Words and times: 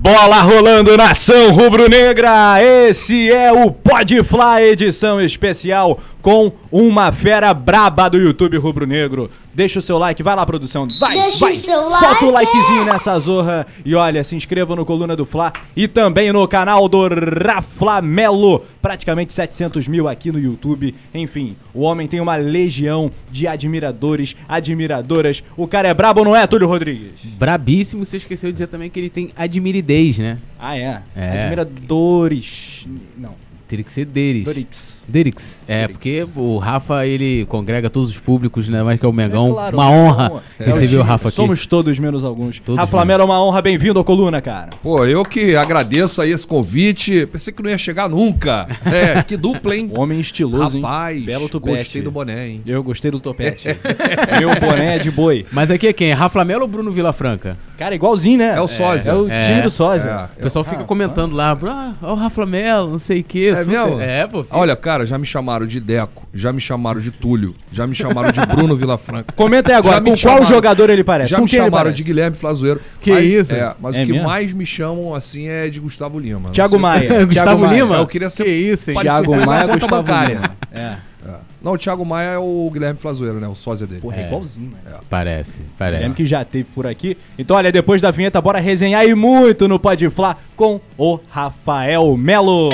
Bola 0.00 0.40
rolando 0.42 0.96
nação 0.96 1.50
rubro-negra. 1.50 2.62
Esse 2.62 3.32
é 3.32 3.50
o 3.50 3.68
Podfly 3.68 4.62
edição 4.70 5.20
especial 5.20 5.98
com 6.28 6.52
uma 6.70 7.10
fera 7.10 7.54
braba 7.54 8.06
do 8.10 8.18
YouTube 8.18 8.58
rubro-negro. 8.58 9.30
Deixa 9.54 9.78
o 9.78 9.82
seu 9.82 9.96
like, 9.96 10.22
vai 10.22 10.36
lá 10.36 10.44
produção. 10.44 10.86
Vai, 11.00 11.14
Deixa 11.14 11.38
vai. 11.38 11.54
o 11.54 11.56
seu 11.56 11.90
Solta 11.90 12.26
o 12.26 12.30
like. 12.30 12.54
likezinho 12.54 12.84
nessa 12.84 13.18
zorra 13.18 13.66
e 13.82 13.94
olha, 13.94 14.22
se 14.22 14.36
inscreva 14.36 14.76
no 14.76 14.84
Coluna 14.84 15.16
do 15.16 15.24
Fla 15.24 15.50
e 15.74 15.88
também 15.88 16.30
no 16.30 16.46
canal 16.46 16.86
do 16.86 17.08
Raflamelo. 17.08 18.62
Praticamente 18.82 19.32
700 19.32 19.88
mil 19.88 20.06
aqui 20.06 20.30
no 20.30 20.38
YouTube. 20.38 20.94
Enfim, 21.14 21.56
o 21.72 21.80
homem 21.80 22.06
tem 22.06 22.20
uma 22.20 22.36
legião 22.36 23.10
de 23.30 23.46
admiradores, 23.46 24.36
admiradoras. 24.46 25.42
O 25.56 25.66
cara 25.66 25.88
é 25.88 25.94
brabo, 25.94 26.24
não 26.24 26.36
é, 26.36 26.46
Túlio 26.46 26.68
Rodrigues? 26.68 27.22
Brabíssimo, 27.38 28.04
você 28.04 28.18
esqueceu 28.18 28.50
de 28.50 28.52
dizer 28.52 28.66
também 28.66 28.90
que 28.90 29.00
ele 29.00 29.08
tem 29.08 29.32
admiridez, 29.34 30.18
né? 30.18 30.36
Ah, 30.58 30.76
é? 30.76 31.00
É. 31.16 31.40
Admiradores. 31.40 32.86
Não. 33.16 33.47
Teria 33.68 33.84
que 33.84 33.92
ser 33.92 34.06
Deris. 34.06 34.44
Dorix. 34.44 35.04
Derix. 35.06 35.64
É, 35.68 35.80
Derix. 35.86 35.92
porque 35.92 36.26
o 36.36 36.56
Rafa, 36.56 37.06
ele 37.06 37.44
congrega 37.44 37.90
todos 37.90 38.08
os 38.08 38.18
públicos, 38.18 38.66
né? 38.66 38.82
Mais 38.82 38.98
que 38.98 39.04
é 39.04 39.08
o 39.08 39.12
Mengão. 39.12 39.48
É 39.48 39.52
claro, 39.52 39.76
uma 39.76 39.84
é 39.84 39.88
honra 39.88 40.42
É 40.58 40.64
receber 40.64 40.96
o 40.96 41.02
Rafa 41.02 41.28
aqui. 41.28 41.36
Somos 41.36 41.66
todos 41.66 41.98
menos 41.98 42.24
alguns. 42.24 42.58
Todos 42.60 42.80
Rafa 42.80 42.96
Lamelo 42.96 43.22
é 43.22 43.24
uma 43.26 43.44
honra, 43.44 43.60
bem-vindo 43.60 44.00
à 44.00 44.04
coluna, 44.04 44.40
cara. 44.40 44.70
Pô, 44.82 45.04
eu 45.04 45.22
que 45.22 45.54
agradeço 45.54 46.22
aí 46.22 46.32
esse 46.32 46.46
convite. 46.46 47.26
Pensei 47.26 47.52
que 47.52 47.62
não 47.62 47.68
ia 47.68 47.76
chegar 47.76 48.08
nunca. 48.08 48.66
É, 48.88 49.22
que 49.22 49.36
dupla, 49.36 49.76
hein? 49.76 49.90
Homem 49.94 50.18
estiloso, 50.18 50.80
Rapaz, 50.80 51.18
hein? 51.18 51.24
Belo 51.24 51.48
tupete. 51.48 51.76
gostei 51.76 52.02
do 52.02 52.10
boné, 52.10 52.48
hein? 52.48 52.62
Eu 52.66 52.82
gostei 52.82 53.10
do 53.10 53.20
topete. 53.20 53.68
Meu 54.40 54.48
boné 54.58 54.96
é 54.96 54.98
de 54.98 55.10
boi. 55.10 55.44
Mas 55.52 55.70
aqui 55.70 55.88
é 55.88 55.92
quem? 55.92 56.12
Rafa 56.12 56.42
Melo 56.42 56.62
ou 56.62 56.68
Bruno 56.68 56.90
Vilafranca? 56.90 57.56
Cara, 57.78 57.94
igualzinho, 57.94 58.38
né? 58.38 58.54
É 58.56 58.60
o 58.60 58.66
sósia. 58.66 59.10
É 59.10 59.14
o 59.14 59.30
É. 59.30 59.46
time 59.46 59.62
do 59.62 59.70
sósia. 59.70 60.08
É. 60.36 60.40
O 60.40 60.42
pessoal 60.42 60.64
fica 60.64 60.82
Ah, 60.82 60.84
comentando 60.84 61.36
lá, 61.36 61.56
ah, 61.64 61.92
ó 62.02 62.12
o 62.12 62.16
Rafa 62.16 62.44
Melo, 62.44 62.90
não 62.90 62.98
sei 62.98 63.20
o 63.20 63.24
quê. 63.24 63.52
É 63.56 63.64
mesmo? 63.64 64.00
É, 64.00 64.26
pô. 64.26 64.42
filho. 64.42 64.58
Olha, 64.58 64.74
cara, 64.74 65.06
já 65.06 65.16
me 65.16 65.24
chamaram 65.24 65.64
de 65.64 65.78
Deco, 65.78 66.26
já 66.34 66.52
me 66.52 66.60
chamaram 66.60 67.00
de 67.00 67.12
Túlio, 67.12 67.54
já 67.70 67.86
me 67.86 67.94
chamaram 67.94 68.32
de 68.32 68.40
Bruno 68.44 68.74
Vilafranca. 68.76 69.32
Comenta 69.36 69.70
aí 69.70 69.76
agora, 69.78 70.00
com 70.00 70.16
chamaram- 70.16 70.42
qual 70.44 70.52
jogador 70.54 70.90
ele 70.90 71.04
parece? 71.04 71.30
Já 71.30 71.36
com 71.38 71.44
me 71.44 71.48
chamaram 71.50 71.92
de 71.92 72.02
Guilherme 72.02 72.36
Flazoeiro. 72.36 72.80
Que 73.00 73.12
mas, 73.12 73.30
isso? 73.30 73.52
É, 73.54 73.72
mas 73.80 73.96
É 73.96 74.02
o 74.02 74.06
que 74.06 74.12
mesmo? 74.12 74.26
mais 74.28 74.52
me 74.52 74.66
chamam 74.66 75.14
assim 75.14 75.46
é 75.48 75.68
de 75.68 75.78
Gustavo 75.78 76.18
Lima. 76.18 76.50
Thiago 76.50 76.78
Maia. 76.80 77.24
Gustavo. 77.26 77.64
Lima? 77.66 77.94
Eu 77.96 78.06
queria 78.08 78.28
ser 78.28 78.42
Que 78.44 78.50
isso, 78.50 78.90
hein? 78.90 78.96
Thiago 79.00 79.36
Maia, 79.46 79.68
conta 79.68 79.78
Gustavo. 79.78 80.26
Lima. 80.28 80.42
É. 80.72 80.94
É. 81.60 81.64
Não, 81.64 81.72
o 81.72 81.78
Thiago 81.78 82.04
Maia 82.04 82.30
é 82.30 82.38
o 82.38 82.70
Guilherme 82.72 82.98
Flazoeiro, 83.00 83.40
né? 83.40 83.48
O 83.48 83.54
sósia 83.54 83.86
dele. 83.86 84.00
Porra, 84.00 84.16
é 84.16 84.22
É. 84.22 84.26
igualzinho, 84.26 84.70
mano. 84.84 84.98
Parece, 85.10 85.58
Lembro 85.58 85.74
parece. 85.78 86.16
que 86.16 86.26
já 86.26 86.44
teve 86.44 86.64
por 86.74 86.86
aqui. 86.86 87.16
Então, 87.38 87.56
olha, 87.56 87.72
depois 87.72 88.00
da 88.00 88.10
vinheta, 88.10 88.40
bora 88.40 88.60
resenhar 88.60 89.04
e 89.06 89.14
muito 89.14 89.66
no 89.68 89.78
Pode 89.78 90.08
Flá 90.10 90.36
com 90.56 90.80
o 90.96 91.18
Rafael 91.28 92.16
Melo. 92.16 92.70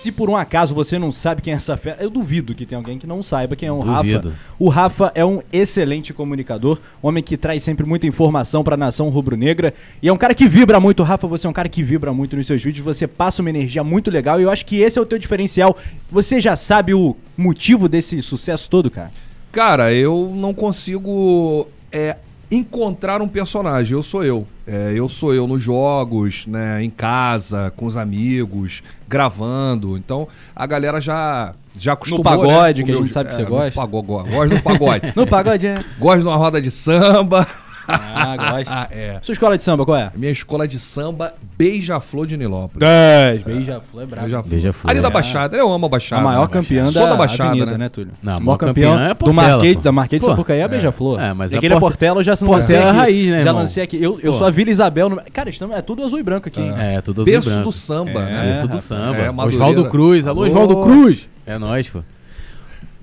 Se 0.00 0.10
por 0.10 0.30
um 0.30 0.36
acaso 0.36 0.74
você 0.74 0.98
não 0.98 1.12
sabe 1.12 1.42
quem 1.42 1.52
é 1.52 1.56
essa 1.58 1.76
fera, 1.76 1.98
eu 2.00 2.08
duvido 2.08 2.54
que 2.54 2.64
tenha 2.64 2.78
alguém 2.78 2.98
que 2.98 3.06
não 3.06 3.22
saiba 3.22 3.54
quem 3.54 3.68
é 3.68 3.72
o 3.72 3.82
Duvido. 3.82 4.30
Rafa. 4.30 4.40
O 4.58 4.68
Rafa 4.70 5.12
é 5.14 5.22
um 5.22 5.42
excelente 5.52 6.14
comunicador, 6.14 6.80
homem 7.02 7.22
que 7.22 7.36
traz 7.36 7.62
sempre 7.62 7.84
muita 7.84 8.06
informação 8.06 8.64
pra 8.64 8.78
nação 8.78 9.10
rubro-negra 9.10 9.74
e 10.00 10.08
é 10.08 10.12
um 10.12 10.16
cara 10.16 10.34
que 10.34 10.48
vibra 10.48 10.80
muito. 10.80 11.02
Rafa, 11.02 11.26
você 11.26 11.46
é 11.46 11.50
um 11.50 11.52
cara 11.52 11.68
que 11.68 11.82
vibra 11.82 12.14
muito 12.14 12.34
nos 12.34 12.46
seus 12.46 12.64
vídeos, 12.64 12.82
você 12.82 13.06
passa 13.06 13.42
uma 13.42 13.50
energia 13.50 13.84
muito 13.84 14.10
legal 14.10 14.40
e 14.40 14.44
eu 14.44 14.50
acho 14.50 14.64
que 14.64 14.80
esse 14.80 14.98
é 14.98 15.02
o 15.02 15.04
teu 15.04 15.18
diferencial. 15.18 15.76
Você 16.10 16.40
já 16.40 16.56
sabe 16.56 16.94
o 16.94 17.14
motivo 17.36 17.86
desse 17.86 18.22
sucesso 18.22 18.70
todo, 18.70 18.90
cara? 18.90 19.10
Cara, 19.52 19.92
eu 19.92 20.32
não 20.34 20.54
consigo 20.54 21.68
é, 21.92 22.16
encontrar 22.50 23.20
um 23.20 23.28
personagem. 23.28 23.92
Eu 23.92 24.02
sou 24.02 24.24
eu. 24.24 24.46
É, 24.72 24.92
eu 24.94 25.08
sou 25.08 25.34
eu 25.34 25.48
nos 25.48 25.60
jogos, 25.60 26.46
né, 26.46 26.80
em 26.80 26.90
casa, 26.90 27.72
com 27.74 27.86
os 27.86 27.96
amigos, 27.96 28.84
gravando. 29.08 29.96
Então 29.96 30.28
a 30.54 30.64
galera 30.64 31.00
já 31.00 31.54
já 31.76 31.94
acostumou. 31.94 32.22
pagode, 32.22 32.82
né, 32.82 32.86
que 32.86 32.92
a 32.92 32.96
gente 32.96 33.12
sabe 33.12 33.30
que 33.30 33.34
você 33.34 33.42
no 33.42 33.48
gosta. 33.48 33.80
Pagode, 33.80 34.30
gosto 34.30 34.54
do 34.54 34.62
pagode. 34.62 35.12
No 35.16 35.26
pagode 35.26 35.66
é. 35.66 35.84
gosto 35.98 36.20
de 36.20 36.26
uma 36.28 36.36
roda 36.36 36.62
de 36.62 36.70
samba. 36.70 37.48
Ah, 37.90 38.36
gosto. 38.36 38.70
É. 38.92 39.18
Sua 39.22 39.32
escola 39.32 39.56
de 39.58 39.64
samba, 39.64 39.84
qual 39.84 39.96
é? 39.96 40.10
Minha 40.14 40.32
escola 40.32 40.66
de 40.66 40.78
samba 40.78 41.32
Beija-Flor 41.58 42.26
de 42.26 42.36
Nilópolis. 42.36 42.78
10. 42.88 43.42
Beija-flor 43.42 44.02
é 44.02 44.06
brabo. 44.06 44.22
Beija-Flor. 44.26 44.50
Beija-Flor. 44.50 44.90
Ali 44.90 45.00
da 45.00 45.08
É. 45.08 45.10
Baixada, 45.10 45.56
eu 45.56 45.70
amo 45.72 45.86
a 45.86 45.88
A 45.88 45.90
Baixada. 45.90 46.22
maior 46.22 46.42
né? 46.42 46.48
campeã 46.52 46.84
da, 46.84 46.90
Sou 46.92 47.06
da 47.06 47.16
Baixada, 47.16 47.50
avenida, 47.50 47.70
né? 47.72 47.78
né, 47.78 47.88
Túlio? 47.88 48.12
Não, 48.22 48.32
a 48.32 48.36
a 48.36 48.40
maior 48.40 48.56
campeã, 48.56 48.90
campeã 48.90 49.04
é 49.04 49.08
do 49.08 49.14
Portela, 49.16 49.42
Marquês, 49.52 49.76
pô. 49.76 49.82
da 49.82 49.92
Marquês 49.92 50.20
de 50.20 50.26
Pô. 50.26 50.32
Sapucaí 50.32 50.60
é 50.60 50.68
Beija-Flor. 50.68 51.20
É, 51.20 51.32
mas 51.32 51.52
E 51.52 51.54
a 51.54 51.58
aquele 51.58 51.74
é 51.74 51.80
Porte- 51.80 51.92
Portela 51.94 52.20
eu 52.20 52.24
já 52.24 52.32
lancei 52.32 52.46
Portela 52.48 52.84
é 52.84 52.88
aqui. 52.88 52.98
raiz, 52.98 53.26
né, 53.30 53.32
Já 53.32 53.38
irmão? 53.48 53.54
lancei 53.62 53.82
aqui. 53.82 53.96
Eu, 54.02 54.20
eu 54.22 54.32
Pô. 54.32 54.38
sou 54.38 54.46
a 54.46 54.50
Vila 54.50 54.70
Isabel. 54.70 55.08
No... 55.10 55.20
Cara, 55.32 55.50
estamos, 55.50 55.76
é 55.76 55.82
tudo 55.82 56.04
azul 56.04 56.18
e 56.18 56.22
branco 56.22 56.48
aqui. 56.48 56.60
hein? 56.60 56.74
É, 56.78 57.00
tudo 57.00 57.22
azul 57.22 57.32
e 57.32 57.36
Berço 57.36 57.50
branco. 57.50 57.64
do 57.64 57.72
samba, 57.72 58.10
É, 58.20 58.24
né? 58.24 58.42
Berço 58.46 58.68
do 58.68 58.80
samba. 58.80 59.16
É, 59.16 59.30
Madureira. 59.30 59.64
Oswaldo 59.64 59.90
Cruz. 59.90 60.26
Alô, 60.26 60.42
Alô. 60.42 60.50
Oswaldo 60.50 60.82
Cruz. 60.82 61.28
É 61.46 61.58
nóis, 61.58 61.88
pô. 61.88 62.00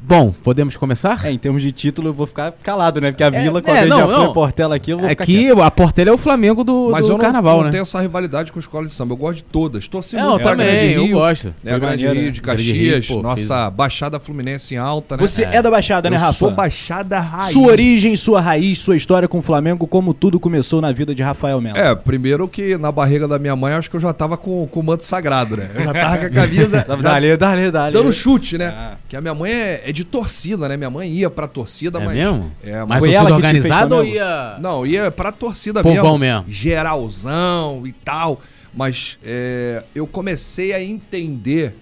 Bom, 0.07 0.34
podemos 0.41 0.78
começar? 0.78 1.25
É, 1.25 1.31
em 1.34 1.38
termos 1.38 1.62
de 1.62 1.69
título 1.69 2.07
eu 2.07 2.13
vou 2.13 2.25
ficar 2.25 2.53
calado, 2.63 3.01
né? 3.01 3.12
Porque 3.12 3.25
a 3.25 3.29
Vila, 3.29 3.62
com 3.62 3.69
a 3.69 3.75
é, 3.75 3.85
não, 3.85 3.97
Beija-Flor 3.97 4.23
não. 4.23 4.31
e 4.31 4.34
Portela 4.34 4.75
aqui, 4.78 4.91
eu 4.91 5.00
vou 5.00 5.09
ficar 5.09 5.23
Aqui, 5.25 5.47
quieto. 5.47 5.62
a 5.62 5.69
Portela 5.69 6.09
é 6.09 6.13
o 6.13 6.18
Flamengo 6.18 6.63
do, 6.63 6.90
Mas 6.91 7.06
do 7.06 7.12
eu 7.12 7.18
não, 7.18 7.19
carnaval, 7.19 7.57
não 7.57 7.63
né? 7.66 7.72
tenho 7.72 7.81
essa 7.81 8.00
rivalidade 8.00 8.50
com 8.53 8.57
a 8.57 8.62
escola 8.62 8.85
de 8.85 8.94
samba. 8.94 9.12
Eu 9.12 9.18
gosto 9.18 9.35
de 9.40 9.44
todas. 9.44 9.85
Torci 9.90 10.16
É, 10.16 10.22
eu 10.22 10.29
muito 10.29 10.44
também, 10.44 10.66
Grande 10.66 10.94
eu 10.94 11.03
Rio, 11.03 11.18
gosto. 11.18 11.47
Né, 11.47 11.53
Foi 11.62 11.72
a 11.73 11.78
Grande 11.79 12.06
maneiro, 12.06 12.22
Rio 12.22 12.31
de 12.31 12.40
né? 12.40 12.45
Grande 12.45 12.72
Caxias, 12.72 13.06
Rio, 13.06 13.18
pô, 13.18 13.22
nossa 13.22 13.69
Baixada 13.69 14.18
Fluminense 14.18 14.75
em 14.75 14.78
alta, 14.78 15.18
né? 15.18 15.28
Você 15.28 15.44
é. 15.44 15.62
da 15.62 15.69
Baixada, 15.69 16.09
né, 16.09 16.16
eu 16.16 16.22
Rafa? 16.22 16.34
sou 16.34 16.51
Baixada 16.51 17.19
Raiz. 17.19 17.51
Sua 17.51 17.68
origem, 17.68 18.16
sua 18.16 18.39
raiz, 18.39 18.79
sua 18.79 18.95
história 18.95 19.28
com 19.28 19.39
o 19.39 19.41
Flamengo, 19.41 19.85
como 19.88 20.13
tudo 20.13 20.39
começou 20.39 20.79
na 20.79 20.94
vida 20.94 21.13
de 21.13 21.22
Rafael 21.22 21.59
Melo. 21.59 21.78
É, 21.78 21.94
primeiro 21.94 22.47
que 22.47 22.78
na 22.78 22.94
barriga 22.94 23.28
da 23.28 23.38
minha 23.38 23.57
mãe, 23.57 23.74
eu 23.74 23.79
acho 23.79 23.89
que 23.89 23.97
eu 23.97 24.00
já 24.00 24.13
tava 24.13 24.38
com, 24.38 24.66
com 24.68 24.79
o 24.79 24.85
manto 24.85 25.03
sagrado, 25.03 25.57
né? 25.57 25.69
Eu 25.75 25.84
já 25.84 25.94
tava 25.94 26.18
com 26.19 26.25
a 26.28 26.29
camisa. 26.29 26.85
já 26.88 26.95
Dali, 26.95 27.35
dali, 27.35 27.72
dali. 27.72 27.94
dando 27.94 28.13
chute, 28.13 28.57
né? 28.57 28.68
Ah. 28.68 28.94
Que 29.09 29.18
a 29.18 29.19
minha 29.22 29.35
mãe 29.35 29.51
é, 29.51 29.84
é 29.85 29.96
de 29.97 30.03
torcida, 30.03 30.69
né? 30.69 30.77
Minha 30.77 30.91
mãe 30.91 31.09
ia 31.11 31.27
pra 31.27 31.47
torcida, 31.47 31.97
É 31.99 32.05
mas. 32.05 32.15
mesmo? 32.15 32.51
É, 32.63 32.85
Mas 32.85 32.99
Foi 32.99 33.11
ela 33.13 33.33
organizada 33.33 33.95
ou 33.95 34.05
ia... 34.05 34.57
Não, 34.61 34.85
ia 34.85 35.09
pra 35.09 35.31
torcida 35.31 35.81
Povão 35.81 36.17
mesmo. 36.19 36.43
mesmo. 36.43 36.45
Geralzão 36.47 37.81
e 37.87 37.91
tal. 37.91 38.39
Mas 38.73 39.17
é, 39.23 39.83
eu 39.95 40.05
comecei 40.05 40.71
a 40.71 40.83
entender 40.83 41.75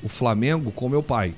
o 0.00 0.08
Flamengo 0.08 0.70
com 0.70 0.88
meu 0.88 1.02
pai. 1.02 1.34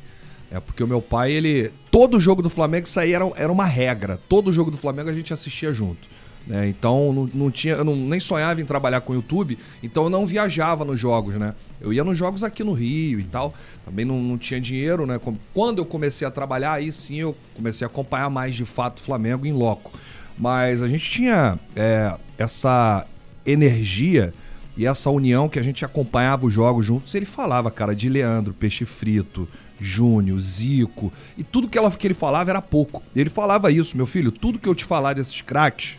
É 0.51 0.61
porque 0.61 0.83
o 0.83 0.87
meu 0.87 1.01
pai, 1.01 1.33
ele. 1.33 1.71
Todo 1.91 2.21
jogo 2.21 2.43
do 2.43 2.51
Flamengo, 2.51 2.87
isso 2.87 3.01
aí 3.01 3.13
era, 3.15 3.31
era 3.37 3.51
uma 3.51 3.65
regra. 3.65 4.21
Todo 4.29 4.53
jogo 4.53 4.71
do 4.71 4.77
Flamengo 4.77 5.09
a 5.09 5.15
gente 5.15 5.33
assistia 5.33 5.73
junto. 5.73 6.07
Né? 6.49 6.67
Então 6.67 7.13
não, 7.13 7.31
não 7.33 7.51
tinha. 7.51 7.75
Eu 7.75 7.85
não, 7.85 7.95
nem 7.95 8.19
sonhava 8.19 8.59
em 8.61 8.65
trabalhar 8.65 9.03
com 9.03 9.15
YouTube, 9.15 9.59
então 9.83 10.05
eu 10.05 10.11
não 10.11 10.25
viajava 10.25 10.83
nos 10.83 10.99
jogos, 10.99 11.35
né? 11.35 11.55
Eu 11.79 11.93
ia 11.93 12.03
nos 12.03 12.17
jogos 12.17 12.43
aqui 12.43 12.65
no 12.65 12.73
Rio 12.73 13.21
e 13.21 13.25
tal. 13.25 13.53
Também 13.85 14.05
não, 14.05 14.19
não 14.19 14.39
tinha 14.39 14.59
dinheiro, 14.59 15.07
né? 15.07 15.21
Quando 15.53 15.79
eu 15.79 15.85
comecei 15.85 16.27
a 16.27 16.31
trabalhar, 16.31 16.73
aí 16.73 16.91
sim 16.91 17.17
eu 17.17 17.37
comecei 17.55 17.85
a 17.85 17.89
acompanhar 17.89 18.31
mais 18.31 18.57
de 18.57 18.65
fato 18.65 18.99
o 18.99 19.03
Flamengo 19.03 19.47
em 19.47 19.53
loco. 19.53 19.93
Mas 20.39 20.83
a 20.83 20.89
gente 20.89 21.11
tinha 21.11 21.59
é, 21.77 22.17
essa 22.39 23.07
energia 23.45 24.33
e 24.75 24.87
essa 24.87 25.11
união 25.11 25.49
que 25.49 25.59
a 25.59 25.63
gente 25.63 25.85
acompanhava 25.85 26.47
os 26.47 26.55
jogos 26.55 26.87
juntos. 26.87 27.15
Ele 27.15 27.27
falava, 27.27 27.71
cara, 27.71 27.95
de 27.95 28.09
Leandro, 28.09 28.55
Peixe 28.55 28.87
Frito, 28.87 29.47
Júnior, 29.79 30.41
Zico. 30.41 31.13
E 31.37 31.45
tudo 31.45 31.69
que, 31.69 31.77
ela, 31.77 31.91
que 31.91 32.07
ele 32.07 32.15
falava 32.15 32.49
era 32.49 32.63
pouco. 32.63 33.03
Ele 33.15 33.29
falava 33.29 33.71
isso, 33.71 33.97
meu 33.97 34.07
filho, 34.07 34.33
tudo 34.33 34.59
que 34.59 34.69
eu 34.69 34.75
te 34.75 34.85
falar 34.85 35.13
desses 35.13 35.43
craques 35.43 35.99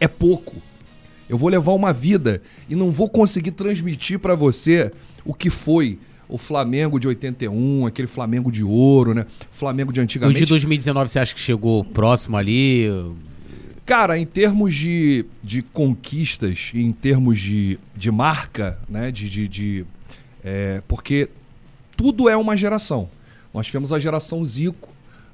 é 0.00 0.08
pouco. 0.08 0.56
Eu 1.28 1.38
vou 1.38 1.48
levar 1.48 1.72
uma 1.72 1.92
vida 1.92 2.42
e 2.68 2.74
não 2.74 2.90
vou 2.90 3.08
conseguir 3.08 3.52
transmitir 3.52 4.18
pra 4.18 4.34
você 4.34 4.90
o 5.24 5.32
que 5.32 5.48
foi 5.48 5.98
o 6.28 6.38
Flamengo 6.38 6.98
de 6.98 7.08
81, 7.08 7.86
aquele 7.86 8.08
Flamengo 8.08 8.50
de 8.50 8.64
ouro, 8.64 9.14
né? 9.14 9.26
Flamengo 9.50 9.92
de 9.92 10.00
O 10.00 10.02
antigamente. 10.02 10.38
de 10.38 10.46
2019 10.46 11.08
você 11.10 11.18
acha 11.18 11.34
que 11.34 11.40
chegou 11.40 11.84
próximo 11.84 12.36
ali? 12.36 12.86
Cara, 13.84 14.16
em 14.16 14.24
termos 14.24 14.74
de, 14.74 15.26
de 15.42 15.62
conquistas 15.62 16.70
em 16.74 16.92
termos 16.92 17.40
de, 17.40 17.78
de 17.96 18.10
marca, 18.10 18.78
né? 18.88 19.10
De, 19.10 19.28
de, 19.28 19.48
de, 19.48 19.84
é, 20.44 20.82
porque 20.86 21.28
tudo 21.96 22.28
é 22.28 22.36
uma 22.36 22.56
geração. 22.56 23.08
Nós 23.52 23.66
tivemos 23.66 23.92
a 23.92 23.98
geração 23.98 24.44
Zico, 24.44 24.89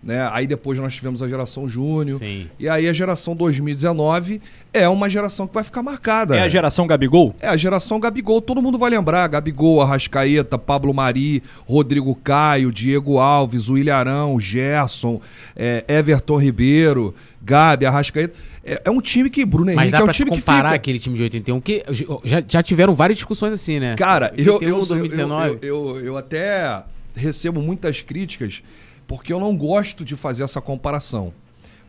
né? 0.07 0.31
Aí 0.33 0.47
depois 0.47 0.79
nós 0.79 0.95
tivemos 0.95 1.21
a 1.21 1.29
geração 1.29 1.69
Júnior. 1.69 2.21
Sim. 2.21 2.47
E 2.61 2.69
aí 2.69 2.89
a 2.89 2.93
geração 2.93 3.35
2019 3.35 4.41
é 4.73 4.89
uma 4.89 5.11
geração 5.11 5.49
que 5.49 5.55
vai 5.55 5.65
ficar 5.65 5.83
marcada. 5.83 6.37
É 6.37 6.43
a 6.43 6.49
geração 6.49 6.87
Gabigol? 6.87 7.35
É 7.41 7.49
a 7.49 7.57
geração 7.57 7.99
Gabigol, 7.99 8.41
todo 8.41 8.63
mundo 8.63 8.79
vai 8.79 8.89
lembrar. 8.89 9.27
Gabigol, 9.27 9.83
Arrascaeta, 9.83 10.57
Pablo 10.57 10.95
Mari, 10.95 11.43
Rodrigo 11.67 12.15
Caio, 12.15 12.71
Diego 12.71 13.19
Alves, 13.19 13.67
Arão, 13.93 14.39
Gerson, 14.39 15.21
é, 15.57 15.85
Everton 15.89 16.39
Ribeiro, 16.39 17.13
Gabi, 17.43 17.85
Arrascaeta. 17.85 18.37
É, 18.65 18.83
é 18.85 18.91
um 18.91 19.01
time 19.01 19.29
que, 19.29 19.45
Bruno 19.45 19.67
Mas 19.67 19.77
Henrique, 19.77 19.93
dá 19.93 19.99
é 19.99 20.03
um 20.03 20.05
pra 20.05 20.13
se 20.13 20.19
time 20.19 20.31
que 20.31 20.39
comparar 20.39 20.69
fica. 20.69 20.77
aquele 20.77 21.01
time 21.01 21.17
de 21.17 21.23
81, 21.25 21.61
que 21.61 21.85
já, 22.25 22.43
já 22.47 22.63
tiveram 22.63 22.95
várias 22.95 23.19
discussões 23.19 23.53
assim, 23.53 23.81
né? 23.81 23.97
Cara, 23.97 24.33
eu, 24.37 24.55
81, 24.55 24.69
eu, 24.69 24.79
eu, 24.79 24.87
2019. 24.87 25.49
eu, 25.51 25.59
eu, 25.63 26.05
eu 26.05 26.17
até 26.17 26.85
recebo 27.17 27.61
muitas 27.61 28.01
críticas 28.03 28.63
porque 29.07 29.33
eu 29.33 29.41
não 29.41 29.57
gosto 29.57 30.05
de 30.05 30.17
fazer 30.17 30.45
essa 30.45 30.61
comparação. 30.61 31.33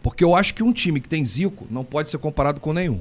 Porque 0.03 0.23
eu 0.23 0.35
acho 0.35 0.53
que 0.53 0.63
um 0.63 0.71
time 0.71 0.99
que 1.01 1.09
tem 1.09 1.25
Zico 1.25 1.65
não 1.69 1.83
pode 1.83 2.09
ser 2.09 2.17
comparado 2.17 2.59
com 2.61 2.71
nenhum. 2.71 2.99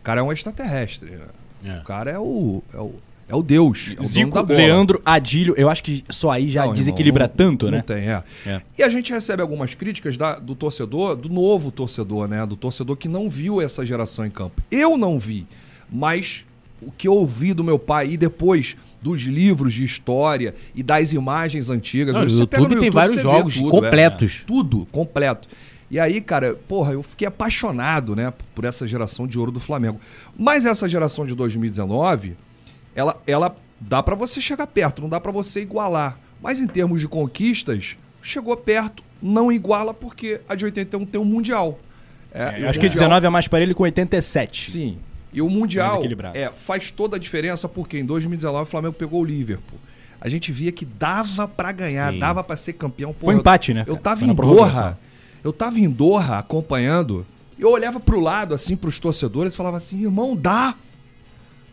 O 0.00 0.02
cara 0.02 0.20
é 0.20 0.22
um 0.22 0.32
extraterrestre. 0.32 1.10
né? 1.10 1.26
É. 1.64 1.78
O 1.78 1.84
cara 1.84 2.10
é 2.10 2.18
o, 2.18 2.62
é 2.74 2.78
o, 2.78 2.94
é 3.28 3.34
o 3.34 3.42
Deus. 3.42 3.94
É 3.96 4.00
o 4.00 4.02
Zico. 4.04 4.40
Leandro, 4.42 5.00
Adílio, 5.04 5.54
eu 5.56 5.68
acho 5.70 5.82
que 5.82 6.04
só 6.10 6.30
aí 6.30 6.48
já 6.48 6.66
Não, 6.66 6.72
desequilibra 6.72 7.24
irmão, 7.24 7.34
não- 7.46 7.50
tanto, 7.52 7.64
não 7.66 7.78
né? 7.78 7.82
tem, 7.86 8.08
é. 8.10 8.22
É. 8.46 8.62
E 8.78 8.82
a 8.82 8.88
gente 8.88 9.12
recebe 9.12 9.40
algumas 9.42 9.74
críticas 9.74 10.16
da- 10.16 10.38
do 10.38 10.54
torcedor, 10.54 11.16
do 11.16 11.28
novo 11.28 11.70
torcedor, 11.70 12.26
né? 12.28 12.44
Do 12.44 12.56
torcedor 12.56 12.96
que 12.96 13.08
não 13.08 13.28
viu 13.30 13.60
essa 13.60 13.84
geração 13.84 14.26
em 14.26 14.30
campo. 14.30 14.60
Eu 14.70 14.96
não 14.98 15.18
vi, 15.18 15.46
mas 15.90 16.44
o 16.82 16.90
que 16.92 17.08
eu 17.08 17.12
ouvi 17.14 17.52
do 17.54 17.64
meu 17.64 17.78
pai 17.78 18.10
e 18.12 18.16
depois 18.16 18.76
dos 19.00 19.22
livros 19.22 19.72
de 19.74 19.84
história 19.84 20.54
e 20.74 20.82
das 20.82 21.12
imagens 21.12 21.70
antigas. 21.70 22.14
Não, 22.14 22.22
hoje 22.22 22.34
no 22.34 22.40
YouTube 22.42 22.76
tem 22.80 22.90
vários 22.90 23.20
jogos 23.20 23.54
tudo, 23.54 23.70
completos. 23.70 24.40
é. 24.42 24.46
tudo, 24.46 24.86
completo. 24.90 25.48
E 25.90 25.98
aí, 25.98 26.20
cara, 26.20 26.54
porra, 26.68 26.92
eu 26.92 27.02
fiquei 27.02 27.26
apaixonado, 27.26 28.14
né, 28.14 28.32
por 28.54 28.64
essa 28.64 28.86
geração 28.86 29.26
de 29.26 29.38
ouro 29.38 29.50
do 29.50 29.60
Flamengo. 29.60 29.98
Mas 30.36 30.66
essa 30.66 30.88
geração 30.88 31.24
de 31.24 31.34
2019, 31.34 32.36
ela, 32.94 33.20
ela 33.26 33.56
dá 33.80 34.02
pra 34.02 34.14
você 34.14 34.40
chegar 34.40 34.66
perto, 34.66 35.00
não 35.00 35.08
dá 35.08 35.18
pra 35.20 35.32
você 35.32 35.62
igualar. 35.62 36.18
Mas 36.42 36.58
em 36.58 36.66
termos 36.66 37.00
de 37.00 37.08
conquistas, 37.08 37.96
chegou 38.20 38.56
perto, 38.56 39.02
não 39.22 39.50
iguala 39.50 39.94
porque 39.94 40.40
a 40.48 40.54
de 40.54 40.64
81 40.66 41.06
tem 41.06 41.20
um 41.20 41.24
mundial. 41.24 41.78
É, 42.32 42.44
o 42.44 42.68
acho 42.68 42.78
que 42.78 42.86
Mundial- 42.86 42.90
19 43.08 43.26
é 43.26 43.30
mais 43.30 43.48
para 43.48 43.62
ele 43.62 43.72
com 43.72 43.82
87. 43.84 44.70
Sim. 44.70 44.98
E 45.32 45.42
o 45.42 45.48
Mundial 45.50 46.00
é, 46.34 46.50
faz 46.54 46.90
toda 46.90 47.16
a 47.16 47.18
diferença 47.18 47.68
porque 47.68 47.98
em 47.98 48.04
2019 48.04 48.62
o 48.62 48.66
Flamengo 48.66 48.94
pegou 48.94 49.20
o 49.20 49.24
Liverpool. 49.24 49.78
A 50.20 50.28
gente 50.28 50.50
via 50.50 50.72
que 50.72 50.84
dava 50.84 51.46
pra 51.46 51.70
ganhar, 51.70 52.12
Sim. 52.12 52.18
dava 52.18 52.42
pra 52.42 52.56
ser 52.56 52.72
campeão. 52.72 53.14
Foi 53.18 53.34
um 53.34 53.38
empate, 53.38 53.72
né, 53.74 53.82
Eu 53.86 53.94
cara? 53.96 54.00
tava 54.02 54.20
Foi 54.20 54.28
em. 54.28 54.34
Doha, 54.34 54.98
eu 55.44 55.52
tava 55.52 55.78
em 55.78 55.88
Doha 55.88 56.38
acompanhando, 56.38 57.24
eu 57.58 57.70
olhava 57.70 58.00
pro 58.00 58.18
lado, 58.20 58.54
assim, 58.54 58.74
pros 58.74 58.98
torcedores 58.98 59.52
e 59.52 59.56
falava 59.56 59.76
assim, 59.76 60.02
irmão, 60.02 60.34
dá. 60.34 60.74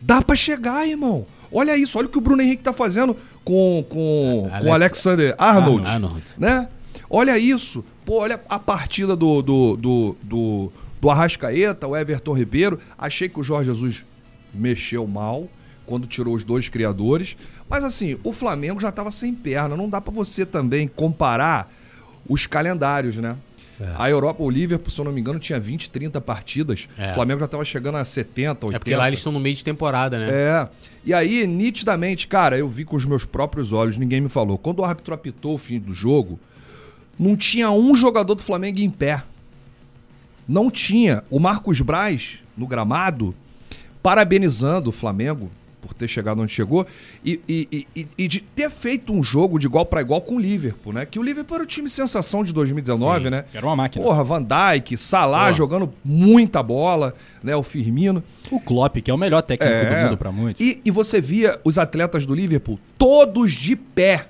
Dá 0.00 0.22
pra 0.22 0.36
chegar, 0.36 0.86
irmão. 0.86 1.26
Olha 1.50 1.76
isso, 1.76 1.96
olha 1.98 2.06
o 2.06 2.10
que 2.10 2.18
o 2.18 2.20
Bruno 2.20 2.42
Henrique 2.42 2.62
tá 2.62 2.72
fazendo 2.72 3.16
com, 3.44 3.84
com, 3.88 4.48
Alex- 4.50 4.64
com 4.66 4.74
Alexander 4.74 5.34
Arnold, 5.38 5.86
Arnold. 5.88 6.22
né? 6.38 6.68
Olha 7.08 7.38
isso. 7.38 7.84
Pô, 8.04 8.18
olha 8.20 8.40
a 8.48 8.58
partida 8.58 9.16
do, 9.16 9.42
do, 9.42 9.76
do, 9.76 10.16
do, 10.22 10.72
do 11.00 11.10
Arrascaeta, 11.10 11.86
o 11.86 11.96
Everton 11.96 12.32
Ribeiro. 12.32 12.78
Achei 12.96 13.28
que 13.28 13.40
o 13.40 13.42
Jorge 13.42 13.70
Jesus 13.70 14.04
mexeu 14.52 15.06
mal 15.06 15.48
quando 15.84 16.06
tirou 16.06 16.34
os 16.34 16.44
dois 16.44 16.68
criadores. 16.68 17.36
Mas 17.68 17.84
assim, 17.84 18.18
o 18.24 18.32
Flamengo 18.32 18.80
já 18.80 18.90
tava 18.90 19.10
sem 19.10 19.34
perna. 19.34 19.76
Não 19.76 19.88
dá 19.88 20.00
pra 20.00 20.12
você 20.12 20.44
também 20.44 20.88
comparar 20.88 21.72
os 22.28 22.46
calendários, 22.46 23.16
né? 23.16 23.36
É. 23.80 23.92
A 23.94 24.08
Europa, 24.08 24.42
o 24.42 24.48
Liverpool, 24.48 24.90
se 24.90 24.98
eu 24.98 25.04
não 25.04 25.12
me 25.12 25.20
engano, 25.20 25.38
tinha 25.38 25.60
20, 25.60 25.90
30 25.90 26.20
partidas. 26.20 26.88
É. 26.96 27.10
O 27.10 27.14
Flamengo 27.14 27.40
já 27.40 27.48
tava 27.48 27.64
chegando 27.64 27.96
a 27.96 28.04
70, 28.04 28.66
80. 28.66 28.76
É 28.76 28.78
porque 28.78 28.96
lá 28.96 29.06
eles 29.06 29.20
estão 29.20 29.32
no 29.32 29.38
meio 29.38 29.54
de 29.54 29.64
temporada, 29.64 30.18
né? 30.18 30.28
É. 30.30 30.68
E 31.04 31.14
aí, 31.14 31.46
nitidamente, 31.46 32.26
cara, 32.26 32.58
eu 32.58 32.68
vi 32.68 32.84
com 32.84 32.96
os 32.96 33.04
meus 33.04 33.24
próprios 33.24 33.72
olhos, 33.72 33.98
ninguém 33.98 34.20
me 34.20 34.28
falou. 34.28 34.58
Quando 34.58 34.80
o 34.80 34.84
árbitro 34.84 35.14
apitou 35.14 35.54
o 35.54 35.58
fim 35.58 35.78
do 35.78 35.92
jogo, 35.92 36.40
não 37.18 37.36
tinha 37.36 37.70
um 37.70 37.94
jogador 37.94 38.34
do 38.34 38.42
Flamengo 38.42 38.80
em 38.80 38.90
pé. 38.90 39.22
Não 40.48 40.70
tinha. 40.70 41.22
O 41.30 41.38
Marcos 41.40 41.80
Braz, 41.80 42.40
no 42.56 42.66
gramado, 42.66 43.34
parabenizando 44.02 44.90
o 44.90 44.92
Flamengo 44.92 45.50
por 45.80 45.94
ter 45.94 46.08
chegado 46.08 46.42
onde 46.42 46.50
chegou 46.52 46.84
e, 47.24 47.40
e- 47.48 47.86
e- 47.94 48.08
e- 48.18 48.26
de 48.26 48.40
ter 48.40 48.68
feito 48.70 49.12
um 49.12 49.22
jogo 49.22 49.56
de 49.56 49.66
igual 49.66 49.86
para 49.86 50.00
igual 50.00 50.20
com 50.20 50.34
o 50.34 50.40
Liverpool, 50.40 50.92
né? 50.92 51.06
Que 51.06 51.16
o 51.16 51.22
Liverpool 51.22 51.54
era 51.56 51.62
o 51.64 51.66
time 51.66 51.88
sensação 51.88 52.42
de 52.42 52.52
2019, 52.52 53.24
Sim, 53.24 53.30
né? 53.30 53.44
Era 53.54 53.64
uma 53.64 53.76
máquina. 53.76 54.04
Porra, 54.04 54.24
Van 54.24 54.42
Dijk, 54.42 54.96
Salah 54.96 55.38
Porra. 55.44 55.52
jogando 55.52 55.92
muita 56.04 56.60
bola, 56.60 57.14
né? 57.40 57.54
O 57.54 57.62
Firmino. 57.62 58.22
O 58.50 58.58
Klopp, 58.58 58.96
que 58.96 59.10
é 59.10 59.14
o 59.14 59.18
melhor 59.18 59.42
técnico 59.42 59.72
É. 59.72 60.00
do 60.00 60.04
mundo 60.06 60.16
pra 60.18 60.32
muitos. 60.32 60.64
E, 60.64 60.80
e 60.84 60.90
você 60.90 61.20
via 61.20 61.60
os 61.62 61.78
atletas 61.78 62.26
do 62.26 62.34
Liverpool 62.34 62.80
todos 62.98 63.52
de 63.52 63.76
pé. 63.76 64.26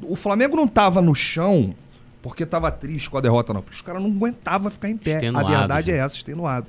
O 0.00 0.16
Flamengo 0.16 0.56
não 0.56 0.66
tava 0.66 1.02
no 1.02 1.14
chão 1.14 1.74
porque 2.24 2.46
tava 2.46 2.70
triste 2.70 3.10
com 3.10 3.18
a 3.18 3.20
derrota, 3.20 3.52
não. 3.52 3.60
Porque 3.60 3.76
os 3.76 3.82
caras 3.82 4.02
não 4.02 4.08
aguentavam 4.08 4.70
ficar 4.70 4.88
em 4.88 4.96
pé. 4.96 5.16
Extenuados, 5.16 5.52
a 5.52 5.58
verdade 5.58 5.92
né? 5.92 5.98
é 5.98 6.00
essa, 6.00 6.16
extenuado. 6.16 6.66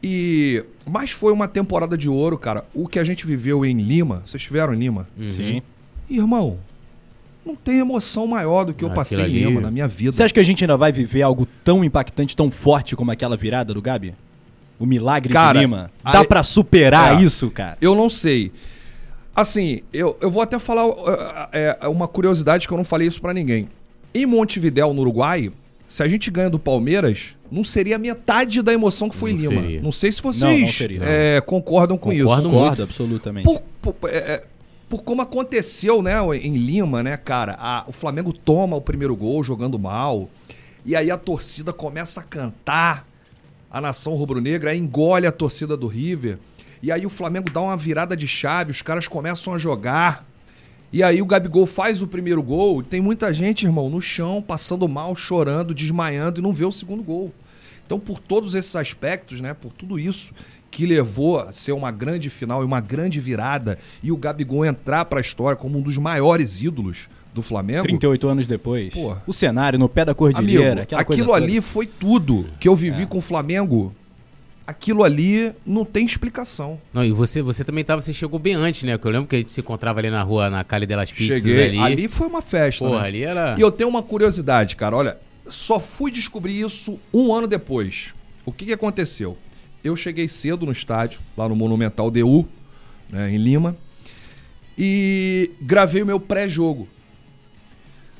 E 0.00 0.64
mas 0.86 1.10
foi 1.10 1.32
uma 1.32 1.48
temporada 1.48 1.98
de 1.98 2.08
ouro, 2.08 2.38
cara. 2.38 2.64
O 2.72 2.86
que 2.86 3.00
a 3.00 3.02
gente 3.02 3.26
viveu 3.26 3.66
em 3.66 3.76
Lima, 3.76 4.22
vocês 4.24 4.40
estiveram 4.40 4.72
em 4.72 4.78
Lima? 4.78 5.08
Uhum. 5.18 5.30
Sim. 5.32 5.62
Irmão, 6.08 6.58
não 7.44 7.56
tem 7.56 7.80
emoção 7.80 8.24
maior 8.24 8.64
do 8.64 8.72
que 8.72 8.84
eu 8.84 8.88
Aquilo 8.88 8.94
passei 9.00 9.18
em 9.18 9.22
ali- 9.24 9.44
Lima 9.46 9.60
na 9.60 9.70
minha 9.72 9.88
vida. 9.88 10.12
Você 10.12 10.22
acha 10.22 10.32
que 10.32 10.38
a 10.38 10.44
gente 10.44 10.62
ainda 10.62 10.76
vai 10.76 10.92
viver 10.92 11.22
algo 11.22 11.44
tão 11.64 11.82
impactante, 11.82 12.36
tão 12.36 12.48
forte 12.48 12.94
como 12.94 13.10
aquela 13.10 13.36
virada 13.36 13.74
do 13.74 13.82
Gabi? 13.82 14.14
O 14.78 14.86
milagre 14.86 15.32
Cara, 15.32 15.54
de 15.58 15.64
Lima? 15.64 15.90
Dá 16.04 16.24
pra 16.24 16.44
superar 16.44 17.20
É. 17.20 17.24
isso, 17.24 17.50
cara? 17.50 17.76
Eu 17.80 17.96
não 17.96 18.08
sei. 18.08 18.52
Assim, 19.34 19.80
eu, 19.92 20.16
eu 20.20 20.30
vou 20.30 20.40
até 20.40 20.56
falar 20.60 20.86
uh, 20.86 20.94
é, 21.52 21.88
uma 21.88 22.06
curiosidade 22.06 22.68
que 22.68 22.72
eu 22.72 22.78
não 22.78 22.84
falei 22.84 23.08
isso 23.08 23.20
pra 23.20 23.34
ninguém. 23.34 23.68
Em 24.22 24.26
Montevidéu, 24.26 24.92
no 24.92 25.00
Uruguai, 25.02 25.50
se 25.88 26.02
a 26.02 26.08
gente 26.08 26.30
ganha 26.30 26.50
do 26.50 26.58
Palmeiras, 26.58 27.36
não 27.50 27.62
seria 27.64 27.98
metade 27.98 28.60
da 28.62 28.72
emoção 28.72 29.08
que 29.08 29.16
foi 29.16 29.32
Não 29.32 29.38
em 29.38 29.40
Lima. 29.48 29.62
seria. 29.62 29.80
Não 29.82 29.92
sei 29.92 30.12
se 30.12 30.22
Não, 30.24 30.32
vocês 30.32 30.60
não 30.60 30.68
seria. 30.68 31.00
é, 31.02 31.40
concordam 31.40 31.96
com 31.96 32.10
Concordo 32.10 32.40
isso. 32.42 32.50
Concordo, 32.50 32.82
absolutamente. 32.82 33.44
Por, 33.44 33.62
por, 33.94 34.10
é, 34.10 34.16
é, 34.16 34.44
por 34.88 35.02
como 35.02 35.22
aconteceu, 35.22 36.02
né, 36.02 36.14
em 36.42 36.56
Lima, 36.56 37.02
né, 37.02 37.16
cara? 37.16 37.56
A- 37.58 37.84
o 37.86 37.92
Flamengo 37.92 38.32
toma 38.32 38.76
o 38.76 38.80
primeiro 38.80 39.14
gol 39.16 39.42
jogando 39.42 39.78
mal. 39.78 40.28
E 40.84 40.94
aí 40.96 41.10
a 41.10 41.16
torcida 41.16 41.72
começa 41.72 42.20
a 42.20 42.22
cantar. 42.22 43.06
A 43.70 43.80
nação 43.80 44.14
rubro-negra 44.14 44.74
engole 44.74 45.26
a 45.26 45.32
torcida 45.32 45.76
do 45.76 45.86
River. 45.86 46.38
E 46.82 46.90
aí 46.92 47.04
o 47.04 47.10
Flamengo 47.10 47.50
dá 47.50 47.60
uma 47.60 47.76
virada 47.76 48.16
de 48.16 48.26
chave, 48.28 48.70
os 48.70 48.80
caras 48.82 49.06
começam 49.08 49.52
a 49.54 49.58
jogar. 49.58 50.26
E 50.92 51.02
aí 51.02 51.20
o 51.20 51.26
Gabigol 51.26 51.66
faz 51.66 52.00
o 52.02 52.06
primeiro 52.06 52.42
gol. 52.42 52.82
Tem 52.82 53.00
muita 53.00 53.32
gente, 53.32 53.66
irmão, 53.66 53.90
no 53.90 54.00
chão, 54.00 54.42
passando 54.42 54.88
mal, 54.88 55.14
chorando, 55.14 55.74
desmaiando 55.74 56.40
e 56.40 56.42
não 56.42 56.52
vê 56.52 56.64
o 56.64 56.72
segundo 56.72 57.02
gol. 57.02 57.32
Então, 57.86 57.98
por 57.98 58.18
todos 58.18 58.54
esses 58.54 58.74
aspectos, 58.76 59.40
né, 59.40 59.54
por 59.54 59.72
tudo 59.72 59.98
isso 59.98 60.34
que 60.70 60.86
levou 60.86 61.38
a 61.38 61.52
ser 61.52 61.72
uma 61.72 61.90
grande 61.90 62.28
final 62.28 62.62
e 62.62 62.64
uma 62.64 62.80
grande 62.80 63.18
virada 63.20 63.78
e 64.02 64.12
o 64.12 64.16
Gabigol 64.16 64.64
entrar 64.64 65.04
pra 65.06 65.20
história 65.20 65.56
como 65.56 65.78
um 65.78 65.82
dos 65.82 65.96
maiores 65.96 66.60
ídolos 66.60 67.08
do 67.32 67.42
Flamengo. 67.42 67.84
38 67.84 68.28
anos 68.28 68.46
depois. 68.46 68.92
Porra. 68.92 69.22
O 69.26 69.32
cenário 69.32 69.78
no 69.78 69.88
pé 69.88 70.04
da 70.04 70.14
cordilheira. 70.14 70.82
Amigo, 70.82 70.96
aquilo 70.96 71.32
ali 71.32 71.60
foi 71.60 71.86
tudo 71.86 72.46
que 72.60 72.68
eu 72.68 72.76
vivi 72.76 73.06
com 73.06 73.18
o 73.18 73.22
Flamengo. 73.22 73.94
Aquilo 74.68 75.02
ali 75.02 75.50
não 75.64 75.82
tem 75.82 76.04
explicação. 76.04 76.78
Não, 76.92 77.02
e 77.02 77.10
você, 77.10 77.40
você 77.40 77.64
também 77.64 77.82
tava, 77.82 78.02
você 78.02 78.12
chegou 78.12 78.38
bem 78.38 78.52
antes, 78.52 78.82
né? 78.82 78.98
Porque 78.98 79.08
eu 79.08 79.12
lembro 79.12 79.26
que 79.26 79.36
a 79.36 79.38
gente 79.38 79.50
se 79.50 79.62
encontrava 79.62 79.98
ali 79.98 80.10
na 80.10 80.22
rua, 80.22 80.50
na 80.50 80.62
Cali 80.62 80.84
delas 80.84 81.10
Pizzas 81.10 81.38
Cheguei. 81.38 81.68
ali. 81.68 81.78
Ali. 81.78 82.06
foi 82.06 82.26
uma 82.26 82.42
festa. 82.42 82.84
Porra, 82.84 83.00
né? 83.00 83.08
ali 83.08 83.22
era... 83.22 83.54
E 83.56 83.62
eu 83.62 83.72
tenho 83.72 83.88
uma 83.88 84.02
curiosidade, 84.02 84.76
cara. 84.76 84.94
Olha, 84.94 85.16
só 85.46 85.80
fui 85.80 86.10
descobrir 86.10 86.60
isso 86.60 87.00
um 87.14 87.32
ano 87.32 87.46
depois. 87.46 88.12
O 88.44 88.52
que, 88.52 88.66
que 88.66 88.72
aconteceu? 88.74 89.38
Eu 89.82 89.96
cheguei 89.96 90.28
cedo 90.28 90.66
no 90.66 90.72
estádio, 90.72 91.18
lá 91.34 91.48
no 91.48 91.56
Monumental 91.56 92.10
DU, 92.10 92.46
né, 93.08 93.32
em 93.32 93.38
Lima, 93.38 93.74
e 94.76 95.50
gravei 95.62 96.02
o 96.02 96.06
meu 96.06 96.20
pré-jogo. 96.20 96.86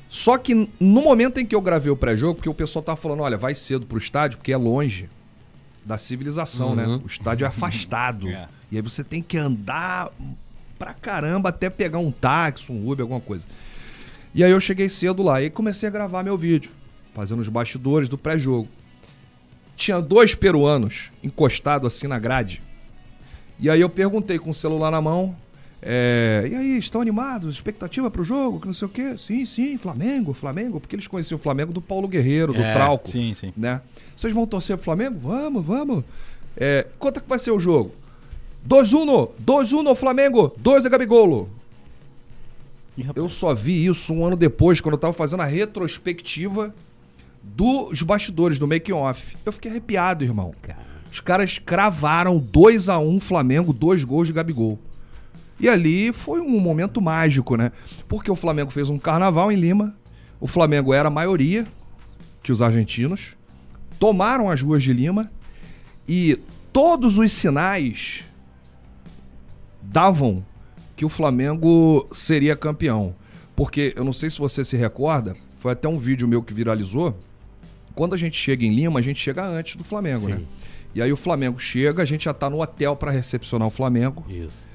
Só 0.09 0.35
que 0.35 0.55
no 0.79 1.03
momento 1.03 1.39
em 1.39 1.45
que 1.45 1.53
eu 1.53 1.61
gravei 1.61 1.91
o 1.91 1.95
pré-jogo, 1.95 2.33
porque 2.33 2.49
o 2.49 2.55
pessoal 2.55 2.81
tava 2.81 2.97
falando, 2.97 3.21
olha, 3.21 3.37
vai 3.37 3.53
cedo 3.53 3.85
pro 3.85 3.99
estádio, 3.99 4.39
porque 4.39 4.51
é 4.51 4.57
longe 4.57 5.07
da 5.89 5.97
civilização, 5.97 6.75
né? 6.75 6.85
O 7.03 7.07
estádio 7.07 7.45
é 7.45 7.47
afastado. 7.47 8.29
É. 8.29 8.47
E 8.71 8.75
aí 8.75 8.81
você 8.81 9.03
tem 9.03 9.23
que 9.23 9.35
andar 9.39 10.11
pra 10.77 10.93
caramba 10.93 11.49
até 11.49 11.67
pegar 11.67 11.97
um 11.97 12.11
táxi, 12.11 12.71
um 12.71 12.87
Uber, 12.87 13.01
alguma 13.01 13.19
coisa. 13.19 13.47
E 14.35 14.43
aí 14.43 14.51
eu 14.51 14.61
cheguei 14.61 14.87
cedo 14.87 15.23
lá 15.23 15.41
e 15.41 15.49
comecei 15.49 15.89
a 15.89 15.91
gravar 15.91 16.21
meu 16.21 16.37
vídeo, 16.37 16.69
fazendo 17.15 17.39
os 17.39 17.49
bastidores 17.49 18.07
do 18.07 18.19
pré-jogo. 18.19 18.69
Tinha 19.75 19.99
dois 19.99 20.35
peruanos 20.35 21.11
encostados 21.23 21.91
assim 21.91 22.05
na 22.05 22.19
grade. 22.19 22.61
E 23.59 23.67
aí 23.67 23.81
eu 23.81 23.89
perguntei 23.89 24.37
com 24.37 24.51
o 24.51 24.53
celular 24.53 24.91
na 24.91 25.01
mão, 25.01 25.35
é, 25.81 26.47
e 26.51 26.55
aí, 26.55 26.77
estão 26.77 26.99
animados? 26.99 27.55
Expectativa 27.55 28.11
pro 28.11 28.23
jogo? 28.23 28.59
Que 28.59 28.67
não 28.67 28.73
sei 28.73 28.85
o 28.85 28.89
quê? 28.89 29.17
Sim, 29.17 29.45
sim, 29.45 29.77
Flamengo, 29.77 30.33
Flamengo, 30.33 30.79
porque 30.79 30.95
eles 30.95 31.07
conheciam 31.07 31.37
o 31.37 31.41
Flamengo 31.41 31.71
do 31.71 31.81
Paulo 31.81 32.07
Guerreiro, 32.07 32.53
do 32.53 32.61
É, 32.61 32.73
Trauco 32.73 33.09
Sim, 33.09 33.33
sim. 33.33 33.53
né? 33.55 33.81
Vocês 34.15 34.33
vão 34.33 34.45
torcer 34.45 34.75
pro 34.75 34.83
Flamengo? 34.83 35.17
Vamos, 35.19 35.65
vamos. 35.65 36.03
É, 36.57 36.85
quanto 36.97 37.17
é 37.17 37.21
que 37.21 37.29
vai 37.29 37.39
ser 37.39 37.51
o 37.51 37.59
jogo? 37.59 37.93
2-1, 38.67 39.29
2-1 39.45 39.95
Flamengo, 39.95 40.53
2 40.57 40.85
é 40.85 40.89
Gabigolo. 40.89 41.49
Ih. 42.97 43.07
Eu 43.15 43.29
só 43.29 43.53
vi 43.55 43.85
isso 43.85 44.13
um 44.13 44.25
ano 44.25 44.35
depois, 44.35 44.81
quando 44.81 44.95
eu 44.95 44.99
tava 44.99 45.13
fazendo 45.13 45.41
a 45.41 45.45
retrospectiva 45.45 46.75
dos 47.41 48.01
bastidores, 48.01 48.59
do 48.59 48.67
making 48.67 48.91
off. 48.91 49.37
Eu 49.45 49.53
fiquei 49.53 49.71
arrepiado, 49.71 50.25
irmão. 50.25 50.53
Os 51.09 51.21
caras 51.21 51.57
cravaram 51.57 52.37
2 52.37 52.89
a 52.89 52.99
1 52.99 53.19
Flamengo, 53.21 53.71
dois 53.71 54.03
gols 54.03 54.27
de 54.27 54.33
Gabigol. 54.33 54.77
E 55.59 55.67
ali 55.67 56.13
foi 56.13 56.39
um 56.39 56.59
momento 56.59 57.01
mágico, 57.01 57.55
né? 57.55 57.71
Porque 58.07 58.31
o 58.31 58.35
Flamengo 58.35 58.71
fez 58.71 58.89
um 58.89 58.97
carnaval 58.97 59.51
em 59.51 59.55
Lima. 59.55 59.95
O 60.39 60.47
Flamengo 60.47 60.93
era 60.93 61.09
a 61.09 61.11
maioria, 61.11 61.67
que 62.41 62.51
os 62.51 62.61
argentinos, 62.61 63.35
tomaram 63.99 64.49
as 64.49 64.61
ruas 64.61 64.81
de 64.81 64.93
Lima 64.93 65.29
e 66.07 66.39
todos 66.71 67.17
os 67.17 67.31
sinais 67.31 68.23
davam 69.81 70.45
que 70.95 71.03
o 71.03 71.09
Flamengo 71.09 72.07
seria 72.11 72.55
campeão. 72.55 73.15
Porque 73.55 73.93
eu 73.97 74.05
não 74.05 74.13
sei 74.13 74.29
se 74.29 74.39
você 74.39 74.63
se 74.63 74.77
recorda, 74.77 75.35
foi 75.57 75.73
até 75.73 75.87
um 75.89 75.99
vídeo 75.99 76.27
meu 76.27 76.41
que 76.41 76.53
viralizou. 76.53 77.17
Quando 77.93 78.15
a 78.15 78.17
gente 78.17 78.37
chega 78.37 78.65
em 78.65 78.73
Lima, 78.73 78.99
a 78.99 79.01
gente 79.01 79.19
chega 79.19 79.45
antes 79.45 79.75
do 79.75 79.83
Flamengo, 79.83 80.27
Sim. 80.27 80.33
né? 80.33 80.41
E 80.95 81.01
aí 81.01 81.11
o 81.11 81.17
Flamengo 81.17 81.59
chega, 81.59 82.01
a 82.01 82.05
gente 82.05 82.25
já 82.25 82.33
tá 82.33 82.49
no 82.49 82.61
hotel 82.61 82.95
para 82.95 83.11
recepcionar 83.11 83.67
o 83.67 83.71
Flamengo. 83.71 84.25
Isso. 84.29 84.67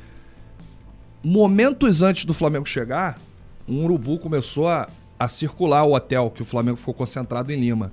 Momentos 1.24 2.02
antes 2.02 2.26
do 2.26 2.34
Flamengo 2.34 2.66
chegar, 2.66 3.18
um 3.66 3.82
urubu 3.82 4.18
começou 4.18 4.68
a, 4.68 4.86
a 5.18 5.26
circular 5.26 5.82
o 5.84 5.94
hotel, 5.94 6.30
que 6.30 6.42
o 6.42 6.44
Flamengo 6.44 6.76
ficou 6.76 6.92
concentrado 6.92 7.50
em 7.50 7.58
Lima. 7.58 7.90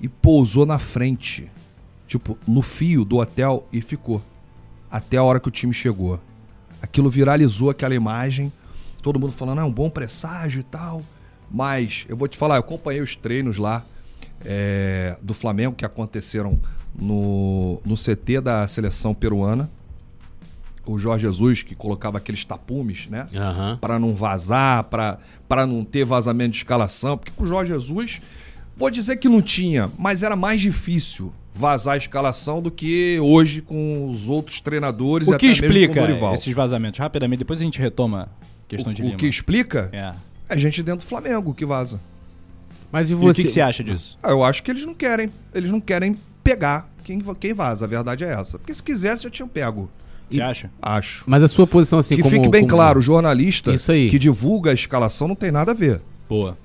E 0.00 0.06
pousou 0.06 0.64
na 0.64 0.78
frente, 0.78 1.50
tipo, 2.06 2.38
no 2.46 2.62
fio 2.62 3.04
do 3.04 3.16
hotel 3.16 3.66
e 3.72 3.80
ficou. 3.80 4.22
Até 4.88 5.16
a 5.16 5.24
hora 5.24 5.40
que 5.40 5.48
o 5.48 5.50
time 5.50 5.74
chegou. 5.74 6.20
Aquilo 6.80 7.10
viralizou 7.10 7.68
aquela 7.68 7.96
imagem. 7.96 8.52
Todo 9.02 9.18
mundo 9.18 9.32
falando, 9.32 9.60
é 9.60 9.64
um 9.64 9.72
bom 9.72 9.90
presságio 9.90 10.60
e 10.60 10.62
tal. 10.62 11.02
Mas, 11.50 12.06
eu 12.08 12.16
vou 12.16 12.28
te 12.28 12.38
falar, 12.38 12.56
eu 12.56 12.60
acompanhei 12.60 13.02
os 13.02 13.16
treinos 13.16 13.58
lá 13.58 13.84
é, 14.44 15.16
do 15.20 15.34
Flamengo 15.34 15.74
que 15.74 15.84
aconteceram 15.84 16.56
no, 16.94 17.82
no 17.84 17.96
CT 17.96 18.40
da 18.40 18.68
seleção 18.68 19.12
peruana. 19.12 19.68
O 20.92 20.98
Jorge 20.98 21.26
Jesus, 21.26 21.62
que 21.62 21.74
colocava 21.74 22.18
aqueles 22.18 22.44
tapumes, 22.44 23.06
né? 23.08 23.26
Aham. 23.34 23.78
para 23.80 23.98
não 23.98 24.14
vazar, 24.14 24.84
para 24.84 25.66
não 25.66 25.84
ter 25.84 26.04
vazamento 26.04 26.52
de 26.52 26.56
escalação, 26.58 27.16
porque 27.18 27.32
com 27.36 27.44
o 27.44 27.46
Jorge 27.46 27.72
Jesus, 27.72 28.20
vou 28.76 28.90
dizer 28.90 29.16
que 29.16 29.28
não 29.28 29.42
tinha, 29.42 29.90
mas 29.98 30.22
era 30.22 30.34
mais 30.36 30.60
difícil 30.60 31.32
vazar 31.54 31.94
a 31.94 31.96
escalação 31.96 32.62
do 32.62 32.70
que 32.70 33.18
hoje 33.20 33.60
com 33.60 34.08
os 34.10 34.28
outros 34.28 34.60
treinadores 34.60 35.26
O 35.28 35.32
que 35.32 35.36
até 35.36 35.46
mesmo 35.48 35.62
com 35.62 35.66
explica 36.04 36.34
esses 36.34 36.54
vazamentos? 36.54 36.98
Rapidamente, 37.00 37.40
depois 37.40 37.60
a 37.60 37.64
gente 37.64 37.78
retoma 37.80 38.22
a 38.22 38.68
questão 38.68 38.92
de 38.92 39.02
o, 39.02 39.04
Lima. 39.04 39.14
o 39.14 39.18
que 39.18 39.26
explica 39.26 39.88
É. 39.92 40.14
é 40.48 40.56
gente 40.56 40.82
dentro 40.82 41.04
do 41.04 41.08
Flamengo 41.08 41.52
que 41.52 41.64
vaza. 41.66 42.00
Mas 42.92 43.10
e 43.10 43.12
E 43.12 43.16
o 43.16 43.18
você? 43.18 43.42
que, 43.42 43.48
que 43.48 43.52
você 43.54 43.60
acha 43.60 43.82
disso? 43.84 44.16
Ah, 44.22 44.30
eu 44.30 44.42
acho 44.44 44.62
que 44.62 44.70
eles 44.70 44.86
não 44.86 44.94
querem, 44.94 45.28
eles 45.54 45.70
não 45.70 45.80
querem 45.80 46.16
pegar 46.44 46.88
quem, 47.04 47.20
quem 47.40 47.52
vaza, 47.52 47.84
a 47.84 47.88
verdade 47.88 48.24
é 48.24 48.28
essa. 48.32 48.58
Porque 48.58 48.72
se 48.72 48.82
quisesse 48.82 49.24
já 49.24 49.30
tinham 49.30 49.48
pego. 49.48 49.90
Você 50.30 50.42
acha? 50.42 50.70
Acho. 50.80 51.24
Mas 51.26 51.42
a 51.42 51.48
sua 51.48 51.66
posição 51.66 51.98
assim 51.98 52.16
que 52.16 52.22
como... 52.22 52.34
fique 52.34 52.48
bem 52.48 52.62
como- 52.62 52.74
claro, 52.74 52.98
o 52.98 53.02
jornalista 53.02 53.72
Isso 53.72 53.90
aí. 53.92 54.10
que 54.10 54.18
divulga 54.18 54.70
a 54.70 54.74
escalação 54.74 55.28
não 55.28 55.34
tem 55.34 55.50
nada 55.50 55.72
a 55.72 55.74
ver. 55.74 56.00
Boa. 56.28 56.56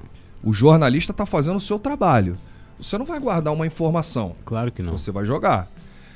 O 0.44 0.54
jornalista 0.54 1.12
está 1.12 1.26
fazendo 1.26 1.58
o 1.58 1.62
seu 1.62 1.80
trabalho. 1.80 2.38
Você 2.80 2.98
não 2.98 3.06
vai 3.06 3.20
guardar 3.20 3.54
uma 3.54 3.66
informação. 3.66 4.36
Claro 4.44 4.72
que 4.72 4.84
não. 4.84 4.92
Você 4.98 5.12
vai 5.12 5.26
jogar. 5.26 5.70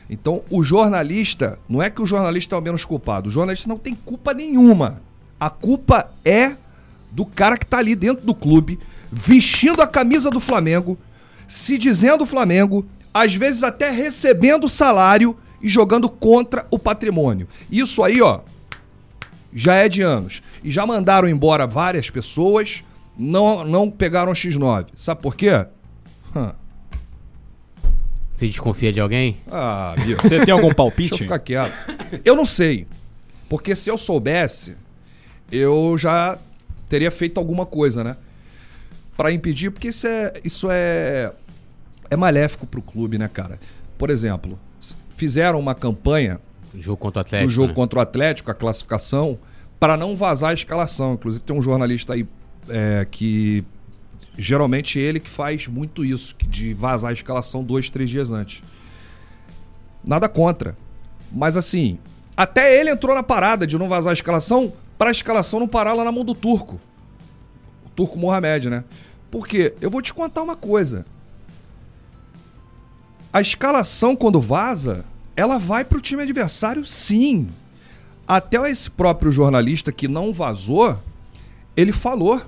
Então, 0.09 0.41
o 0.49 0.63
jornalista, 0.63 1.57
não 1.67 1.81
é 1.81 1.89
que 1.89 2.01
o 2.01 2.05
jornalista 2.05 2.55
é 2.55 2.59
o 2.59 2.61
menos 2.61 2.83
culpado. 2.83 3.29
O 3.29 3.31
jornalista 3.31 3.67
não 3.69 3.77
tem 3.77 3.95
culpa 3.95 4.33
nenhuma. 4.33 5.01
A 5.39 5.49
culpa 5.49 6.09
é 6.25 6.55
do 7.11 7.25
cara 7.25 7.57
que 7.57 7.65
tá 7.65 7.77
ali 7.77 7.95
dentro 7.95 8.25
do 8.25 8.33
clube, 8.33 8.79
vestindo 9.11 9.81
a 9.81 9.87
camisa 9.87 10.29
do 10.29 10.39
Flamengo, 10.39 10.97
se 11.47 11.77
dizendo 11.77 12.25
Flamengo, 12.25 12.85
às 13.13 13.33
vezes 13.33 13.63
até 13.63 13.89
recebendo 13.89 14.67
salário 14.67 15.37
e 15.61 15.69
jogando 15.69 16.09
contra 16.09 16.65
o 16.69 16.77
patrimônio. 16.77 17.47
Isso 17.71 18.03
aí, 18.03 18.21
ó, 18.21 18.41
já 19.53 19.75
é 19.75 19.89
de 19.89 20.01
anos. 20.01 20.41
E 20.63 20.69
já 20.69 20.85
mandaram 20.85 21.27
embora 21.27 21.65
várias 21.65 22.09
pessoas, 22.09 22.83
não, 23.17 23.63
não 23.65 23.89
pegaram 23.89 24.31
X9. 24.33 24.87
Sabe 24.95 25.21
por 25.21 25.35
quê? 25.35 25.65
Hã. 26.35 26.53
Você 28.35 28.45
desconfia 28.47 28.93
de 28.93 28.99
alguém? 28.99 29.37
Ah, 29.49 29.95
Bia. 30.03 30.15
Você 30.17 30.45
tem 30.45 30.51
algum 30.51 30.67
Deixa 30.67 30.71
eu 30.71 30.75
palpite? 30.75 31.17
ficar 31.17 31.39
quieto. 31.39 31.73
Eu 32.23 32.35
não 32.35 32.45
sei. 32.45 32.85
Porque 33.49 33.75
se 33.75 33.89
eu 33.89 33.97
soubesse, 33.97 34.75
eu 35.51 35.97
já 35.97 36.37
teria 36.87 37.09
feito 37.09 37.39
alguma 37.39 37.65
coisa, 37.65 38.03
né? 38.03 38.15
Pra 39.15 39.31
impedir, 39.31 39.71
porque 39.71 39.87
isso 39.87 40.05
é, 40.05 40.33
isso 40.43 40.67
é, 40.69 41.31
é 42.11 42.15
maléfico 42.15 42.67
pro 42.67 42.81
clube, 42.81 43.17
né, 43.17 43.27
cara? 43.27 43.59
Por 43.97 44.11
exemplo, 44.11 44.59
fizeram 45.09 45.59
uma 45.59 45.75
campanha 45.75 46.39
Jogo 46.75 46.97
contra 46.97 47.19
o 47.19 47.21
Atlético. 47.21 47.45
no 47.45 47.49
jogo 47.49 47.67
né? 47.69 47.73
contra 47.73 47.99
o 47.99 48.01
Atlético, 48.01 48.51
a 48.51 48.53
classificação, 48.53 49.39
para 49.79 49.97
não 49.97 50.15
vazar 50.15 50.51
a 50.51 50.53
escalação. 50.53 51.13
Inclusive 51.13 51.43
tem 51.43 51.55
um 51.55 51.61
jornalista 51.61 52.13
aí 52.13 52.27
é, 52.69 53.07
que 53.09 53.63
geralmente 54.37 54.99
ele 54.99 55.19
que 55.19 55.29
faz 55.29 55.67
muito 55.67 56.05
isso, 56.05 56.35
de 56.47 56.73
vazar 56.73 57.09
a 57.09 57.13
escalação 57.13 57.63
dois, 57.63 57.89
três 57.89 58.09
dias 58.09 58.31
antes. 58.31 58.61
Nada 60.03 60.29
contra. 60.29 60.77
Mas 61.31 61.57
assim, 61.57 61.97
até 62.35 62.79
ele 62.79 62.91
entrou 62.91 63.15
na 63.15 63.23
parada 63.23 63.65
de 63.65 63.77
não 63.77 63.89
vazar 63.89 64.11
a 64.11 64.13
escalação 64.13 64.71
para 64.97 65.09
a 65.09 65.11
escalação 65.11 65.59
não 65.59 65.67
parar 65.67 65.93
lá 65.93 66.03
na 66.03 66.11
mão 66.11 66.23
do 66.23 66.33
turco. 66.33 66.79
O 67.85 67.89
turco 67.89 68.17
Mohamed, 68.17 68.69
né? 68.69 68.83
Porque 69.29 69.73
eu 69.81 69.89
vou 69.89 70.01
te 70.01 70.13
contar 70.13 70.43
uma 70.43 70.55
coisa. 70.55 71.05
A 73.31 73.41
escalação, 73.41 74.15
quando 74.15 74.39
vaza, 74.41 75.05
ela 75.35 75.57
vai 75.57 75.83
pro 75.85 76.01
time 76.01 76.23
adversário, 76.23 76.85
sim. 76.85 77.47
Até 78.27 78.57
esse 78.69 78.89
próprio 78.89 79.31
jornalista 79.31 79.91
que 79.91 80.07
não 80.07 80.33
vazou, 80.33 80.97
ele 81.75 81.91
falou 81.91 82.41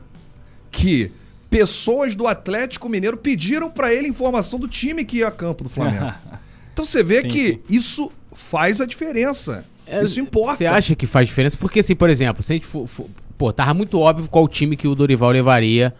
que 0.71 1.11
pessoas 1.49 2.15
do 2.15 2.27
Atlético 2.27 2.89
Mineiro 2.89 3.17
pediram 3.17 3.69
pra 3.69 3.93
ele 3.93 4.07
informação 4.07 4.59
do 4.59 4.67
time 4.67 5.03
que 5.05 5.17
ia 5.17 5.27
a 5.27 5.31
campo 5.31 5.63
do 5.63 5.69
Flamengo. 5.69 6.13
Então 6.71 6.85
você 6.87 7.03
vê 7.03 7.21
Sim, 7.23 7.27
que 7.27 7.47
sim. 7.51 7.59
isso 7.69 8.09
faz 8.33 8.79
a 8.79 8.85
diferença. 8.85 9.65
É, 9.85 10.01
isso 10.01 10.17
importa. 10.17 10.55
Você 10.55 10.65
acha 10.65 10.95
que 10.95 11.05
faz 11.05 11.27
diferença? 11.27 11.57
Porque, 11.57 11.81
assim, 11.81 11.93
por 11.93 12.09
exemplo, 12.09 12.41
se 12.41 12.53
a 12.53 12.55
gente 12.55 12.65
for. 12.65 12.87
for- 12.87 13.07
pô, 13.37 13.51
tava 13.51 13.73
muito 13.73 13.99
óbvio 13.99 14.29
qual 14.29 14.47
time 14.47 14.77
que 14.77 14.87
o 14.87 14.95
Dorival 14.95 15.31
levaria 15.31 15.93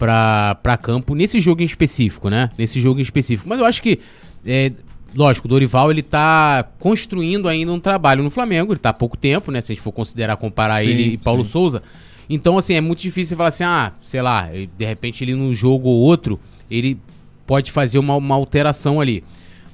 pra, 0.00 0.54
pra 0.62 0.78
campo 0.78 1.14
nesse 1.14 1.38
jogo 1.38 1.60
em 1.60 1.66
específico, 1.66 2.30
né? 2.30 2.50
Nesse 2.56 2.80
jogo 2.80 2.98
em 2.98 3.02
específico. 3.02 3.46
Mas 3.46 3.60
eu 3.60 3.66
acho 3.66 3.82
que. 3.82 4.00
é, 4.46 4.72
lógico, 5.14 5.46
o 5.46 5.48
Dorival 5.50 5.90
ele 5.90 6.02
tá 6.02 6.66
construindo 6.78 7.46
ainda 7.46 7.70
um 7.70 7.78
trabalho 7.78 8.22
no 8.22 8.30
Flamengo. 8.30 8.72
Ele 8.72 8.80
tá 8.80 8.88
há 8.88 8.94
pouco 8.94 9.16
tempo, 9.16 9.52
né? 9.52 9.60
Se 9.60 9.70
a 9.70 9.74
gente 9.74 9.84
for 9.84 9.92
considerar 9.92 10.38
comparar 10.38 10.80
Sim, 10.80 10.88
ele 10.88 11.02
e 11.12 11.16
Paulo 11.18 11.44
sim. 11.44 11.50
Souza. 11.50 11.82
Então, 12.30 12.56
assim, 12.56 12.74
é 12.74 12.80
muito 12.80 13.00
difícil 13.00 13.34
você 13.34 13.36
falar 13.36 13.48
assim, 13.48 13.64
ah, 13.64 13.92
sei 14.02 14.22
lá, 14.22 14.48
de 14.48 14.84
repente 14.84 15.22
ele 15.22 15.34
num 15.34 15.52
jogo 15.52 15.88
ou 15.88 16.00
outro, 16.00 16.40
ele 16.70 16.98
pode 17.46 17.70
fazer 17.70 17.98
uma, 17.98 18.16
uma 18.16 18.36
alteração 18.36 19.00
ali. 19.00 19.22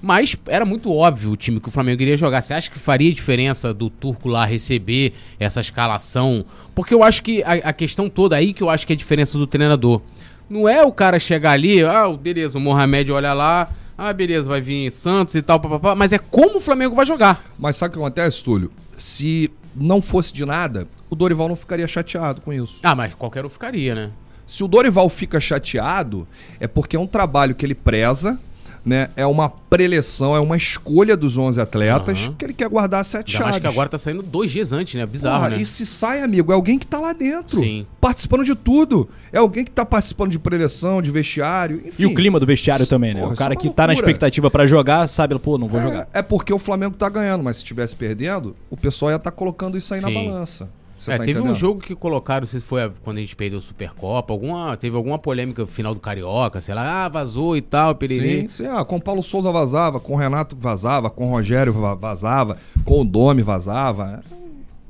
Mas 0.03 0.37
era 0.47 0.65
muito 0.65 0.93
óbvio 0.93 1.33
o 1.33 1.37
time 1.37 1.61
que 1.61 1.69
o 1.69 1.71
Flamengo 1.71 2.03
iria 2.03 2.17
jogar. 2.17 2.41
Você 2.41 2.55
acha 2.55 2.71
que 2.71 2.79
faria 2.79 3.13
diferença 3.13 3.73
do 3.73 3.89
Turco 3.89 4.29
lá 4.29 4.45
receber 4.45 5.13
essa 5.39 5.61
escalação? 5.61 6.45
Porque 6.75 6.93
eu 6.93 7.03
acho 7.03 7.23
que 7.23 7.43
a, 7.43 7.53
a 7.53 7.73
questão 7.73 8.09
toda 8.09 8.37
aí 8.37 8.53
que 8.53 8.63
eu 8.63 8.71
acho 8.71 8.87
que 8.87 8.93
é 8.93 8.95
a 8.95 8.97
diferença 8.97 9.39
do 9.39 9.47
treinador. 9.47 10.01
Não 10.49 10.69
é 10.69 10.83
o 10.83 10.93
cara 10.93 11.19
chegar 11.19 11.53
ali, 11.53 11.83
ah, 11.83 12.09
beleza, 12.09 12.57
o 12.57 12.61
Mohamed 12.61 13.11
olha 13.11 13.33
lá, 13.33 13.69
ah, 13.99 14.13
beleza, 14.13 14.49
vai 14.49 14.61
vir 14.61 14.91
Santos 14.93 15.35
e 15.35 15.43
tal, 15.43 15.59
papapá, 15.59 15.95
mas 15.95 16.13
é 16.13 16.19
como 16.19 16.59
o 16.59 16.61
Flamengo 16.61 16.95
vai 16.95 17.07
jogar. 17.07 17.45
Mas 17.59 17.77
sabe 17.77 17.91
o 17.91 17.93
que 17.95 17.99
acontece, 17.99 18.45
Túlio? 18.45 18.71
Se 18.97 19.51
não 19.75 20.01
fosse 20.01 20.33
de 20.33 20.45
nada, 20.45 20.87
o 21.11 21.17
Dorival 21.17 21.49
não 21.49 21.57
ficaria 21.57 21.87
chateado 21.89 22.41
com 22.41 22.53
isso. 22.53 22.79
Ah, 22.83 22.95
mas 22.95 23.15
qualquer 23.15 23.45
um 23.45 23.49
ficaria, 23.49 23.95
né? 23.95 24.11
Se 24.47 24.63
o 24.63 24.69
Dorival 24.69 25.09
fica 25.09 25.41
chateado, 25.41 26.27
é 26.61 26.69
porque 26.69 26.97
é 26.97 27.01
um 27.01 27.07
trabalho 27.07 27.55
que 27.55 27.67
ele 27.67 27.75
preza, 27.75 28.39
né? 28.87 29.11
É 29.17 29.27
uma 29.27 29.49
preleção, 29.51 30.37
é 30.37 30.39
uma 30.39 30.57
escolha 30.57 31.17
dos 31.17 31.37
11 31.37 31.61
atletas 31.61 32.21
Aham. 32.21 32.35
que 32.39 32.45
ele 32.45 32.53
quer 32.55 32.69
guardar 32.69 33.05
sete 33.05 33.35
Ainda 33.37 33.45
chaves. 33.47 33.61
que 33.61 33.67
agora 33.67 33.89
tá 33.89 33.99
saindo 33.99 34.23
dois 34.23 34.51
dias 34.51 34.73
antes, 34.73 34.95
né? 34.95 35.05
Bizarro, 35.05 35.39
Porra, 35.45 35.51
né? 35.51 35.61
E 35.63 35.67
se 35.67 35.85
sai, 35.85 36.23
amigo, 36.23 36.53
é 36.53 36.55
alguém 36.55 36.79
que 36.79 36.87
tá 36.87 37.01
lá 37.01 37.13
dentro. 37.13 37.59
Sim. 37.59 37.85
Participando 38.01 38.45
de 38.45 38.55
tudo. 38.55 39.09
É 39.33 39.39
alguém 39.39 39.65
que 39.65 39.71
tá 39.73 39.85
participando 39.85 40.31
de 40.31 40.39
preleção, 40.39 41.03
de 41.03 41.11
vestiário, 41.11 41.83
enfim. 41.85 42.05
E 42.05 42.07
o 42.07 42.15
clima 42.15 42.39
do 42.39 42.47
vestiário 42.47 42.83
Isso- 42.85 42.91
também, 42.91 43.13
né? 43.13 43.21
porra, 43.21 43.35
o 43.35 43.37
cara 43.37 43.53
isso 43.55 43.59
é 43.59 43.63
que 43.63 43.69
uma 43.69 43.75
tá 43.75 43.83
na 43.83 43.93
loucura. 43.93 44.09
expectativa 44.11 44.51
pra 44.51 44.65
jogar, 44.65 45.09
sabe, 45.09 45.37
pô, 45.39 45.59
não 45.59 45.67
vou 45.67 45.81
jogar. 45.81 46.09
É, 46.15 46.21
é 46.21 46.23
porque 46.23 46.53
o 46.53 46.59
Flamengo 46.59 46.95
tá 46.97 47.09
ganhando, 47.09 47.43
mas 47.43 47.57
se 47.57 47.63
estivesse 47.65 47.97
perdendo, 47.97 48.55
o 48.71 48.77
pessoal 48.77 49.11
ia 49.11 49.17
estar 49.17 49.33
colocando 49.33 49.77
isso 49.77 49.93
aí 49.93 50.01
na 50.01 50.09
Sim. 50.09 50.15
balança. 50.15 50.69
Você 51.07 51.13
É, 51.13 51.19
tá 51.19 51.25
teve 51.25 51.41
um 51.41 51.55
jogo 51.55 51.81
que 51.81 51.95
colocaram, 51.95 52.41
não 52.41 52.47
sei 52.49 52.59
se 52.59 52.67
foi 52.67 52.91
quando 53.05 53.19
a 53.19 53.21
gente 53.21 53.37
perdeu 53.37 53.61
a 53.61 53.63
Supercopa, 53.63 54.35
alguma, 54.35 54.77
teve 54.77 54.97
alguma 54.97 55.19
polêmica 55.19 55.63
no 55.63 55.69
final 55.69 55.95
do 55.95 56.01
Carioca, 56.01 56.61
sei 56.61 56.75
lá, 56.75 57.05
ah, 57.05 57.09
vazou 57.09 57.57
e 57.57 57.61
tal, 57.61 57.95
pererê. 57.95 58.41
Sim, 58.43 58.49
sim. 58.49 58.67
Ah, 58.67 58.85
com 58.85 58.97
o 58.97 59.01
Paulo 59.01 59.23
Souza 59.23 59.53
vazava, 59.53 60.01
com 60.01 60.15
o 60.15 60.17
Renato 60.17 60.57
vazava, 60.59 61.09
com 61.09 61.29
o 61.29 61.31
Rogério 61.31 61.73
va- 61.73 61.95
vazava, 61.95 62.57
com 62.85 63.01
o 63.01 63.05
Domi 63.05 63.43
vazava. 63.43 64.25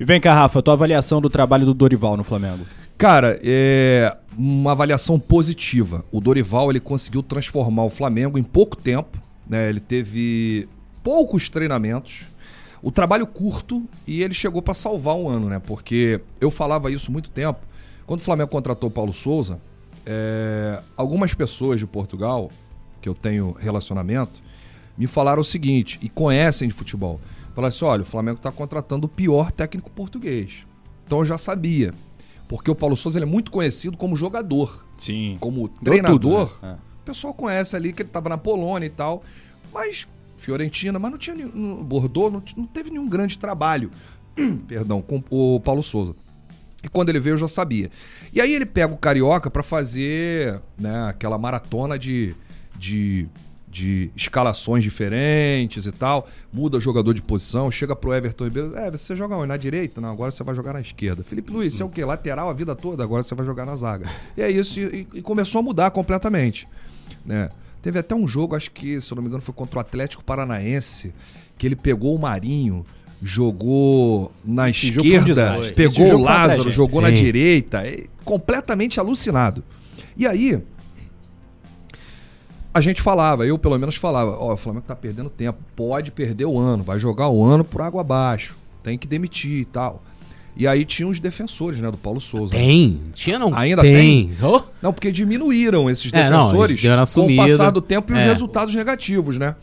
E 0.01 0.05
vem 0.05 0.19
cá, 0.21 0.33
Rafa, 0.35 0.63
tua 0.63 0.73
avaliação 0.75 1.21
do 1.21 1.29
trabalho 1.29 1.67
do 1.67 1.75
Dorival 1.75 2.17
no 2.17 2.25
Flamengo. 2.25 2.65
Cara, 2.97 3.39
é 3.43 4.17
uma 4.39 4.73
avaliação 4.73 5.19
positiva. 5.19 6.03
O 6.11 6.19
Dorival 6.21 6.71
ele 6.71 6.81
conseguiu 6.81 7.23
transformar 7.23 7.85
o 7.85 7.91
Flamengo 7.91 8.39
em 8.39 8.43
pouco 8.43 8.75
tempo. 8.77 9.19
Né? 9.47 9.69
Ele 9.69 9.81
teve 9.81 10.67
poucos 11.03 11.49
treinamentos, 11.51 12.23
o 12.87 12.93
trabalho 12.93 13.27
curto 13.27 13.85
e 14.07 14.23
ele 14.23 14.33
chegou 14.33 14.63
pra 14.63 14.73
salvar 14.73 15.17
um 15.17 15.29
ano, 15.29 15.49
né? 15.49 15.59
Porque 15.59 16.21
eu 16.41 16.53
falava 16.53 16.89
isso 16.89 17.11
há 17.11 17.13
muito 17.13 17.31
tempo. 17.31 17.59
Quando 18.07 18.21
o 18.21 18.23
Flamengo 18.23 18.49
contratou 18.49 18.89
o 18.89 18.93
Paulo 18.93 19.13
Souza, 19.13 19.61
é, 20.07 20.81
algumas 20.97 21.35
pessoas 21.35 21.81
de 21.81 21.87
Portugal 21.89 22.49
que 23.03 23.09
eu 23.09 23.15
tenho 23.15 23.51
relacionamento, 23.59 24.41
me 24.97 25.09
falaram 25.09 25.43
o 25.43 25.45
seguinte, 25.45 25.99
e 26.01 26.09
conhecem 26.09 26.69
de 26.69 26.75
futebol. 26.75 27.21
Falaram 27.57 27.71
assim: 27.71 27.85
olha, 27.85 28.03
o 28.03 28.05
Flamengo 28.05 28.37
está 28.37 28.53
contratando 28.53 29.07
o 29.07 29.09
pior 29.09 29.51
técnico 29.51 29.91
português. 29.91 30.65
Então 31.05 31.19
eu 31.19 31.25
já 31.25 31.39
sabia. 31.39 31.93
Porque 32.47 32.71
o 32.71 32.75
Paulo 32.77 32.97
Souza 32.97 33.19
é 33.19 33.25
muito 33.25 33.51
conhecido 33.51 33.97
como 33.97 34.15
jogador. 34.15 34.87
Sim. 34.97 35.39
Como 35.41 35.69
treinador. 35.69 36.51
Tudo, 36.51 36.63
né? 36.63 36.79
O 37.03 37.05
pessoal 37.05 37.35
conhece 37.35 37.75
ali 37.75 37.93
que 37.93 38.03
ele 38.03 38.09
estava 38.09 38.29
na 38.29 38.39
Polônia 38.39 38.87
e 38.87 38.91
tal. 38.91 39.25
Mas 39.75 40.07
Fiorentina, 40.37 40.99
mas 40.99 41.11
não 41.11 41.19
tinha 41.19 41.37
nenhum. 41.37 41.83
Bordeaux 41.83 42.33
não, 42.33 42.43
não 42.57 42.67
teve 42.67 42.91
nenhum 42.91 43.09
grande 43.09 43.39
trabalho. 43.39 43.91
Perdão, 44.69 45.01
com 45.03 45.23
o 45.31 45.61
Paulo 45.61 45.83
Souza. 45.83 46.15
E 46.83 46.89
quando 46.89 47.09
ele 47.09 47.19
veio 47.19 47.35
eu 47.35 47.39
já 47.39 47.49
sabia. 47.49 47.91
E 48.33 48.41
aí 48.41 48.55
ele 48.55 48.67
pega 48.67 48.93
o 48.93 48.97
Carioca 48.97 49.51
pra 49.51 49.63
fazer 49.63 50.61
né, 50.79 51.09
aquela 51.09 51.37
maratona 51.37 51.99
de, 51.99 52.35
de, 52.79 53.27
de 53.69 54.11
escalações 54.15 54.85
diferentes 54.85 55.87
e 55.87 55.91
tal. 55.91 56.29
Muda 56.53 56.79
jogador 56.79 57.13
de 57.13 57.23
posição, 57.23 57.71
chega 57.71 57.97
pro 57.97 58.15
Everton 58.15 58.45
Ribeiro. 58.45 58.77
É, 58.77 58.91
você 58.91 59.17
joga 59.17 59.37
onde? 59.37 59.49
Na 59.49 59.57
direita? 59.57 60.01
Não, 60.01 60.11
agora 60.11 60.31
você 60.31 60.45
vai 60.45 60.55
jogar 60.55 60.75
na 60.75 60.81
esquerda. 60.81 61.25
Felipe 61.25 61.51
Luiz, 61.51 61.75
você 61.75 61.83
é 61.83 61.87
o 61.87 61.89
quê? 61.89 62.05
Lateral 62.05 62.49
a 62.49 62.53
vida 62.53 62.77
toda? 62.77 63.03
Agora 63.03 63.23
você 63.23 63.35
vai 63.35 63.45
jogar 63.45 63.67
na 63.67 63.75
zaga. 63.75 64.09
E 64.37 64.43
é 64.43 64.51
isso, 64.51 64.79
e, 64.79 65.09
e 65.15 65.23
começou 65.23 65.59
a 65.59 65.63
mudar 65.63 65.91
completamente. 65.91 66.69
Né? 67.25 67.51
Teve 67.87 68.01
até 68.01 68.17
um 68.17 68.27
jogo, 68.27 68.57
acho 68.57 68.73
que, 68.73 69.01
se 69.01 69.13
eu 69.13 69.15
não 69.15 69.23
me 69.23 69.29
engano, 69.29 69.41
foi 69.41 69.55
contra 69.55 69.79
o 69.79 69.81
Atlético 69.81 70.25
Paranaense, 70.25 71.15
que 71.57 71.65
ele 71.65 71.77
pegou 71.77 72.17
o 72.17 72.19
Marinho, 72.19 72.85
jogou 73.23 74.33
na 74.45 74.69
Esse 74.69 74.89
esquerda, 74.89 75.61
pegou 75.73 76.15
o 76.15 76.21
Lázaro, 76.21 76.69
jogou 76.69 77.01
na 77.01 77.11
Sim. 77.11 77.15
direita, 77.15 77.87
é 77.87 78.07
completamente 78.25 78.99
alucinado. 78.99 79.63
E 80.17 80.27
aí, 80.27 80.61
a 82.75 82.81
gente 82.81 83.01
falava, 83.01 83.47
eu 83.47 83.57
pelo 83.57 83.79
menos 83.79 83.95
falava, 83.95 84.33
ó, 84.33 84.55
o 84.55 84.57
Flamengo 84.57 84.85
tá 84.85 84.97
perdendo 84.97 85.31
tempo, 85.31 85.61
pode 85.77 86.11
perder 86.11 86.47
o 86.47 86.59
ano, 86.59 86.83
vai 86.83 86.99
jogar 86.99 87.29
o 87.29 87.45
ano 87.45 87.63
por 87.63 87.83
água 87.83 88.01
abaixo, 88.01 88.57
tem 88.83 88.99
que 88.99 89.07
demitir 89.07 89.61
e 89.61 89.65
tal. 89.65 90.03
E 90.57 90.67
aí 90.67 90.85
tinha 90.87 91.07
os 91.07 91.21
defensores, 91.21 91.81
né, 91.81 91.91
do 91.91 91.99
Paulo 91.99 92.21
Souza. 92.21 92.53
Tem. 92.57 92.99
Tinha 93.13 93.39
não? 93.39 93.55
Ainda 93.55 93.83
Oh, 94.43 94.63
Não, 94.81 94.93
porque 94.93 95.13
diminuíram 95.13 95.91
esses 95.91 96.11
É, 96.13 96.31
não, 96.31 96.39
defensores 96.47 96.77
uma 96.83 97.07
com 97.07 97.33
o 97.33 97.37
passar 97.37 97.71
do 97.71 97.81
tempo 97.83 98.13
e 98.13 98.17
os 98.17 98.23
É. 98.23 98.25
resultados 98.25 98.75
negativos, 98.75 99.37
né? 99.37 99.55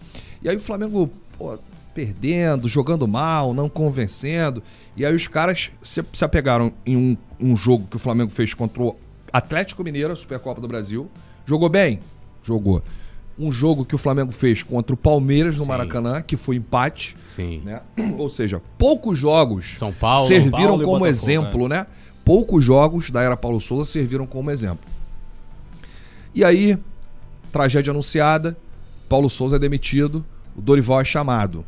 E 0.44 0.48
aí 0.50 0.56
o 0.56 0.60
Flamengo, 0.60 1.10
pô, 1.38 1.58
perdendo, 1.96 2.68
jogando 2.68 3.08
mal, 3.08 3.54
não 3.54 3.68
convencendo. 3.68 4.62
E 4.96 5.04
aí 5.06 5.16
os 5.16 5.28
caras 5.28 5.72
se, 5.82 6.04
se 6.14 6.24
apegaram 6.24 6.72
em 6.86 6.96
um, 6.96 7.18
um 7.40 7.58
jogo 7.58 7.88
que 7.90 7.96
o 7.96 8.00
Flamengo 8.00 8.30
fez 8.30 8.54
contra 8.54 8.82
o 8.84 8.96
Atlético 9.32 9.84
Mineiro, 9.84 10.14
a 10.14 10.16
Supercopa 10.16 10.62
do 10.62 10.68
Brasil. 10.68 11.10
Jogou 11.46 11.70
bem? 11.70 12.00
Jogou. 12.44 12.84
Um 13.38 13.52
jogo 13.52 13.84
que 13.86 13.96
o 13.96 13.98
Flamengo 13.98 14.32
fez 14.32 14.62
contra 14.62 14.94
o 14.94 14.98
Palmeiras 14.98 15.56
no 15.56 15.63
Sim. 15.63 15.68
Maracanã, 15.70 16.22
que 16.22 16.38
foi 16.38 16.58
empate, 16.58 17.16
Sim. 17.28 17.62
né? 17.66 17.82
Ou 18.18 18.30
seja, 18.30 18.62
poucos 18.78 19.18
jogos 19.18 19.75
São 19.78 19.92
Paulo. 19.92 20.28
serviram 20.28 20.78
Paulo 20.78 20.84
como 20.84 21.08
exemplo, 21.08 21.68
né? 21.68 21.88
Poucos 22.24 22.63
jogos 22.63 23.10
da 23.10 23.22
era 23.22 23.36
Paulo 23.36 23.60
Souza 23.60 23.86
serviram 23.86 24.25
como 24.28 24.52
exemplo. 24.52 24.88
E 26.34 26.44
aí, 26.44 26.78
tragédia 27.52 27.92
anunciada, 27.92 28.58
Paulo 29.10 29.30
Souza 29.30 29.58
é 29.58 29.60
demitido, 29.60 30.24
o 30.56 30.62
Dorival 30.62 31.02
é 31.02 31.06
chamado. 31.06 31.66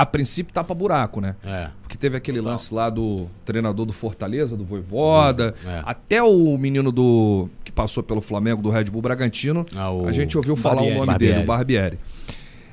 A 0.00 0.06
princípio 0.06 0.52
tapa 0.54 0.72
buraco, 0.74 1.20
né? 1.20 1.36
É. 1.44 1.68
Porque 1.82 1.96
teve 1.98 2.16
aquele 2.16 2.40
lance 2.40 2.72
lá 2.72 2.88
do 2.88 3.26
treinador 3.44 3.84
do 3.84 3.92
Fortaleza, 3.92 4.56
do 4.56 4.64
Voivoda, 4.64 5.54
É. 5.66 5.82
até 5.84 6.22
o 6.22 6.56
menino 6.56 6.90
do 6.90 7.48
que 7.62 7.70
passou 7.70 8.02
pelo 8.02 8.20
Flamengo, 8.22 8.62
do 8.62 8.70
Red 8.70 8.84
Bull 8.84 9.02
Bragantino, 9.02 9.66
Ah, 9.76 9.90
o 9.90 10.06
a 10.08 10.12
gente 10.12 10.38
ouviu 10.38 10.56
falar 10.56 10.76
Barbieri. 10.76 10.94
o 10.94 10.98
nome 11.00 11.06
Barbieri. 11.08 11.32
dele, 11.34 11.44
o 11.44 11.46
Barbieri. 11.46 11.98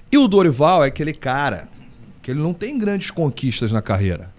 E 0.10 0.17
o 0.17 0.27
Dorival 0.27 0.86
é 0.86 0.88
aquele 0.88 1.12
cara 1.13 1.67
que 2.22 2.31
ele 2.31 2.39
não 2.39 2.53
tem 2.53 2.77
grandes 2.77 3.12
conquistas 3.12 3.72
na 3.74 3.81
carreira. 3.81 4.31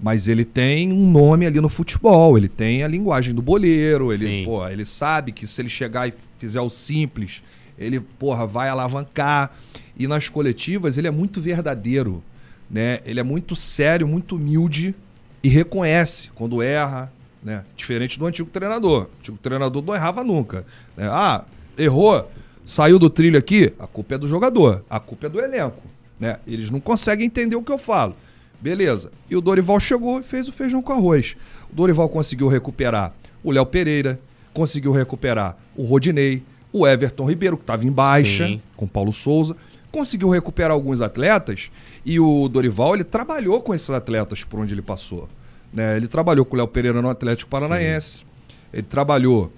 Mas 0.00 0.26
ele 0.26 0.44
tem 0.44 0.90
um 0.92 1.10
nome 1.10 1.44
ali 1.46 1.60
no 1.60 1.68
futebol, 1.68 2.36
ele 2.38 2.48
tem 2.48 2.82
a 2.82 2.88
linguagem 2.88 3.34
do 3.34 3.42
boleiro, 3.42 4.12
ele, 4.12 4.44
pô, 4.44 4.66
ele 4.66 4.84
sabe 4.86 5.32
que 5.32 5.46
se 5.46 5.60
ele 5.62 5.68
chegar 5.68 6.08
e 6.08 6.14
fizer 6.38 6.60
o 6.60 6.70
simples, 6.70 7.42
ele, 7.78 8.00
porra, 8.00 8.46
vai 8.46 8.68
alavancar. 8.70 9.52
E 9.96 10.06
nas 10.08 10.28
coletivas 10.28 10.96
ele 10.98 11.06
é 11.06 11.10
muito 11.10 11.40
verdadeiro, 11.40 12.22
né? 12.70 13.00
Ele 13.04 13.20
é 13.20 13.22
muito 13.22 13.54
sério, 13.54 14.06
muito 14.08 14.36
humilde 14.36 14.94
e 15.42 15.48
reconhece 15.48 16.30
quando 16.34 16.62
erra, 16.62 17.12
né? 17.42 17.64
Diferente 17.76 18.18
do 18.18 18.26
antigo 18.26 18.48
treinador. 18.50 19.02
O 19.04 19.18
antigo 19.18 19.38
treinador 19.38 19.82
não 19.82 19.94
errava 19.94 20.24
nunca. 20.24 20.64
né? 20.96 21.08
Ah, 21.10 21.44
errou, 21.76 22.30
saiu 22.64 22.98
do 22.98 23.10
trilho 23.10 23.38
aqui, 23.38 23.72
a 23.78 23.86
culpa 23.86 24.14
é 24.14 24.18
do 24.18 24.28
jogador, 24.28 24.84
a 24.88 24.98
culpa 25.00 25.26
é 25.26 25.28
do 25.30 25.40
elenco, 25.40 25.82
né? 26.18 26.38
Eles 26.46 26.70
não 26.70 26.80
conseguem 26.80 27.26
entender 27.26 27.56
o 27.56 27.62
que 27.62 27.72
eu 27.72 27.78
falo. 27.78 28.14
Beleza. 28.60 29.10
E 29.28 29.34
o 29.36 29.40
Dorival 29.40 29.80
chegou 29.80 30.20
e 30.20 30.22
fez 30.22 30.46
o 30.46 30.52
feijão 30.52 30.80
com 30.80 30.92
arroz. 30.92 31.36
O 31.70 31.74
Dorival 31.74 32.08
conseguiu 32.08 32.46
recuperar 32.46 33.12
o 33.42 33.50
Léo 33.50 33.66
Pereira, 33.66 34.20
conseguiu 34.54 34.92
recuperar 34.92 35.56
o 35.76 35.82
Rodinei, 35.82 36.44
o 36.72 36.86
Everton 36.86 37.28
Ribeiro, 37.28 37.56
que 37.56 37.64
estava 37.64 37.84
em 37.84 37.90
baixa, 37.90 38.46
Sim. 38.46 38.62
com 38.76 38.86
Paulo 38.86 39.12
Souza. 39.12 39.56
Conseguiu 39.92 40.30
recuperar 40.30 40.72
alguns 40.72 41.00
atletas 41.00 41.70
e 42.04 42.18
o 42.18 42.48
Dorival 42.48 42.94
ele 42.94 43.04
trabalhou 43.04 43.60
com 43.60 43.74
esses 43.74 43.90
atletas 43.90 44.42
por 44.42 44.58
onde 44.58 44.74
ele 44.74 44.82
passou. 44.82 45.28
Né? 45.72 45.96
Ele 45.96 46.08
trabalhou 46.08 46.44
com 46.44 46.54
o 46.54 46.58
Léo 46.58 46.66
Pereira 46.66 47.00
no 47.00 47.08
Atlético 47.10 47.50
Paranaense. 47.50 48.24
Ele 48.72 48.82
trabalhou 48.82 49.52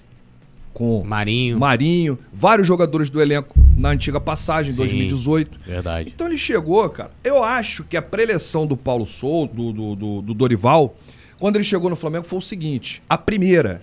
com 0.72 1.04
Marinho. 1.04 1.56
Marinho, 1.58 2.18
vários 2.32 2.66
jogadores 2.66 3.08
do 3.08 3.22
elenco 3.22 3.54
na 3.76 3.90
antiga 3.90 4.20
passagem, 4.20 4.72
em 4.72 4.74
Sim. 4.74 4.78
2018. 4.82 5.58
Verdade. 5.64 6.12
Então 6.14 6.26
ele 6.26 6.36
chegou, 6.36 6.88
cara. 6.90 7.12
Eu 7.22 7.42
acho 7.44 7.84
que 7.84 7.96
a 7.96 8.02
preleção 8.02 8.66
do 8.66 8.76
Paulo 8.76 9.06
Souza, 9.06 9.52
do, 9.54 9.72
do, 9.72 9.94
do- 9.96 10.22
do 10.22 10.34
Dorival, 10.34 10.96
quando 11.38 11.56
ele 11.56 11.64
chegou 11.64 11.88
no 11.88 11.94
Flamengo, 11.96 12.24
foi 12.26 12.40
o 12.40 12.42
seguinte: 12.42 13.00
a 13.08 13.16
primeira, 13.16 13.82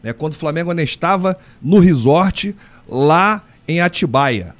né, 0.00 0.12
quando 0.12 0.32
o 0.34 0.36
Flamengo 0.36 0.70
ainda 0.70 0.82
estava 0.82 1.36
no 1.60 1.80
resort 1.80 2.54
lá 2.88 3.42
em 3.66 3.80
Atibaia, 3.80 4.54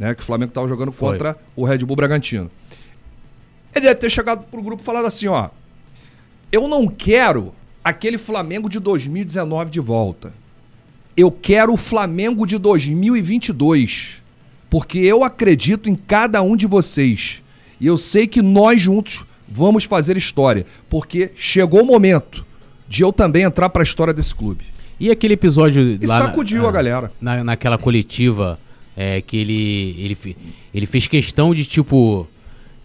né, 0.00 0.14
que 0.14 0.22
o 0.22 0.24
Flamengo 0.24 0.48
estava 0.48 0.66
jogando 0.66 0.90
Foi. 0.90 1.12
contra 1.12 1.36
o 1.54 1.62
Red 1.62 1.78
Bull 1.78 1.94
Bragantino. 1.94 2.50
Ele 3.74 3.84
deve 3.84 3.96
ter 3.96 4.10
chegado 4.10 4.44
pro 4.50 4.62
grupo 4.62 4.82
e 4.82 4.84
falado 4.84 5.04
assim: 5.04 5.28
ó, 5.28 5.50
eu 6.50 6.66
não 6.66 6.88
quero 6.88 7.54
aquele 7.84 8.16
Flamengo 8.16 8.68
de 8.68 8.80
2019 8.80 9.70
de 9.70 9.78
volta. 9.78 10.32
Eu 11.14 11.30
quero 11.30 11.74
o 11.74 11.76
Flamengo 11.76 12.46
de 12.46 12.56
2022. 12.56 14.22
Porque 14.70 15.00
eu 15.00 15.22
acredito 15.22 15.90
em 15.90 15.94
cada 15.94 16.40
um 16.40 16.56
de 16.56 16.66
vocês. 16.66 17.42
E 17.78 17.86
eu 17.86 17.98
sei 17.98 18.26
que 18.26 18.40
nós 18.40 18.80
juntos 18.80 19.26
vamos 19.46 19.84
fazer 19.84 20.16
história. 20.16 20.64
Porque 20.88 21.32
chegou 21.36 21.82
o 21.82 21.86
momento 21.86 22.46
de 22.88 23.02
eu 23.02 23.12
também 23.12 23.42
entrar 23.42 23.68
para 23.68 23.82
a 23.82 23.84
história 23.84 24.14
desse 24.14 24.34
clube. 24.34 24.64
E 24.98 25.10
aquele 25.10 25.34
episódio 25.34 25.82
E 26.00 26.06
lá. 26.06 26.20
na- 26.20 26.26
sacudiu 26.26 26.64
a 26.66 26.68
ah, 26.68 26.72
galera. 26.72 27.12
na, 27.20 27.42
naquela 27.44 27.76
coletiva 27.76 28.58
é, 28.96 29.20
que 29.22 29.36
ele, 29.36 29.96
ele, 29.98 30.36
ele 30.74 30.86
fez 30.86 31.06
questão 31.06 31.54
de, 31.54 31.64
tipo. 31.64 32.26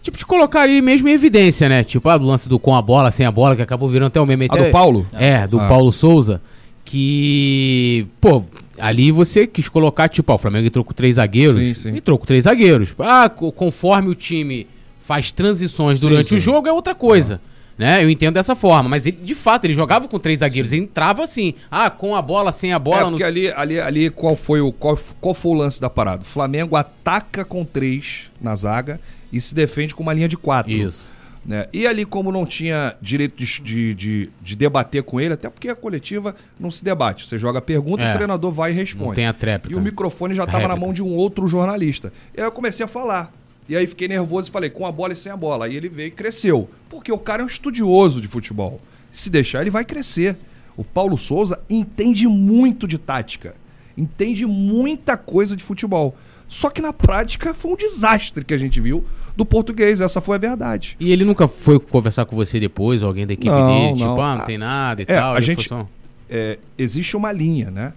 Tipo, 0.02 0.16
de 0.18 0.24
colocar 0.24 0.68
ele 0.68 0.80
mesmo 0.80 1.08
em 1.08 1.12
evidência, 1.12 1.68
né? 1.68 1.82
Tipo, 1.82 2.08
ah, 2.08 2.16
do 2.16 2.24
lance 2.26 2.48
do 2.48 2.58
com 2.60 2.74
a 2.76 2.80
bola, 2.80 3.10
sem 3.10 3.26
a 3.26 3.30
bola, 3.32 3.56
que 3.56 3.62
acabou 3.62 3.88
virando 3.88 4.06
até 4.06 4.20
o 4.20 4.26
meme. 4.26 4.46
A 4.48 4.54
até- 4.54 4.66
do 4.66 4.70
Paulo? 4.70 5.04
É, 5.12 5.46
do 5.48 5.58
Ah. 5.58 5.66
Paulo 5.66 5.90
Souza. 5.90 6.40
Que. 6.84 8.06
Pô, 8.20 8.44
ali 8.78 9.10
você 9.10 9.46
quis 9.46 9.68
colocar, 9.68 10.08
tipo, 10.08 10.32
ó, 10.32 10.36
o 10.36 10.38
Flamengo 10.38 10.66
entrou 10.66 10.84
com 10.84 10.92
três 10.92 11.16
zagueiros. 11.16 11.60
Sim, 11.60 11.74
sim. 11.74 11.96
Entrou 11.96 12.16
com 12.18 12.24
três 12.24 12.44
zagueiros. 12.44 12.94
Ah, 12.98 13.28
co- 13.28 13.50
conforme 13.52 14.08
o 14.10 14.14
time 14.14 14.66
faz 15.04 15.30
transições 15.32 15.98
Sim, 16.00 16.08
durante 16.08 16.28
sim. 16.28 16.36
o 16.36 16.40
jogo, 16.40 16.66
é 16.68 16.72
outra 16.72 16.94
coisa. 16.94 17.40
Né? 17.78 18.02
Eu 18.02 18.08
entendo 18.08 18.34
dessa 18.34 18.54
forma, 18.56 18.88
mas 18.88 19.04
ele, 19.06 19.18
de 19.22 19.34
fato, 19.34 19.66
ele 19.66 19.74
jogava 19.74 20.08
com 20.08 20.18
três 20.18 20.40
zagueiros, 20.40 20.72
ele 20.72 20.82
entrava 20.84 21.22
assim, 21.22 21.54
ah, 21.70 21.90
com 21.90 22.14
a 22.16 22.22
bola, 22.22 22.50
sem 22.50 22.72
a 22.72 22.78
bola, 22.78 23.08
é, 23.08 23.10
porque 23.10 23.22
ali, 23.24 23.50
ali, 23.50 23.78
ali 23.78 24.10
qual, 24.10 24.34
foi 24.34 24.60
o, 24.62 24.72
qual, 24.72 24.98
qual 25.20 25.34
foi 25.34 25.52
o 25.52 25.54
lance 25.54 25.78
da 25.80 25.90
parada? 25.90 26.22
O 26.22 26.24
Flamengo 26.24 26.74
ataca 26.74 27.44
com 27.44 27.64
três 27.64 28.30
na 28.40 28.54
zaga 28.56 28.98
e 29.30 29.40
se 29.40 29.54
defende 29.54 29.94
com 29.94 30.02
uma 30.02 30.14
linha 30.14 30.26
de 30.28 30.38
quatro. 30.38 30.72
Isso. 30.72 31.12
né? 31.44 31.66
E 31.70 31.86
ali, 31.86 32.06
como 32.06 32.32
não 32.32 32.46
tinha 32.46 32.96
direito 33.02 33.36
de, 33.36 33.60
de, 33.60 33.94
de, 33.94 34.30
de 34.40 34.56
debater 34.56 35.02
com 35.02 35.20
ele, 35.20 35.34
até 35.34 35.50
porque 35.50 35.68
a 35.68 35.74
coletiva 35.76 36.34
não 36.58 36.70
se 36.70 36.82
debate. 36.82 37.28
Você 37.28 37.38
joga 37.38 37.58
a 37.58 37.62
pergunta, 37.62 38.02
É. 38.02 38.10
o 38.10 38.14
treinador 38.14 38.52
vai 38.52 38.70
e 38.70 38.74
responde. 38.74 39.08
Não 39.08 39.14
tem 39.14 39.26
a 39.26 39.34
tréplica. 39.34 39.74
E 39.76 39.78
o 39.78 39.82
microfone 39.82 40.34
já 40.34 40.44
estava 40.44 40.66
na 40.66 40.76
mão 40.76 40.94
de 40.94 41.02
um 41.02 41.14
outro 41.14 41.46
jornalista. 41.46 42.10
E 42.34 42.40
aí 42.40 42.46
eu 42.46 42.52
comecei 42.52 42.84
a 42.84 42.88
falar. 42.88 43.30
E 43.68 43.76
aí 43.76 43.86
fiquei 43.86 44.06
nervoso 44.08 44.48
e 44.48 44.52
falei, 44.52 44.70
com 44.70 44.86
a 44.86 44.92
bola 44.92 45.12
e 45.12 45.16
sem 45.16 45.30
a 45.32 45.36
bola. 45.36 45.66
Aí 45.66 45.76
ele 45.76 45.88
veio 45.88 46.08
e 46.08 46.10
cresceu. 46.10 46.70
Porque 46.88 47.10
o 47.10 47.18
cara 47.18 47.42
é 47.42 47.44
um 47.44 47.48
estudioso 47.48 48.20
de 48.20 48.28
futebol. 48.28 48.80
Se 49.10 49.28
deixar, 49.30 49.60
ele 49.62 49.70
vai 49.70 49.84
crescer. 49.84 50.36
O 50.76 50.84
Paulo 50.84 51.16
Souza 51.18 51.58
entende 51.68 52.28
muito 52.28 52.86
de 52.86 52.98
tática. 52.98 53.54
Entende 53.96 54.46
muita 54.46 55.16
coisa 55.16 55.56
de 55.56 55.64
futebol. 55.64 56.14
Só 56.48 56.70
que 56.70 56.80
na 56.80 56.92
prática 56.92 57.52
foi 57.54 57.72
um 57.72 57.76
desastre 57.76 58.44
que 58.44 58.54
a 58.54 58.58
gente 58.58 58.80
viu 58.80 59.02
do 59.36 59.44
português. 59.44 60.00
Essa 60.00 60.20
foi 60.20 60.36
a 60.36 60.38
verdade. 60.38 60.96
E 61.00 61.10
ele 61.10 61.24
nunca 61.24 61.48
foi 61.48 61.80
conversar 61.80 62.24
com 62.26 62.36
você 62.36 62.60
depois, 62.60 63.02
ou 63.02 63.08
alguém 63.08 63.26
da 63.26 63.32
equipe 63.32 63.48
Não, 63.50 63.66
dele, 63.74 63.94
tipo, 63.94 64.04
não. 64.04 64.22
ah, 64.22 64.36
não 64.36 64.44
tem 64.46 64.58
nada 64.58 65.02
e 65.02 65.06
É, 65.08 65.16
tal. 65.16 65.34
a 65.34 65.40
gente- 65.40 65.68
só- 65.68 65.88
é, 66.30 66.58
existe 66.78 67.16
uma 67.16 67.32
linha, 67.32 67.70
né? 67.70 67.92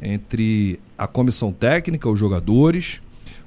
entre 0.00 0.80
a 0.98 1.06
comissão 1.06 1.52
técnica, 1.52 2.08
os 2.08 2.18
jogadores, 2.18 3.00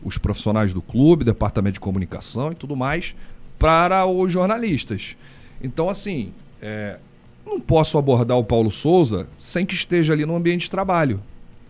os 0.06 0.20
profissionais 0.20 0.74
do 0.74 0.82
clube, 0.82 1.26
departamento 1.26 1.74
de 1.74 1.80
comunicação 1.80 2.52
e 2.52 2.56
tudo 2.56 2.76
mais, 2.76 3.16
para 3.58 4.06
os 4.06 4.32
jornalistas. 4.32 5.18
Então, 5.62 5.90
assim, 5.90 6.32
é, 6.62 7.00
não 7.46 7.60
posso 7.60 7.98
abordar 7.98 8.38
o 8.38 8.44
Paulo 8.44 8.72
Souza 8.72 9.28
sem 9.40 9.66
que 9.66 9.74
esteja 9.74 10.14
ali 10.14 10.26
no 10.26 10.36
ambiente 10.36 10.64
de 10.64 10.70
trabalho, 10.70 11.20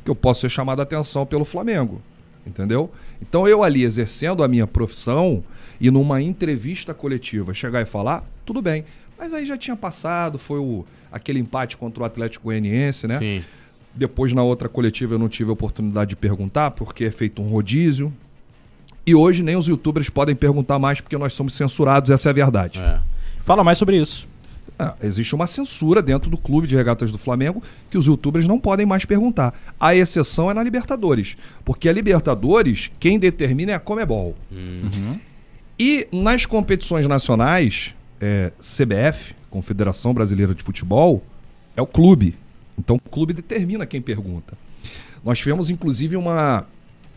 que 0.03 0.11
eu 0.11 0.15
posso 0.15 0.41
ser 0.41 0.49
chamado 0.49 0.81
a 0.81 0.83
atenção 0.83 1.25
pelo 1.25 1.45
Flamengo, 1.45 2.01
entendeu? 2.45 2.91
Então, 3.21 3.47
eu 3.47 3.63
ali 3.63 3.83
exercendo 3.83 4.43
a 4.43 4.47
minha 4.47 4.67
profissão 4.67 5.41
e 5.79 5.89
numa 5.89 6.21
entrevista 6.21 6.93
coletiva 6.93 7.53
chegar 7.53 7.81
e 7.81 7.85
falar, 7.85 8.23
tudo 8.45 8.61
bem. 8.61 8.83
Mas 9.17 9.33
aí 9.33 9.45
já 9.45 9.57
tinha 9.57 9.77
passado, 9.77 10.37
foi 10.37 10.59
o, 10.59 10.85
aquele 11.09 11.39
empate 11.39 11.77
contra 11.77 12.03
o 12.03 12.05
Atlético 12.05 12.45
Goianiense, 12.45 13.07
né? 13.07 13.17
Sim. 13.17 13.43
Depois, 13.93 14.33
na 14.33 14.43
outra 14.43 14.67
coletiva, 14.67 15.13
eu 15.13 15.19
não 15.19 15.29
tive 15.29 15.49
a 15.49 15.53
oportunidade 15.53 16.09
de 16.09 16.15
perguntar, 16.17 16.71
porque 16.71 17.05
é 17.05 17.11
feito 17.11 17.41
um 17.41 17.47
rodízio. 17.47 18.13
E 19.05 19.13
hoje 19.13 19.43
nem 19.43 19.55
os 19.55 19.67
youtubers 19.67 20.09
podem 20.09 20.35
perguntar 20.35 20.79
mais, 20.79 20.99
porque 20.99 21.17
nós 21.17 21.33
somos 21.33 21.53
censurados, 21.53 22.09
essa 22.09 22.29
é 22.29 22.31
a 22.31 22.33
verdade. 22.33 22.79
É. 22.79 22.99
Fala 23.43 23.63
mais 23.63 23.77
sobre 23.77 23.97
isso. 24.01 24.27
Ah, 24.77 24.95
existe 25.01 25.33
uma 25.33 25.47
censura 25.47 26.01
dentro 26.01 26.29
do 26.29 26.37
clube 26.37 26.67
de 26.67 26.75
regatas 26.75 27.11
do 27.11 27.17
Flamengo 27.17 27.63
que 27.89 27.97
os 27.97 28.07
youtubers 28.07 28.45
não 28.45 28.59
podem 28.59 28.85
mais 28.85 29.05
perguntar. 29.05 29.53
A 29.79 29.95
exceção 29.95 30.51
é 30.51 30.53
na 30.53 30.63
Libertadores. 30.63 31.37
Porque 31.63 31.87
a 31.87 31.93
Libertadores, 31.93 32.91
quem 32.99 33.17
determina 33.17 33.71
é 33.71 33.75
a 33.75 33.79
Comebol. 33.79 34.35
E 35.79 36.07
nas 36.11 36.45
competições 36.45 37.07
nacionais, 37.07 37.93
é, 38.19 38.51
CBF, 38.59 39.35
Confederação 39.49 40.13
Brasileira 40.13 40.53
de 40.53 40.63
Futebol, 40.63 41.23
é 41.75 41.81
o 41.81 41.87
clube. 41.87 42.35
Então 42.77 42.97
o 42.97 43.09
clube 43.09 43.33
determina 43.33 43.85
quem 43.85 44.01
pergunta. 44.01 44.57
Nós 45.23 45.39
tivemos, 45.39 45.69
inclusive, 45.69 46.17
uma. 46.17 46.65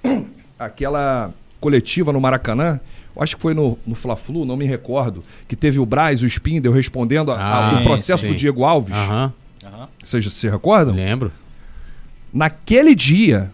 aquela 0.59 1.33
coletiva 1.61 2.13
no 2.13 2.21
Maracanã, 2.21 2.81
eu 3.17 3.23
acho 3.23 3.37
que 3.37 3.43
foi 3.43 3.53
no, 3.55 3.79
no 3.87 3.95
Fla-Flu, 3.95 4.45
não 4.45 4.57
me 4.57 4.65
recordo, 4.65 5.23
que 5.49 5.57
teve 5.57 5.79
o 5.79 5.87
Braz, 5.87 6.23
o 6.23 6.27
Spindel 6.27 6.73
respondendo 6.73 7.33
a- 7.33 7.37
a- 7.37 7.79
Ah, 7.79 7.83
processo 7.83 8.23
sim. 8.23 8.29
do 8.29 8.35
Diego 8.35 8.65
Alves. 8.65 8.95
Aham. 8.95 9.33
Vocês 10.05 10.33
se 10.33 10.49
recordam? 10.49 10.95
Lembro. 10.95 11.31
Naquele 12.33 12.95
dia, 12.95 13.53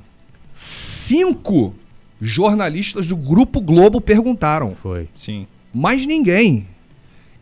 cinco 0.52 1.74
jornalistas 2.20 3.06
do 3.06 3.16
Grupo 3.16 3.60
Globo 3.60 4.00
perguntaram. 4.00 4.74
Foi. 4.74 5.08
Sim. 5.14 5.46
Mais 5.72 6.06
ninguém. 6.06 6.66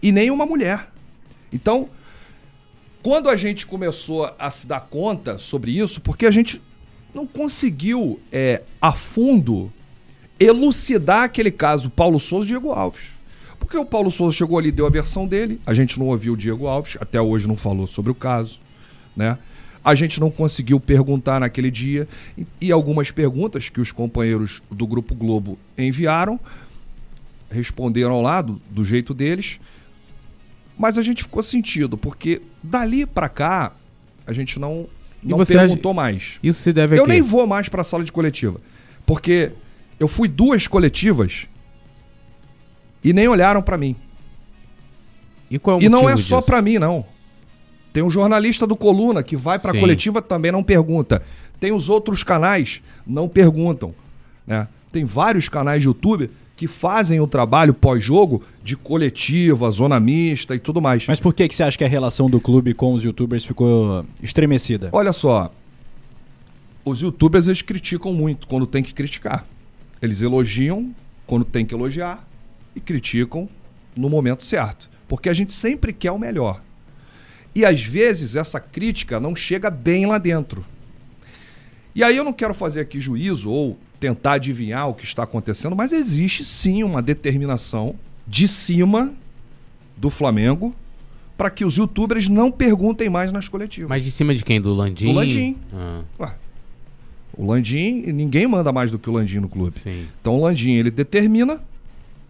E 0.03 0.11
nem 0.11 0.31
uma 0.31 0.47
mulher. 0.47 0.89
Então, 1.53 1.89
quando 3.03 3.29
a 3.29 3.37
gente 3.37 3.67
começou 3.67 4.33
a 4.39 4.51
se 4.51 4.67
dar 4.67 4.81
conta 4.81 5.39
sobre 5.39 5.73
isso, 5.79 6.01
porque 6.01 6.27
a 6.27 6.31
gente 6.31 6.61
não 7.15 7.27
conseguiu 7.27 8.19
é, 8.33 8.63
a 8.81 8.93
fundo 8.93 9.71
elucidar 10.43 11.25
aquele 11.25 11.51
caso 11.51 11.91
Paulo 11.91 12.19
Souza 12.19 12.45
e 12.45 12.49
Diego 12.49 12.71
Alves. 12.71 13.13
Porque 13.59 13.77
o 13.77 13.85
Paulo 13.85 14.11
Souza 14.11 14.37
chegou 14.37 14.59
ali, 14.59 14.71
deu 14.71 14.87
a 14.87 14.91
versão 14.91 15.27
dele, 15.27 15.61
a 15.65 15.73
gente 15.73 15.99
não 15.99 16.09
ouviu 16.09 16.35
o 16.35 16.37
Diego 16.37 16.67
Alves, 16.67 16.97
até 17.01 17.21
hoje 17.21 17.47
não 17.47 17.57
falou 17.57 17.87
sobre 17.87 18.11
o 18.11 18.15
caso, 18.15 18.61
né? 19.17 19.39
A 19.85 19.95
gente 19.95 20.21
não 20.21 20.31
conseguiu 20.31 20.79
perguntar 20.79 21.41
naquele 21.41 21.71
dia 21.71 22.07
e, 22.61 22.71
algumas 22.71 23.11
perguntas 23.11 23.69
que 23.69 23.81
os 23.81 23.91
companheiros 23.91 24.63
do 24.71 24.87
Grupo 24.87 25.15
Globo 25.15 25.59
enviaram 25.77 26.39
responderam 27.51 28.23
lá 28.23 28.41
do, 28.41 28.61
do 28.71 28.85
jeito 28.85 29.13
deles, 29.13 29.61
mas 30.77 30.99
a 30.99 31.03
gente 31.03 31.23
ficou 31.23 31.43
sentido, 31.43 31.99
porque 31.99 32.41
dali 32.63 33.07
pra 33.07 33.29
cá 33.29 33.73
a 34.27 34.33
gente 34.33 34.59
não, 34.59 34.87
não 35.23 35.45
perguntou 35.45 35.93
mais. 35.93 36.39
Isso 36.43 36.63
se 36.63 36.73
deve 36.73 36.95
a 36.97 36.99
Eu 36.99 37.05
quê? 37.05 37.11
nem 37.11 37.23
vou 37.23 37.47
mais 37.47 37.69
pra 37.69 37.85
sala 37.85 38.03
de 38.03 38.11
coletiva, 38.11 38.61
porque 39.05 39.53
eu 40.03 40.09
fui 40.09 40.27
duas 40.27 40.67
coletivas 40.67 41.47
e 43.05 43.13
nem 43.13 43.29
olharam 43.29 43.63
pra 43.63 43.79
mim. 43.79 43.95
E 45.49 45.59
qual 45.61 45.77
é 45.77 45.81
o 45.81 45.83
E 45.83 45.89
não 45.89 46.11
é 46.11 46.17
só 46.17 46.43
pra 46.43 46.61
mim, 46.61 46.77
não. 46.77 47.05
Tem 47.93 48.03
um 48.03 48.11
jornalista 48.11 48.67
do 48.67 48.75
Coluna 48.75 49.23
que 49.23 49.37
vai 49.37 49.61
pra 49.61 49.71
Sim. 49.71 49.79
coletiva 49.79 50.21
também 50.21 50.51
não 50.51 50.63
pergunta. 50.63 51.23
Tem 51.61 51.71
os 51.71 51.89
outros 51.89 52.25
canais 52.25 52.83
não 53.07 53.29
perguntam, 53.29 53.95
né? 54.45 54.67
Tem 54.91 55.05
vários 55.05 55.49
canais 55.49 55.83
de 55.83 55.87
YouTube 55.87 56.31
que 56.57 56.67
fazem 56.67 57.21
o 57.21 57.27
trabalho 57.27 57.73
pós-jogo 57.73 58.43
de 58.63 58.77
coletiva, 58.77 59.71
zona 59.71 60.01
mista 60.01 60.55
e 60.55 60.59
tudo 60.59 60.83
mais. 60.83 61.07
Mas 61.07 61.21
por 61.21 61.33
que, 61.33 61.47
que 61.47 61.55
você 61.55 61.63
acha 61.63 61.79
que 61.79 61.85
a 61.85 61.89
relação 61.89 62.29
do 62.29 62.41
clube 62.41 62.75
com 62.75 62.93
os 62.93 63.05
youtubers 63.05 63.45
ficou 63.45 64.05
estremecida? 64.21 64.89
Olha 64.93 65.13
só, 65.13 65.53
os 66.85 67.01
youtubers 67.01 67.47
eles 67.47 67.63
criticam 67.63 68.13
muito 68.13 68.49
quando 68.49 68.67
tem 68.67 68.83
que 68.83 68.93
criticar. 68.93 69.47
Eles 70.03 70.21
elogiam 70.21 70.95
quando 71.27 71.45
tem 71.45 71.65
que 71.65 71.75
elogiar 71.75 72.29
e 72.75 72.81
criticam 72.81 73.49
no 73.97 74.11
momento 74.11 74.45
certo. 74.45 74.91
Porque 75.07 75.29
a 75.29 75.35
gente 75.35 75.53
sempre 75.53 75.93
quer 75.93 76.11
o 76.11 76.19
melhor. 76.19 76.63
E 77.55 77.65
às 77.65 77.83
vezes 77.83 78.35
essa 78.35 78.59
crítica 78.59 79.21
não 79.21 79.37
chega 79.37 79.71
bem 79.71 80.07
lá 80.07 80.19
dentro. 80.19 80.65
E 81.95 82.03
aí 82.03 82.17
eu 82.17 82.25
não 82.25 82.33
quero 82.33 82.55
fazer 82.55 82.81
aqui 82.81 83.01
juízo 83.01 83.51
ou 83.51 83.79
tentar 84.01 84.33
adivinhar 84.33 84.89
o 84.89 84.95
que 84.95 85.05
está 85.05 85.23
acontecendo, 85.23 85.77
mas 85.77 85.93
existe 85.93 86.45
sim 86.45 86.83
uma 86.83 87.01
determinação 87.01 87.95
de 88.27 88.49
cima 88.49 89.15
do 89.97 90.11
Flamengo 90.11 90.75
para 91.37 91.51
que 91.51 91.65
os 91.65 91.77
youtubers 91.77 92.29
não 92.29 92.51
perguntem 92.51 93.09
mais 93.09 93.31
nas 93.31 93.49
coletivas. 93.49 93.89
Mas 93.89 94.03
de 94.03 94.11
cima 94.11 94.35
de 94.35 94.43
quem? 94.43 94.61
Do 94.61 94.73
Landim? 94.73 95.07
Do 95.07 95.13
Landim. 95.13 95.57
Ah, 95.73 96.03
Ué, 96.19 96.35
o 97.37 97.47
Landim, 97.47 98.03
ninguém 98.13 98.47
manda 98.47 98.73
mais 98.73 98.91
do 98.91 98.99
que 98.99 99.09
o 99.09 99.13
Landim 99.13 99.39
no 99.39 99.49
clube. 99.49 99.79
sim. 99.79 100.07
Então 100.21 100.37
o 100.37 100.43
Landim, 100.43 100.73
ele 100.73 100.91
determina, 100.91 101.61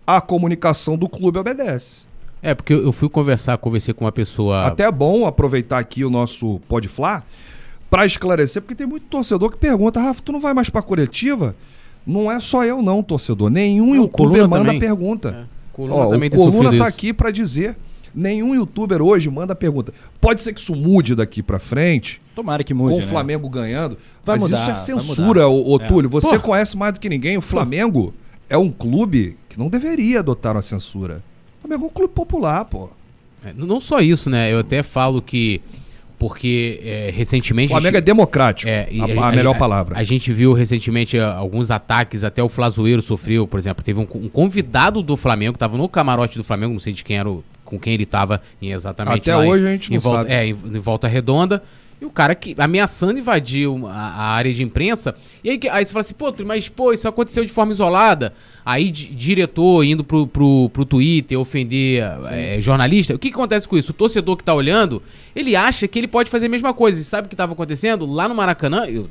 a 0.07 0.21
comunicação 0.21 0.97
do 0.97 1.09
clube 1.09 1.39
obedece. 1.39 2.05
É, 2.43 2.55
porque 2.55 2.73
eu 2.73 2.91
fui 2.93 3.09
conversar, 3.09 3.57
conversei 3.59 3.95
com 3.95 4.05
uma 4.05 4.11
pessoa... 4.13 4.67
Até 4.67 4.85
é 4.85 4.91
bom 4.91 5.27
aproveitar 5.27 5.79
aqui 5.79 6.05
o 6.05 6.11
nosso 6.11 6.61
Pode 6.69 6.89
Flá 6.89 7.23
para 7.89 8.05
esclarecer, 8.05 8.61
porque 8.63 8.75
tem 8.75 8.87
muito 8.87 9.05
torcedor 9.05 9.51
que 9.51 9.59
pergunta, 9.59 10.01
Rafa, 10.01 10.21
tu 10.23 10.33
não 10.33 10.41
vai 10.41 10.53
mais 10.53 10.69
pra 10.69 10.83
coletiva? 10.83 11.55
Não 12.07 12.33
é 12.33 12.41
só 12.41 12.65
eu 12.65 12.83
não, 12.83 13.03
torcedor. 13.03 13.49
Nenhum 13.49 13.91
Não, 13.91 13.95
youtuber 13.95 14.27
Coluna 14.29 14.49
manda 14.49 14.65
também. 14.65 14.81
pergunta. 14.81 15.29
É, 15.29 15.45
Coluna 15.73 15.95
Ó, 15.95 16.07
também 16.11 16.29
o 16.29 16.33
Coluna 16.37 16.71
tá 16.71 16.77
isso. 16.77 16.85
aqui 16.85 17.13
para 17.13 17.31
dizer, 17.31 17.77
nenhum 18.15 18.55
youtuber 18.55 19.01
hoje 19.03 19.29
manda 19.31 19.55
pergunta. 19.55 19.93
Pode 20.21 20.43
ser 20.43 20.53
que 20.53 20.61
isso 20.61 20.75
mude 20.75 21.15
daqui 21.15 21.43
pra 21.43 21.59
frente, 21.59 22.21
Tomara 22.35 22.65
que 22.65 22.73
mude, 22.75 22.95
com 22.95 22.99
o 23.01 23.03
né? 23.03 23.07
Flamengo 23.09 23.49
ganhando. 23.49 23.97
Vai 24.25 24.37
mas 24.37 24.43
mudar, 24.43 24.57
isso 24.57 24.71
é 24.71 24.95
vai 24.95 25.05
censura, 25.05 25.27
mudar. 25.27 25.49
ô, 25.49 25.73
ô 25.73 25.77
É. 25.81 25.87
Túlio. 25.87 26.09
Você 26.11 26.37
Pô. 26.39 26.49
conhece 26.49 26.77
mais 26.77 26.93
do 26.95 27.01
que 27.01 27.09
ninguém. 27.09 27.37
O 27.37 27.43
Flamengo 27.43 28.15
é 28.49 28.57
um 28.57 28.71
clube 28.71 29.37
que 29.49 29.59
não 29.59 29.69
deveria 29.69 30.21
adotar 30.21 30.55
uma 30.57 30.63
censura. 30.63 31.23
O 31.59 31.63
Flamengo 31.69 31.85
é 31.85 31.89
um 31.89 31.93
clube 31.93 32.13
popular, 32.15 32.65
pô. 32.65 32.89
É, 33.45 33.53
não 33.57 33.81
só 33.81 34.01
isso, 34.01 34.31
né? 34.31 34.53
Eu 34.53 34.61
até 34.61 34.83
falo 34.83 35.21
que... 35.21 35.61
Porque 36.19 36.81
é, 36.85 37.11
O 37.13 37.17
recentemente... 37.17 37.73
a 37.73 37.75
Flamengo 37.75 37.97
é 37.97 37.99
gente- 37.99 38.07
democrático. 38.07 38.69
É, 38.71 38.87
e 38.93 39.01
a, 39.01 39.05
a 39.29 39.33
melhor 39.33 39.59
palavra. 39.59 39.99
A, 39.99 40.05
gente 40.05 40.33
viu 40.33 40.53
recentemente 40.53 41.19
ah, 41.19 41.35
alguns 41.35 41.69
ataques, 41.73 42.23
até 42.23 42.41
o 42.41 42.49
Flazoeiro 42.49 43.03
sofreu, 43.03 43.45
por 43.47 43.59
exemplo. 43.59 43.83
Teve 43.85 43.99
um, 43.99 44.07
um 44.15 44.29
convidado 44.29 45.03
do 45.03 45.17
Flamengo, 45.17 45.55
que 45.55 45.59
tava 45.59 45.77
no 45.77 45.89
camarote 45.89 46.39
do 46.39 46.45
Flamengo, 46.45 46.73
não 46.75 46.79
sei 46.81 46.93
de 46.93 47.03
quem 47.03 47.19
era, 47.19 47.29
o- 47.29 47.43
com 47.73 47.79
quem 47.81 47.95
ele 47.95 48.05
tava 48.05 48.43
em 48.61 48.71
exatamente 48.71 49.21
Até 49.31 49.35
lá 49.35 49.47
em- 49.47 49.49
hoje 49.51 49.67
a 49.67 49.71
gente 49.73 49.91
não 49.93 49.99
volta, 50.01 50.19
sabe. 50.19 50.33
É, 50.35 50.47
em, 50.47 50.51
em 50.51 50.79
volta 50.79 51.09
redonda. 51.09 51.63
E 52.01 52.05
o 52.05 52.11
cara 52.11 52.35
que 52.35 52.53
ameaçando 52.59 53.17
invadir 53.19 53.69
a, 53.87 53.91
a 53.93 54.25
área 54.33 54.53
de 54.53 54.61
imprensa. 54.63 55.15
E 55.45 55.49
aí, 55.51 55.61
aí 55.71 55.85
você 55.85 55.93
fala 55.93 56.01
assim, 56.01 56.15
pô, 56.15 56.35
mas 56.45 56.69
pô, 56.69 56.93
isso 56.93 57.07
aconteceu 57.07 57.45
de 57.45 57.53
forma 57.53 57.71
isolada. 57.71 58.33
Aí 58.65 58.91
di- 58.91 59.07
diretor 59.15 59.85
indo 59.85 60.03
pro, 60.03 60.27
pro, 60.27 60.69
pro 60.71 60.85
Twitter 60.85 61.39
ofender 61.39 62.03
é, 62.29 62.61
jornalista. 62.61 63.15
O 63.15 63.19
que, 63.21 63.29
que 63.29 63.35
acontece 63.35 63.69
com 63.69 63.79
isso? 63.79 63.93
O 63.93 63.95
torcedor 63.95 64.37
que 64.37 64.43
tá 64.43 64.53
olhando, 64.53 65.01
ele 65.35 65.55
acha 65.55 65.87
que 65.87 65.97
ele 65.97 66.09
pode 66.09 66.29
fazer 66.29 66.47
a 66.47 66.49
mesma 66.49 66.75
coisa. 66.75 67.01
E 67.01 67.05
sabe 67.05 67.27
o 67.27 67.31
que 67.31 67.37
tava 67.37 67.53
acontecendo? 67.53 68.05
Lá 68.05 68.29
no 68.29 68.35
Maracanã, 68.35 68.85
eu- 68.87 69.09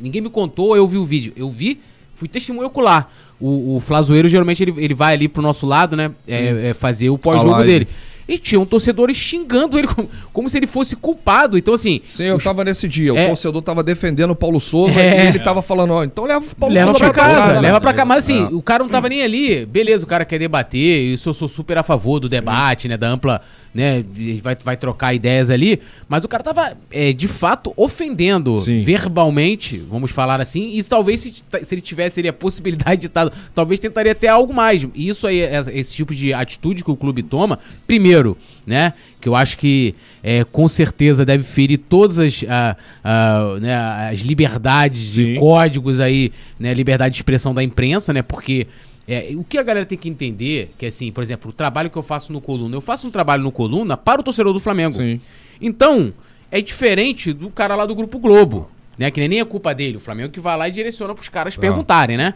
ninguém 0.00 0.22
me 0.22 0.30
contou, 0.30 0.74
eu 0.74 0.88
vi 0.88 0.96
o 0.96 1.04
vídeo. 1.04 1.34
Eu 1.36 1.50
vi, 1.50 1.78
fui 2.20 2.28
testemunho 2.28 2.66
ocular. 2.66 3.10
O, 3.40 3.76
o 3.76 3.80
Flazoeiro, 3.80 4.28
geralmente, 4.28 4.62
ele, 4.62 4.74
ele 4.76 4.92
vai 4.92 5.14
ali 5.14 5.26
pro 5.26 5.40
nosso 5.42 5.64
lado, 5.66 5.96
né? 5.96 6.12
é, 6.28 6.68
é, 6.68 6.74
fazer 6.74 7.08
o 7.08 7.16
pós-jogo 7.16 7.64
dele. 7.64 7.88
E 8.28 8.38
tinham 8.38 8.64
torcedores 8.64 9.16
xingando 9.16 9.76
ele 9.76 9.88
como, 9.88 10.08
como 10.32 10.48
se 10.48 10.56
ele 10.56 10.66
fosse 10.66 10.94
culpado. 10.94 11.58
Então, 11.58 11.74
assim. 11.74 12.00
Sim, 12.06 12.24
eu 12.24 12.38
tava 12.38 12.62
nesse 12.62 12.86
dia. 12.86 13.10
É. 13.18 13.24
O 13.24 13.28
torcedor 13.28 13.60
tava 13.60 13.82
defendendo 13.82 14.30
o 14.30 14.36
Paulo 14.36 14.60
Souza 14.60 15.00
É. 15.00 15.24
e 15.24 15.28
ele 15.28 15.40
tava 15.40 15.62
falando, 15.62 15.94
ó, 15.94 16.04
então 16.04 16.24
leva 16.26 16.44
o 16.44 16.54
Paulo 16.54 16.72
leva 16.72 16.92
Souza 16.92 16.98
pra 17.00 17.12
tua 17.12 17.34
casa, 17.34 17.60
leva 17.60 17.80
pra 17.80 17.92
casa. 17.92 18.04
Mas 18.04 18.18
assim, 18.18 18.42
É. 18.44 18.54
o 18.54 18.62
cara 18.62 18.84
não 18.84 18.90
tava 18.90 19.08
nem 19.08 19.22
ali. 19.22 19.66
Beleza, 19.66 20.04
o 20.04 20.06
cara 20.06 20.24
quer 20.24 20.38
debater. 20.38 21.12
Isso 21.12 21.28
eu 21.30 21.34
sou 21.34 21.48
super 21.48 21.76
a 21.78 21.82
favor 21.82 22.20
do 22.20 22.28
debate, 22.28 22.86
né? 22.86 22.96
Da 22.96 23.08
ampla, 23.08 23.40
né? 23.74 24.04
e 24.16 24.40
Vai, 24.40 24.56
vai 24.56 24.76
trocar 24.76 25.14
ideias 25.14 25.50
ali. 25.50 25.80
Mas 26.08 26.24
o 26.24 26.28
cara 26.28 26.42
tava, 26.42 26.76
é, 26.90 27.12
de 27.12 27.28
fato, 27.28 27.72
ofendendo 27.76 28.58
Sim. 28.58 28.82
verbalmente, 28.82 29.78
vamos 29.90 30.10
falar 30.10 30.40
assim. 30.40 30.70
E 30.76 30.82
talvez 30.84 31.20
se, 31.20 31.32
se 31.62 31.74
ele 31.74 31.80
tivesse 31.80 32.20
ele, 32.20 32.28
a 32.28 32.32
possibilidade 32.32 33.00
de 33.02 33.06
estar. 33.06 33.30
Talvez 33.54 33.78
tentaria 33.80 34.12
até 34.12 34.28
algo 34.28 34.52
mais. 34.52 34.86
E 34.94 35.08
isso 35.08 35.26
aí, 35.26 35.40
esse 35.72 35.94
tipo 35.94 36.14
de 36.14 36.32
atitude 36.32 36.82
que 36.84 36.90
o 36.90 36.96
clube 36.96 37.22
toma, 37.22 37.58
primeiro. 37.86 38.36
Né? 38.66 38.92
Que 39.20 39.28
eu 39.28 39.34
acho 39.34 39.56
que 39.58 39.94
é, 40.22 40.44
com 40.44 40.68
certeza 40.68 41.24
deve 41.24 41.42
ferir 41.42 41.78
todas 41.78 42.18
as, 42.18 42.44
a- 42.48 42.76
a- 43.02 43.58
né, 43.60 43.74
as 44.12 44.20
liberdades 44.20 45.16
e 45.16 45.34
Sim. 45.34 45.40
códigos 45.40 45.98
aí, 45.98 46.30
né? 46.58 46.72
Liberdade 46.72 47.14
de 47.14 47.18
expressão 47.18 47.52
da 47.52 47.62
imprensa, 47.64 48.12
né? 48.12 48.22
Porque 48.22 48.66
é, 49.08 49.32
o 49.34 49.42
que 49.42 49.58
a 49.58 49.62
galera 49.62 49.86
tem 49.86 49.98
que 49.98 50.08
entender, 50.08 50.70
que 50.78 50.86
assim, 50.86 51.10
por 51.10 51.22
exemplo, 51.22 51.50
o 51.50 51.52
trabalho 51.52 51.90
que 51.90 51.96
eu 51.96 52.02
faço 52.02 52.32
no 52.32 52.40
Coluna, 52.40 52.76
eu 52.76 52.80
faço 52.80 53.06
um 53.06 53.10
trabalho 53.10 53.42
no 53.42 53.50
Coluna 53.50 53.96
para 53.96 54.20
o 54.20 54.24
torcedor 54.24 54.52
do 54.52 54.60
Flamengo. 54.60 54.94
Sim. 54.94 55.20
Então, 55.60 56.12
é 56.50 56.60
diferente 56.60 57.32
do 57.32 57.50
cara 57.50 57.74
lá 57.74 57.86
do 57.86 57.94
Grupo 57.94 58.18
Globo, 58.18 58.70
né? 58.98 59.10
Que 59.10 59.26
nem 59.26 59.40
é 59.40 59.44
culpa 59.44 59.74
dele, 59.74 59.96
o 59.96 60.00
Flamengo 60.00 60.30
que 60.30 60.40
vai 60.40 60.56
lá 60.56 60.68
e 60.68 60.72
direciona 60.72 61.14
pros 61.14 61.28
caras 61.28 61.56
perguntarem, 61.56 62.16
né? 62.16 62.34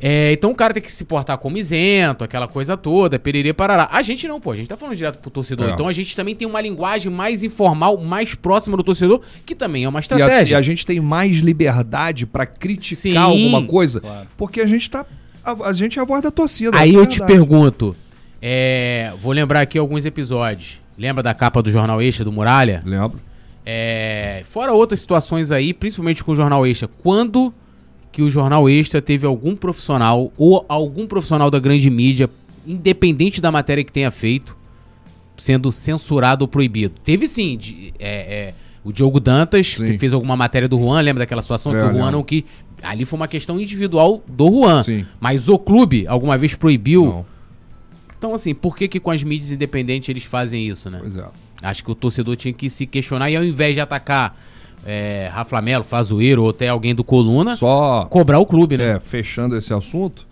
É, 0.00 0.32
então 0.32 0.50
o 0.52 0.54
cara 0.54 0.72
tem 0.72 0.82
que 0.82 0.92
se 0.92 1.04
portar 1.04 1.36
como 1.38 1.56
isento, 1.58 2.22
aquela 2.22 2.46
coisa 2.46 2.76
toda, 2.76 3.18
pererê 3.18 3.52
parará. 3.52 3.88
A 3.90 4.00
gente 4.00 4.28
não, 4.28 4.40
pô, 4.40 4.52
a 4.52 4.56
gente 4.56 4.68
tá 4.68 4.76
falando 4.76 4.96
direto 4.96 5.18
pro 5.18 5.30
torcedor. 5.30 5.68
É. 5.68 5.72
Então 5.72 5.88
a 5.88 5.92
gente 5.92 6.14
também 6.14 6.34
tem 6.36 6.46
uma 6.46 6.60
linguagem 6.60 7.10
mais 7.10 7.42
informal, 7.42 7.98
mais 7.98 8.34
próxima 8.34 8.76
do 8.76 8.84
torcedor, 8.84 9.20
que 9.44 9.54
também 9.56 9.84
é 9.84 9.88
uma 9.88 9.98
E 9.98 10.00
a, 10.00 10.00
estratégia. 10.00 10.54
e 10.54 10.56
a 10.56 10.62
gente 10.62 10.86
tem 10.86 11.00
mais 11.00 11.38
liberdade 11.38 12.26
pra 12.26 12.46
criticar 12.46 12.96
Sim. 12.96 13.16
alguma 13.16 13.64
coisa, 13.64 14.00
porque 14.36 14.60
a 14.60 14.66
gente 14.66 14.88
tá. 14.88 15.04
A, 15.48 15.68
a 15.68 15.72
gente 15.72 15.98
é 15.98 16.02
a 16.02 16.04
voz 16.04 16.22
da 16.22 16.30
torcida. 16.30 16.76
Aí 16.76 16.94
é 16.94 16.98
eu 16.98 17.02
a 17.02 17.06
te 17.06 17.20
pergunto, 17.24 17.94
é, 18.42 19.12
vou 19.22 19.32
lembrar 19.32 19.60
aqui 19.62 19.78
alguns 19.78 20.04
episódios. 20.04 20.80
Lembra 20.96 21.22
da 21.22 21.32
capa 21.32 21.62
do 21.62 21.70
Jornal 21.70 22.02
Extra 22.02 22.24
do 22.24 22.32
Muralha? 22.32 22.80
Lembro. 22.84 23.20
É, 23.64 24.42
fora 24.48 24.72
outras 24.72 24.98
situações 25.00 25.50
aí, 25.52 25.72
principalmente 25.74 26.24
com 26.24 26.32
o 26.32 26.34
Jornal 26.34 26.66
Extra, 26.66 26.88
quando 27.02 27.52
que 28.10 28.22
o 28.22 28.30
Jornal 28.30 28.68
Extra 28.68 29.00
teve 29.00 29.26
algum 29.26 29.54
profissional 29.54 30.32
ou 30.36 30.64
algum 30.68 31.06
profissional 31.06 31.50
da 31.50 31.58
grande 31.58 31.88
mídia, 31.90 32.28
independente 32.66 33.40
da 33.40 33.52
matéria 33.52 33.84
que 33.84 33.92
tenha 33.92 34.10
feito, 34.10 34.56
sendo 35.36 35.70
censurado 35.70 36.42
ou 36.44 36.48
proibido? 36.48 36.94
Teve 37.04 37.28
sim, 37.28 37.56
de- 37.56 37.92
é, 37.98 38.08
é, 38.48 38.54
o 38.82 38.92
Diogo 38.92 39.20
Dantas 39.20 39.74
Sim. 39.74 39.98
fez 39.98 40.12
alguma 40.12 40.36
matéria 40.36 40.66
do 40.68 40.78
Juan, 40.78 41.00
lembra 41.00 41.20
daquela 41.22 41.42
situação 41.42 41.72
É, 41.72 41.74
que 41.76 41.80
o 41.82 41.92
Juan 41.92 41.94
lembro. 42.06 42.10
não 42.12 42.22
que 42.24 42.44
ali 42.82 43.04
foi 43.04 43.18
uma 43.18 43.28
questão 43.28 43.60
individual 43.60 44.22
do 44.26 44.50
Juan, 44.50 44.82
Sim. 44.82 45.06
mas 45.20 45.48
o 45.48 45.58
clube 45.58 46.06
alguma 46.06 46.36
vez 46.38 46.54
proibiu? 46.54 47.04
Não, 47.04 47.26
Então 48.16 48.34
assim, 48.34 48.54
por 48.54 48.76
que 48.76 48.88
que 48.88 49.00
com 49.00 49.10
as 49.10 49.22
mídias 49.22 49.50
independentes 49.50 50.08
eles 50.08 50.24
fazem 50.24 50.66
isso, 50.66 50.88
né? 50.90 50.98
pois 51.00 51.16
é. 51.16 51.24
Acho 51.62 51.82
que 51.84 51.90
o 51.90 51.94
torcedor 51.94 52.36
tinha 52.36 52.52
que 52.54 52.70
se 52.70 52.86
questionar 52.86 53.30
e 53.30 53.36
ao 53.36 53.42
invés 53.44 53.74
de 53.74 53.80
atacar 53.80 54.38
é, 54.86 55.28
Rafa 55.32 55.60
Melo, 55.60 55.82
Fazoeiro 55.82 56.44
ou 56.44 56.50
até 56.50 56.68
alguém 56.68 56.94
do 56.94 57.02
Coluna, 57.02 57.56
Só 57.56 58.04
cobrar 58.06 58.38
o 58.38 58.46
clube, 58.46 58.76
né? 58.76 58.92
é, 58.96 59.00
fechando 59.00 59.56
esse 59.56 59.72
assunto, 59.74 60.26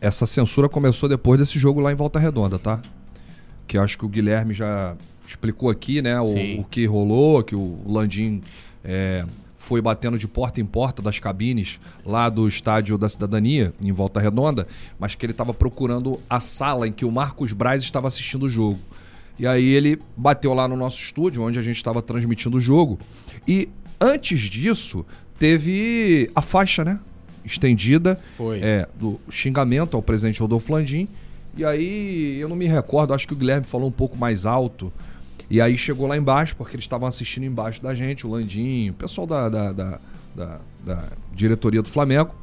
essa 0.00 0.26
censura 0.26 0.68
começou 0.68 1.08
depois 1.08 1.38
desse 1.38 1.58
jogo 1.58 1.80
lá 1.80 1.92
em 1.92 1.94
Volta 1.94 2.18
Redonda, 2.18 2.58
tá? 2.58 2.80
Que 3.66 3.78
acho 3.78 3.96
que 3.96 4.04
o 4.04 4.08
Guilherme 4.08 4.52
já 4.54 4.96
explicou 5.26 5.70
aqui, 5.70 6.02
né? 6.02 6.20
O, 6.20 6.60
o 6.60 6.64
que 6.64 6.84
rolou, 6.84 7.42
que 7.42 7.54
o 7.54 7.78
Landim 7.86 8.42
é, 8.84 9.24
foi 9.66 9.82
batendo 9.82 10.16
de 10.16 10.28
porta 10.28 10.60
em 10.60 10.64
porta 10.64 11.02
das 11.02 11.18
cabines 11.18 11.80
lá 12.04 12.28
do 12.28 12.46
estádio 12.46 12.96
da 12.96 13.08
Cidadania, 13.08 13.74
em 13.82 13.90
Volta 13.90 14.20
Redonda, 14.20 14.64
mas 14.96 15.16
que 15.16 15.26
ele 15.26 15.32
estava 15.32 15.52
procurando 15.52 16.20
a 16.30 16.38
sala 16.38 16.86
em 16.86 16.92
que 16.92 17.04
o 17.04 17.10
Marcos 17.10 17.52
Braz 17.52 17.82
estava 17.82 18.06
assistindo 18.06 18.44
o 18.44 18.48
jogo. 18.48 18.78
E 19.36 19.44
aí 19.44 19.64
ele 19.64 20.00
bateu 20.16 20.54
lá 20.54 20.68
no 20.68 20.76
nosso 20.76 21.02
estúdio, 21.02 21.42
onde 21.42 21.58
a 21.58 21.62
gente 21.62 21.78
estava 21.78 22.00
transmitindo 22.00 22.58
o 22.58 22.60
jogo. 22.60 22.96
E 23.46 23.68
antes 24.00 24.38
disso, 24.42 25.04
teve 25.36 26.30
a 26.32 26.42
faixa, 26.42 26.84
né? 26.84 27.00
Estendida. 27.44 28.20
Foi. 28.36 28.60
É, 28.60 28.86
do 28.94 29.20
xingamento 29.28 29.96
ao 29.96 30.02
presidente 30.02 30.40
Rodolfo 30.40 30.72
Landim. 30.72 31.08
E 31.56 31.64
aí, 31.64 32.38
eu 32.38 32.48
não 32.48 32.54
me 32.54 32.68
recordo, 32.68 33.12
acho 33.12 33.26
que 33.26 33.32
o 33.32 33.36
Guilherme 33.36 33.66
falou 33.66 33.88
um 33.88 33.92
pouco 33.92 34.16
mais 34.16 34.46
alto. 34.46 34.92
E 35.48 35.60
aí 35.60 35.78
chegou 35.78 36.06
lá 36.06 36.16
embaixo, 36.16 36.56
porque 36.56 36.74
eles 36.76 36.84
estavam 36.84 37.06
assistindo 37.08 37.44
embaixo 37.44 37.82
da 37.82 37.94
gente, 37.94 38.26
o 38.26 38.30
Landim, 38.30 38.90
o 38.90 38.94
pessoal 38.94 39.26
da, 39.26 39.48
da, 39.48 39.72
da, 39.72 40.00
da- 40.34 40.58
da 40.84 41.04
diretoria 41.34 41.82
do 41.82 41.88
Flamengo. 41.88 42.34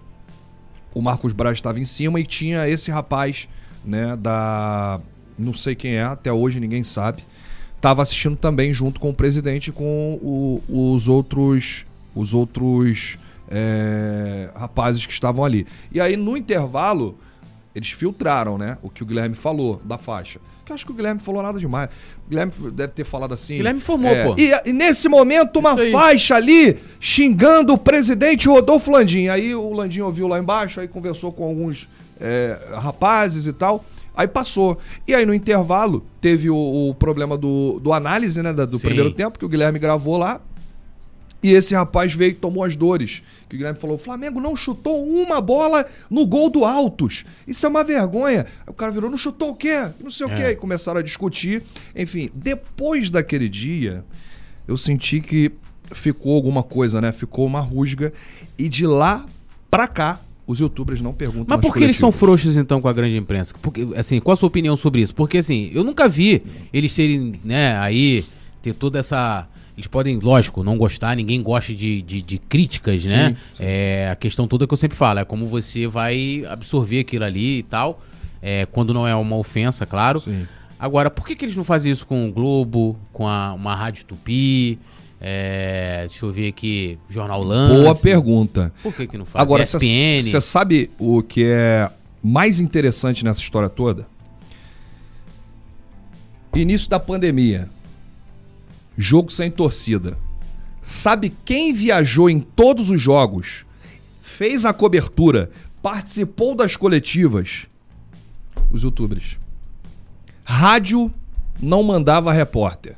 O 0.94 1.02
Marcos 1.02 1.34
Braz 1.34 1.58
estava 1.58 1.80
em 1.80 1.86
cima 1.86 2.20
e 2.20 2.26
tinha 2.26 2.68
esse 2.68 2.92
rapaz, 2.92 3.48
né, 3.84 4.16
da. 4.16 5.00
Não 5.38 5.54
sei 5.54 5.74
quem 5.76 5.96
é, 5.96 6.04
até 6.04 6.32
hoje 6.32 6.60
ninguém 6.60 6.84
sabe. 6.84 7.24
Tava 7.82 8.02
assistindo 8.04 8.36
também 8.38 8.74
junto 8.74 9.00
com 9.00 9.10
o 9.10 9.14
presidente 9.14 9.68
e 9.68 9.72
com 9.74 10.20
o- 10.22 10.94
os 10.94 11.08
outros. 11.08 11.86
Os 12.16 12.32
outros 12.34 13.18
é, 13.50 14.50
rapazes 14.56 15.06
que 15.06 15.12
estavam 15.14 15.44
ali. 15.44 15.66
E 15.92 16.00
aí, 16.00 16.16
no 16.16 16.38
intervalo, 16.38 17.18
eles 17.76 17.92
filtraram, 17.92 18.58
né? 18.58 18.78
O 18.82 18.90
que 18.90 19.04
o 19.04 19.06
Guilherme 19.06 19.36
falou 19.36 19.82
da 19.84 19.98
faixa. 19.98 20.40
Que 20.66 20.72
eu 20.72 20.76
acho 20.76 20.86
que 20.86 20.92
o 20.92 20.96
Guilherme 20.96 21.20
falou 21.20 21.42
nada 21.42 21.60
demais. 21.60 21.90
O 22.26 22.30
Guilherme 22.30 22.54
deve 22.72 22.94
ter 22.94 23.04
falado 23.04 23.34
assim. 23.34 23.58
Guilherme 23.58 23.80
informou, 23.80 24.12
é, 24.12 24.26
pô. 24.26 24.36
E, 24.38 24.52
e 24.70 24.74
nesse 24.74 25.10
momento, 25.10 25.60
uma 25.60 25.76
faixa 25.92 26.36
ali 26.36 26.78
xingando 27.00 27.74
o 27.74 27.78
presidente 27.78 28.48
Rodolfo 28.48 28.92
Landim. 28.92 29.28
Aí 29.28 29.54
o 29.54 29.74
Landim 29.74 30.02
ouviu 30.02 30.28
lá 30.28 30.40
embaixo, 30.40 30.80
aí 30.80 30.88
conversou 30.88 31.32
com 31.32 31.44
alguns 31.44 31.90
é, 32.20 32.58
rapazes 32.76 33.46
e 33.46 33.54
tal. 33.54 33.84
Aí 34.16 34.28
passou. 34.28 34.78
E 35.08 35.14
aí 35.14 35.26
no 35.26 35.34
intervalo 35.34 36.06
teve 36.22 36.50
o, 36.50 36.56
o 36.90 36.96
problema 36.96 37.38
do, 37.38 37.80
do 37.80 37.92
análise, 37.92 38.42
né? 38.42 38.54
Do 38.54 38.78
Sim. 38.78 38.86
primeiro 38.86 39.12
tempo, 39.12 39.38
que 39.38 39.46
o 39.46 39.50
Guilherme 39.50 39.80
gravou 39.80 40.18
lá. 40.18 40.40
E 41.42 41.52
esse 41.52 41.76
rapaz 41.76 42.14
veio 42.14 42.32
e 42.32 42.36
tomou 42.36 42.64
as 42.64 42.76
dores. 42.76 43.22
Que 43.54 43.58
o 43.58 43.60
Guilherme 43.60 43.80
falou: 43.80 43.98
o 43.98 44.00
Flamengo 44.00 44.42
não 44.42 44.56
chutou 44.56 45.06
uma 45.08 45.40
bola 45.40 45.86
no 46.10 46.26
gol 46.26 46.50
do 46.50 46.66
Altos. 46.66 47.24
Isso 47.48 47.64
é 47.68 47.70
uma 47.70 47.84
vergonha. 47.84 48.48
Aí 48.66 48.72
o 48.72 48.74
cara 48.74 48.92
virou: 48.92 49.12
não 49.12 49.18
chutou 49.18 49.52
o 49.52 49.56
quê? 49.56 49.90
Não 50.04 50.10
sei 50.10 50.26
o 50.26 50.32
É. 50.32 50.36
quê. 50.36 50.44
E 50.52 50.56
começaram 50.56 51.00
a 51.00 51.04
discutir. 51.04 51.62
Enfim, 51.96 52.32
depois 52.34 53.12
daquele 53.12 53.48
dia, 53.48 54.04
eu 54.68 54.76
senti 54.76 55.22
que 55.22 55.52
ficou 55.92 56.34
alguma 56.36 56.64
coisa, 56.64 57.00
né? 57.00 57.12
Ficou 57.12 57.46
uma 57.46 57.60
rusga. 57.60 58.12
E 58.58 58.68
de 58.68 58.88
lá 58.88 59.24
pra 59.70 59.88
cá, 59.88 60.20
os 60.48 60.60
youtubers 60.60 61.00
não 61.00 61.14
perguntam. 61.14 61.46
Mas 61.56 61.60
por 61.62 61.76
que 61.78 61.84
eles 61.84 61.98
são 61.98 62.12
frouxos 62.12 62.58
então 62.58 62.82
com 62.82 62.88
a 62.88 62.94
grande 62.94 63.18
imprensa? 63.18 63.54
Porque, 63.62 63.88
assim, 63.96 64.20
qual 64.20 64.34
a 64.34 64.38
sua 64.38 64.48
opinião 64.48 64.76
sobre 64.76 65.02
isso? 65.02 65.14
Porque 65.14 65.38
assim, 65.38 65.70
eu 65.76 65.84
nunca 65.84 66.10
vi 66.10 66.42
eles 66.74 66.92
serem, 66.92 67.40
né, 67.46 67.78
aí, 67.78 68.26
ter 68.64 68.74
toda 68.74 68.98
essa. 68.98 69.48
Eles 69.76 69.88
podem, 69.88 70.20
lógico, 70.20 70.64
não 70.64 70.78
gostar, 70.78 71.16
ninguém 71.16 71.42
gosta 71.42 71.74
de, 71.74 72.02
de, 72.02 72.22
de 72.22 72.38
críticas, 72.38 73.04
né? 73.06 73.30
Sim, 73.30 73.36
sim. 73.56 73.64
É, 73.66 74.10
a 74.12 74.16
questão 74.16 74.48
toda 74.48 74.68
que 74.68 74.74
eu 74.74 74.78
sempre 74.78 74.96
falo, 74.96 75.20
é 75.20 75.26
como 75.26 75.46
você 75.48 75.88
vai 75.88 76.44
absorver 76.48 77.00
aquilo 77.00 77.24
ali 77.26 77.60
e 77.60 77.64
tal. 77.64 78.00
é, 78.44 78.66
quando 78.66 78.94
não 78.94 79.08
é 79.08 79.16
uma 79.16 79.38
ofensa, 79.38 79.86
claro. 79.86 80.20
Sim. 80.20 80.46
Agora, 80.78 81.10
por 81.10 81.26
que, 81.26 81.34
que 81.34 81.46
eles 81.46 81.56
não 81.56 81.64
fazem 81.64 81.92
isso 81.92 82.06
com 82.06 82.28
o 82.28 82.32
Globo, 82.32 82.98
com 83.14 83.26
a, 83.26 83.54
uma 83.54 83.74
Rádio 83.74 84.04
Tupi? 84.04 84.78
É, 85.22 86.06
deixa 86.10 86.26
eu 86.26 86.32
ver 86.34 86.50
aqui, 86.50 87.00
Jornal 87.10 87.42
Lance. 87.42 87.82
Boa 87.82 87.96
pergunta. 87.96 88.74
Por 88.84 88.94
que, 88.94 89.08
que 89.08 89.18
não 89.18 89.24
faz? 89.24 89.42
Agora, 89.42 89.64
você 89.64 90.42
sabe 90.42 90.92
o 91.00 91.24
que 91.24 91.46
é 91.46 91.90
mais 92.22 92.60
interessante 92.60 93.24
nessa 93.24 93.40
história 93.40 93.70
toda? 93.70 94.06
Início 96.54 96.90
da 96.90 97.00
pandemia. 97.00 97.70
Jogo 98.98 99.32
sem 99.32 99.50
torcida. 99.50 100.18
Sabe 100.82 101.34
quem 101.46 101.74
viajou 101.74 102.30
em 102.30 102.40
todos 102.40 102.90
os 102.90 103.02
jogos, 103.02 103.66
fez 104.22 104.66
a 104.66 104.74
cobertura, 104.74 105.50
participou 105.82 106.56
das 106.56 106.76
coletivas? 106.76 107.68
Os 108.70 108.84
youtubers. 108.84 109.38
Rádio 110.44 111.12
não 111.62 111.84
mandava 111.84 112.34
repórter. 112.34 112.98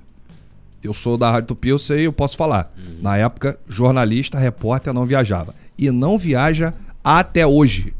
Eu 0.81 0.93
sou 0.93 1.17
da 1.17 1.31
Rádio 1.31 1.49
Tupi, 1.49 1.69
eu 1.69 1.79
sei, 1.79 2.05
eu 2.05 2.13
posso 2.13 2.37
falar. 2.37 2.73
Na 3.01 3.17
época, 3.17 3.59
jornalista, 3.67 4.37
repórter 4.37 4.93
não 4.93 5.05
viajava. 5.05 5.53
E 5.77 5.89
não 5.91 6.17
viaja 6.17 6.73
até 7.03 7.45
hoje. 7.45 7.93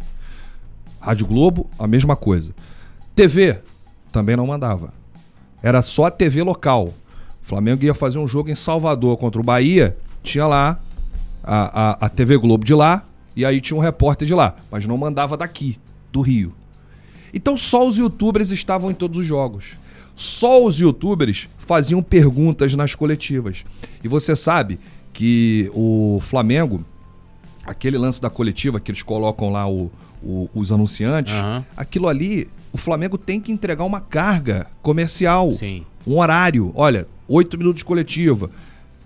Rádio 1.00 1.28
Globo, 1.28 1.70
a 1.78 1.88
mesma 1.88 2.16
coisa. 2.16 2.54
TV, 3.16 3.60
também 4.12 4.36
não 4.36 4.48
mandava. 4.48 4.94
Era 5.62 5.82
só 5.82 6.06
a 6.06 6.12
TV 6.12 6.42
local. 6.44 6.94
O 7.46 7.48
Flamengo 7.48 7.84
ia 7.86 7.94
fazer 7.94 8.18
um 8.18 8.28
jogo 8.28 8.50
em 8.50 8.56
Salvador 8.56 9.18
contra 9.18 9.40
o 9.40 9.44
Bahia, 9.44 9.96
tinha 10.24 10.48
lá 10.48 10.80
a, 11.44 11.90
a, 12.04 12.06
a 12.08 12.10
TV 12.10 12.38
Globo 12.38 12.66
de 12.66 12.74
lá, 12.74 13.06
e 13.36 13.46
aí 13.46 13.62
tinha 13.62 13.78
um 13.78 13.80
repórter 13.80 14.28
de 14.28 14.34
lá, 14.34 14.56
mas 14.72 14.88
não 14.88 14.98
mandava 14.98 15.38
daqui, 15.38 15.78
do 16.12 16.22
Rio. 16.22 16.52
Então 17.32 17.56
só 17.56 17.88
os 17.88 17.98
youtubers 17.98 18.50
estavam 18.50 18.90
em 18.90 18.96
todos 18.96 19.20
os 19.20 19.28
jogos. 19.28 19.74
Só 20.16 20.66
os 20.66 20.80
youtubers 20.80 21.48
faziam 21.60 22.02
perguntas 22.02 22.74
nas 22.74 22.96
coletivas. 22.96 23.64
E 24.04 24.08
você 24.08 24.36
sabe 24.36 24.80
que 25.14 25.70
o 25.76 26.18
Flamengo, 26.22 26.84
aquele 27.64 27.98
lance 28.00 28.20
da 28.20 28.30
coletiva 28.30 28.80
que 28.80 28.90
eles 28.90 29.04
colocam 29.04 29.52
lá 29.52 29.70
o- 29.70 29.92
o- 30.24 30.50
os 30.56 30.72
anunciantes, 30.72 31.34
Aham. 31.36 31.64
aquilo 31.78 32.08
ali, 32.08 32.48
o 32.74 32.78
Flamengo 32.78 33.20
tem 33.20 33.40
que 33.40 33.52
entregar 33.52 33.84
uma 33.84 34.00
carga 34.00 34.66
comercial 34.82 35.54
Sim. 35.54 35.86
um 36.08 36.18
horário. 36.18 36.72
Olha, 36.74 37.08
oito 37.28 37.58
minutos 37.58 37.80
de 37.80 37.86
coletiva, 37.86 38.50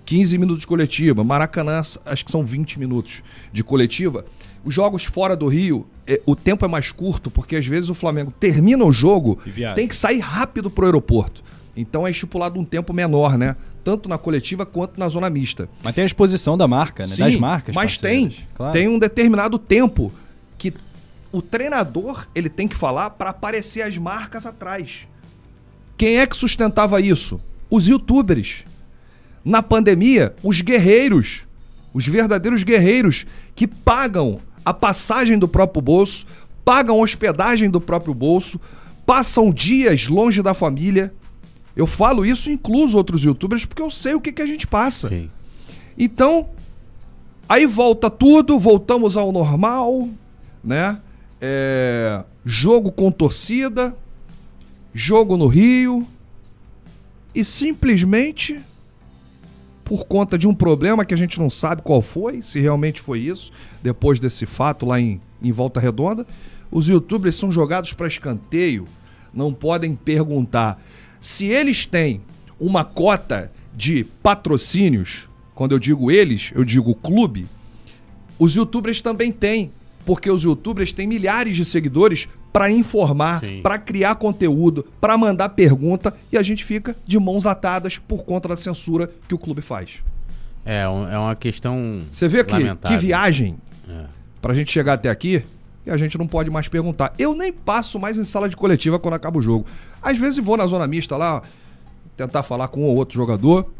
15 0.05 0.37
minutos 0.37 0.61
de 0.61 0.67
coletiva. 0.67 1.23
Maracanã, 1.23 1.81
acho 2.05 2.25
que 2.25 2.31
são 2.31 2.43
20 2.45 2.79
minutos 2.79 3.21
de 3.53 3.63
coletiva. 3.63 4.25
Os 4.65 4.73
jogos 4.73 5.05
fora 5.05 5.35
do 5.35 5.47
Rio, 5.47 5.85
é, 6.07 6.19
o 6.25 6.35
tempo 6.35 6.65
é 6.65 6.67
mais 6.67 6.91
curto, 6.91 7.29
porque 7.31 7.55
às 7.55 7.65
vezes 7.65 7.89
o 7.89 7.93
Flamengo 7.93 8.33
termina 8.39 8.83
o 8.83 8.91
jogo, 8.91 9.39
tem 9.75 9.87
que 9.87 9.95
sair 9.95 10.19
rápido 10.19 10.69
pro 10.69 10.85
aeroporto. 10.85 11.43
Então 11.77 12.05
é 12.05 12.11
estipulado 12.11 12.59
um 12.59 12.65
tempo 12.65 12.91
menor, 12.93 13.37
né? 13.37 13.55
Tanto 13.83 14.09
na 14.09 14.17
coletiva 14.17 14.65
quanto 14.65 14.99
na 14.99 15.07
zona 15.07 15.29
mista. 15.29 15.69
Mas 15.81 15.95
tem 15.95 16.01
a 16.01 16.05
exposição 16.05 16.57
da 16.57 16.67
marca, 16.67 17.05
né? 17.07 17.15
Sim, 17.15 17.21
das 17.23 17.35
marcas. 17.37 17.73
Mas 17.73 17.97
parceiras. 17.97 18.35
tem, 18.35 18.47
Claro. 18.55 18.73
tem 18.73 18.87
um 18.89 18.99
determinado 18.99 19.57
tempo 19.57 20.11
que 20.57 20.73
o 21.31 21.41
treinador 21.41 22.27
ele 22.35 22.49
tem 22.49 22.67
que 22.67 22.75
falar 22.75 23.11
para 23.11 23.29
aparecer 23.29 23.81
as 23.83 23.97
marcas 23.97 24.45
atrás. 24.45 25.07
Quem 25.95 26.17
é 26.17 26.27
que 26.27 26.35
sustentava 26.35 26.99
isso? 26.99 27.39
Os 27.69 27.87
youtubers. 27.87 28.63
Na 29.43 29.63
pandemia, 29.63 30.35
os 30.43 30.61
guerreiros, 30.61 31.43
os 31.93 32.05
verdadeiros 32.05 32.63
guerreiros 32.63 33.25
que 33.55 33.67
pagam 33.67 34.39
a 34.65 34.73
passagem 34.73 35.37
do 35.37 35.47
próprio 35.47 35.81
bolso, 35.81 36.25
pagam 36.63 36.99
hospedagem 36.99 37.69
do 37.69 37.81
próprio 37.81 38.13
bolso, 38.13 38.59
passam 39.05 39.51
dias 39.51 40.07
longe 40.07 40.41
da 40.41 40.53
família. 40.53 41.13
Eu 41.75 41.87
falo 41.87 42.25
isso 42.25 42.49
incluso 42.49 42.97
outros 42.97 43.23
youtubers 43.23 43.65
porque 43.65 43.81
eu 43.81 43.89
sei 43.89 44.13
o 44.13 44.21
que, 44.21 44.31
que 44.31 44.41
a 44.41 44.45
gente 44.45 44.67
passa. 44.67 45.09
Sim. 45.09 45.29
Então, 45.97 46.49
aí 47.47 47.65
volta 47.65 48.09
tudo, 48.09 48.59
voltamos 48.59 49.17
ao 49.17 49.31
normal, 49.31 50.07
né? 50.63 50.99
É, 51.41 52.23
jogo 52.45 52.91
com 52.91 53.11
torcida, 53.11 53.95
jogo 54.93 55.37
no 55.37 55.47
Rio, 55.47 56.05
e 57.33 57.45
simplesmente, 57.45 58.59
por 59.83 60.05
conta 60.05 60.37
de 60.37 60.47
um 60.47 60.53
problema 60.53 61.05
que 61.05 61.13
a 61.13 61.17
gente 61.17 61.39
não 61.39 61.49
sabe 61.49 61.81
qual 61.81 62.01
foi, 62.01 62.41
se 62.41 62.59
realmente 62.59 63.01
foi 63.01 63.19
isso, 63.19 63.51
depois 63.81 64.19
desse 64.19 64.45
fato 64.45 64.85
lá 64.85 64.99
em, 64.99 65.21
em 65.41 65.51
Volta 65.51 65.79
Redonda, 65.79 66.25
os 66.71 66.87
youtubers 66.87 67.35
são 67.35 67.51
jogados 67.51 67.93
para 67.93 68.07
escanteio, 68.07 68.87
não 69.33 69.53
podem 69.53 69.95
perguntar. 69.95 70.81
Se 71.19 71.45
eles 71.45 71.85
têm 71.85 72.21
uma 72.59 72.83
cota 72.83 73.51
de 73.75 74.03
patrocínios, 74.21 75.27
quando 75.55 75.71
eu 75.73 75.79
digo 75.79 76.11
eles, 76.11 76.51
eu 76.53 76.63
digo 76.63 76.93
clube, 76.95 77.47
os 78.37 78.55
youtubers 78.55 79.01
também 79.01 79.31
têm, 79.31 79.71
porque 80.09 80.31
os 80.31 80.41
youtubers 80.43 80.91
têm 80.91 81.05
milhares 81.05 81.55
de 81.55 81.63
seguidores 81.63 82.27
para 82.51 82.71
informar, 82.71 83.41
para 83.61 83.77
criar 83.77 84.15
conteúdo, 84.15 84.83
para 84.99 85.15
mandar 85.15 85.49
pergunta 85.49 86.11
e 86.31 86.37
a 86.37 86.41
gente 86.41 86.65
fica 86.65 86.95
de 87.05 87.19
mãos 87.19 87.45
atadas 87.45 87.99
por 87.99 88.23
conta 88.25 88.49
da 88.49 88.57
censura 88.57 89.07
que 89.27 89.35
o 89.35 89.37
clube 89.37 89.61
faz. 89.61 90.01
É, 90.65 90.89
um- 90.89 91.07
é 91.07 91.15
uma 91.19 91.35
questão. 91.35 92.01
Você 92.11 92.27
vê 92.27 92.43
que, 92.43 92.55
que 92.87 92.97
viagem 92.97 93.55
É. 93.87 94.05
pra 94.41 94.51
gente 94.55 94.71
chegar 94.71 94.93
até 94.93 95.11
aqui 95.11 95.43
e 95.85 95.91
a 95.91 95.95
gente 95.97 96.17
não 96.17 96.25
pode 96.25 96.49
mais 96.49 96.67
perguntar. 96.67 97.13
Eu 97.19 97.35
nem 97.35 97.53
passo 97.53 97.99
mais 97.99 98.17
em 98.17 98.25
sala 98.25 98.49
de 98.49 98.57
coletiva 98.57 98.97
quando 98.97 99.13
acaba 99.13 99.37
o 99.37 99.41
jogo. 99.43 99.67
Às 100.01 100.17
vezes 100.17 100.43
vou 100.43 100.57
na 100.57 100.65
zona 100.65 100.87
mista 100.87 101.15
lá, 101.17 101.43
tentar 102.17 102.41
falar 102.41 102.67
com 102.69 102.81
um 102.81 102.85
ou 102.85 102.95
outro 102.95 103.13
jogador. 103.15 103.71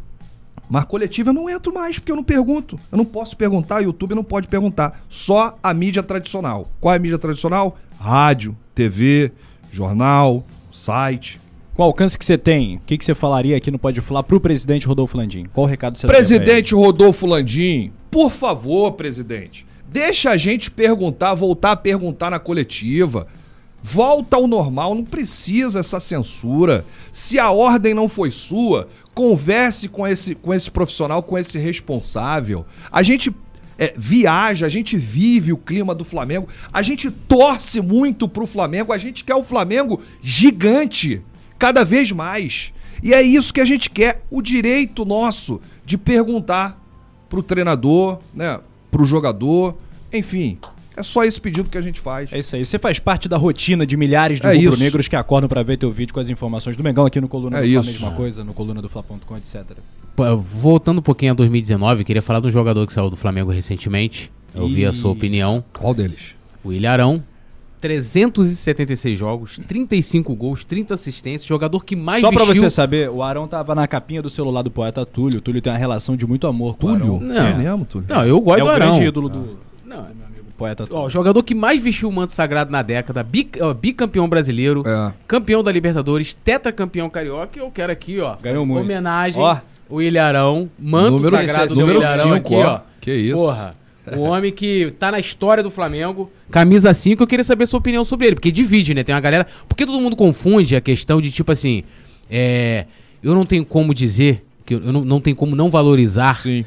Mas 0.69 0.85
coletiva 0.85 1.31
eu 1.31 1.33
não 1.33 1.49
entro 1.49 1.73
mais, 1.73 1.97
porque 1.97 2.11
eu 2.11 2.15
não 2.15 2.23
pergunto. 2.23 2.79
Eu 2.91 2.97
não 2.97 3.05
posso 3.05 3.35
perguntar, 3.35 3.77
o 3.77 3.85
YouTube 3.85 4.13
não 4.13 4.23
pode 4.23 4.47
perguntar. 4.47 5.01
Só 5.09 5.55
a 5.63 5.73
mídia 5.73 6.03
tradicional. 6.03 6.69
Qual 6.79 6.93
é 6.93 6.97
a 6.97 6.99
mídia 6.99 7.17
tradicional? 7.17 7.75
Rádio, 7.99 8.55
TV, 8.75 9.31
jornal, 9.71 10.45
site. 10.71 11.41
Qual 11.73 11.87
alcance 11.87 12.19
que 12.19 12.25
você 12.25 12.37
tem? 12.37 12.75
O 12.75 12.81
que, 12.85 12.97
que 12.97 13.05
você 13.05 13.15
falaria 13.15 13.57
aqui 13.57 13.71
no 13.71 13.79
Pode 13.79 13.99
Falar 14.01 14.21
pro 14.23 14.39
presidente 14.39 14.85
Rodolfo 14.85 15.17
Landim? 15.17 15.45
Qual 15.53 15.65
o 15.65 15.69
recado 15.69 15.97
você? 15.97 16.05
Presidente 16.05 16.75
Rodolfo 16.75 17.25
Landim, 17.25 17.91
por 18.11 18.31
favor, 18.31 18.91
presidente, 18.91 19.65
deixa 19.87 20.29
a 20.29 20.37
gente 20.37 20.69
perguntar, 20.69 21.33
voltar 21.33 21.71
a 21.71 21.75
perguntar 21.75 22.29
na 22.29 22.37
coletiva. 22.37 23.27
Volta 23.81 24.35
ao 24.35 24.47
normal, 24.47 24.93
não 24.93 25.05
precisa 25.05 25.79
essa 25.79 25.99
censura. 25.99 26.85
Se 27.11 27.39
a 27.39 27.49
ordem 27.51 27.93
não 27.93 28.09
foi 28.09 28.29
sua, 28.31 28.87
converse 29.13 29.87
com 29.87 30.05
esse, 30.05 30.35
com 30.35 30.53
esse 30.53 30.69
profissional, 30.69 31.23
com 31.23 31.37
esse 31.37 31.57
responsável. 31.57 32.65
A 32.91 33.01
gente 33.01 33.33
é, 33.77 33.93
viaja, 33.97 34.65
a 34.65 34.69
gente 34.69 34.97
vive 34.97 35.53
o 35.53 35.57
clima 35.57 35.95
do 35.95 36.03
Flamengo, 36.03 36.49
a 36.71 36.81
gente 36.81 37.09
torce 37.09 37.79
muito 37.79 38.27
pro 38.27 38.45
Flamengo, 38.45 38.91
a 38.91 38.97
gente 38.97 39.23
quer 39.23 39.35
o 39.35 39.43
Flamengo 39.43 40.01
gigante, 40.21 41.21
cada 41.57 41.85
vez 41.85 42.11
mais. 42.11 42.73
E 43.01 43.13
é 43.13 43.21
isso 43.21 43.53
que 43.53 43.61
a 43.61 43.65
gente 43.65 43.89
quer, 43.89 44.21
o 44.29 44.41
direito 44.41 45.05
nosso 45.05 45.61
de 45.85 45.97
perguntar 45.97 46.77
pro 47.29 47.41
treinador, 47.41 48.19
né, 48.33 48.59
pro 48.91 49.05
jogador, 49.05 49.77
enfim. 50.11 50.57
É 50.99 51.03
só 51.03 51.23
esse 51.23 51.39
pedido 51.39 51.69
que 51.69 51.77
a 51.77 51.81
gente 51.81 52.01
faz. 52.01 52.31
É 52.33 52.39
isso 52.39 52.55
aí. 52.55 52.65
Você 52.65 52.77
faz 52.77 52.99
parte 52.99 53.29
da 53.29 53.37
rotina 53.37 53.85
de 53.85 53.95
milhares 53.95 54.39
de 54.41 54.47
É 54.47 54.53
rubro-negros 54.53 55.07
que 55.07 55.15
acordam 55.15 55.47
pra 55.47 55.63
ver 55.63 55.77
teu 55.77 55.91
vídeo 55.91 56.13
com 56.13 56.19
as 56.19 56.29
informações 56.29 56.75
do 56.75 56.83
Mengão 56.83 57.05
aqui 57.05 57.21
no 57.21 57.27
Coluna 57.29 57.59
É 57.59 57.61
do 57.61 57.69
Fla, 57.71 57.81
isso. 57.81 57.91
mesma 57.91 58.11
coisa, 58.11 58.43
no 58.43 58.53
coluna 58.53 58.81
do 58.81 58.89
Fla.com, 58.89 59.37
etc. 59.37 59.63
Voltando 60.43 60.99
um 60.99 61.01
pouquinho 61.01 61.31
a 61.31 61.35
2019, 61.35 62.03
queria 62.03 62.21
falar 62.21 62.41
de 62.41 62.47
um 62.47 62.51
jogador 62.51 62.85
que 62.85 62.91
saiu 62.91 63.09
do 63.09 63.15
Flamengo 63.15 63.49
recentemente. 63.51 64.29
Eu 64.53 64.67
vi 64.67 64.85
a 64.85 64.91
sua 64.91 65.11
opinião. 65.11 65.63
Qual 65.71 65.93
deles? 65.93 66.35
O 66.63 66.73
Ilharão. 66.73 67.23
376 67.79 69.17
jogos, 69.17 69.57
35 69.67 70.35
gols, 70.35 70.63
30 70.65 70.93
assistências. 70.95 71.45
Jogador 71.47 71.83
que 71.85 71.95
mais 71.95 72.19
Só 72.19 72.29
pra 72.29 72.43
vestiu... 72.43 72.63
você 72.63 72.69
saber, 72.69 73.09
o 73.09 73.23
Arão 73.23 73.47
tava 73.47 73.73
na 73.73 73.87
capinha 73.87 74.21
do 74.21 74.29
celular 74.29 74.61
do 74.61 74.69
poeta 74.69 75.05
Túlio. 75.05 75.39
O 75.39 75.41
Túlio 75.41 75.61
tem 75.61 75.71
uma 75.71 75.79
relação 75.79 76.17
de 76.17 76.27
muito 76.27 76.45
amor 76.45 76.75
com 76.77 76.87
o 76.87 76.89
Túlio? 76.99 77.15
Arão. 77.15 77.19
Não. 77.21 77.47
É 77.47 77.53
mesmo, 77.53 77.85
Túlio? 77.85 78.07
Não, 78.09 78.25
eu 78.25 78.41
gosto 78.41 78.57
É 78.59 78.61
do 78.63 78.65
o 78.67 78.69
Arão. 78.69 78.91
grande 78.91 79.05
ídolo 79.07 79.29
do, 79.29 79.59
Não, 79.85 79.97
do 80.03 80.07
amigo 80.07 80.28
poeta. 80.59 80.85
Ó, 80.91 81.05
o 81.07 81.09
jogador 81.09 81.41
que 81.41 81.55
mais 81.55 81.81
vestiu 81.81 82.09
o 82.09 82.11
manto 82.11 82.33
sagrado 82.33 82.71
na 82.71 82.81
década, 82.81 83.23
bi- 83.23 83.49
ó, 83.61 83.73
bicampeão 83.73 84.27
brasileiro, 84.29 84.83
É. 84.85 85.13
campeão 85.27 85.63
da 85.63 85.71
Libertadores, 85.71 86.33
tetracampeão 86.33 87.09
carioca, 87.09 87.57
eu 87.59 87.71
quero 87.71 87.91
aqui, 87.91 88.19
ó, 88.19 88.35
Ganhou 88.41 88.65
muito. 88.65 88.81
homenagem, 88.83 89.41
Ó. 89.41 89.57
o 89.89 90.01
Ilharão, 90.01 90.69
manto 90.77 91.11
Número 91.11 91.37
sagrado 91.37 91.73
do 91.73 91.79
número 91.79 91.99
Ilharão 91.99 92.23
cinco, 92.35 92.35
aqui, 92.35 92.55
ó. 92.55 92.75
ó. 92.75 92.79
Que 93.01 93.13
isso. 93.13 93.35
Porra, 93.37 93.75
o 94.17 94.21
homem 94.21 94.51
que 94.51 94.91
tá 94.99 95.11
na 95.11 95.19
história 95.19 95.61
do 95.63 95.69
Flamengo, 95.71 96.31
camisa 96.51 96.93
5, 96.93 97.21
eu 97.23 97.27
queria 97.27 97.43
saber 97.43 97.65
sua 97.67 97.77
opinião 97.79 98.03
sobre 98.03 98.27
ele, 98.27 98.35
porque 98.35 98.51
divide, 98.51 98.93
né, 98.93 99.03
tem 99.03 99.13
uma 99.15 99.21
galera, 99.21 99.45
porque 99.67 99.85
todo 99.85 99.99
mundo 100.01 100.15
confunde 100.15 100.75
a 100.75 100.81
questão 100.81 101.21
de, 101.21 101.31
tipo 101.31 101.51
assim, 101.51 101.83
é, 102.29 102.85
eu 103.23 103.33
não 103.35 103.45
tenho 103.45 103.63
como 103.63 103.93
dizer, 103.93 104.43
que 104.65 104.73
eu 104.75 104.79
não, 104.79 105.05
não 105.05 105.21
tenho 105.21 105.35
como 105.35 105.55
não 105.55 105.69
valorizar 105.69 106.35
Sim. 106.37 106.65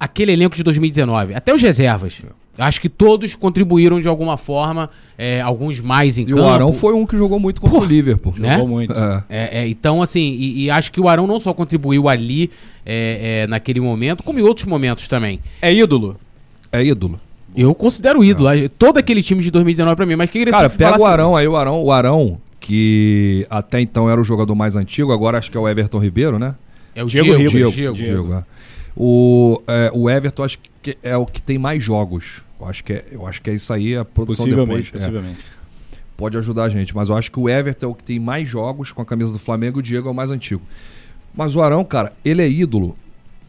aquele 0.00 0.32
elenco 0.32 0.56
de 0.56 0.62
2019, 0.62 1.34
até 1.34 1.52
os 1.54 1.60
reservas. 1.62 2.14
Acho 2.58 2.80
que 2.80 2.88
todos 2.88 3.34
contribuíram 3.34 3.98
de 3.98 4.06
alguma 4.06 4.36
forma, 4.36 4.90
é, 5.16 5.40
alguns 5.40 5.80
mais 5.80 6.18
em 6.18 6.22
E 6.22 6.26
campo. 6.26 6.42
o 6.42 6.48
Arão 6.48 6.72
foi 6.72 6.92
um 6.92 7.06
que 7.06 7.16
jogou 7.16 7.40
muito 7.40 7.60
contra 7.60 7.78
o 7.78 7.84
Liverpool. 7.84 8.34
Né? 8.36 8.52
Jogou 8.52 8.68
muito. 8.68 8.92
É. 8.92 9.24
É, 9.30 9.60
é, 9.60 9.68
então, 9.68 10.02
assim, 10.02 10.36
e, 10.38 10.64
e 10.64 10.70
acho 10.70 10.92
que 10.92 11.00
o 11.00 11.08
Arão 11.08 11.26
não 11.26 11.40
só 11.40 11.54
contribuiu 11.54 12.08
ali, 12.08 12.50
é, 12.84 13.44
é, 13.44 13.46
naquele 13.46 13.80
momento, 13.80 14.22
como 14.22 14.38
em 14.38 14.42
outros 14.42 14.66
momentos 14.66 15.08
também. 15.08 15.40
É 15.62 15.72
ídolo? 15.72 16.16
É 16.70 16.84
ídolo. 16.84 17.18
Eu 17.56 17.74
considero 17.74 18.22
ídolo. 18.22 18.48
Todo 18.78 18.98
aquele 18.98 19.22
time 19.22 19.42
de 19.42 19.50
2019 19.50 19.96
pra 19.96 20.06
mim, 20.06 20.16
mas 20.16 20.28
que 20.28 20.44
Cara, 20.46 20.68
pega 20.68 21.00
o 21.00 21.04
Arão 21.06 21.34
aí, 21.34 21.46
o 21.48 21.56
Arão, 21.56 21.82
o 21.82 21.90
Arão, 21.92 22.38
que 22.60 23.46
até 23.50 23.80
então 23.80 24.08
era 24.10 24.20
o 24.20 24.24
jogador 24.24 24.54
mais 24.54 24.76
antigo, 24.76 25.12
agora 25.12 25.38
acho 25.38 25.50
que 25.50 25.56
é 25.56 25.60
o 25.60 25.68
Everton 25.68 25.98
Ribeiro, 25.98 26.38
né? 26.38 26.54
É 26.94 27.02
o 27.02 27.06
Diego 27.06 27.26
Diego. 27.26 27.50
Diego, 27.50 27.70
Diego, 27.72 27.96
Diego. 27.96 28.44
É. 28.96 29.00
O, 29.00 29.62
é, 29.66 29.90
o 29.92 30.08
Everton 30.08 30.44
acho 30.44 30.58
que 30.82 30.96
é 31.02 31.16
o 31.16 31.26
que 31.26 31.40
tem 31.40 31.58
mais 31.58 31.82
jogos. 31.82 32.42
Eu 32.60 32.68
acho 32.68 32.84
que 32.84 32.92
é, 32.92 33.06
eu 33.10 33.26
acho 33.26 33.40
que 33.42 33.50
é 33.50 33.54
isso 33.54 33.72
aí, 33.72 33.96
a 33.96 34.04
produção 34.04 34.44
Possivelmente, 34.44 34.84
depois. 34.84 35.02
é. 35.02 35.06
possivelmente. 35.06 35.44
pode 36.16 36.38
ajudar 36.38 36.64
a 36.64 36.68
gente. 36.68 36.94
Mas 36.94 37.08
eu 37.08 37.16
acho 37.16 37.30
que 37.30 37.40
o 37.40 37.48
Everton 37.48 37.86
é 37.86 37.88
o 37.88 37.94
que 37.94 38.04
tem 38.04 38.18
mais 38.18 38.48
jogos 38.48 38.92
com 38.92 39.02
a 39.02 39.04
camisa 39.04 39.32
do 39.32 39.38
Flamengo 39.38 39.78
e 39.78 39.80
o 39.80 39.82
Diego 39.82 40.08
é 40.08 40.10
o 40.10 40.14
mais 40.14 40.30
antigo. 40.30 40.62
Mas 41.34 41.56
o 41.56 41.62
Arão, 41.62 41.84
cara, 41.84 42.12
ele 42.24 42.42
é 42.42 42.48
ídolo 42.48 42.96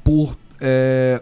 por 0.04 0.38
é, 0.62 1.22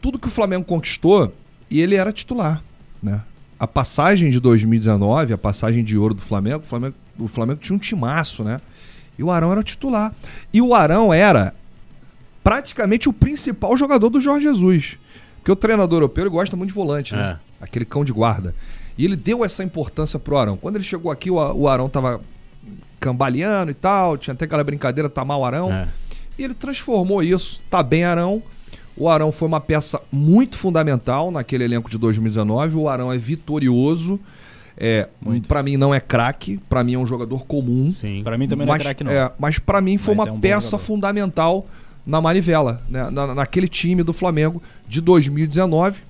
tudo 0.00 0.18
que 0.18 0.26
o 0.28 0.30
Flamengo 0.30 0.64
conquistou 0.64 1.32
e 1.70 1.80
ele 1.80 1.94
era 1.94 2.12
titular, 2.12 2.62
né? 3.02 3.22
A 3.58 3.66
passagem 3.66 4.30
de 4.30 4.40
2019, 4.40 5.34
a 5.34 5.38
passagem 5.38 5.84
de 5.84 5.96
ouro 5.96 6.14
do 6.14 6.22
Flamengo, 6.22 6.64
o 6.64 6.66
Flamengo, 6.66 6.94
o 7.18 7.28
Flamengo 7.28 7.60
tinha 7.60 7.76
um 7.76 7.78
timaço, 7.78 8.42
né? 8.42 8.60
E 9.18 9.22
o 9.22 9.30
Arão 9.30 9.52
era 9.52 9.62
titular. 9.62 10.14
E 10.52 10.62
o 10.62 10.74
Arão 10.74 11.12
era 11.12 11.54
praticamente 12.42 13.08
o 13.08 13.12
principal 13.12 13.76
jogador 13.76 14.08
do 14.10 14.20
Jorge 14.20 14.46
Jesus. 14.46 14.98
Porque 15.38 15.52
o 15.52 15.56
treinador 15.56 15.96
europeu 15.96 16.24
ele 16.24 16.30
gosta 16.30 16.56
muito 16.56 16.68
de 16.70 16.74
volante, 16.74 17.14
né? 17.14 17.38
Aquele 17.60 17.84
cão 17.84 18.04
de 18.04 18.12
guarda. 18.12 18.54
E 18.96 19.04
ele 19.04 19.16
deu 19.16 19.44
essa 19.44 19.64
importância 19.64 20.18
pro 20.18 20.36
Arão. 20.36 20.56
Quando 20.56 20.76
ele 20.76 20.84
chegou 20.84 21.10
aqui, 21.10 21.30
o 21.30 21.68
Arão 21.68 21.88
tava 21.88 22.20
cambaleando 22.98 23.70
e 23.70 23.74
tal, 23.74 24.18
tinha 24.18 24.34
até 24.34 24.44
aquela 24.44 24.62
brincadeira, 24.62 25.08
tá 25.08 25.24
mal 25.24 25.44
Arão. 25.44 25.72
É. 25.72 25.88
E 26.38 26.44
ele 26.44 26.54
transformou 26.54 27.22
isso, 27.22 27.60
tá 27.70 27.82
bem 27.82 28.04
Arão. 28.04 28.42
O 28.96 29.08
Arão 29.08 29.32
foi 29.32 29.48
uma 29.48 29.60
peça 29.60 30.00
muito 30.12 30.58
fundamental 30.58 31.30
naquele 31.30 31.64
elenco 31.64 31.88
de 31.88 31.96
2019. 31.96 32.76
O 32.76 32.88
Arão 32.88 33.10
é 33.10 33.16
vitorioso. 33.16 34.20
É, 34.76 35.08
para 35.46 35.62
mim 35.62 35.76
não 35.76 35.94
é 35.94 36.00
craque, 36.00 36.58
pra 36.68 36.82
mim 36.82 36.94
é 36.94 36.98
um 36.98 37.06
jogador 37.06 37.44
comum. 37.46 37.94
Sim. 37.94 38.22
Pra 38.22 38.36
mim 38.38 38.48
também 38.48 38.66
não 38.66 38.72
mas, 38.72 38.80
é 38.80 38.84
craque, 38.84 39.04
não. 39.04 39.12
é, 39.12 39.30
mas 39.38 39.58
para 39.58 39.80
mim 39.80 39.98
foi 39.98 40.14
Mas 40.14 40.26
uma 40.26 40.30
é 40.30 40.36
um 40.36 40.40
peça 40.40 40.70
jogador. 40.70 40.84
fundamental 40.84 41.66
na 42.06 42.20
manivela, 42.20 42.82
né? 42.88 43.10
Na, 43.10 43.34
naquele 43.34 43.68
time 43.68 44.02
do 44.02 44.12
Flamengo 44.12 44.62
de 44.88 45.00
2019. 45.00 46.00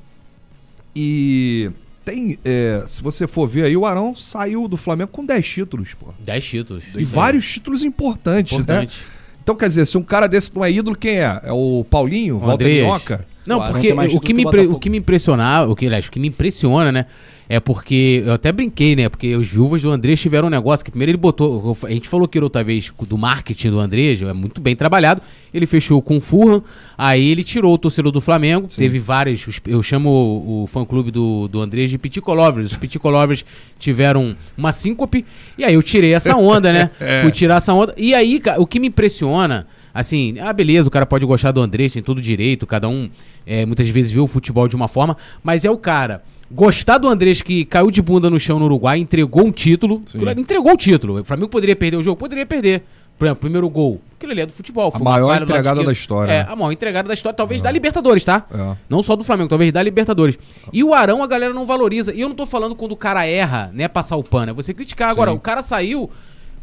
E 0.95 1.70
tem, 2.05 2.38
é, 2.45 2.82
se 2.86 3.03
você 3.03 3.26
for 3.26 3.47
ver 3.47 3.64
aí, 3.64 3.76
o 3.76 3.86
Arão 3.86 4.14
saiu 4.14 4.66
do 4.66 4.76
Flamengo 4.76 5.11
com 5.12 5.24
10 5.24 5.47
títulos, 5.47 5.95
pô. 5.95 6.07
10 6.24 6.45
títulos. 6.45 6.84
E 6.97 7.05
vários 7.05 7.49
títulos 7.49 7.84
importantes, 7.84 8.59
né? 8.59 8.62
Importante. 8.62 9.03
Então, 9.43 9.55
quer 9.55 9.68
dizer, 9.68 9.86
se 9.86 9.97
um 9.97 10.03
cara 10.03 10.26
desse 10.26 10.55
não 10.55 10.64
é 10.64 10.70
ídolo, 10.70 10.97
quem 10.97 11.18
é? 11.18 11.41
É 11.45 11.53
o 11.53 11.84
Paulinho, 11.88 12.36
O 12.36 12.41
Walter. 12.41 12.66
Minhoca? 12.66 13.26
Não, 13.47 13.59
O 13.59 13.70
porque 13.70 13.93
o 13.93 13.97
título 14.01 14.20
que, 14.20 14.34
me 14.34 14.45
o 14.45 14.72
o 14.74 14.78
que 14.78 14.91
me 14.91 14.99
impressionava, 14.99 15.70
o 15.70 15.74
que, 15.74 15.86
aliás, 15.86 16.07
o 16.07 16.11
que 16.11 16.20
me 16.20 16.28
impressiona, 16.28 16.93
né? 16.93 17.07
É 17.53 17.59
porque 17.59 18.23
eu 18.25 18.33
até 18.33 18.53
brinquei, 18.53 18.95
né? 18.95 19.09
Porque 19.09 19.35
os 19.35 19.49
viúvas 19.49 19.83
do 19.83 19.91
Andrés 19.91 20.21
tiveram 20.21 20.47
um 20.47 20.51
negócio 20.51 20.85
que 20.85 20.91
primeiro 20.93 21.11
ele 21.11 21.17
botou. 21.19 21.77
A 21.83 21.91
gente 21.91 22.09
falou 22.09 22.29
que 22.29 22.39
outra 22.39 22.63
vez 22.63 22.93
do 23.09 23.19
marketing 23.19 23.71
do 23.71 23.81
Andrés, 23.81 24.23
é 24.23 24.33
muito 24.33 24.61
bem 24.61 24.77
trabalhado. 24.77 25.21
Ele 25.53 25.67
fechou 25.67 26.01
com 26.01 26.19
o 26.19 26.21
Furlan, 26.21 26.63
aí 26.97 27.29
ele 27.29 27.43
tirou 27.43 27.75
o 27.75 27.79
torcedor 27.79 28.13
do 28.13 28.21
Flamengo. 28.21 28.69
Teve 28.69 29.01
vários. 29.01 29.45
os- 29.49 29.61
Eu 29.67 29.83
chamo 29.83 30.09
o, 30.11 30.63
o 30.63 30.67
fã-clube 30.69 31.11
do, 31.11 31.49
do 31.49 31.61
Andrés 31.61 31.91
de 31.91 31.99
Piticolovers. 31.99 32.71
Os 32.71 32.77
Piticolovers 32.77 33.45
tiveram 33.81 34.37
uma 34.57 34.71
síncope, 34.71 35.25
e 35.59 35.65
aí 35.65 35.75
eu 35.75 35.83
tirei 35.83 36.15
essa 36.15 36.37
onda, 36.37 36.73
né? 36.73 36.89
Fui 37.23 37.33
tirar 37.33 37.57
essa 37.57 37.75
onda. 37.75 37.93
E 37.97 38.15
aí, 38.15 38.41
o 38.59 38.67
que 38.67 38.79
me 38.79 38.87
impressiona. 38.87 39.67
Assim, 39.93 40.37
ah, 40.39 40.53
beleza, 40.53 40.87
o 40.87 40.91
cara 40.91 41.05
pode 41.05 41.27
gostar 41.27 41.51
do 41.51 41.61
Andrés, 41.61 41.93
tem 41.93 42.01
todo 42.01 42.23
direito, 42.23 42.65
cada 42.65 42.89
um 42.89 43.11
é, 43.45 43.67
muitas 43.67 43.89
vezes 43.89 44.13
vê 44.13 44.21
o 44.21 44.27
futebol 44.29 44.69
de 44.69 44.77
uma 44.77 44.87
forma, 44.87 45.17
mas 45.43 45.65
é 45.65 45.71
o 45.71 45.77
cara 45.77 46.23
gostar 46.51 46.99
do 46.99 47.09
Andrés 47.09 47.41
que 47.43 47.65
caiu 47.65 47.91
de 47.91 48.03
bunda 48.03 48.29
no 48.29 48.39
chão 48.41 48.59
no 48.59 48.65
Uruguai, 48.65 48.99
entregou 48.99 49.45
um 49.47 49.53
título, 49.53 50.01
entregou 50.37 50.73
o 50.73 50.77
título. 50.77 51.21
O 51.21 51.25
Flamengo 51.25 51.49
poderia 51.49 51.77
perder 51.77 51.97
o 51.97 52.03
jogo? 52.03 52.17
Poderia 52.17 52.45
perder. 52.47 52.83
Por 53.19 53.27
exemplo, 53.27 53.43
primeiro 53.43 53.69
gol, 53.69 54.01
aquilo 54.17 54.33
ali 54.33 54.41
é 54.41 54.47
do 54.47 54.53
futebol. 54.53 54.91
uma 54.95 55.11
maior 55.11 55.43
entregada 55.43 55.85
da 55.85 55.93
história, 55.93 56.33
É, 56.33 56.39
né? 56.43 56.47
a 56.51 56.57
maior 56.57 56.73
entregada 56.73 57.07
da 57.07 57.13
história, 57.13 57.37
talvez 57.37 57.61
da 57.61 57.71
Libertadores, 57.71 58.25
tá? 58.25 58.47
É. 58.51 58.77
Não 58.89 59.03
só 59.03 59.15
do 59.15 59.23
Flamengo, 59.23 59.51
talvez 59.51 59.71
da 59.71 59.83
Libertadores. 59.83 60.39
E 60.73 60.83
o 60.83 60.95
Arão 60.95 61.23
a 61.23 61.27
galera 61.27 61.53
não 61.53 61.67
valoriza. 61.67 62.15
E 62.15 62.21
eu 62.23 62.31
não 62.31 62.35
tô 62.35 62.47
falando 62.47 62.75
quando 62.75 62.93
o 62.93 62.97
cara 62.97 63.27
erra, 63.27 63.71
né, 63.75 63.89
passar 63.89 64.17
o 64.17 64.25
pano. 64.25 64.53
É 64.53 64.55
você 64.55 64.73
criticar. 64.73 65.11
Agora, 65.11 65.33
Sim. 65.33 65.37
o 65.37 65.41
cara 65.41 65.63
saiu. 65.63 66.11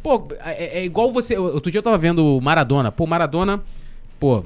Pô, 0.01 0.27
é, 0.43 0.79
é 0.79 0.83
igual 0.85 1.11
você. 1.11 1.37
Outro 1.37 1.69
dia 1.71 1.77
eu 1.77 1.83
tava 1.83 1.97
vendo 1.97 2.25
o 2.25 2.41
Maradona. 2.41 2.91
Pô, 2.91 3.05
Maradona. 3.05 3.61
Pô, 4.19 4.43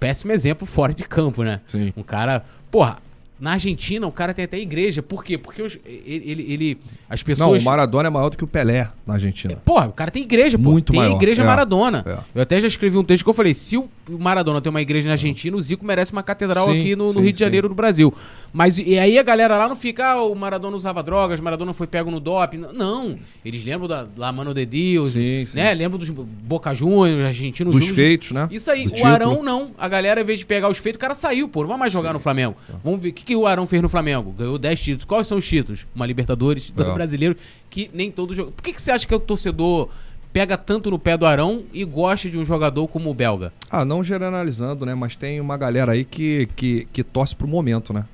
péssimo 0.00 0.32
exemplo 0.32 0.66
fora 0.66 0.94
de 0.94 1.04
campo, 1.04 1.42
né? 1.42 1.60
Sim. 1.66 1.92
Um 1.94 2.02
cara. 2.02 2.42
Porra, 2.70 2.98
na 3.40 3.52
Argentina 3.52 4.06
o 4.06 4.12
cara 4.12 4.34
tem 4.34 4.44
até 4.44 4.58
igreja. 4.58 5.02
Por 5.02 5.24
quê? 5.24 5.38
Porque 5.38 5.62
os- 5.62 5.78
ele, 5.86 6.46
ele, 6.48 6.78
As 7.08 7.20
Não, 7.20 7.24
pessoas. 7.26 7.62
o 7.62 7.64
Maradona 7.64 8.08
é 8.08 8.10
maior 8.10 8.28
do 8.28 8.36
que 8.36 8.44
o 8.44 8.46
Pelé 8.46 8.90
na 9.06 9.14
Argentina. 9.14 9.56
Porra, 9.64 9.86
o 9.88 9.92
cara 9.92 10.10
tem 10.10 10.22
igreja, 10.22 10.58
pô. 10.58 10.70
Muito 10.70 10.92
tem 10.92 11.00
maior, 11.00 11.16
igreja 11.16 11.42
é, 11.42 11.46
Maradona. 11.46 12.04
é. 12.06 12.18
Eu 12.34 12.42
até 12.42 12.60
já 12.60 12.68
escrevi 12.68 12.98
um 12.98 13.04
texto 13.04 13.24
que 13.24 13.30
eu 13.30 13.34
falei: 13.34 13.54
se 13.54 13.76
o 13.78 13.88
Maradona 14.10 14.60
tem 14.60 14.68
uma 14.68 14.82
igreja 14.82 15.06
na 15.08 15.14
Argentina, 15.14 15.56
o 15.56 15.60
Zico 15.62 15.84
merece 15.86 16.12
uma 16.12 16.22
catedral 16.22 16.66
Sim, 16.66 16.80
aqui 16.80 16.94
no, 16.96 17.06
no 17.06 17.12
sim, 17.14 17.20
Rio 17.22 17.32
de 17.32 17.38
sim. 17.38 17.44
Janeiro, 17.44 17.68
no 17.68 17.74
Brasil. 17.74 18.12
Mas 18.52 18.78
e 18.78 18.98
aí 18.98 19.18
a 19.18 19.22
galera 19.22 19.56
lá 19.56 19.68
não 19.68 19.76
fica, 19.76 20.12
ah, 20.12 20.22
o 20.22 20.34
Maradona 20.34 20.76
usava 20.76 21.02
drogas, 21.02 21.40
o 21.40 21.42
Maradona 21.42 21.72
foi 21.72 21.86
pego 21.86 22.10
no 22.10 22.20
doping. 22.20 22.64
Não. 22.74 23.18
Eles 23.44 23.64
lembram 23.64 23.88
da 23.88 24.06
La 24.16 24.30
Mano 24.32 24.52
de 24.52 24.66
Deus, 24.66 25.10
Sim, 25.12 25.46
sim. 25.46 25.56
né? 25.56 25.72
Lembram 25.74 25.98
dos 25.98 26.10
Boca 26.10 26.74
Juniors, 26.74 27.24
argentinos 27.26 27.72
Dos 27.72 27.80
Juniors. 27.80 27.96
feitos, 27.96 28.32
né? 28.32 28.48
Isso 28.50 28.70
aí, 28.70 28.84
Do 28.84 28.90
o 28.90 28.94
título. 28.94 29.12
Arão 29.14 29.42
não. 29.42 29.70
A 29.78 29.88
galera, 29.88 30.20
ao 30.20 30.24
invés 30.24 30.38
de 30.38 30.46
pegar 30.46 30.68
os 30.68 30.78
feitos, 30.78 30.96
o 30.98 31.00
cara 31.00 31.14
saiu, 31.14 31.48
pô. 31.48 31.60
Não 31.62 31.68
vai 31.68 31.78
mais 31.78 31.92
jogar 31.92 32.12
no 32.12 32.18
Flamengo. 32.18 32.56
Vamos 32.84 33.00
ver 33.00 33.08
o 33.10 33.12
que, 33.12 33.24
que 33.28 33.36
o 33.36 33.46
Arão 33.46 33.66
fez 33.66 33.82
no 33.82 33.90
Flamengo. 33.90 34.32
Ganhou 34.32 34.58
10 34.58 34.80
títulos. 34.80 35.04
Quais 35.04 35.26
são 35.28 35.36
os 35.36 35.46
títulos? 35.46 35.86
Uma 35.94 36.06
Libertadores, 36.06 36.70
do 36.70 36.82
É. 36.82 36.94
brasileiro, 36.94 37.36
que 37.68 37.90
nem 37.92 38.10
todo 38.10 38.34
jogo. 38.34 38.52
Por 38.52 38.62
que, 38.62 38.72
que 38.72 38.80
você 38.80 38.90
acha 38.90 39.06
que 39.06 39.14
o 39.14 39.20
torcedor 39.20 39.90
pega 40.32 40.56
tanto 40.56 40.90
no 40.90 40.98
pé 40.98 41.14
do 41.14 41.26
Arão 41.26 41.64
e 41.70 41.84
gosta 41.84 42.30
de 42.30 42.38
um 42.38 42.44
jogador 42.44 42.88
como 42.88 43.10
o 43.10 43.14
belga? 43.14 43.52
Ah, 43.70 43.84
não 43.84 44.02
generalizando, 44.02 44.86
né? 44.86 44.94
Mas 44.94 45.14
tem 45.14 45.40
uma 45.42 45.58
galera 45.58 45.92
aí 45.92 46.06
que, 46.06 46.48
que, 46.56 46.88
que 46.90 47.04
torce 47.04 47.36
pro 47.36 47.46
momento, 47.46 47.92
né? 47.92 48.06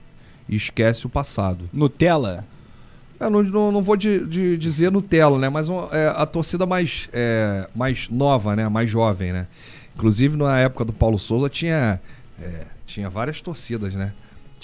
E 0.49 0.57
esquece 0.57 1.07
o 1.07 1.09
passado. 1.09 1.71
Nutella. 1.73 2.45
Eu 3.21 3.31
não, 3.31 3.43
não, 3.45 3.71
não 3.73 3.83
vou 3.83 3.97
de, 3.97 4.27
de 4.27 4.57
dizer 4.57 4.91
Nutella, 4.91 5.39
né? 5.39 5.49
Mas 5.49 5.69
é, 5.93 6.13
a 6.17 6.27
torcida 6.27 6.67
mais, 6.67 7.09
é, 7.13 7.69
mais 7.73 8.09
nova, 8.11 8.57
né? 8.57 8.69
Mais 8.69 8.91
jovem, 8.91 9.33
né? 9.33 9.47
Inclusive, 9.95 10.37
na 10.37 10.59
época 10.59 10.85
do 10.85 10.93
Paulo 10.93 11.21
Souza, 11.21 11.49
tinha, 11.49 12.01
é, 12.43 12.63
tinha 12.85 13.09
várias 13.09 13.41
torcidas, 13.41 13.95
né? 13.95 14.13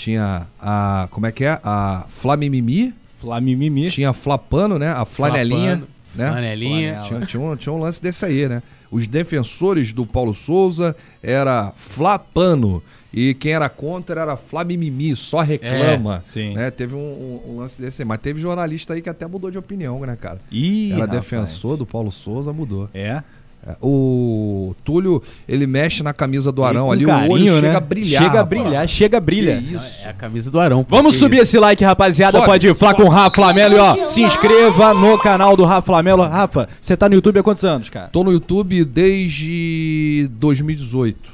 Tinha 0.00 0.46
a... 0.58 1.08
Como 1.10 1.26
é 1.26 1.32
que 1.32 1.44
é? 1.44 1.60
A 1.62 2.06
Flamimimi. 2.08 2.94
Flamimimi. 3.20 3.90
Tinha 3.90 4.08
a 4.10 4.12
Flapano, 4.14 4.78
né? 4.78 4.88
A 4.90 5.04
Flanelinha. 5.04 5.76
Flapano, 5.76 5.88
Né? 6.14 6.30
Flanelinha. 6.30 7.00
Tinha, 7.06 7.20
tinha 7.26 7.42
um, 7.42 7.54
tinha 7.56 7.72
um 7.72 7.78
lance 7.78 8.00
desse 8.00 8.24
aí, 8.24 8.48
né? 8.48 8.62
Os 8.90 9.06
defensores 9.06 9.92
do 9.92 10.06
Paulo 10.06 10.32
Souza 10.34 10.96
era 11.22 11.70
Flapano. 11.76 12.82
E 13.12 13.34
quem 13.34 13.52
era 13.52 13.68
contra 13.68 14.20
era 14.22 14.36
Flamimimi, 14.38 15.14
só 15.16 15.40
reclama. 15.40 16.16
É, 16.18 16.20
sim. 16.28 16.54
Né? 16.54 16.70
Teve 16.70 16.94
um, 16.94 16.98
um- 17.46 17.50
um 17.52 17.56
lance 17.58 17.78
desse 17.80 18.00
aí. 18.02 18.08
Mas 18.08 18.18
teve 18.20 18.40
jornalista 18.40 18.94
aí 18.94 19.02
que 19.02 19.10
até 19.10 19.26
mudou 19.26 19.50
de 19.50 19.58
opinião, 19.58 20.00
né, 20.06 20.16
cara? 20.18 20.38
Ih, 20.50 20.92
era 20.92 21.00
rapaz. 21.02 21.20
defensor 21.20 21.76
do 21.76 21.84
Paulo 21.84 22.10
Souza, 22.10 22.52
mudou. 22.52 22.88
É. 22.94 23.22
É, 23.66 23.76
O 23.82 24.74
Túlio, 24.84 25.22
ele 25.46 25.66
mexe 25.66 26.02
na 26.02 26.14
camisa 26.14 26.50
do 26.50 26.64
Arão 26.64 26.90
ali, 26.90 27.04
carinho, 27.04 27.30
o 27.30 27.34
olho 27.34 27.54
né? 27.56 27.60
chega 27.60 27.76
a 27.76 27.80
brilhar. 27.80 28.22
Chega 28.22 28.40
a 28.40 28.44
brilhar, 28.44 28.88
chega 28.88 29.16
a 29.18 29.20
brilhar. 29.20 29.62
Que 29.62 29.74
isso. 29.74 30.06
É 30.06 30.10
a 30.10 30.12
camisa 30.14 30.50
do 30.50 30.58
Arão. 30.58 30.86
Vamos 30.88 31.14
Que 31.14 31.20
subir 31.20 31.34
isso. 31.36 31.42
esse 31.42 31.58
like, 31.58 31.84
rapaziada. 31.84 32.32
Sobe, 32.38 32.46
Pode 32.46 32.66
ir 32.66 32.74
falar 32.74 32.94
com 32.94 33.02
o 33.04 33.08
Rafa 33.08 33.34
Flamelo 33.36 33.74
e 33.74 33.78
ó, 33.78 34.06
se 34.06 34.22
inscreva 34.22 34.94
no 34.94 35.18
canal 35.18 35.56
do 35.56 35.64
Rafa 35.64 35.82
Flamelo. 35.82 36.22
Rafa, 36.22 36.68
você 36.80 36.96
tá 36.96 37.08
no 37.08 37.14
YouTube 37.14 37.38
há 37.38 37.42
quantos 37.42 37.64
anos, 37.64 37.90
cara? 37.90 38.08
Tô 38.08 38.24
no 38.24 38.32
YouTube 38.32 38.82
desde 38.84 40.28
2018. 40.32 41.30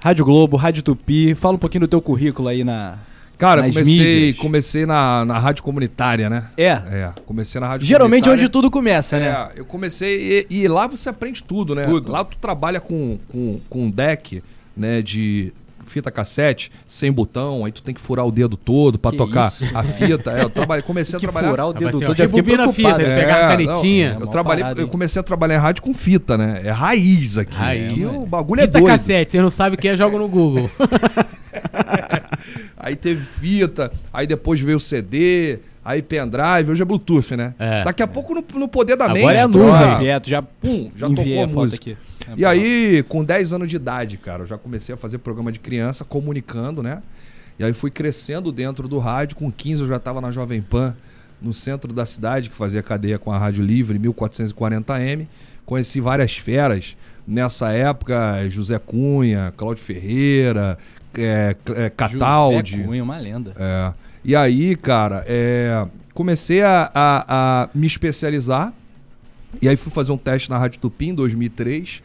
Rádio 0.00 0.24
Globo, 0.24 0.56
Rádio 0.56 0.82
Tupi. 0.82 1.34
Fala 1.34 1.54
um 1.54 1.58
pouquinho 1.58 1.82
do 1.82 1.88
teu 1.88 2.00
currículo 2.02 2.48
aí 2.48 2.64
na. 2.64 2.96
Cara, 3.44 3.62
comecei, 3.62 3.84
mídias. 3.84 4.36
comecei 4.38 4.86
na, 4.86 5.24
na 5.24 5.38
rádio 5.38 5.62
comunitária, 5.62 6.30
né? 6.30 6.48
É. 6.56 6.70
É, 6.70 7.12
comecei 7.26 7.60
na 7.60 7.68
rádio 7.68 7.86
Geralmente 7.86 8.24
comunitária. 8.24 8.44
onde 8.44 8.52
tudo 8.52 8.70
começa, 8.70 9.18
né? 9.18 9.26
É, 9.26 9.60
eu 9.60 9.66
comecei 9.66 10.46
e, 10.48 10.62
e 10.62 10.68
lá 10.68 10.86
você 10.86 11.10
aprende 11.10 11.42
tudo, 11.42 11.74
né? 11.74 11.84
Tudo. 11.84 12.10
Lá 12.10 12.24
tu 12.24 12.38
trabalha 12.38 12.80
com, 12.80 13.18
com, 13.28 13.60
com 13.68 13.84
um 13.84 13.90
deck, 13.90 14.42
né, 14.74 15.02
de 15.02 15.52
fita 15.90 16.10
cassete, 16.10 16.70
sem 16.88 17.10
botão, 17.12 17.64
aí 17.64 17.72
tu 17.72 17.82
tem 17.82 17.94
que 17.94 18.00
furar 18.00 18.26
o 18.26 18.30
dedo 18.32 18.56
todo 18.56 18.98
pra 18.98 19.10
Que 19.10 19.16
tocar 19.16 19.48
isso? 19.48 19.64
a 19.76 19.82
fita. 19.82 20.32
É, 20.32 20.42
eu 20.42 20.50
trabalhei, 20.50 20.82
comecei 20.86 21.16
a 21.16 21.20
trabalhar... 21.20 21.50
furar 21.50 21.66
o 21.66 21.70
Ah, 21.70 21.72
dedo 21.72 21.88
ó, 21.88 21.90
todo, 22.00 22.00
já 22.16 22.26
fiquei 22.26 22.26
rebobina 22.26 22.64
a 22.64 22.72
preocupado. 22.72 22.98
fita, 22.98 23.08
né? 23.10 23.20
pegar 23.20 23.36
a 23.36 23.42
não, 23.42 23.48
canetinha. 23.66 24.08
eu 24.08 24.16
É, 24.16 24.18
mó 24.20 24.26
trabalhei, 24.26 24.64
eu 24.76 24.88
comecei 24.88 25.20
a 25.20 25.22
trabalhar 25.22 25.54
em 25.56 25.58
rádio 25.58 25.82
com 25.82 25.94
fita, 25.94 26.36
né? 26.38 26.60
É 26.64 26.70
raiz 26.70 27.38
aqui. 27.38 27.54
Raiz, 27.56 27.92
Aqui 27.92 28.04
o 28.06 28.26
bagulho 28.26 28.60
Fita 28.62 28.78
é 28.78 28.80
doido. 28.80 28.92
cassete, 28.92 29.30
você 29.32 29.40
não 29.40 29.50
sabe 29.50 29.76
o 29.76 29.78
que 29.78 29.88
é, 29.88 29.96
joga 29.96 30.18
no 30.18 30.28
Google. 30.28 30.70
Aí 32.76 32.94
teve 32.96 33.22
fita, 33.24 33.90
aí 34.12 34.26
depois 34.26 34.60
veio 34.60 34.76
o 34.76 34.80
CD, 34.80 35.58
aí 35.84 36.02
pendrive, 36.02 36.70
hoje 36.70 36.82
é 36.82 36.84
Bluetooth, 36.84 37.34
né? 37.36 37.54
É. 37.58 37.84
Daqui 37.84 38.02
a 38.02 38.06
pouco 38.06 38.34
no, 38.34 38.44
no 38.58 38.68
poder 38.68 38.96
da 38.96 39.06
Agora 39.06 39.18
mente. 39.20 39.36
é 39.36 39.40
a 39.40 39.48
tu- 39.48 39.58
nuvem. 39.58 39.72
ah, 39.74 39.98
Direto, 39.98 40.28
já, 40.28 40.42
Pum, 40.42 40.90
já 40.94 41.08
tocou 41.08 41.42
a 41.44 41.48
foto 41.48 41.54
música. 41.54 41.90
aqui. 41.92 41.96
É, 42.28 42.34
E 42.36 42.44
aí, 42.44 43.04
com 43.08 43.22
10 43.24 43.52
anos 43.52 43.68
de 43.68 43.76
idade, 43.76 44.16
cara, 44.18 44.42
eu 44.42 44.46
já 44.46 44.56
comecei 44.58 44.94
a 44.94 44.98
fazer 44.98 45.18
programa 45.18 45.50
de 45.52 45.58
criança, 45.60 46.04
comunicando, 46.04 46.82
né? 46.82 47.02
E 47.58 47.64
aí 47.64 47.72
fui 47.72 47.90
crescendo 47.90 48.50
dentro 48.50 48.88
do 48.88 48.98
rádio. 48.98 49.36
Com 49.36 49.50
15 49.50 49.82
eu 49.82 49.86
já 49.88 49.96
estava 49.96 50.20
na 50.20 50.30
Jovem 50.30 50.60
Pan, 50.60 50.96
no 51.40 51.52
centro 51.54 51.92
da 51.92 52.04
cidade, 52.06 52.50
que 52.50 52.56
fazia 52.56 52.82
cadeia 52.82 53.18
com 53.18 53.30
a 53.30 53.38
Rádio 53.38 53.62
Livre, 53.64 53.98
1440M. 53.98 55.26
Conheci 55.64 56.00
várias 56.00 56.36
feras 56.36 56.96
nessa 57.26 57.70
época, 57.72 58.48
José 58.50 58.78
Cunha, 58.78 59.52
Cláudio 59.56 59.82
Ferreira, 59.84 60.76
é, 61.16 61.56
é, 61.76 61.90
Cataldi. 61.90 62.72
José 62.72 62.82
Cunha, 62.84 63.02
uma 63.04 63.18
lenda. 63.18 63.52
É. 63.56 63.92
E 64.24 64.34
aí, 64.34 64.74
cara, 64.74 65.24
é, 65.26 65.86
comecei 66.12 66.62
a, 66.62 66.90
a- 66.94 67.24
a 67.64 67.68
me 67.74 67.86
especializar. 67.86 68.72
E 69.60 69.68
aí 69.68 69.76
fui 69.76 69.92
fazer 69.92 70.12
um 70.12 70.18
teste 70.18 70.50
na 70.50 70.58
Rádio 70.58 70.80
Tupi 70.80 71.08
em 71.08 71.14
2003. 71.14 72.02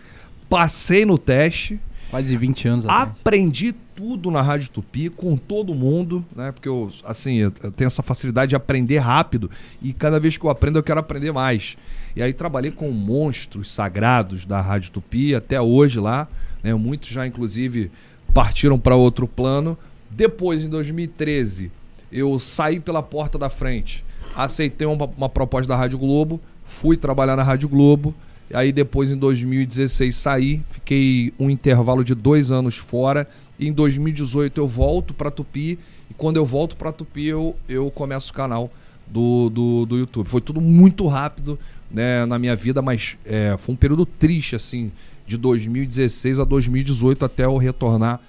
Passei 0.50 1.06
no 1.06 1.18
teste. 1.18 1.80
Quase 2.10 2.36
20 2.36 2.68
anos 2.68 2.86
atrás. 2.86 3.04
Aprendi 3.04 3.74
tudo 3.96 4.32
na 4.32 4.42
Rádio 4.42 4.70
Tupi 4.70 5.10
com 5.10 5.38
todo 5.38 5.76
mundo, 5.76 6.26
né? 6.36 6.52
Porque 6.52 6.68
eu, 6.68 6.90
assim, 7.04 7.36
eu 7.36 7.52
tenho 7.52 7.88
essa 7.88 8.02
facilidade 8.02 8.50
de 8.50 8.56
aprender 8.56 8.98
rápido 8.98 9.52
e 9.82 9.94
cada 9.94 10.20
vez 10.20 10.38
que 10.38 10.46
eu 10.46 10.50
aprendo 10.50 10.80
eu 10.80 10.84
quero 10.84 11.00
aprender 11.00 11.32
mais. 11.32 11.78
E 12.16 12.24
aí 12.24 12.34
trabalhei 12.34 12.72
com 12.72 12.90
monstros 12.92 13.72
sagrados 13.72 14.46
da 14.46 14.60
Rádio 14.62 14.92
Tupi 14.92 15.36
até 15.36 15.62
hoje 15.62 16.00
lá, 16.00 16.28
né? 16.64 16.74
Muitos 16.74 17.10
já 17.10 17.28
inclusive 17.28 17.92
partiram 18.34 18.80
para 18.80 18.96
outro 18.96 19.28
plano. 19.28 19.78
Depois, 20.10 20.64
em 20.64 20.70
2013, 20.70 21.72
eu 22.12 22.40
saí 22.40 22.80
pela 22.80 23.04
porta 23.04 23.38
da 23.38 23.50
frente, 23.50 24.04
aceitei 24.36 24.88
uma, 24.88 25.06
uma 25.18 25.30
proposta 25.30 25.68
da 25.68 25.76
Rádio 25.76 26.00
Globo, 26.00 26.42
fui 26.80 26.96
trabalhar 26.96 27.36
na 27.36 27.44
Rádio 27.44 27.68
Globo. 27.68 28.16
E 28.50 28.56
Aí 28.56 28.72
depois, 28.72 29.12
em 29.12 29.18
2016, 29.18 30.16
saí, 30.16 30.62
fiquei 30.70 31.34
um 31.38 31.50
intervalo 31.50 32.04
de 32.04 32.16
dois 32.16 32.52
anos 32.52 32.78
fora. 32.78 33.28
E 33.60 33.68
em 33.68 33.74
2018 33.74 34.60
eu 34.60 34.68
volto 34.68 35.14
pra 35.14 35.30
Tupi. 35.30 35.78
E 36.10 36.14
quando 36.16 36.38
eu 36.38 36.46
volto 36.46 36.78
pra 36.78 36.92
Tupi, 36.92 37.26
eu, 37.26 37.56
eu 37.68 37.92
começo 37.92 38.32
o 38.32 38.34
canal 38.34 38.72
do, 39.06 39.50
do, 39.50 39.86
do 39.86 39.98
YouTube. 39.98 40.30
Foi 40.30 40.40
tudo 40.40 40.62
muito 40.62 41.06
rápido 41.08 41.60
né, 41.92 42.26
na 42.26 42.40
minha 42.40 42.56
vida, 42.56 42.82
mas 42.82 43.18
é, 43.26 43.56
foi 43.58 43.74
um 43.74 43.78
período 43.78 44.06
triste, 44.06 44.56
assim, 44.56 44.92
de 45.28 45.36
2016 45.36 46.40
a 46.40 46.44
2018 46.46 47.26
até 47.26 47.46
eu 47.46 47.58
retornar 47.58 48.22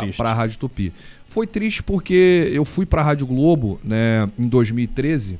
triste? 0.00 0.16
pra 0.16 0.34
Rádio 0.34 0.58
Tupi. 0.58 0.92
Foi 1.26 1.46
triste 1.46 1.82
porque 1.82 2.50
eu 2.52 2.64
fui 2.64 2.84
pra 2.84 3.02
Rádio 3.02 3.26
Globo, 3.26 3.80
né, 3.82 4.28
em 4.38 4.48
2013 4.48 5.38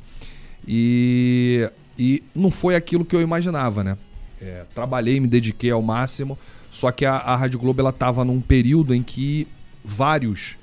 e, 0.67 1.71
e 1.99 2.23
não 2.35 2.51
foi 2.51 2.75
aquilo 2.75 3.05
que 3.05 3.15
eu 3.15 3.21
imaginava, 3.21 3.83
né? 3.83 3.97
É, 4.41 4.65
trabalhei, 4.75 5.19
me 5.19 5.27
dediquei 5.27 5.71
ao 5.71 5.81
máximo, 5.81 6.39
só 6.71 6.91
que 6.91 7.07
a, 7.07 7.15
a 7.15 7.37
Rádio 7.37 7.59
Globo 7.59 7.81
ela 7.81 7.93
tava 7.93 8.25
num 8.25 8.41
período 8.41 8.95
em 8.95 9.03
que 9.03 9.49
vários 9.85 10.59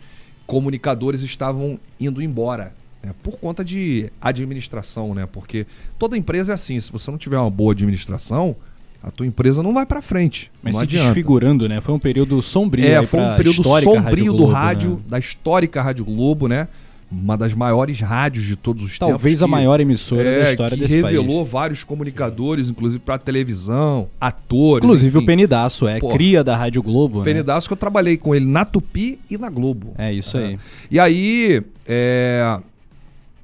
comunicadores 0.46 1.22
estavam 1.22 1.80
indo 2.00 2.22
embora. 2.22 2.76
né, 3.02 3.14
por 3.24 3.38
conta 3.38 3.64
de 3.64 4.12
administração, 4.22 5.14
né? 5.14 5.28
Porque 5.32 5.66
toda 5.98 6.18
empresa 6.18 6.52
é 6.52 6.56
assim, 6.56 6.80
se 6.80 6.92
você 6.92 7.10
não 7.10 7.18
tiver 7.18 7.38
uma 7.38 7.50
boa 7.50 7.74
administração, 7.74 8.56
a 9.02 9.12
tua 9.12 9.26
empresa 9.26 9.62
não 9.62 9.74
vai 9.74 9.86
pra 9.86 10.02
frente. 10.02 10.50
Mas 10.62 10.74
não 10.74 10.80
se 10.80 10.86
adianta. 10.86 11.06
desfigurando, 11.08 11.68
né? 11.68 11.82
Foi 11.82 11.94
um 11.94 12.00
período 12.00 12.42
sombrio. 12.42 12.86
É, 12.86 13.06
foi 13.06 13.20
um 13.20 13.36
período 13.36 13.64
sombrio 13.64 14.32
do 14.32 14.38
Globo, 14.38 14.54
rádio, 14.54 14.92
né? 14.92 15.02
da 15.08 15.20
histórica 15.20 15.82
Rádio 15.82 16.06
Globo, 16.06 16.48
né? 16.48 16.70
Uma 17.16 17.38
das 17.38 17.54
maiores 17.54 18.00
rádios 18.02 18.44
de 18.46 18.56
todos 18.56 18.84
os 18.84 18.98
Talvez 18.98 19.22
tempos. 19.40 19.44
a 19.44 19.46
que- 19.46 19.52
maior 19.52 19.80
emissora 19.80 20.28
é, 20.28 20.44
da 20.46 20.50
história 20.52 20.76
que 20.76 20.82
desse 20.84 20.96
revelou 20.96 21.42
país. 21.42 21.52
vários 21.52 21.84
comunicadores, 21.84 22.70
inclusive 22.70 23.00
pra 23.00 23.20
televisão, 23.20 24.10
atores. 24.20 24.84
Inclusive 24.84 25.16
enfim. 25.18 25.24
o 25.24 25.28
Penidaço, 25.28 25.88
é 25.88 26.00
Pô. 26.00 26.10
cria 26.10 26.44
da 26.44 26.58
Rádio 26.58 26.82
Globo. 26.82 27.20
né? 27.20 27.26
Penidaço 27.26 27.68
que 27.68 27.74
eu 27.74 27.78
trabalhei 27.78 28.18
com 28.18 28.34
ele 28.34 28.46
na 28.46 28.66
Tupi 28.66 29.20
e 29.30 29.38
na 29.38 29.50
Globo. 29.50 29.94
É 29.98 30.12
isso 30.12 30.38
aí. 30.38 30.58
E 30.90 31.00
aí, 31.00 31.62
é, 31.88 32.60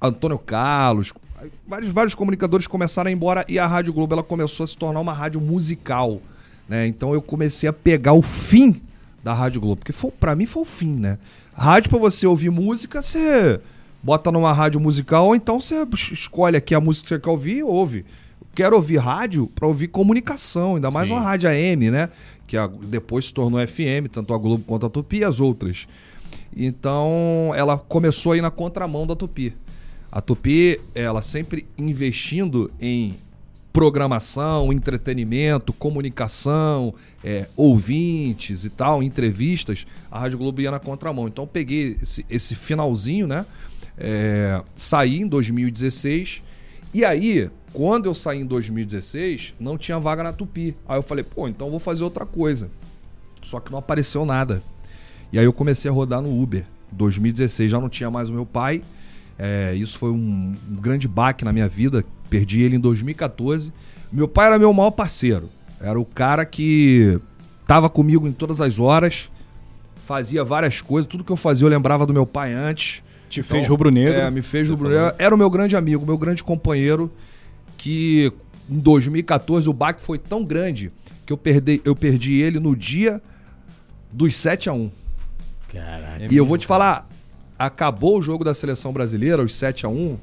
Antônio 0.01 0.39
Carlos, 0.39 1.13
vários, 1.67 1.91
vários 1.91 2.15
comunicadores 2.15 2.65
começaram 2.67 3.07
a 3.07 3.11
ir 3.11 3.15
embora 3.15 3.45
e 3.47 3.59
a 3.59 3.67
Rádio 3.67 3.93
Globo 3.93 4.13
ela 4.13 4.23
começou 4.23 4.63
a 4.63 4.67
se 4.67 4.75
tornar 4.77 4.99
uma 4.99 5.13
rádio 5.13 5.39
musical. 5.39 6.19
Né? 6.67 6.87
Então 6.87 7.13
eu 7.13 7.21
comecei 7.21 7.67
a 7.69 7.73
pegar 7.73 8.13
o 8.13 8.21
fim 8.21 8.81
da 9.23 9.33
Rádio 9.33 9.59
Globo, 9.61 9.77
porque 9.77 9.91
foi, 9.91 10.11
pra 10.11 10.35
mim 10.35 10.45
foi 10.45 10.61
o 10.63 10.65
fim, 10.65 10.93
né? 10.93 11.17
Rádio 11.59 11.89
pra 11.89 11.99
você 11.99 12.25
ouvir 12.25 12.49
música, 12.49 13.01
você 13.03 13.59
bota 14.01 14.31
numa 14.31 14.53
rádio 14.53 14.79
musical, 14.79 15.25
ou 15.25 15.35
então 15.35 15.59
você 15.59 15.85
es- 15.93 16.11
escolhe 16.13 16.55
aqui 16.55 16.73
a 16.73 16.79
música 16.79 17.03
que 17.07 17.15
você 17.15 17.19
quer 17.19 17.29
ouvir 17.29 17.57
e 17.57 17.63
ouve. 17.63 18.05
Quero 18.55 18.77
ouvir 18.77 18.95
rádio 18.97 19.45
pra 19.47 19.67
ouvir 19.67 19.89
comunicação, 19.89 20.75
ainda 20.75 20.89
mais 20.89 21.07
Sim. 21.09 21.15
uma 21.15 21.21
rádio 21.21 21.49
AM, 21.49 21.91
né? 21.91 22.09
Que 22.47 22.55
a- 22.55 22.67
depois 22.67 23.25
se 23.25 23.33
tornou 23.33 23.59
FM, 23.59 24.07
tanto 24.09 24.33
a 24.33 24.37
Globo 24.37 24.63
quanto 24.65 24.85
a 24.85 24.89
Tupi 24.89 25.17
e 25.17 25.23
as 25.25 25.41
outras. 25.41 25.85
Então, 26.55 27.51
ela 27.55 27.77
começou 27.77 28.31
a 28.31 28.37
ir 28.37 28.41
na 28.41 28.49
contramão 28.51 29.05
da 29.05 29.15
Tupi. 29.15 29.53
A 30.11 30.21
Tupi, 30.21 30.79
ela 30.95 31.21
sempre 31.21 31.67
investindo 31.77 32.71
em 32.79 33.15
programação, 33.71 34.73
entretenimento, 34.73 35.71
comunicação, 35.71 36.93
é, 37.23 37.47
ouvintes 37.55 38.63
e 38.63 38.69
tal, 38.69 39.03
entrevistas, 39.03 39.85
a 40.09 40.19
Rádio 40.19 40.37
Globo 40.37 40.61
ia 40.61 40.71
na 40.71 40.79
contramão. 40.79 41.27
Então, 41.27 41.45
peguei 41.45 41.97
esse, 42.01 42.25
esse 42.29 42.55
finalzinho, 42.55 43.27
né? 43.27 43.45
É, 43.97 44.63
saí 44.75 45.19
em 45.19 45.27
2016. 45.27 46.41
E 46.93 47.05
aí, 47.05 47.49
quando 47.71 48.07
eu 48.07 48.13
saí 48.13 48.39
em 48.39 48.45
2016, 48.45 49.53
não 49.59 49.77
tinha 49.77 49.99
vaga 49.99 50.23
na 50.23 50.33
Tupi. 50.33 50.75
Aí 50.87 50.97
eu 50.97 51.03
falei, 51.03 51.23
pô, 51.23 51.47
então 51.47 51.69
vou 51.69 51.79
fazer 51.79 52.03
outra 52.03 52.25
coisa. 52.25 52.69
Só 53.41 53.59
que 53.59 53.71
não 53.71 53.79
apareceu 53.79 54.25
nada. 54.25 54.63
E 55.31 55.37
aí 55.37 55.45
eu 55.45 55.53
comecei 55.53 55.89
a 55.89 55.93
rodar 55.93 56.21
no 56.21 56.41
Uber. 56.41 56.65
2016 56.91 57.69
já 57.69 57.79
não 57.79 57.89
tinha 57.89 58.09
mais 58.09 58.29
o 58.29 58.33
meu 58.33 58.45
pai. 58.45 58.81
É, 59.37 59.73
isso 59.75 59.97
foi 59.97 60.11
um, 60.11 60.55
um 60.69 60.75
grande 60.75 61.07
baque 61.07 61.45
na 61.45 61.53
minha 61.53 61.67
vida. 61.67 62.03
Perdi 62.29 62.61
ele 62.61 62.75
em 62.75 62.79
2014. 62.79 63.73
Meu 64.11 64.27
pai 64.27 64.47
era 64.47 64.59
meu 64.59 64.71
maior 64.73 64.91
parceiro. 64.91 65.49
Era 65.79 65.99
o 65.99 66.05
cara 66.05 66.45
que 66.45 67.19
tava 67.65 67.89
comigo 67.89 68.27
em 68.27 68.31
todas 68.31 68.61
as 68.61 68.79
horas. 68.79 69.29
Fazia 70.05 70.43
várias 70.43 70.81
coisas. 70.81 71.09
Tudo 71.09 71.23
que 71.23 71.31
eu 71.31 71.37
fazia 71.37 71.65
eu 71.65 71.69
lembrava 71.69 72.05
do 72.05 72.13
meu 72.13 72.25
pai 72.25 72.53
antes. 72.53 73.03
Te 73.29 73.43
fez 73.43 73.67
rubro-negro. 73.67 74.19
É, 74.19 74.29
me 74.31 74.41
fez 74.41 74.67
rubro-negro. 74.67 75.13
Era 75.17 75.33
o 75.33 75.37
meu 75.37 75.49
grande 75.49 75.75
amigo, 75.75 76.05
meu 76.05 76.17
grande 76.17 76.43
companheiro. 76.43 77.11
Que 77.77 78.31
em 78.69 78.79
2014 78.79 79.69
o 79.69 79.73
baque 79.73 80.01
foi 80.01 80.17
tão 80.17 80.43
grande 80.43 80.91
que 81.25 81.31
eu 81.31 81.37
perdi, 81.37 81.81
eu 81.85 81.95
perdi 81.95 82.41
ele 82.41 82.59
no 82.59 82.75
dia 82.75 83.21
dos 84.11 84.35
7 84.35 84.69
a 84.69 84.73
1 84.73 84.91
Caraca. 85.71 86.27
E 86.29 86.35
eu 86.35 86.45
vou 86.45 86.57
te 86.57 86.65
falar, 86.65 87.07
acabou 87.57 88.17
o 88.17 88.21
jogo 88.21 88.43
da 88.43 88.53
seleção 88.53 88.91
brasileira, 88.91 89.43
os 89.43 89.53
7 89.53 89.85
a 89.85 89.89
1 89.89 90.17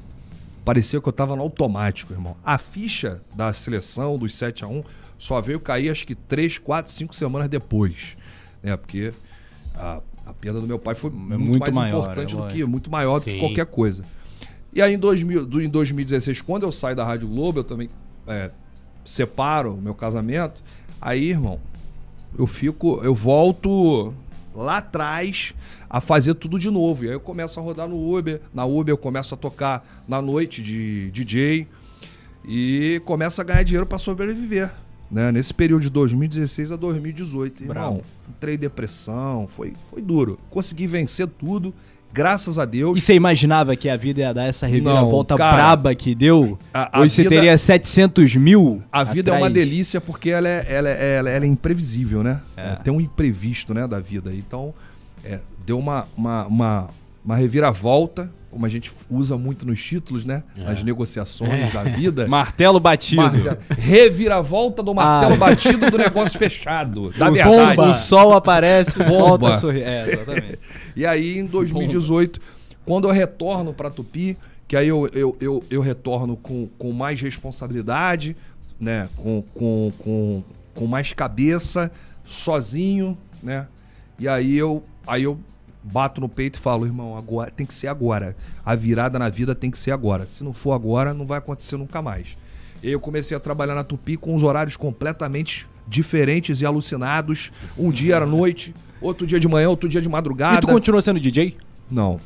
parecia 0.67 0.99
que 0.99 1.07
eu 1.07 1.13
tava 1.13 1.33
no 1.33 1.41
automático, 1.43 2.11
irmão. 2.11 2.35
A 2.43 2.57
ficha 2.57 3.21
da 3.33 3.53
seleção, 3.53 4.17
dos 4.17 4.35
7 4.35 4.65
a 4.65 4.67
1 4.67 4.83
só 5.17 5.39
veio 5.39 5.61
cair 5.61 5.89
acho 5.89 6.05
que 6.05 6.13
3, 6.13 6.57
4, 6.57 6.91
5 6.91 7.15
semanas 7.15 7.47
depois. 7.47 8.17
Né? 8.61 8.75
Porque 8.75 9.13
a, 9.73 10.01
a 10.25 10.33
perda 10.33 10.59
do 10.59 10.67
meu 10.67 10.77
pai 10.77 10.93
foi 10.93 11.09
muito, 11.09 11.33
É 11.33 11.37
muito 11.37 11.59
mais 11.61 11.73
maior, 11.73 11.99
importante 12.01 12.35
é 12.35 12.37
do 12.37 12.47
que, 12.47 12.65
muito 12.65 12.91
maior 12.91 13.19
do 13.19 13.23
que 13.23 13.31
Sim. 13.31 13.39
qualquer 13.39 13.65
coisa. 13.65 14.03
E 14.73 14.81
aí 14.81 14.93
em, 14.93 14.99
2000, 14.99 15.45
do- 15.45 15.61
em 15.61 15.69
2016, 15.69 16.41
quando 16.41 16.63
eu 16.63 16.71
saio 16.73 16.97
da 16.97 17.05
Rádio 17.05 17.29
Globo, 17.29 17.59
eu 17.59 17.63
também 17.63 17.89
é, 18.27 18.51
separo 19.05 19.73
o 19.75 19.81
meu 19.81 19.95
casamento. 19.95 20.61
Aí, 20.99 21.29
irmão, 21.29 21.61
eu 22.37 22.45
fico, 22.45 22.99
eu 23.05 23.15
volto 23.15 24.13
lá 24.57 24.77
atrás 24.77 25.53
a 25.89 26.01
fazer 26.01 26.33
tudo 26.33 26.59
de 26.59 26.69
novo. 26.69 27.05
E 27.05 27.07
aí 27.07 27.13
eu 27.13 27.19
começo 27.19 27.59
a 27.59 27.63
rodar 27.63 27.87
no 27.87 28.17
Uber, 28.17 28.41
na 28.53 28.65
Uber 28.65 28.91
eu 28.91 28.97
começo 28.97 29.33
a 29.33 29.37
tocar 29.37 30.03
na 30.07 30.21
noite 30.21 30.61
de 30.61 31.11
DJ 31.11 31.67
e 32.45 33.01
começo 33.05 33.39
a 33.39 33.43
ganhar 33.43 33.63
dinheiro 33.63 33.85
para 33.85 33.97
sobreviver. 33.97 34.73
Né? 35.09 35.31
Nesse 35.31 35.53
período 35.53 35.83
de 35.83 35.89
2016 35.89 36.71
a 36.71 36.75
2018. 36.75 37.63
Irmão, 37.63 37.73
Bravo. 37.73 38.03
entrei 38.29 38.55
em 38.55 38.57
depressão, 38.57 39.47
foi, 39.47 39.73
foi 39.89 40.01
duro. 40.01 40.39
Consegui 40.49 40.87
vencer 40.87 41.27
tudo, 41.27 41.73
graças 42.17 42.57
a 42.57 42.65
Deus. 42.65 42.97
E 42.97 43.01
você 43.01 43.13
imaginava 43.13 43.75
que 43.75 43.87
a 43.87 43.95
vida 43.95 44.21
ia 44.21 44.33
dar 44.33 44.45
essa 44.45 44.65
reviravolta 44.65 45.35
Não, 45.35 45.37
cara. 45.37 45.55
braba 45.55 45.93
que 45.95 46.15
deu? 46.15 46.57
A- 46.73 46.97
a 46.97 47.01
Hoje 47.01 47.13
você 47.13 47.23
vida- 47.23 47.35
teria 47.35 47.57
700 47.57 48.35
mil? 48.35 48.81
A 48.91 49.03
vida 49.03 49.29
é 49.29 49.33
uma 49.33 49.47
atrás. 49.47 49.53
delícia 49.53 50.01
porque 50.01 50.29
ela 50.31 50.49
é, 50.49 50.65
ela 50.67 50.89
é, 50.89 51.17
ela 51.17 51.29
é- 51.29 51.35
ela 51.37 51.45
é 51.45 51.47
imprevisível, 51.47 52.23
né? 52.23 52.41
É. 52.57 52.61
É, 52.61 52.75
Tem 52.77 52.91
um 52.91 52.99
imprevisto, 52.99 53.73
né, 53.73 53.87
da 53.87 53.99
vida. 53.99 54.33
Então, 54.33 54.73
é, 55.23 55.39
deu 55.65 55.77
uma, 55.77 56.07
uma, 56.17 56.47
uma, 56.47 56.89
uma 57.27 57.35
reviravolta, 57.35 58.31
como 58.49 58.65
a 58.65 58.69
gente 58.69 58.89
usa 59.09 59.37
muito 59.37 59.67
nos 59.67 59.83
títulos, 59.83 60.23
né? 60.23 60.43
Nas 60.55 60.81
negociações 60.81 61.73
da 61.73 61.83
vida. 61.83 62.25
Martelo 62.29 62.79
batido. 62.79 63.21
Reviravolta 63.77 64.81
do 64.81 64.95
martelo 64.95 65.33
Ah. 65.33 65.37
batido 65.37 65.91
do 65.91 65.97
negócio 65.97 66.39
fechado. 66.39 67.11
Da 67.19 67.29
o, 67.29 67.33
verdade. 67.33 67.75
sol, 67.75 67.89
o 67.89 67.93
sol 67.93 68.33
aparece, 68.33 68.97
Bomba. 68.99 69.09
volta 69.09 69.49
a 69.49 69.57
sorrir. 69.59 69.81
É, 69.83 70.13
exatamente. 70.13 70.59
E 70.95 71.05
aí, 71.05 71.37
em 71.37 71.45
2018, 71.45 72.39
quando 72.85 73.09
eu 73.09 73.11
retorno 73.11 73.73
para 73.73 73.89
Tupi, 73.89 74.37
que 74.65 74.77
aí 74.77 74.87
eu, 74.87 75.05
eu, 75.13 75.35
eu, 75.41 75.63
eu 75.69 75.81
retorno 75.81 76.37
com, 76.37 76.69
com 76.77 76.93
mais 76.93 77.19
responsabilidade, 77.19 78.37
né? 78.79 79.09
Com, 79.17 79.43
com, 79.53 79.91
com, 79.99 80.43
com 80.73 80.87
mais 80.87 81.11
cabeça, 81.11 81.91
sozinho, 82.23 83.17
né? 83.43 83.67
E 84.17 84.29
aí 84.29 84.57
eu, 84.57 84.81
aí 85.05 85.23
eu 85.23 85.37
bato 85.91 86.21
no 86.21 86.29
peito 86.29 86.57
e 86.57 86.61
falo, 86.61 86.85
irmão, 86.85 87.17
agora 87.17 87.49
tem 87.49 87.65
que 87.65 87.73
ser 87.73 87.87
agora. 87.87 88.35
A 88.65 88.75
virada 88.75 89.17
na 89.17 89.29
vida 89.29 89.55
tem 89.55 89.71
que 89.71 89.77
ser 89.77 89.91
agora. 89.91 90.25
Se 90.25 90.43
não 90.43 90.53
for 90.53 90.73
agora, 90.73 91.13
não 91.13 91.25
vai 91.25 91.37
acontecer 91.37 91.77
nunca 91.77 92.01
mais. 92.01 92.37
E 92.83 92.87
aí 92.87 92.93
eu 92.93 92.99
comecei 92.99 93.35
a 93.35 93.39
trabalhar 93.39 93.75
na 93.75 93.83
Tupi 93.83 94.17
com 94.17 94.35
os 94.35 94.43
horários 94.43 94.77
completamente 94.77 95.67
diferentes 95.87 96.61
e 96.61 96.65
alucinados. 96.65 97.51
Um 97.77 97.89
dia 97.89 98.15
era 98.15 98.25
noite, 98.25 98.75
outro 99.01 99.25
dia 99.25 99.39
de 99.39 99.47
manhã, 99.47 99.69
outro 99.69 99.89
dia 99.89 100.01
de 100.01 100.09
madrugada. 100.09 100.57
E 100.57 100.61
tu 100.61 100.67
continua 100.67 101.01
sendo 101.01 101.19
DJ? 101.19 101.57
Não. 101.89 102.19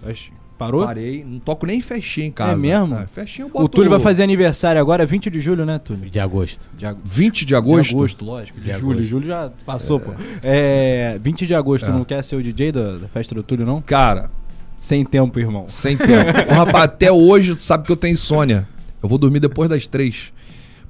Parou? 0.66 0.86
Parei, 0.86 1.24
não 1.28 1.40
toco 1.40 1.66
nem 1.66 1.82
festinha 1.82 2.28
em 2.28 2.32
casa. 2.32 2.54
É 2.54 2.56
mesmo? 2.56 2.96
festinha 3.08 3.46
eu 3.46 3.50
boto... 3.50 3.66
O 3.66 3.70
Túlio 3.70 3.90
vai 3.90 4.00
fazer 4.00 4.24
aniversário 4.24 4.80
agora, 4.80 5.06
20 5.06 5.30
de 5.30 5.40
julho, 5.42 5.66
né, 5.66 5.80
Túlio? 5.80 6.10
De 6.10 6.20
agosto. 6.20 6.70
De, 6.78 6.86
ag- 6.86 6.98
20 7.04 7.40
de 7.40 7.46
de 7.48 7.56
agosto? 7.56 7.96
agosto, 7.96 8.24
lógico. 8.26 8.60
De, 8.60 8.66
De 8.66 8.72
julho. 8.80 8.92
agosto. 8.92 9.04
Julho 9.08 9.28
já 9.28 9.52
passou, 9.66 10.00
pô. 10.00 10.12
É, 10.44 11.20
20 11.22 11.46
de 11.48 11.56
agosto, 11.56 11.86
É. 11.86 11.88
tu 11.92 11.94
não 11.94 12.06
quer 12.06 12.24
ser 12.24 12.36
o 12.36 12.44
DJ 12.44 12.72
da, 12.72 12.98
da 12.98 13.08
festa 13.08 13.34
do 13.36 13.42
Túlio, 13.44 13.66
não? 13.66 13.82
Cara, 13.82 14.30
Sem 14.78 15.04
tempo, 15.06 15.40
irmão. 15.40 15.66
sem 15.68 15.98
tempo. 15.98 16.12
Ô, 16.50 16.54
rapaz, 16.54 16.86
até 16.86 17.12
hoje 17.12 17.56
tu 17.56 17.62
sabe 17.62 17.86
que 17.86 17.92
eu 17.92 17.98
tenho 17.98 18.14
insônia. 18.14 18.68
Eu 19.02 19.10
vou 19.10 19.18
dormir 19.18 19.40
depois 19.40 19.70
das 19.70 19.88
três. 19.88 20.32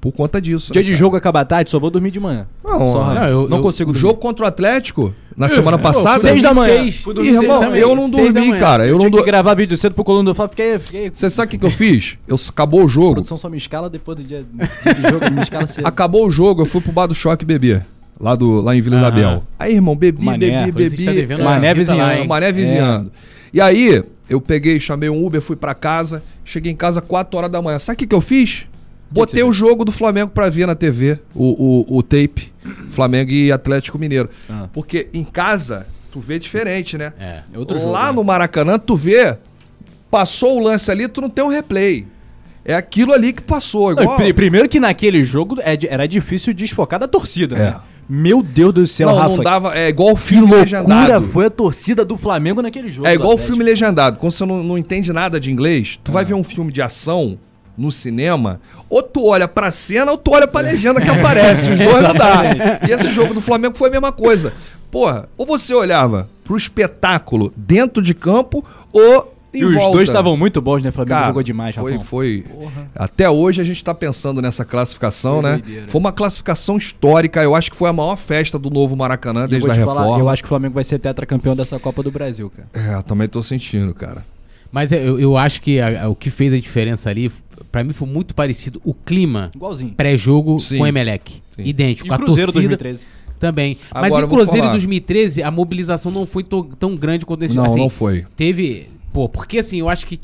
Por 0.01 0.11
conta 0.11 0.41
disso. 0.41 0.73
Dia 0.73 0.81
né, 0.81 0.85
de 0.85 0.91
cara? 0.93 0.99
jogo 0.99 1.15
acaba 1.15 1.45
tarde, 1.45 1.69
só 1.69 1.79
vou 1.79 1.91
dormir 1.91 2.09
de 2.09 2.19
manhã. 2.19 2.47
Não, 2.63 2.91
Só, 2.91 3.13
não, 3.13 3.23
eu- 3.27 3.47
não 3.47 3.57
eu- 3.57 3.63
consigo 3.63 3.91
O 3.91 3.93
dormir. 3.93 4.01
jogo 4.07 4.19
contra 4.19 4.45
o 4.45 4.47
Atlético, 4.47 5.13
na 5.37 5.47
semana 5.47 5.77
passada... 5.77 6.19
seis 6.19 6.41
da 6.41 6.55
manhã. 6.55 6.73
Seis. 6.73 7.05
Irmão, 7.23 7.59
também, 7.59 7.79
eu 7.81 7.95
não 7.95 8.09
dormi, 8.09 8.33
manhã. 8.49 8.59
cara. 8.59 8.83
Eu 8.83 8.87
Eu 8.87 8.93
não 8.93 8.99
tinha 9.01 9.09
que 9.11 9.17
dormi. 9.17 9.27
gravar 9.31 9.53
vídeo 9.53 9.77
cedo 9.77 9.93
pro 9.93 10.03
Coluna 10.03 10.31
do 10.31 10.33
Fla, 10.35 10.49
fiquei... 10.49 10.79
fiquei... 10.79 11.11
Você 11.13 11.29
sabe 11.29 11.45
o 11.45 11.49
que, 11.51 11.57
que 11.59 11.65
eu 11.67 11.69
fiz? 11.69 12.17
Eu, 12.27 12.35
acabou 12.49 12.81
o 12.81 12.85
A 12.85 12.87
jogo. 12.87 13.13
produção 13.13 13.37
só 13.37 13.47
me 13.47 13.57
escala 13.57 13.91
depois 13.91 14.17
do 14.17 14.23
dia, 14.23 14.43
dia 14.83 14.93
de 14.95 15.01
jogo, 15.03 15.31
me 15.31 15.41
escala 15.43 15.67
cedo. 15.67 15.85
Acabou 15.85 16.25
o 16.25 16.31
jogo, 16.31 16.63
eu 16.63 16.65
fui 16.65 16.81
pro 16.81 16.91
bar 16.91 17.05
do 17.05 17.13
choque 17.13 17.45
beber. 17.45 17.85
Lá, 18.19 18.33
do, 18.35 18.59
lá 18.59 18.75
em 18.75 18.81
Vila 18.81 18.95
Aham. 18.97 19.05
Isabel. 19.05 19.43
Aí, 19.59 19.75
irmão, 19.75 19.95
bebi, 19.95 20.25
Mané, 20.25 20.65
bebi, 20.65 20.65
que 20.65 20.71
bebi. 20.71 21.05
tá 21.05 21.11
devendo 21.11 21.41
É. 21.41 21.43
Mané 21.45 21.67
lá, 21.67 21.73
vizinhando. 21.75 22.27
Mané 22.27 22.51
vizinhando. 22.51 23.11
E 23.53 23.61
aí, 23.61 24.03
eu 24.27 24.41
peguei, 24.41 24.79
chamei 24.79 25.09
um 25.09 25.23
Uber, 25.23 25.41
fui 25.41 25.55
pra 25.55 25.75
casa. 25.75 26.23
Cheguei 26.43 26.71
em 26.71 26.75
casa 26.75 27.01
4 27.01 27.37
horas 27.37 27.51
da 27.51 27.61
manhã. 27.61 27.77
Sabe 27.77 27.95
o 27.95 27.97
que, 27.99 28.07
que 28.07 28.15
eu 28.15 28.21
fiz? 28.21 28.65
Botei 29.11 29.43
o 29.43 29.51
jogo 29.51 29.83
do 29.83 29.91
Flamengo 29.91 30.31
pra 30.31 30.49
ver 30.49 30.65
na 30.65 30.73
TV, 30.75 31.19
o, 31.35 31.85
o, 31.91 31.97
o 31.97 32.01
tape, 32.03 32.53
Flamengo 32.89 33.29
e 33.31 33.51
Atlético 33.51 33.99
Mineiro. 33.99 34.29
Ah. 34.49 34.67
Porque 34.71 35.09
em 35.13 35.23
casa, 35.23 35.85
tu 36.11 36.19
vê 36.19 36.39
diferente, 36.39 36.97
né? 36.97 37.13
É. 37.19 37.41
É 37.53 37.59
outro 37.59 37.77
jogo, 37.79 37.91
Lá 37.91 38.07
né? 38.07 38.11
no 38.13 38.23
Maracanã, 38.23 38.79
tu 38.79 38.95
vê, 38.95 39.37
passou 40.09 40.57
o 40.59 40.63
lance 40.63 40.89
ali, 40.89 41.07
tu 41.07 41.19
não 41.21 41.29
tem 41.29 41.43
um 41.43 41.49
replay. 41.49 42.05
É 42.63 42.75
aquilo 42.75 43.11
ali 43.11 43.33
que 43.33 43.41
passou, 43.41 43.93
Não, 43.95 44.03
igual... 44.03 44.17
pri- 44.17 44.33
primeiro 44.33 44.69
que 44.69 44.79
naquele 44.79 45.23
jogo 45.25 45.57
é 45.61 45.77
era 45.89 46.07
difícil 46.07 46.53
desfocar 46.53 46.99
da 46.99 47.07
torcida, 47.07 47.55
né? 47.55 47.75
É. 47.87 47.91
Meu 48.07 48.43
Deus 48.43 48.73
do 48.73 48.87
céu, 48.87 49.09
não, 49.09 49.15
Rafa. 49.17 49.35
não 49.35 49.43
dava, 49.43 49.77
é 49.77 49.87
igual 49.87 50.11
o 50.11 50.15
que 50.15 50.21
filme 50.21 50.41
loucura 50.51 50.61
legendado. 50.81 51.27
foi 51.27 51.45
a 51.45 51.49
torcida 51.49 52.03
do 52.03 52.17
Flamengo 52.17 52.61
naquele 52.61 52.89
jogo. 52.89 53.07
É 53.07 53.13
igual 53.13 53.33
o 53.35 53.37
filme 53.37 53.63
legendado. 53.63 54.19
Quando 54.19 54.33
você 54.33 54.45
não, 54.45 54.61
não 54.61 54.77
entende 54.77 55.13
nada 55.13 55.39
de 55.39 55.49
inglês, 55.49 55.97
tu 56.03 56.11
vai 56.11 56.25
ver 56.25 56.33
um 56.33 56.43
filme 56.43 56.71
de 56.73 56.81
ação 56.81 57.37
no 57.77 57.91
cinema, 57.91 58.59
ou 58.89 59.01
tu 59.01 59.25
olha 59.25 59.47
pra 59.47 59.71
cena 59.71 60.11
ou 60.11 60.17
tu 60.17 60.31
olha 60.31 60.47
pra 60.47 60.61
legenda 60.61 61.01
que 61.01 61.09
aparece. 61.09 61.71
Os 61.71 61.77
dois 61.79 62.01
não 62.03 62.13
dá. 62.13 62.41
E 62.87 62.91
esse 62.91 63.11
jogo 63.11 63.33
do 63.33 63.41
Flamengo 63.41 63.75
foi 63.75 63.89
a 63.89 63.91
mesma 63.91 64.11
coisa. 64.11 64.53
Porra, 64.89 65.29
ou 65.37 65.45
você 65.45 65.73
olhava 65.73 66.29
pro 66.43 66.57
espetáculo 66.57 67.53
dentro 67.55 68.01
de 68.03 68.13
campo 68.13 68.63
ou 68.91 69.33
em 69.53 69.59
E 69.59 69.65
os 69.65 69.73
volta. 69.75 69.91
dois 69.91 70.09
estavam 70.09 70.37
muito 70.37 70.61
bons, 70.61 70.81
né? 70.81 70.89
O 70.89 70.93
Flamengo 70.93 71.13
Cara, 71.15 71.27
jogou 71.27 71.43
demais, 71.43 71.75
foi, 71.75 71.91
Rafão. 71.93 72.05
foi. 72.07 72.45
Até 72.95 73.29
hoje 73.29 73.61
a 73.61 73.65
gente 73.65 73.83
tá 73.83 73.93
pensando 73.93 74.41
nessa 74.41 74.63
classificação, 74.63 75.41
Foi 75.41 75.43
né? 75.43 75.51
doideira. 75.57 75.87
Foi 75.89 75.99
uma 75.99 76.11
classificação 76.13 76.77
histórica. 76.77 77.41
Eu 77.43 77.53
acho 77.55 77.69
que 77.71 77.75
foi 77.77 77.89
a 77.89 77.93
maior 77.93 78.15
festa 78.15 78.57
do 78.57 78.69
novo 78.69 78.95
Maracanã 78.95 79.41
E 79.41 79.43
eu 79.43 79.47
desde 79.49 79.69
a 79.69 79.73
reforma. 79.73 80.03
falar, 80.03 80.19
eu 80.19 80.29
acho 80.29 80.41
que 80.41 80.47
o 80.47 80.49
Flamengo 80.49 80.73
vai 80.75 80.83
ser 80.85 80.99
tetracampeão 80.99 81.53
dessa 81.55 81.77
Copa 81.79 82.01
do 82.03 82.11
Brasil, 82.11 82.49
cara. 82.49 82.97
É, 82.99 83.01
também 83.01 83.27
tô 83.27 83.41
sentindo, 83.43 83.93
cara. 83.93 84.25
Mas 84.71 84.91
eu, 84.91 85.19
eu 85.19 85.37
acho 85.37 85.61
que 85.61 85.79
a- 85.79 86.03
a- 86.05 86.09
o 86.09 86.15
que 86.15 86.29
fez 86.29 86.53
a 86.53 86.57
diferença 86.57 87.09
ali, 87.09 87.31
pra 87.71 87.83
mim 87.83 87.91
foi 87.93 88.07
muito 88.07 88.33
parecido 88.33 88.81
o 88.85 88.93
clima 88.93 89.51
Igualzinho. 89.55 89.91
pré-jogo 89.91 90.57
com 90.57 90.79
o 90.83 90.87
Emelec. 90.87 91.41
Sim. 91.55 91.63
Idêntico. 91.63 92.07
E 92.07 92.11
o 92.11 92.13
a 92.13 92.17
Cruzeiro 92.17 92.51
torcida 92.51 92.69
2013. 92.77 93.05
também. 93.39 93.77
Mas 93.93 94.05
Agora 94.05 94.25
em 94.25 94.29
Cruzeiro 94.29 94.57
em 94.57 94.61
falar. 94.61 94.71
2013, 94.73 95.43
a 95.43 95.51
mobilização 95.51 96.11
não 96.11 96.25
foi 96.25 96.43
to- 96.43 96.69
tão 96.79 96.95
grande 96.95 97.25
quanto 97.25 97.43
esse 97.43 97.55
Não, 97.55 97.65
assim, 97.65 97.79
não 97.79 97.89
foi. 97.89 98.25
Teve. 98.35 98.87
Pô, 99.11 99.27
porque 99.27 99.57
assim, 99.59 99.79
eu 99.79 99.89
acho 99.89 100.05
que. 100.07 100.17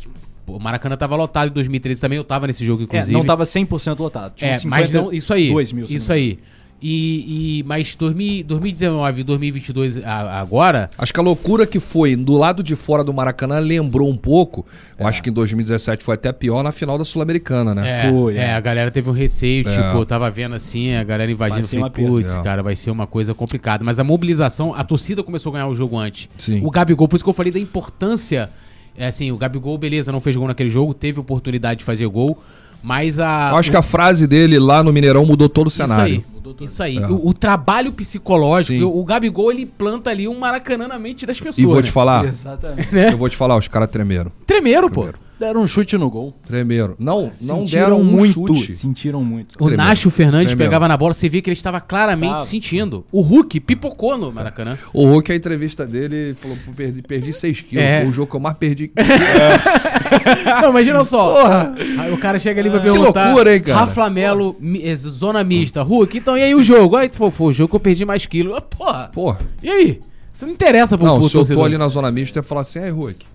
pô, 0.45 0.55
o 0.55 0.59
Maracanã 0.59 0.95
tava 0.95 1.15
lotado 1.17 1.49
em 1.49 1.53
2013 1.53 1.99
também, 1.99 2.17
eu 2.17 2.23
tava 2.23 2.47
nesse 2.47 2.63
jogo, 2.63 2.81
É, 2.81 2.85
inclusive. 2.85 3.11
não 3.11 3.25
tava 3.25 3.43
100% 3.43 3.99
lotado. 3.99 4.33
Tinha 4.35 4.51
É, 4.51 4.59
mas 4.63 4.91
não, 4.93 5.11
isso 5.11 5.33
aí. 5.33 5.47
52 5.47 5.73
mil. 5.73 5.85
isso 5.89 6.07
não 6.09 6.15
aí. 6.15 6.39
E, 6.79 7.59
e, 7.59 7.63
mas 7.63 7.95
2000, 7.95 8.43
2019 8.43 9.21
e 9.21 9.23
2022 9.23 9.97
a- 10.03 10.39
agora, 10.39 10.89
Acho 10.95 11.11
que 11.11 11.19
a 11.19 11.23
loucura 11.23 11.65
que 11.65 11.79
foi 11.79 12.15
do 12.15 12.37
lado 12.37 12.61
de 12.61 12.75
fora 12.75 13.03
do 13.03 13.11
Maracanã 13.11 13.57
lembrou 13.57 14.07
um 14.07 14.15
pouco. 14.15 14.63
Eu 14.99 15.07
acho 15.07 15.23
que 15.23 15.29
em 15.31 15.33
2017 15.33 16.03
foi 16.03 16.13
até 16.13 16.31
pior 16.31 16.61
na 16.63 16.71
final 16.71 16.95
da 16.97 17.03
Sul-Americana, 17.03 17.73
né? 17.73 18.05
é, 18.07 18.11
Foi, 18.11 18.35
é, 18.37 18.41
é. 18.41 18.53
a 18.53 18.59
galera 18.59 18.91
teve 18.91 19.09
um 19.09 19.13
receio, 19.13 19.67
É. 19.67 19.71
tipo, 19.71 19.97
eu 19.97 20.05
tava 20.05 20.29
vendo 20.29 20.53
assim, 20.53 20.93
a 20.93 21.03
galera 21.03 21.31
invadindo, 21.31 21.65
falei, 21.67 21.89
putz, 21.89 22.35
É. 22.37 22.41
cara, 22.43 22.61
vai 22.61 22.75
ser 22.75 22.91
uma 22.91 23.07
coisa 23.07 23.33
complicada. 23.33 23.83
Mas 23.83 23.97
a 23.99 24.03
mobilização, 24.03 24.73
a 24.75 24.83
torcida 24.83 25.23
começou 25.23 25.49
a 25.51 25.53
ganhar 25.53 25.67
o 25.67 25.73
jogo 25.73 25.97
antes. 25.97 26.29
Sim. 26.37 26.61
O 26.63 26.69
Gabigol, 26.69 27.07
por 27.07 27.15
isso 27.15 27.23
que 27.23 27.29
eu 27.29 27.33
falei 27.33 27.51
da 27.51 27.59
importância, 27.59 28.49
é 28.95 29.07
assim, 29.07 29.31
o 29.31 29.37
Gabigol, 29.37 29.77
beleza, 29.79 30.11
não 30.11 30.19
fez 30.19 30.35
gol 30.35 30.47
naquele 30.47 30.69
jogo, 30.69 30.93
teve 30.93 31.19
oportunidade 31.19 31.79
de 31.79 31.83
fazer 31.83 32.07
gol, 32.07 32.37
mas 32.83 33.19
a... 33.19 33.49
Eu 33.51 33.57
acho 33.57 33.71
que 33.71 33.77
a 33.77 33.81
frase 33.81 34.27
dele 34.27 34.59
lá 34.59 34.83
no 34.83 34.93
Mineirão 34.93 35.25
mudou 35.25 35.49
todo 35.49 35.67
o 35.67 35.69
Isso 35.69 35.81
aí. 35.81 35.87
cenário. 35.87 36.23
Isso 36.61 36.81
aí. 36.81 36.97
É. 36.97 37.07
O, 37.07 37.27
o 37.27 37.33
trabalho 37.33 37.91
psicológico, 37.91 38.85
o, 38.85 39.01
o 39.01 39.05
Gabigol, 39.05 39.51
ele 39.51 39.65
planta 39.65 40.09
ali 40.09 40.27
um 40.27 40.39
maracanã 40.39 40.87
na 40.87 40.97
mente 40.97 41.25
das 41.25 41.37
pessoas. 41.37 41.57
E 41.57 41.65
vou 41.65 41.75
né? 41.75 41.81
te 41.83 41.91
falar, 41.91 42.25
Exatamente. 42.25 42.93
Né? 42.93 43.11
eu 43.11 43.17
vou 43.17 43.29
te 43.29 43.35
falar, 43.35 43.57
os 43.57 43.67
caras 43.67 43.89
tremeram. 43.89 44.31
Tremeram, 44.45 44.89
pô. 44.89 45.07
Deram 45.39 45.61
um 45.61 45.67
chute 45.67 45.97
no 45.97 46.09
gol. 46.09 46.33
Tremeram. 46.47 46.95
Não, 46.97 47.31
não 47.41 47.59
Sentiram 47.59 47.83
deram 47.85 48.01
um 48.01 48.03
muito. 48.03 48.33
chute. 48.47 48.71
Sentiram 48.73 49.23
muito. 49.23 49.53
O 49.55 49.65
Tremendo. 49.67 49.77
Nacho 49.87 50.09
Fernandes 50.09 50.47
Tremendo. 50.53 50.65
pegava 50.67 50.87
na 50.87 50.97
bola, 50.97 51.13
você 51.13 51.29
via 51.29 51.41
que 51.43 51.49
ele 51.49 51.53
estava 51.55 51.79
claramente 51.79 52.31
Tava. 52.31 52.45
sentindo. 52.45 53.05
O 53.11 53.21
Hulk 53.21 53.59
pipocou 53.59 54.17
no 54.17 54.31
Maracanã. 54.31 54.77
O 54.93 55.05
Hulk, 55.05 55.31
a 55.31 55.35
entrevista 55.35 55.85
dele, 55.85 56.35
falou, 56.39 56.57
"Pô, 56.65 56.71
perdi, 56.71 57.01
perdi 57.03 57.31
6 57.33 57.61
quilos. 57.61 57.83
É. 57.85 58.01
Foi 58.01 58.09
o 58.09 58.13
jogo 58.13 58.31
que 58.31 58.35
eu 58.35 58.39
mais 58.39 58.57
perdi. 58.57 58.91
Não, 60.61 60.69
imagina 60.69 61.03
só. 61.03 61.33
Porra! 61.41 61.75
Aí 61.99 62.11
o 62.11 62.17
cara 62.17 62.39
chega 62.39 62.59
ali 62.61 62.69
pra 62.69 62.79
Que 62.79 62.85
perguntar. 62.89 63.25
loucura, 63.27 63.55
hein, 63.55 63.61
cara? 63.61 63.79
Rafa 63.79 64.09
Melo, 64.09 64.55
eh, 64.81 64.95
zona 64.95 65.43
mista. 65.43 65.83
Hulk, 65.83 66.17
então 66.17 66.37
e 66.37 66.41
aí 66.43 66.55
o 66.55 66.63
jogo? 66.63 66.95
Aí, 66.95 67.09
pô, 67.09 67.29
foi 67.29 67.47
o 67.47 67.53
jogo 67.53 67.69
que 67.69 67.75
eu 67.75 67.79
perdi 67.79 68.05
mais 68.05 68.25
quilos. 68.25 68.55
Ah, 68.57 68.61
Porra, 68.61 69.09
Porra. 69.13 69.39
e 69.61 69.69
aí? 69.69 70.01
Isso 70.33 70.45
não 70.45 70.53
interessa 70.53 70.97
pro, 70.97 71.07
Não, 71.07 71.19
pro 71.19 71.29
se 71.29 71.35
eu 71.35 71.45
tô 71.45 71.63
ali 71.63 71.77
na 71.77 71.87
zona 71.87 72.11
mista, 72.11 72.37
eu 72.39 72.41
ia 72.41 72.47
falar 72.47 72.61
assim, 72.61 72.79
aí, 72.79 72.91
Hulk, 72.91 73.25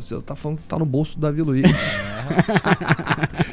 você 0.00 0.14
tá 0.20 0.34
falando 0.34 0.58
que 0.58 0.64
tá 0.64 0.78
no 0.78 0.84
bolso 0.86 1.16
do 1.16 1.20
Davi 1.20 1.42
Luiz. 1.42 1.64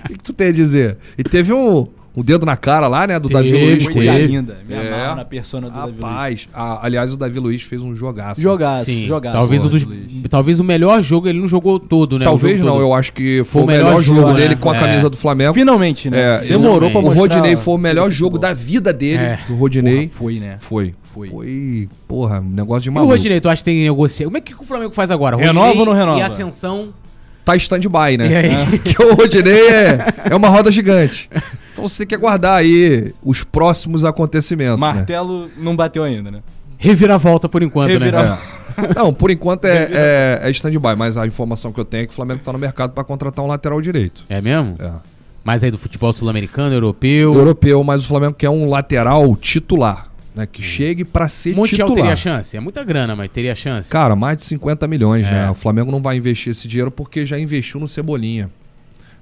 O 0.05 0.07
que, 0.09 0.13
que 0.17 0.23
tu 0.23 0.33
tem 0.33 0.47
a 0.47 0.51
dizer? 0.51 0.97
E 1.17 1.23
teve 1.23 1.51
um, 1.53 1.87
um 2.15 2.23
dedo 2.23 2.45
na 2.45 2.55
cara 2.55 2.87
lá, 2.87 3.05
né, 3.05 3.19
do 3.19 3.27
Davi 3.29 3.51
Teve, 3.51 3.65
Luiz. 3.65 3.87
com 3.87 4.01
ele. 4.01 4.27
linda. 4.27 4.57
Me 4.67 4.73
É. 4.75 5.13
na 5.15 5.25
persona 5.25 5.69
do 5.69 5.75
Davi 5.75 5.91
Luiz. 5.91 6.01
Rapaz, 6.03 6.49
a- 6.53 6.85
aliás, 6.85 7.11
o 7.11 7.17
Davi 7.17 7.39
Luiz 7.39 7.61
fez 7.63 7.81
um 7.81 7.93
jogaço. 7.95 8.41
Jogaço, 8.41 8.85
Sim, 8.85 9.05
jogaço. 9.05 9.37
talvez, 9.37 9.65
o 9.65 9.69
dos, 9.69 9.83
Davi 9.83 10.23
talvez 10.29 10.59
o 10.59 10.63
melhor 10.63 11.01
jogo, 11.01 11.27
ele 11.27 11.39
não 11.39 11.47
jogou 11.47 11.79
todo, 11.79 12.17
né? 12.17 12.21
O 12.23 12.29
Talvez 12.29 12.57
jogo 12.57 12.65
não, 12.69 12.77
todo. 12.77 12.85
eu 12.87 12.93
acho 12.93 13.11
que 13.13 13.43
foi, 13.43 13.45
Foi 13.45 13.63
o 13.63 13.67
melhor, 13.67 14.01
jogo, 14.01 14.21
jogo, 14.21 14.33
dele 14.33 14.49
né? 14.55 14.61
com 14.61 14.69
a 14.71 14.75
É. 14.75 14.79
camisa 14.79 15.09
do 15.09 15.17
Flamengo. 15.17 15.53
Finalmente, 15.53 16.09
né? 16.09 16.37
É, 16.37 16.47
Demorou 16.47 16.89
pra 16.89 16.99
o 16.99 17.03
mostrar. 17.03 17.19
Rodinei 17.21 17.55
foi 17.55 17.73
o 17.73 17.77
melhor 17.77 18.07
o 18.07 18.11
jogo 18.11 18.37
da 18.39 18.53
vida 18.53 18.93
dele, 18.93 19.23
É. 19.23 19.39
do 19.47 19.55
Rodinei. 19.55 20.07
Porra, 20.07 20.19
Foi, 20.19 20.39
né? 20.39 20.57
Foi. 20.59 20.95
Foi. 21.13 21.29
Foi, 21.29 21.89
porra, 22.07 22.39
um 22.39 22.49
negócio 22.49 22.83
de 22.83 22.89
E 22.89 22.91
o 22.91 22.93
maluco. 22.93 23.13
Rodinei, 23.13 23.41
tu 23.41 23.49
acha 23.49 23.61
que 23.61 23.65
tem 23.65 23.77
que 23.77 23.83
negociar? 23.83 24.25
Como 24.27 24.37
é 24.37 24.41
que 24.41 24.53
o 24.53 24.63
Flamengo 24.63 24.93
faz 24.93 25.09
agora? 25.11 25.35
Renova 25.37 25.67
Rodinei 25.67 25.79
ou 25.79 25.85
não 25.85 25.93
renova? 25.93 26.19
E 26.19 26.21
Ascensão. 26.21 26.89
Tá 27.43 27.55
stand-by, 27.55 28.17
né? 28.17 28.27
E 28.29 28.35
aí? 28.35 28.79
que 28.79 29.01
o 29.01 29.15
Rodinei 29.15 29.67
é, 29.69 29.97
é 30.31 30.35
uma 30.35 30.49
roda 30.49 30.71
gigante. 30.71 31.29
Então 31.73 31.87
você 31.87 31.99
tem 31.99 32.07
que 32.07 32.15
aguardar 32.15 32.57
aí 32.57 33.13
os 33.23 33.43
próximos 33.43 34.03
acontecimentos, 34.05 34.79
né? 34.79 34.93
Martelo 34.93 35.49
não 35.57 35.75
bateu 35.75 36.03
ainda, 36.03 36.29
né? 36.29 36.41
Reviravolta 36.77 37.49
por 37.49 37.63
enquanto, 37.63 37.89
né? 37.89 38.05
Revira- 38.05 38.37
É. 38.77 38.93
Não, 38.95 39.13
por 39.13 39.29
enquanto 39.31 39.65
é, 39.65 39.89
é, 39.91 40.39
é 40.43 40.51
stand-by, 40.51 40.95
mas 40.97 41.17
a 41.17 41.25
informação 41.27 41.71
que 41.73 41.79
eu 41.79 41.83
tenho 41.85 42.03
é 42.03 42.05
que 42.05 42.13
o 42.13 42.15
Flamengo 42.15 42.39
tá 42.43 42.53
no 42.53 42.59
mercado 42.59 42.91
pra 42.91 43.03
contratar 43.03 43.43
um 43.43 43.47
lateral 43.47 43.81
direito. 43.81 44.23
É 44.29 44.39
mesmo? 44.39 44.75
É. 44.79 44.89
Mas 45.43 45.63
aí 45.63 45.71
do 45.71 45.77
futebol 45.77 46.13
sul-americano, 46.13 46.73
europeu. 46.73 47.33
Europeu, 47.33 47.83
mas 47.83 48.03
o 48.03 48.07
Flamengo 48.07 48.33
quer 48.33 48.49
um 48.49 48.69
lateral 48.69 49.35
titular, 49.35 50.08
né? 50.35 50.45
Que 50.45 50.61
chegue 50.61 51.03
pra 51.03 51.27
ser 51.27 51.55
Montiel 51.55 51.87
titular. 51.87 51.95
teria 52.03 52.15
chance? 52.15 52.55
É 52.55 52.59
muita 52.59 52.83
grana, 52.83 53.15
mas 53.15 53.29
teria 53.29 53.53
chance. 53.55 53.89
Cara, 53.89 54.15
mais 54.15 54.37
de 54.37 54.43
50 54.43 54.87
milhões, 54.87 55.27
É. 55.27 55.31
né? 55.31 55.49
O 55.51 55.53
Flamengo 55.55 55.91
não 55.91 56.01
vai 56.01 56.17
investir 56.17 56.51
esse 56.51 56.67
dinheiro 56.67 56.91
porque 56.91 57.25
já 57.25 57.39
investiu 57.39 57.79
no 57.79 57.87
Cebolinha. 57.87 58.49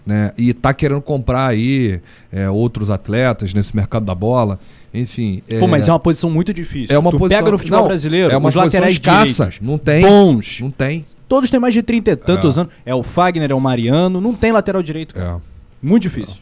Né? 0.06 0.32
E 0.38 0.54
tá 0.54 0.74
querendo 0.74 1.02
comprar 1.02 1.48
aí 1.48 2.00
é, 2.32 2.50
outros 2.50 2.90
atletas 2.90 3.54
nesse 3.54 3.76
mercado 3.76 4.06
da 4.06 4.16
bola. 4.16 4.58
Enfim. 4.94 5.44
Pô, 5.60 5.68
mas 5.68 5.90
é 5.90 5.92
uma 5.92 6.00
posição 6.00 6.30
muito 6.30 6.54
difícil. 6.54 6.96
é 6.96 6.98
uma 6.98 7.12
tu 7.12 7.18
posição- 7.20 7.40
pega 7.44 7.52
no 7.52 7.58
futebol 7.58 7.80
não, 7.82 7.88
brasileiro, 7.90 8.32
é 8.32 8.38
uma 8.38 8.48
os 8.48 8.56
posição 8.56 8.80
laterais 8.82 8.94
escassa. 8.94 9.50
Não 9.62 9.78
tem. 9.78 10.02
bons. 10.02 10.62
Não 10.62 10.72
tem. 10.72 11.06
Todos 11.28 11.50
têm 11.50 11.60
mais 11.60 11.74
de 11.74 11.84
30 11.84 12.12
e 12.12 12.16
tantos 12.16 12.58
anos. 12.58 12.72
É 12.86 12.96
o 12.96 13.04
Fagner, 13.04 13.52
é 13.52 13.54
o 13.54 13.60
Mariano. 13.60 14.22
Não 14.22 14.34
tem 14.34 14.54
lateral 14.54 14.82
direito, 14.82 15.14
cara. 15.14 15.38
É. 15.38 15.42
Muito 15.86 16.04
difícil. 16.04 16.38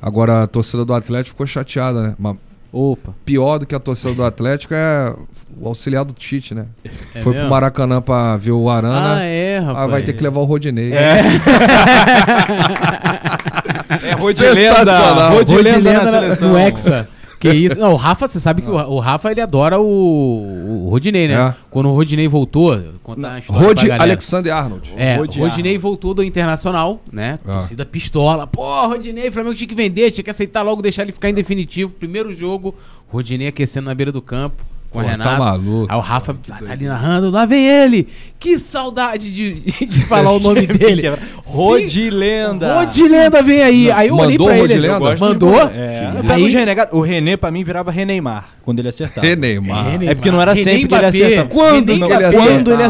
Agora 0.00 0.42
a 0.42 0.46
torcida 0.46 0.82
do 0.82 0.94
Atlético 0.94 1.30
ficou 1.34 1.46
chateada, 1.46 2.16
né? 2.18 2.36
Opa. 2.76 3.14
pior 3.24 3.58
do 3.58 3.66
que 3.66 3.74
a 3.74 3.78
torcida 3.78 4.12
do 4.12 4.24
Atlético 4.24 4.74
é 4.74 5.14
o 5.56 5.68
auxiliar 5.68 6.04
do 6.04 6.12
Tite, 6.12 6.56
né? 6.56 6.66
É 7.14 7.20
Foi 7.20 7.32
mesmo? 7.32 7.46
pro 7.46 7.50
Maracanã 7.54 8.02
pra 8.02 8.36
ver 8.36 8.50
o 8.50 8.68
Arana. 8.68 9.18
Ah, 9.18 9.22
é, 9.22 9.58
rapaz. 9.60 9.78
Ah, 9.78 9.86
vai 9.86 10.02
ter 10.02 10.12
que 10.12 10.20
levar 10.22 10.40
o 10.40 10.44
Rodinei. 10.44 10.92
É 10.92 11.22
Sensacional. 14.34 15.34
Rodilenda 15.34 16.36
no 16.40 16.58
Hexa. 16.58 17.08
Que 17.50 17.54
isso? 17.54 17.78
Não, 17.78 17.92
o 17.92 17.96
Rafa, 17.96 18.26
você 18.26 18.40
sabe 18.40 18.62
que 18.62 18.70
o, 18.70 18.74
o 18.74 18.98
Rafa 18.98 19.30
ele 19.30 19.40
adora 19.40 19.78
o, 19.78 20.86
o 20.86 20.88
Rodinei, 20.88 21.28
né? 21.28 21.34
É. 21.34 21.54
Quando 21.70 21.90
o 21.90 21.92
Rodinei 21.92 22.26
voltou, 22.26 22.82
contar 23.02 23.34
a 23.34 23.38
história 23.38 23.66
Rod. 23.66 24.00
Alexander 24.00 24.54
Arnold. 24.54 24.92
É, 24.96 25.16
Rodinei 25.16 25.76
voltou 25.76 26.14
do 26.14 26.24
Internacional, 26.24 27.02
né? 27.12 27.38
Ah. 27.46 27.52
Torcida 27.52 27.84
pistola. 27.84 28.46
Pô, 28.46 28.86
Rodinei, 28.86 29.30
Flamengo 29.30 29.54
tinha 29.54 29.68
que 29.68 29.74
vender, 29.74 30.10
tinha 30.10 30.24
que 30.24 30.30
aceitar 30.30 30.62
logo, 30.62 30.80
deixar 30.80 31.02
ele 31.02 31.12
ficar 31.12 31.28
em 31.28 31.34
definitivo. 31.34 31.92
Primeiro 31.92 32.32
jogo, 32.32 32.74
Rodinei 33.08 33.48
aquecendo 33.48 33.86
na 33.86 33.94
beira 33.94 34.10
do 34.10 34.22
campo 34.22 34.64
com 34.94 35.00
Pô, 35.00 35.06
a 35.06 35.10
tá 35.10 35.10
Renata. 35.10 35.36
maluco. 35.38 35.86
Aí 35.92 35.98
o 35.98 36.00
Rafa 36.00 36.34
tá, 36.34 36.58
tá 36.64 36.72
ali 36.72 36.86
narrando, 36.86 37.30
lá 37.30 37.44
vem 37.44 37.66
ele! 37.66 38.06
Que 38.38 38.58
saudade 38.58 39.34
de, 39.34 39.54
de 39.86 40.00
falar 40.06 40.30
o 40.32 40.38
nome 40.38 40.66
dele. 40.68 41.02
Rodilenda. 41.44 42.74
Rodilenda 42.76 43.42
vem 43.42 43.62
aí. 43.62 43.90
Aí 43.90 44.08
eu 44.08 44.16
olhei 44.16 44.36
pra 44.36 44.46
o 44.46 44.52
ele. 44.52 44.88
Mandou? 45.18 45.54
É, 45.74 46.12
Aí-. 46.28 46.88
O 46.92 47.00
René, 47.00 47.36
pra 47.36 47.50
mim, 47.50 47.64
virava 47.64 47.90
Reneymar 47.90 48.48
quando 48.62 48.78
ele 48.78 48.88
acertava. 48.88 49.26
Reneymar. 49.26 50.02
É 50.02 50.14
porque 50.14 50.30
não 50.30 50.40
era 50.40 50.52
René 50.52 50.72
sempre 50.72 50.88
que 50.88 50.94
ele 50.94 51.02
Mbappé. 51.02 51.24
acertava. 51.24 51.48
Quando 51.48 51.92
René 51.92 51.98
não 51.98 52.08
Mbappé. 52.08 52.26
ele 52.26 52.36
Quando 52.36 52.72
ele 52.72 52.82
acertava? 52.82 52.84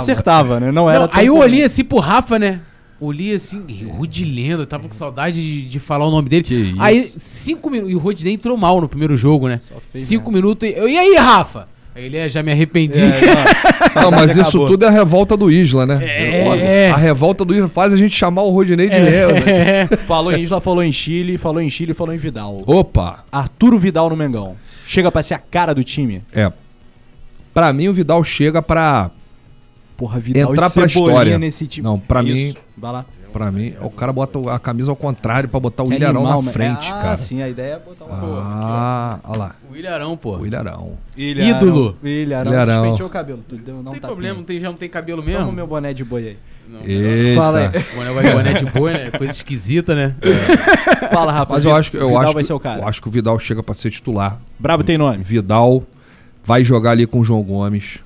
acertava, 0.55 0.61
né? 0.61 0.73
Não 0.73 0.91
era 0.91 1.01
Não, 1.01 1.09
aí 1.13 1.27
eu 1.27 1.37
olhei 1.37 1.63
assim 1.63 1.85
pro 1.85 1.99
Rafa, 1.99 2.39
né? 2.39 2.61
Olhei 3.01 3.35
assim, 3.35 3.63
e 3.69 3.85
Rodilenda, 3.85 4.63
eu 4.63 4.67
tava 4.67 4.87
com 4.89 4.95
saudade 4.95 5.41
de, 5.43 5.63
de 5.69 5.79
falar 5.79 6.07
o 6.07 6.11
nome 6.11 6.29
dele. 6.29 6.43
Que 6.45 6.55
isso. 6.55 6.77
Aí, 6.81 7.03
cinco 7.17 7.69
minutos. 7.69 7.93
E 7.93 7.97
o 7.97 7.99
Rodinei 7.99 8.33
entrou 8.35 8.57
mal 8.57 8.81
no 8.81 8.89
primeiro 8.89 9.17
jogo, 9.17 9.49
né? 9.49 9.61
fez 9.93 10.09
Cinco 10.09 10.31
minutos. 10.31 10.67
E, 10.69 10.73
e 10.73 10.97
aí, 10.97 11.15
Rafa? 11.19 11.69
Ele 11.97 12.17
é, 12.17 12.29
já 12.29 12.43
me 12.43 12.51
arrependi. 12.51 13.03
É, 13.05 13.95
Não, 14.03 14.11
mas 14.11 14.33
isso 14.33 14.41
acabou. 14.49 14.67
tudo 14.67 14.85
é 14.85 14.89
a 14.89 14.91
revolta 14.91 15.37
do 15.37 15.51
Isla, 15.51 15.87
né? 15.87 16.01
É. 16.03 16.91
A 16.91 16.97
revolta 16.97 17.45
do 17.45 17.55
Isla 17.55 17.69
faz 17.69 17.93
a 17.93 17.97
gente 17.97 18.17
chamar 18.17 18.43
o 18.43 18.51
Rodinei 18.51 18.89
de 18.89 18.99
Léo, 18.99 19.33
né? 19.33 19.43
É. 19.83 19.87
Falou 20.07 20.33
em 20.33 20.41
Isla, 20.43 20.61
falou 20.61 20.83
em 20.83 20.91
Chile, 20.91 21.39
falou 21.39 21.61
em 21.63 21.71
Chile, 21.71 21.95
falou 21.95 22.13
em 22.13 22.19
Vidal. 22.19 22.63
Opa! 22.67 23.25
Arturo 23.31 23.79
Vidal 23.79 24.11
no 24.11 24.17
Mengão. 24.17 24.57
Chega 24.87 25.11
pra 25.13 25.23
ser 25.23 25.35
a 25.35 25.39
cara 25.39 25.73
do 25.73 25.85
time. 25.85 26.23
É. 26.33 26.51
Pra 27.53 27.73
mim, 27.73 27.87
o 27.89 27.93
Vidal 27.93 28.23
chega 28.25 28.61
pra. 28.61 29.11
Porra, 29.97 30.19
Vidal 30.19 30.51
Entrar 30.53 30.67
e 30.69 30.73
pra 30.73 30.87
história. 30.87 31.39
nesse 31.39 31.67
time. 31.69 31.85
Não, 31.85 31.99
pra 31.99 32.23
Isso. 32.25 32.33
mim- 32.35 32.57
Vai 32.77 32.93
lá. 32.93 33.05
Pra 33.33 33.51
mim, 33.51 33.75
o 33.81 33.91
cara 33.91 34.13
bota 34.13 34.39
a 34.53 34.61
camisa 34.61 34.93
ao 34.93 34.97
contrário 34.97 35.49
pra 35.49 35.59
botar 35.59 35.83
o 35.83 35.93
Ilharão 35.93 36.23
na 36.23 36.41
mas- 36.41 36.53
frente, 36.53 36.89
ah, 36.93 37.01
cara. 37.03 37.17
sim, 37.17 37.43
a 37.43 37.49
ideia 37.49 37.75
é 37.75 37.79
botar 37.81 38.05
uma 38.05 38.17
Ah, 38.41 39.19
olha 39.25 39.39
lá. 39.39 39.55
O 39.75 39.77
Ilharão, 39.77 40.17
pô. 40.17 40.37
O 40.37 40.47
Ilharão. 40.47 40.93
Ilharão. 41.17 41.51
Ídolo. 41.57 41.97
Ilharão. 42.05 42.53
Ilharão. 42.53 42.83
Despenteou 42.83 43.09
o 43.09 43.13
cabelo. 43.13 43.45
Tu 43.49 43.57
deu, 43.57 43.75
não 43.75 43.83
Não 43.83 43.91
tem 43.93 44.01
tá 44.01 44.07
problema, 44.07 44.37
não 44.37 44.45
tem, 44.45 44.61
já 44.61 44.69
não 44.71 44.77
tem 44.77 44.89
cabelo 44.89 45.21
mesmo. 45.21 45.41
Toma 45.41 45.51
o 45.51 45.55
meu 45.55 45.67
boné 45.67 45.93
de 45.93 46.05
boi 46.05 46.29
aí. 46.29 46.37
Eita. 46.87 47.41
Fala 47.41 47.59
aí. 47.59 47.69
De 48.23 48.33
boné 48.33 48.53
de 48.55 48.65
boi, 48.67 48.93
né? 48.93 49.11
Coisa 49.11 49.33
esquisita, 49.33 49.95
né? 49.95 50.15
Fala, 51.13 51.33
Rafa. 51.33 51.55
Mas 51.55 51.65
eu 51.65 51.75
acho 51.75 51.91
que 51.91 51.97
eu 51.97 52.07
Vidal 52.07 52.23
acho, 52.23 52.33
vai 52.35 52.43
que- 52.43 52.47
ser 52.47 52.53
o 52.53 52.61
cara. 52.61 52.81
eu 52.83 52.87
acho 52.89 53.03
que 53.03 53.09
o 53.09 53.11
Vidal 53.11 53.39
chega 53.39 53.63
pra 53.63 53.75
ser 53.75 53.91
titular. 53.91 54.39
Brabo 54.59 54.85
tem 54.85 54.97
nome. 54.97 55.23
Vidal 55.25 55.83
vai 56.45 56.63
jogar 56.63 56.93
ali 56.93 57.07
com 57.07 57.19
o 57.21 57.25
João 57.25 57.43
Gomes. 57.43 57.99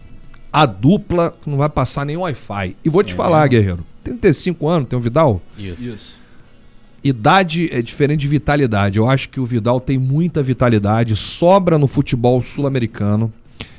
A 0.51 0.65
dupla 0.65 1.35
não 1.47 1.59
vai 1.59 1.69
passar 1.69 2.07
nem 2.07 2.17
Wi-Fi. 2.17 2.77
E 2.83 2.89
vou 2.89 3.03
te 3.05 3.13
falar, 3.13 3.47
guerreiro. 3.47 3.85
35 4.03 4.67
anos, 4.67 4.89
tem 4.89 4.99
o 4.99 5.03
Vidal? 5.03 5.43
Isso. 5.59 6.17
Idade 7.03 7.69
é 7.73 7.81
diferente 7.81 8.21
de 8.21 8.29
vitalidade. 8.29 8.99
Eu 8.99 9.09
acho 9.09 9.29
que 9.29 9.39
o 9.39 9.47
Vidal 9.47 9.81
tem 9.81 9.97
muita 9.97 10.43
vitalidade, 10.43 11.15
sobra 11.15 11.79
no 11.79 11.87
futebol 11.87 12.43
sul-americano. 12.43 13.33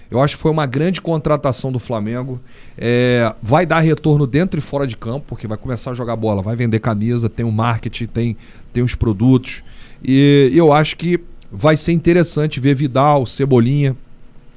Eu 0.09 0.21
acho 0.21 0.35
que 0.37 0.41
foi 0.41 0.49
uma 0.49 0.65
grande 0.65 1.01
contratação 1.01 1.71
do 1.71 1.77
Flamengo. 1.77 2.39
É, 2.77 3.33
vai 3.43 3.65
dar 3.65 3.79
retorno 3.79 4.25
dentro 4.25 4.57
e 4.57 4.61
fora 4.61 4.87
de 4.87 4.97
campo, 4.97 5.25
porque 5.27 5.45
vai 5.45 5.57
começar 5.57 5.91
a 5.91 5.93
jogar 5.93 6.15
bola, 6.15 6.41
vai 6.41 6.55
vender 6.55 6.79
camisa, 6.79 7.29
tem 7.29 7.45
o 7.45 7.51
marketing, 7.51 8.07
tem, 8.07 8.37
tem 8.73 8.81
os 8.81 8.95
produtos. 8.95 9.61
E 10.03 10.51
eu 10.53 10.71
acho 10.71 10.97
que 10.97 11.19
vai 11.51 11.77
ser 11.77 11.91
interessante 11.91 12.59
ver 12.59 12.73
Vidal, 12.73 13.25
Cebolinha 13.25 13.95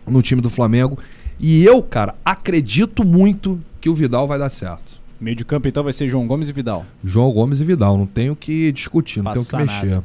no 0.06 0.22
time 0.22 0.40
do 0.40 0.48
Flamengo. 0.48 0.98
E 1.38 1.64
eu, 1.64 1.82
cara, 1.82 2.14
acredito 2.24 3.04
muito 3.04 3.60
que 3.80 3.90
o 3.90 3.94
Vidal 3.94 4.26
vai 4.26 4.38
dar 4.38 4.48
certo. 4.48 5.01
Meio 5.22 5.36
de 5.36 5.44
campo, 5.44 5.68
então, 5.68 5.84
vai 5.84 5.92
ser 5.92 6.08
João 6.08 6.26
Gomes 6.26 6.48
e 6.48 6.52
Vidal. 6.52 6.84
João 7.04 7.30
Gomes 7.30 7.60
e 7.60 7.64
Vidal, 7.64 7.96
não 7.96 8.06
tenho 8.06 8.32
o 8.32 8.36
que 8.36 8.72
discutir, 8.72 9.18
não 9.18 9.32
Passa 9.32 9.56
tenho 9.56 9.62
o 9.62 9.68
que 9.68 9.72
mexer. 9.72 9.90
nada. 9.94 10.04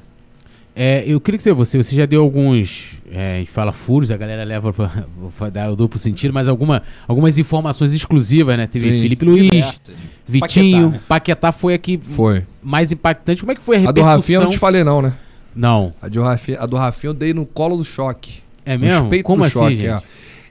É, 0.75 1.03
eu 1.07 1.19
queria 1.19 1.37
que 1.37 1.43
você, 1.43 1.51
você, 1.51 1.81
você 1.81 1.95
já 1.95 2.05
deu 2.05 2.21
alguns, 2.21 2.99
é, 3.11 3.37
a 3.37 3.39
gente 3.39 3.49
fala 3.49 3.71
furos, 3.71 4.11
a 4.11 4.15
galera 4.15 4.43
leva 4.43 4.71
pra, 4.71 5.05
vou 5.17 5.49
dar 5.49 5.71
o 5.71 5.75
duplo 5.75 5.97
sentido, 5.97 6.31
mas 6.31 6.47
alguma, 6.47 6.83
algumas 7.07 7.39
informações 7.39 7.95
exclusivas, 7.95 8.55
né? 8.55 8.67
Teve 8.67 8.91
Sim. 8.91 9.01
Felipe 9.01 9.25
Luiz, 9.25 9.49
Diversas. 9.49 9.95
Vitinho, 10.27 10.91
Paquetá, 10.91 11.05
Paquetá, 11.07 11.47
né? 11.47 11.51
foi 11.51 11.73
a 11.73 11.79
que 11.79 11.97
Foi. 11.97 12.45
mais 12.61 12.91
impactante. 12.91 13.41
Como 13.41 13.51
é 13.51 13.55
que 13.55 13.61
foi 13.61 13.77
a 13.77 13.79
A 13.79 13.81
do 13.81 13.87
repercussão? 13.87 14.15
Rafinha 14.17 14.37
eu 14.37 14.43
não 14.43 14.51
te 14.51 14.59
falei, 14.59 14.83
não, 14.83 15.01
né? 15.01 15.13
Não. 15.55 15.95
A, 15.99 16.07
de 16.07 16.19
Rafinha, 16.19 16.59
a 16.59 16.67
do 16.67 16.75
Rafinha 16.75 17.09
eu 17.09 17.15
dei 17.15 17.33
no 17.33 17.43
colo 17.43 17.75
do 17.75 17.83
choque. 17.83 18.43
É 18.63 18.77
mesmo? 18.77 19.09
Como 19.23 19.41
do 19.41 19.45
assim, 19.45 19.53
choque, 19.59 19.75
gente? 19.77 19.87
É. 19.87 20.01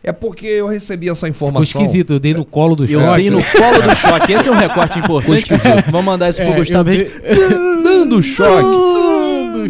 É 0.07 0.13
porque 0.13 0.47
eu 0.47 0.69
recebi 0.69 1.09
essa 1.09 1.27
Ficou 1.27 1.49
informação. 1.49 1.83
esquisito, 1.83 2.13
eu 2.13 2.21
dei 2.21 2.33
no 2.33 2.45
colo 2.45 2.77
do 2.77 2.85
Eu 2.85 3.01
choque. 3.01 3.23
dei 3.23 3.31
no 3.31 3.43
colo 3.43 3.83
do 3.91 3.97
choque. 3.97 4.33
Esse 4.33 4.49
é 4.49 4.53
um 4.53 4.57
recorte 4.57 4.99
importante. 5.01 5.51
Vamos 5.91 6.07
mandar 6.07 6.29
esse 6.29 6.41
pro 6.43 6.53
É, 6.53 6.57
Gustavo 6.57 6.89
eu 6.91 6.95
Henrique. 6.95 7.13
Dando 7.83 8.23
choque. 8.23 8.67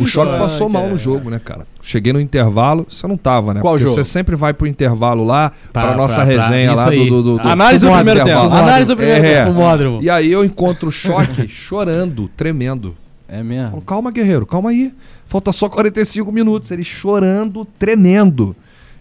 O 0.03 0.07
choque 0.07 0.39
passou 0.39 0.68
mal 0.68 0.89
no 0.89 0.99
jogo, 0.99 1.30
né, 1.30 1.41
cara? 1.43 1.66
Cheguei 1.82 2.12
no 2.12 2.20
intervalo, 2.20 2.84
você 2.89 3.07
não 3.07 3.16
tava, 3.16 3.55
né? 3.55 3.61
Qual 3.61 3.74
Porque 3.74 3.87
jogo? 3.89 3.95
Você 3.97 4.05
sempre 4.05 4.37
vai 4.37 4.53
pro 4.53 4.66
intervalo 4.66 5.24
lá, 5.24 5.53
pra, 5.72 5.87
Pra- 5.89 5.97
nossa 5.97 6.16
pra- 6.16 6.24
pra- 6.26 6.43
resenha 6.43 6.66
isso 6.74 6.76
lá 6.76 6.89
aí. 6.91 7.09
do, 7.09 7.22
do, 7.22 7.39
do- 7.39 7.41
Análise 7.49 7.84
do 7.87 7.89
Fumódromo, 7.91 8.14
primeiro 8.20 8.24
tempo. 8.43 8.55
Análise 8.55 8.89
do 8.89 8.97
primeiro 8.97 9.24
É. 9.24 9.34
tempo. 9.45 9.55
Fumódromo. 9.55 9.99
E 10.03 10.11
aí 10.11 10.30
eu 10.32 10.45
encontro 10.45 10.89
o 10.89 10.93
choque 10.93 11.47
chorando, 11.49 12.28
tremendo. 12.37 12.95
É 13.28 13.37
Falo, 13.37 13.45
mesmo. 13.45 13.80
calma, 13.82 14.11
guerreiro, 14.11 14.45
calma 14.45 14.70
aí. 14.70 14.93
Falta 15.26 15.51
só 15.53 15.68
45 15.68 16.30
minutos. 16.30 16.70
Ele 16.70 16.84
chorando, 16.84 17.64
tremendo. 17.78 18.55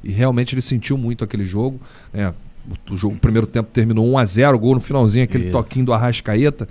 E 0.05 0.11
realmente 0.11 0.53
ele 0.55 0.61
sentiu 0.61 0.97
muito 0.97 1.23
aquele 1.23 1.45
jogo. 1.45 1.81
Né? 2.13 2.33
O, 2.89 2.93
o 2.93 2.97
jogo, 2.97 3.15
o 3.15 3.19
primeiro 3.19 3.45
tempo 3.47 3.71
terminou 3.73 4.05
1x0, 4.13 4.57
gol 4.57 4.75
no 4.75 4.79
finalzinho, 4.81 5.25
aquele 5.25 5.45
Isso. 5.45 5.51
toquinho 5.51 5.85
do 5.85 5.93
Arrascaeta. 5.93 6.67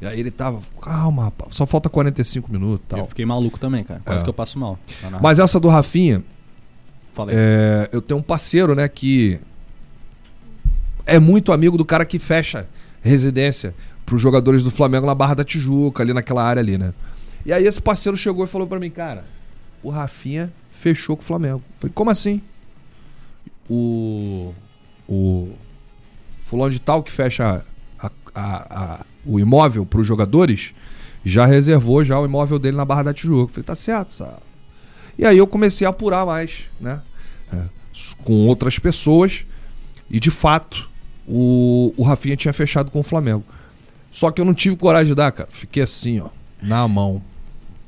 E 0.00 0.06
aí 0.06 0.18
ele 0.20 0.30
tava, 0.30 0.60
calma, 0.80 1.24
rapaz, 1.24 1.54
só 1.56 1.66
falta 1.66 1.88
45 1.88 2.50
minutos 2.52 2.86
e 2.88 2.92
Eu 2.94 2.98
tal. 2.98 3.06
fiquei 3.08 3.26
maluco 3.26 3.58
também, 3.58 3.84
cara. 3.84 4.00
Quase 4.04 4.20
É. 4.20 4.24
que 4.24 4.28
eu 4.30 4.34
passo 4.34 4.58
mal. 4.58 4.78
Mas 5.20 5.38
essa 5.38 5.58
do 5.60 5.68
Rafinha, 5.68 6.22
Fala 7.14 7.30
aí. 7.32 7.36
é, 7.38 7.88
eu 7.92 8.00
tenho 8.00 8.18
um 8.20 8.22
parceiro, 8.22 8.74
né, 8.74 8.86
que 8.88 9.40
é 11.04 11.18
muito 11.18 11.52
amigo 11.52 11.76
do 11.76 11.84
cara 11.84 12.04
que 12.04 12.18
fecha 12.18 12.66
residência 13.02 13.74
pros 14.06 14.20
jogadores 14.22 14.62
do 14.62 14.70
Flamengo 14.70 15.06
na 15.06 15.14
Barra 15.14 15.34
da 15.34 15.44
Tijuca, 15.44 16.02
ali 16.02 16.12
naquela 16.12 16.42
área 16.44 16.60
ali, 16.60 16.78
né? 16.78 16.92
E 17.44 17.52
aí 17.52 17.66
esse 17.66 17.80
parceiro 17.80 18.16
chegou 18.16 18.44
e 18.44 18.46
falou 18.48 18.66
pra 18.66 18.78
mim, 18.78 18.90
cara, 18.90 19.24
o 19.82 19.90
Rafinha 19.90 20.52
fechou 20.72 21.16
com 21.16 21.22
o 21.22 21.26
Flamengo. 21.26 21.58
Eu 21.58 21.80
Falei, 21.80 21.92
como 21.94 22.10
assim? 22.10 22.40
O 23.70 24.54
o 25.08 25.50
fulano 26.40 26.70
de 26.70 26.78
tal 26.80 27.02
que 27.02 27.10
fecha 27.10 27.64
a- 27.98 28.10
a- 28.34 28.66
a- 28.70 29.06
o 29.24 29.38
imóvel 29.40 29.84
pros 29.86 30.06
jogadores 30.06 30.74
já 31.24 31.44
reservou 31.46 32.04
já 32.04 32.18
o 32.18 32.24
imóvel 32.26 32.58
dele 32.58 32.76
na 32.76 32.84
Barra 32.84 33.04
da 33.04 33.14
Tijuca. 33.14 33.52
Falei, 33.52 33.64
tá 33.64 33.74
certo, 33.74 34.12
sabe? 34.12 34.36
E 35.18 35.24
aí 35.26 35.36
eu 35.36 35.46
comecei 35.46 35.86
a 35.86 35.90
apurar 35.90 36.24
mais, 36.24 36.70
né? 36.80 37.00
É, 37.52 37.62
com 38.24 38.46
outras 38.46 38.78
pessoas. 38.78 39.44
E 40.10 40.20
de 40.20 40.30
fato, 40.30 40.88
o, 41.26 41.92
o 41.96 42.02
Rafinha 42.02 42.36
tinha 42.36 42.52
fechado 42.52 42.90
com 42.90 43.00
o 43.00 43.02
Flamengo. 43.02 43.44
Só 44.12 44.30
que 44.30 44.40
eu 44.40 44.44
não 44.44 44.54
tive 44.54 44.76
coragem 44.76 45.08
de 45.08 45.14
dar, 45.14 45.32
cara. 45.32 45.48
Fiquei 45.52 45.82
assim, 45.82 46.20
ó, 46.20 46.28
na 46.62 46.86
mão. 46.88 47.22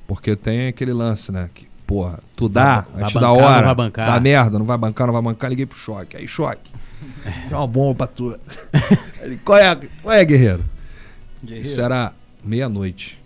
Porque 0.07 0.35
tem 0.37 0.67
aquele 0.67 0.93
lance, 0.93 1.31
né? 1.33 1.49
Que, 1.55 1.67
porra, 1.91 2.21
tu 2.37 2.49
dá, 2.49 2.87
Vai 2.95 3.03
antes 3.03 3.15
bancar, 3.15 3.21
da 3.21 3.27
não 3.41 3.45
hora. 3.45 3.67
vai 3.67 3.75
bancar. 3.75 4.07
Dá 4.13 4.21
merda, 4.21 4.59
não 4.61 4.65
vai 4.65 4.79
bancar, 4.79 5.07
não 5.09 5.13
vai 5.13 5.23
bancar. 5.23 5.51
Liguei 5.51 5.67
pro 5.67 5.77
choque. 5.77 6.17
Aí, 6.17 6.29
choque. 6.29 6.71
Tem 7.49 7.57
uma 7.59 7.67
bomba 7.67 7.95
pra 7.97 8.07
tu. 8.07 8.39
Ele, 9.21 9.41
qual 9.45 9.59
é, 9.59 9.77
qual 10.01 10.15
é, 10.15 10.25
guerreiro? 10.25 10.65
Isso 11.49 11.81
era 11.81 12.13
meia-noite. 12.45 13.19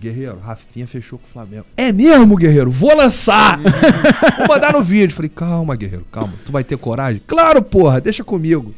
Guerreiro, 0.00 0.38
Rafinha 0.40 0.84
fechou 0.86 1.16
com 1.16 1.26
o 1.26 1.28
Flamengo. 1.28 1.64
É 1.76 1.92
mesmo, 1.92 2.36
Guerreiro? 2.36 2.70
Vou 2.72 2.94
lançar! 2.96 3.60
Vou 4.36 4.48
mandar 4.48 4.72
no 4.72 4.82
vídeo. 4.82 5.14
Falei, 5.14 5.28
calma, 5.28 5.76
Guerreiro, 5.76 6.04
calma. 6.10 6.32
Tu 6.44 6.50
vai 6.50 6.64
ter 6.64 6.76
coragem? 6.76 7.22
Claro, 7.24 7.62
porra, 7.62 8.00
deixa 8.00 8.24
comigo. 8.24 8.74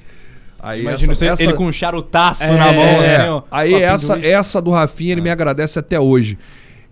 Aí 0.61 0.82
Imagina 0.82 1.12
essa- 1.14 1.24
essa- 1.24 1.42
ele 1.42 1.54
com 1.54 1.64
um 1.66 1.72
charutaço 1.72 2.42
É, 2.44 2.50
na 2.56 2.72
mão, 2.72 2.82
é, 2.84 3.16
assim, 3.16 3.28
ó. 3.30 3.42
aí 3.50 3.74
essa, 3.74 4.18
essa 4.20 4.61
do 4.61 4.70
Rafinha, 4.70 5.12
ele 5.12 5.20
me 5.22 5.30
agradece 5.30 5.78
até 5.78 5.98
hoje. 5.98 6.36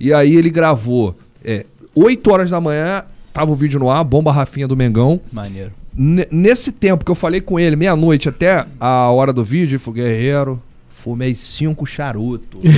E 0.00 0.12
aí 0.14 0.34
ele 0.34 0.48
gravou 0.50 1.16
é, 1.44 1.64
8 1.96 2.30
horas 2.30 2.50
da 2.50 2.60
manhã, 2.60 3.02
tava 3.32 3.50
o 3.50 3.54
vídeo 3.54 3.80
no 3.80 3.90
ar, 3.90 4.04
bomba 4.04 4.30
Rafinha 4.30 4.68
do 4.68 4.76
Mengão. 4.76 5.18
Maneiro. 5.32 5.72
N- 5.96 6.26
nesse 6.30 6.70
tempo 6.70 7.04
que 7.04 7.10
eu 7.10 7.14
falei 7.14 7.40
com 7.40 7.58
ele, 7.58 7.74
meia-noite 7.74 8.28
até 8.28 8.66
a 8.78 9.10
hora 9.10 9.32
do 9.32 9.42
vídeo, 9.42 9.72
ele 9.76 9.78
falou, 9.78 9.94
guerreiro, 9.94 10.62
fumei 10.90 11.34
cinco 11.34 11.86
charutos. 11.86 12.60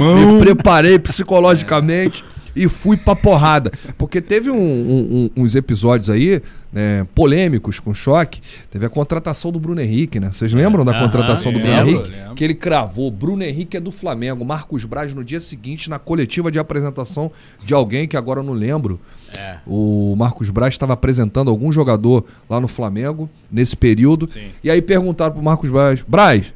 Me 0.00 0.38
preparei 0.40 0.98
psicologicamente 0.98 2.24
e 2.64 2.68
fui 2.68 2.96
pra 2.96 3.14
porrada. 3.16 3.70
Porque 3.96 4.20
teve 4.20 4.50
um- 4.50 4.56
um- 4.56 5.30
uns 5.36 5.54
episódios 5.54 6.10
aí, 6.10 6.42
né, 6.72 7.06
polêmicos 7.14 7.78
com 7.80 7.94
choque. 7.94 8.40
Teve 8.70 8.84
a 8.84 8.88
contratação 8.88 9.50
do 9.52 9.58
Bruno 9.60 9.80
Henrique, 9.80 10.18
né? 10.20 10.30
Vocês 10.32 10.52
lembram 10.52 10.84
da 10.84 10.92
Aham, 10.92 11.04
contratação 11.04 11.52
do 11.52 11.58
Bruno 11.58 11.74
Henrique? 11.74 12.10
lembro. 12.10 12.34
Que 12.34 12.44
ele 12.44 12.54
cravou. 12.54 13.10
Bruno 13.10 13.42
Henrique 13.42 13.76
é 13.76 13.80
do 13.80 13.90
Flamengo. 13.90 14.44
Marcos 14.44 14.84
Braz 14.84 15.14
no 15.14 15.24
dia 15.24 15.40
seguinte, 15.40 15.88
na 15.88 15.98
coletiva 15.98 16.50
de 16.50 16.58
apresentação 16.58 17.30
de 17.64 17.72
alguém 17.74 18.06
que 18.06 18.16
agora 18.16 18.40
eu 18.40 18.44
não 18.44 18.52
lembro. 18.52 19.00
É. 19.36 19.56
O 19.66 20.14
Marcos 20.16 20.48
Braz 20.50 20.74
estava 20.74 20.94
apresentando 20.94 21.50
algum 21.50 21.70
jogador 21.70 22.24
lá 22.48 22.60
no 22.60 22.68
Flamengo 22.68 23.28
nesse 23.50 23.76
período. 23.76 24.28
Sim. 24.30 24.48
E 24.64 24.70
aí 24.70 24.80
perguntaram 24.82 25.34
pro 25.34 25.42
Marcos 25.42 25.70
Braz: 25.70 26.00
Braz, 26.08 26.52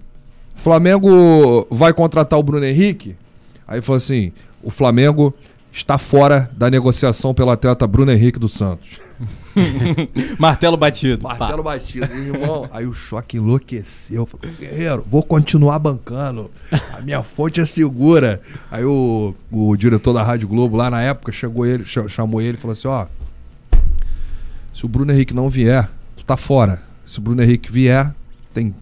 Flamengo 0.55 1.67
vai 1.71 1.93
contratar 1.93 2.39
o 2.39 2.43
Bruno 2.43 2.65
Henrique? 2.65 3.15
Aí 3.67 3.81
falou 3.83 3.97
assim: 3.97 4.33
o 4.63 4.71
Flamengo 4.71 5.35
está 5.73 5.99
fora 5.99 6.51
da 6.57 6.71
negociação 6.71 7.33
pelo 7.35 7.51
atleta 7.51 7.87
Bruno 7.87 8.13
Henrique 8.13 8.39
do 8.39 8.49
Santos. 8.49 8.89
Martelo 10.39 10.77
batido. 10.77 11.23
Martelo 11.23 11.63
batido, 11.63 12.07
irmão. 12.13 12.69
Aí 12.73 12.87
o 12.87 12.93
choque 12.93 13.37
enlouqueceu. 13.37 14.27
Falei, 14.27 14.55
guerreiro, 14.59 15.05
vou 15.09 15.23
continuar 15.23 15.79
bancando. 15.79 16.51
A 16.93 17.01
minha 17.01 17.23
fonte 17.23 17.61
é 17.61 17.65
segura. 17.65 18.41
Aí 18.71 18.85
o, 18.85 19.35
o 19.51 19.77
diretor 19.77 20.13
da 20.13 20.23
Rádio 20.23 20.49
Globo 20.49 20.77
lá 20.77 20.91
na 20.91 21.03
época 21.03 21.31
chegou 21.33 21.65
ele, 21.67 21.85
cha- 21.85 22.09
chamou 22.09 22.41
ele 22.41 22.57
e 22.57 22.61
falou 22.61 22.73
assim: 22.73 22.89
ó. 22.89 23.07
Se 24.75 24.85
o 24.85 24.89
Bruno 24.89 25.13
Henrique 25.13 25.35
não 25.35 25.49
vier, 25.49 25.89
tu 26.17 26.25
tá 26.25 26.37
fora. 26.37 26.83
Se 27.05 27.19
o 27.19 27.23
Bruno 27.23 27.43
Henrique 27.43 27.71
vier, 27.71 28.13
tem 28.55 28.75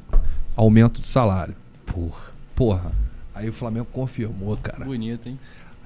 aumento 0.57 1.01
de 1.01 1.09
salário. 1.09 1.55
Porra. 1.84 2.30
Porra. 2.55 2.93
Aí 3.34 3.49
o 3.49 3.53
Flamengo 3.53 3.86
confirmou, 3.93 4.57
cara. 4.57 4.84
Bonito, 4.84 5.28
hein? 5.28 5.38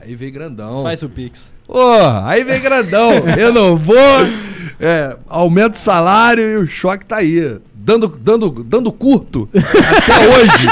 Aí 0.04 0.14
veio 0.14 0.32
grandão. 0.32 0.82
Faz 0.82 1.02
o 1.02 1.08
Pix. 1.08 1.52
Ô, 1.66 1.80
aí 2.24 2.44
vem 2.44 2.60
grandão. 2.60 3.12
Eu 3.38 3.52
não 3.52 3.76
vou, 3.76 3.96
É, 4.80 5.16
aumenta 5.28 5.76
o 5.76 5.80
salário 5.80 6.42
e 6.44 6.56
o 6.58 6.66
choque 6.66 7.06
tá 7.06 7.16
aí. 7.16 7.58
Dando, 7.74 8.08
dando, 8.18 8.50
dando 8.64 8.90
curto 8.90 9.46
até 9.54 10.26
hoje. 10.26 10.68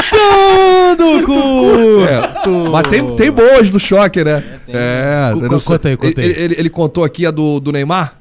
Dando 0.96 1.26
curto! 1.26 2.06
É, 2.08 2.70
mas 2.70 2.88
tem, 2.88 3.16
tem 3.16 3.30
boas 3.30 3.68
do 3.68 3.78
choque, 3.78 4.24
né? 4.24 4.42
É, 4.66 5.30
não 5.34 5.48
co- 5.48 5.60
sei. 5.60 5.72
conta 5.76 5.88
aí, 5.90 5.96
conta 5.96 6.20
aí. 6.22 6.26
Ele, 6.30 6.40
ele- 6.40 6.54
ele 6.58 6.70
contou 6.70 7.04
aqui 7.04 7.26
a 7.26 7.30
do, 7.30 7.60
do 7.60 7.70
Neymar? 7.70 8.18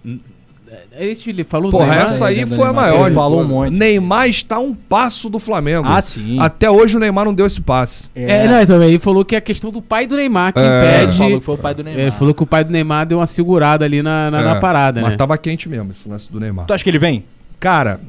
Esse 0.93 1.29
ele 1.29 1.45
falou 1.45 1.71
do 1.71 1.77
Porra, 1.77 1.87
Neymar? 1.89 2.05
essa 2.05 2.27
aí 2.27 2.35
Neymar. 2.37 2.57
foi 2.59 2.67
a 2.67 2.73
maior. 2.73 3.05
Ele 3.07 3.15
falou 3.15 3.41
um 3.41 3.47
monte. 3.47 3.71
Neymar 3.71 4.27
está 4.27 4.59
um 4.59 4.73
passo 4.75 5.29
do 5.29 5.39
Flamengo. 5.39 5.87
Ah, 5.87 6.01
sim. 6.01 6.37
Até 6.37 6.69
hoje 6.69 6.97
o 6.97 6.99
Neymar 6.99 7.23
não 7.23 7.33
deu 7.33 7.45
esse 7.45 7.61
passe. 7.61 8.09
É, 8.13 8.45
não, 8.45 8.61
então, 8.61 8.83
ele 8.83 8.99
falou 8.99 9.23
que 9.23 9.33
é 9.33 9.37
a 9.37 9.41
questão 9.41 9.71
do 9.71 9.81
pai 9.81 10.05
do 10.05 10.17
Neymar 10.17 10.51
que 10.51 10.59
É. 10.59 10.63
Ele 10.63 11.03
impede. 11.03 11.17
falou 11.17 11.39
que 11.39 11.45
foi 11.45 11.55
o 11.55 11.57
pai 11.57 11.73
do 11.73 11.83
Neymar. 11.83 12.01
Ele 12.01 12.11
falou 12.11 12.33
que 12.33 12.43
o 12.43 12.45
pai 12.45 12.63
do 12.65 12.71
Neymar 12.71 13.05
deu 13.05 13.19
uma 13.19 13.25
segurada 13.25 13.85
ali 13.85 14.01
na, 14.03 14.29
na, 14.29 14.41
na 14.41 14.55
É, 14.57 14.59
parada, 14.59 15.01
Mas 15.01 15.11
né? 15.11 15.17
tava 15.17 15.37
quente 15.37 15.69
mesmo 15.69 15.91
esse 15.91 16.09
lance 16.09 16.29
do 16.29 16.39
Neymar. 16.41 16.65
Tu 16.65 16.73
acha 16.73 16.83
que 16.83 16.89
ele 16.89 16.99
vem? 16.99 17.23
Cara, 17.57 18.01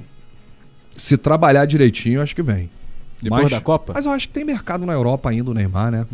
se 0.97 1.17
trabalhar 1.17 1.65
direitinho, 1.67 2.21
acho 2.21 2.35
que 2.35 2.43
vem. 2.43 2.69
Depois 3.23 3.49
da 3.49 3.61
Copa? 3.61 3.93
Mas 3.95 4.05
eu 4.05 4.11
acho 4.11 4.27
que 4.27 4.35
tem 4.35 4.45
mercado 4.45 4.85
na 4.85 4.93
Europa 4.93 5.31
ainda 5.31 5.53
o 5.53 5.55
Neymar, 5.55 5.93
né? 5.93 6.05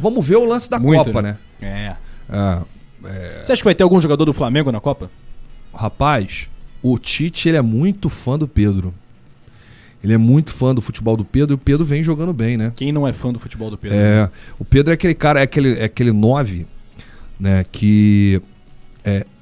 Vamos 0.00 0.26
ver 0.26 0.36
o 0.36 0.46
lance 0.46 0.70
da 0.70 0.78
Muito, 0.78 1.04
Copa, 1.04 1.20
né? 1.20 1.36
né? 1.60 1.94
É. 2.30 2.62
É, 3.04 3.40
Você 3.42 3.52
acha 3.52 3.60
que 3.60 3.64
vai 3.66 3.74
ter 3.74 3.82
algum 3.84 4.00
jogador 4.00 4.24
do 4.24 4.32
Flamengo 4.32 4.72
na 4.72 4.80
Copa? 4.80 5.10
Rapaz, 5.76 6.48
o 6.82 6.98
Tite 6.98 7.48
ele 7.48 7.56
é 7.58 7.62
muito 7.62 8.08
fã 8.08 8.38
do 8.38 8.48
Pedro. 8.48 8.92
Ele 10.02 10.12
é 10.12 10.18
muito 10.18 10.52
fã 10.52 10.74
do 10.74 10.80
futebol 10.80 11.16
do 11.16 11.24
Pedro 11.24 11.54
e 11.54 11.56
o 11.56 11.58
Pedro 11.58 11.84
vem 11.84 12.02
jogando 12.02 12.32
bem, 12.32 12.56
né? 12.56 12.72
Quem 12.76 12.92
não 12.92 13.06
é 13.08 13.12
fã 13.12 13.32
do 13.32 13.38
futebol 13.38 13.70
do 13.70 13.76
Pedro? 13.78 13.96
É, 13.98 14.30
o 14.58 14.64
Pedro 14.64 14.92
é 14.92 14.94
aquele 14.94 15.14
cara, 15.14 15.40
é 15.40 15.42
aquele, 15.42 15.78
é 15.78 15.84
aquele 15.84 16.12
nove, 16.12 16.66
né? 17.40 17.64
Que 17.70 18.40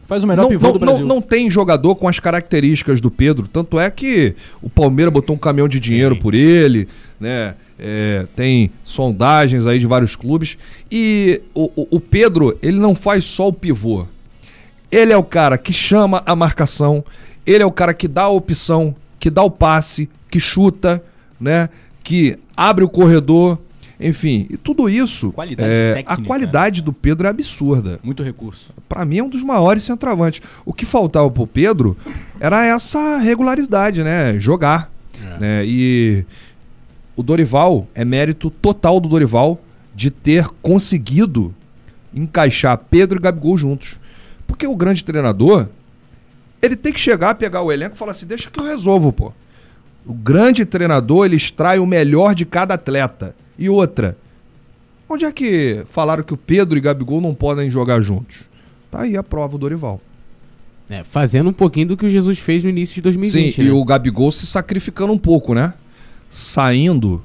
Faz 0.07 0.23
o 0.23 0.27
melhor 0.27 0.43
não, 0.43 0.49
pivô 0.51 0.67
não, 0.67 0.73
do 0.75 0.79
Brasil. 0.79 1.07
não, 1.07 1.15
não 1.17 1.23
tem 1.23 1.51
jogador 1.51 1.95
com 1.97 2.07
as 2.07 2.19
características 2.21 3.01
do 3.01 3.11
Pedro. 3.11 3.49
Tanto 3.49 3.81
é 3.81 3.91
que 3.91 4.35
o 4.61 4.69
Palmeiras 4.69 5.13
botou 5.13 5.35
um 5.35 5.39
caminhão 5.39 5.67
de 5.67 5.81
dinheiro 5.81 6.15
Sim. 6.15 6.21
por 6.21 6.35
ele, 6.35 6.87
né? 7.19 7.55
É, 7.79 8.27
tem 8.37 8.71
sondagens 8.85 9.67
aí 9.67 9.79
de 9.79 9.87
vários 9.87 10.15
clubes. 10.15 10.59
E 10.93 11.41
o, 11.55 11.71
o- 11.75 11.89
o 11.97 12.01
Pedro, 12.01 12.57
ele 12.63 12.79
não 12.79 12.95
faz 12.95 13.25
só 13.25 13.49
o 13.49 13.53
pivô. 13.53 14.07
Ele 14.95 15.13
é 15.13 15.17
o 15.17 15.25
cara 15.25 15.59
que 15.59 15.73
chama 15.73 16.23
a 16.25 16.37
marcação, 16.37 17.05
ele 17.45 17.63
é 17.63 17.67
o 17.67 17.73
cara 17.73 17.93
que 17.93 18.07
dá 18.07 18.23
a 18.23 18.29
opção, 18.29 18.95
que 19.19 19.29
dá 19.29 19.43
o 19.43 19.51
passe, 19.51 20.09
que 20.31 20.39
chuta, 20.39 21.03
né? 21.41 21.69
Que 22.05 22.39
abre 22.57 22.85
o 22.85 22.89
corredor. 22.89 23.59
Enfim, 23.99 24.47
e 24.49 24.57
tudo 24.57 24.89
isso. 24.89 25.33
Qualidade 25.33 25.69
é, 25.69 25.95
técnica. 25.95 26.13
a 26.13 26.25
qualidade 26.25 26.83
do 26.83 26.93
Pedro 26.93 27.27
é 27.27 27.31
absurda 27.31 27.99
Muito 28.03 28.23
recurso. 28.23 28.71
Pra 28.89 29.05
mim 29.05 29.19
é 29.19 29.23
um 29.25 29.29
dos 29.29 29.43
maiores 29.43 29.83
centroavantes. 29.83 30.41
O 30.65 30.73
que 30.73 30.87
faltava 30.87 31.29
pro 31.29 31.47
Pedro 31.47 31.97
era 32.39 32.65
essa 32.65 33.19
regularidade, 33.19 34.05
né? 34.05 34.39
Jogar. 34.39 34.93
Né? 35.41 35.65
E 35.67 36.25
o 37.17 37.23
Dorival, 37.23 37.89
é 37.95 38.05
mérito 38.05 38.49
total 38.49 39.01
do 39.01 39.09
Dorival 39.09 39.61
de 39.93 40.11
ter 40.11 40.47
conseguido 40.63 41.53
encaixar 42.13 42.79
Pedro 42.79 43.19
e 43.19 43.21
Gabigol 43.21 43.59
juntos. 43.59 43.99
Porque 44.47 44.67
o 44.67 44.75
grande 44.77 45.03
treinador, 45.05 45.69
ele 46.63 46.77
tem 46.77 46.93
que 46.93 47.01
chegar, 47.01 47.35
pegar 47.35 47.63
o 47.63 47.73
elenco 47.73 47.95
e 47.95 47.99
falar 47.99 48.13
assim: 48.13 48.27
deixa 48.27 48.51
que 48.51 48.61
eu 48.61 48.65
resolvo, 48.65 49.13
pô. 49.13 49.33
O 50.07 50.13
grande 50.15 50.65
treinador, 50.65 51.25
ele 51.27 51.37
extrai 51.37 51.79
o 51.79 51.87
melhor 51.87 52.35
de 52.35 52.45
cada 52.45 52.75
atleta. 52.75 53.35
E 53.59 53.69
outra, 53.71 54.17
onde 55.09 55.25
é 55.25 55.33
que 55.33 55.83
falaram 55.89 56.23
que 56.23 56.35
o 56.35 56.37
Pedro 56.37 56.77
e 56.77 56.81
Gabigol 56.81 57.21
não 57.21 57.35
podem 57.35 57.71
jogar 57.71 58.01
juntos? 58.03 58.49
Tá 58.91 59.01
aí 59.03 59.17
a 59.17 59.23
prova, 59.23 59.57
o 59.57 59.59
Dorival. 59.59 60.01
É, 60.91 61.03
fazendo 61.03 61.49
um 61.49 61.53
pouquinho 61.55 61.89
do 61.89 61.97
que 61.97 62.05
o 62.05 62.11
Jesus 62.11 62.39
fez 62.39 62.63
no 62.63 62.69
início 62.69 62.95
de 62.97 63.01
2020. 63.01 63.55
Sim, 63.55 63.63
né? 63.63 63.69
e 63.69 63.73
o 63.73 63.83
Gabigol 63.85 64.31
se 64.31 64.47
sacrificando 64.47 65.13
um 65.15 65.19
pouco, 65.19 65.55
né? 65.55 65.73
Saindo 66.31 67.23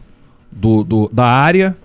do, 0.51 0.83
do- 0.83 1.09
da 1.11 1.25
área, 1.25 1.75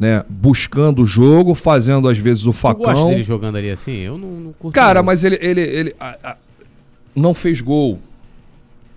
né? 0.00 0.24
Buscando 0.28 1.02
o 1.02 1.06
jogo, 1.06 1.54
fazendo 1.54 2.08
às 2.08 2.16
vezes 2.16 2.46
o 2.46 2.52
Tu 2.52 2.54
gosta 2.54 2.86
facão. 2.86 3.10
dele 3.10 3.22
jogando 3.22 3.56
ali 3.58 3.70
assim? 3.70 3.92
Eu 3.98 4.16
não, 4.16 4.30
não 4.30 4.52
curto. 4.54 4.74
Cara, 4.74 5.02
mas 5.02 5.22
ele, 5.22 5.38
ele, 5.42 5.60
ele 5.60 5.94
a- 6.00 6.16
a- 6.24 6.36
não 7.14 7.34
fez 7.34 7.60
gol, 7.60 7.98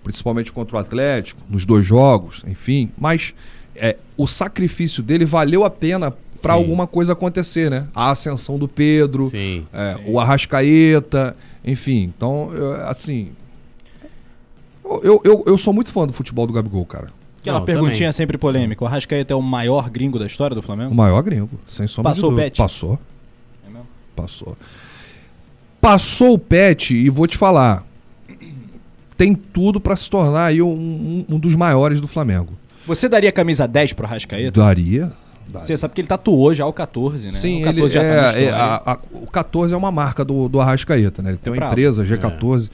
principalmente 0.02 0.50
contra 0.50 0.76
o 0.76 0.78
Atlético, 0.80 1.42
nos 1.48 1.66
dois 1.66 1.86
jogos, 1.86 2.42
enfim. 2.46 2.88
Mas 2.96 3.34
é, 3.76 3.96
o 4.16 4.26
sacrifício 4.26 5.02
dele 5.02 5.26
valeu 5.26 5.62
a 5.62 5.68
pena 5.70 6.10
pra 6.40 6.54
Sim. 6.54 6.60
alguma 6.60 6.86
coisa 6.86 7.12
acontecer, 7.12 7.70
né? 7.70 7.86
A 7.94 8.10
ascensão 8.10 8.58
do 8.58 8.66
Pedro, 8.66 9.28
Sim. 9.28 9.66
é, 9.74 9.96
o 10.06 10.18
Arrascaeta, 10.18 11.36
enfim. 11.62 12.10
Então, 12.16 12.50
eu- 12.54 12.74
assim. 12.88 13.28
Eu, 15.02 15.20
eu, 15.24 15.44
eu 15.46 15.58
sou 15.58 15.72
muito 15.72 15.90
fã 15.90 16.06
do 16.06 16.12
futebol 16.12 16.46
do 16.46 16.52
Gabigol, 16.52 16.84
cara. 16.86 17.08
Aquela 17.44 17.58
Não, 17.58 17.66
perguntinha 17.66 18.08
também. 18.08 18.12
sempre 18.12 18.38
polêmica. 18.38 18.82
O 18.82 18.86
Arrascaeta 18.86 19.34
é 19.34 19.36
o 19.36 19.42
maior 19.42 19.90
gringo 19.90 20.18
da 20.18 20.24
história 20.24 20.54
do 20.54 20.60
O 20.60 20.62
Flamengo? 20.62 20.94
maior 20.94 21.22
gringo, 21.22 21.50
sem 21.68 21.86
sombra 21.86 22.12
Passou 22.12 22.22
de 22.22 22.26
o 22.26 22.30
dúvida. 22.30 22.46
Pet? 22.46 22.56
Passou. 22.58 22.98
É 23.66 23.70
mesmo? 23.70 23.86
Passou. 24.16 24.56
Passou 25.80 26.32
o 26.34 26.38
Pet 26.38 26.96
e 26.96 27.10
vou 27.10 27.26
te 27.26 27.36
falar. 27.36 27.84
Tem 29.16 29.34
tudo 29.34 29.78
pra 29.78 29.94
se 29.94 30.08
tornar 30.08 30.46
aí 30.46 30.62
um, 30.62 30.68
um- 30.70 31.24
um 31.28 31.38
dos 31.38 31.54
maiores 31.54 32.00
do 32.00 32.08
Flamengo. 32.08 32.54
Você 32.86 33.08
daria 33.08 33.30
camisa 33.30 33.68
10 33.68 33.92
pro 33.92 34.06
Arrascaeta? 34.06 34.50
Daria. 34.60 35.00
daria. 35.46 35.66
Você 35.66 35.76
sabe 35.76 35.92
que 35.94 36.00
ele 36.00 36.08
tatuou 36.08 36.52
já 36.54 36.64
o 36.66 36.72
14, 36.72 37.26
né? 37.26 37.30
Sim, 37.30 37.60
o 37.60 37.64
14 37.66 37.80
ele 37.80 37.88
já 37.90 38.00
tá 38.00 38.06
é, 38.06 38.42
é, 38.42 38.44
história. 38.46 38.54
a- 38.56 38.92
a- 38.92 38.98
o 39.12 39.26
14 39.26 39.74
é 39.74 39.76
uma 39.76 39.92
marca 39.92 40.24
do, 40.24 40.48
do 40.48 40.58
Arrascaeta, 40.60 41.22
né? 41.22 41.30
Ele 41.30 41.38
tem 41.38 41.50
É 41.50 41.52
uma 41.52 41.56
brabo. 41.58 41.72
empresa, 41.72 42.02
G14. 42.04 42.70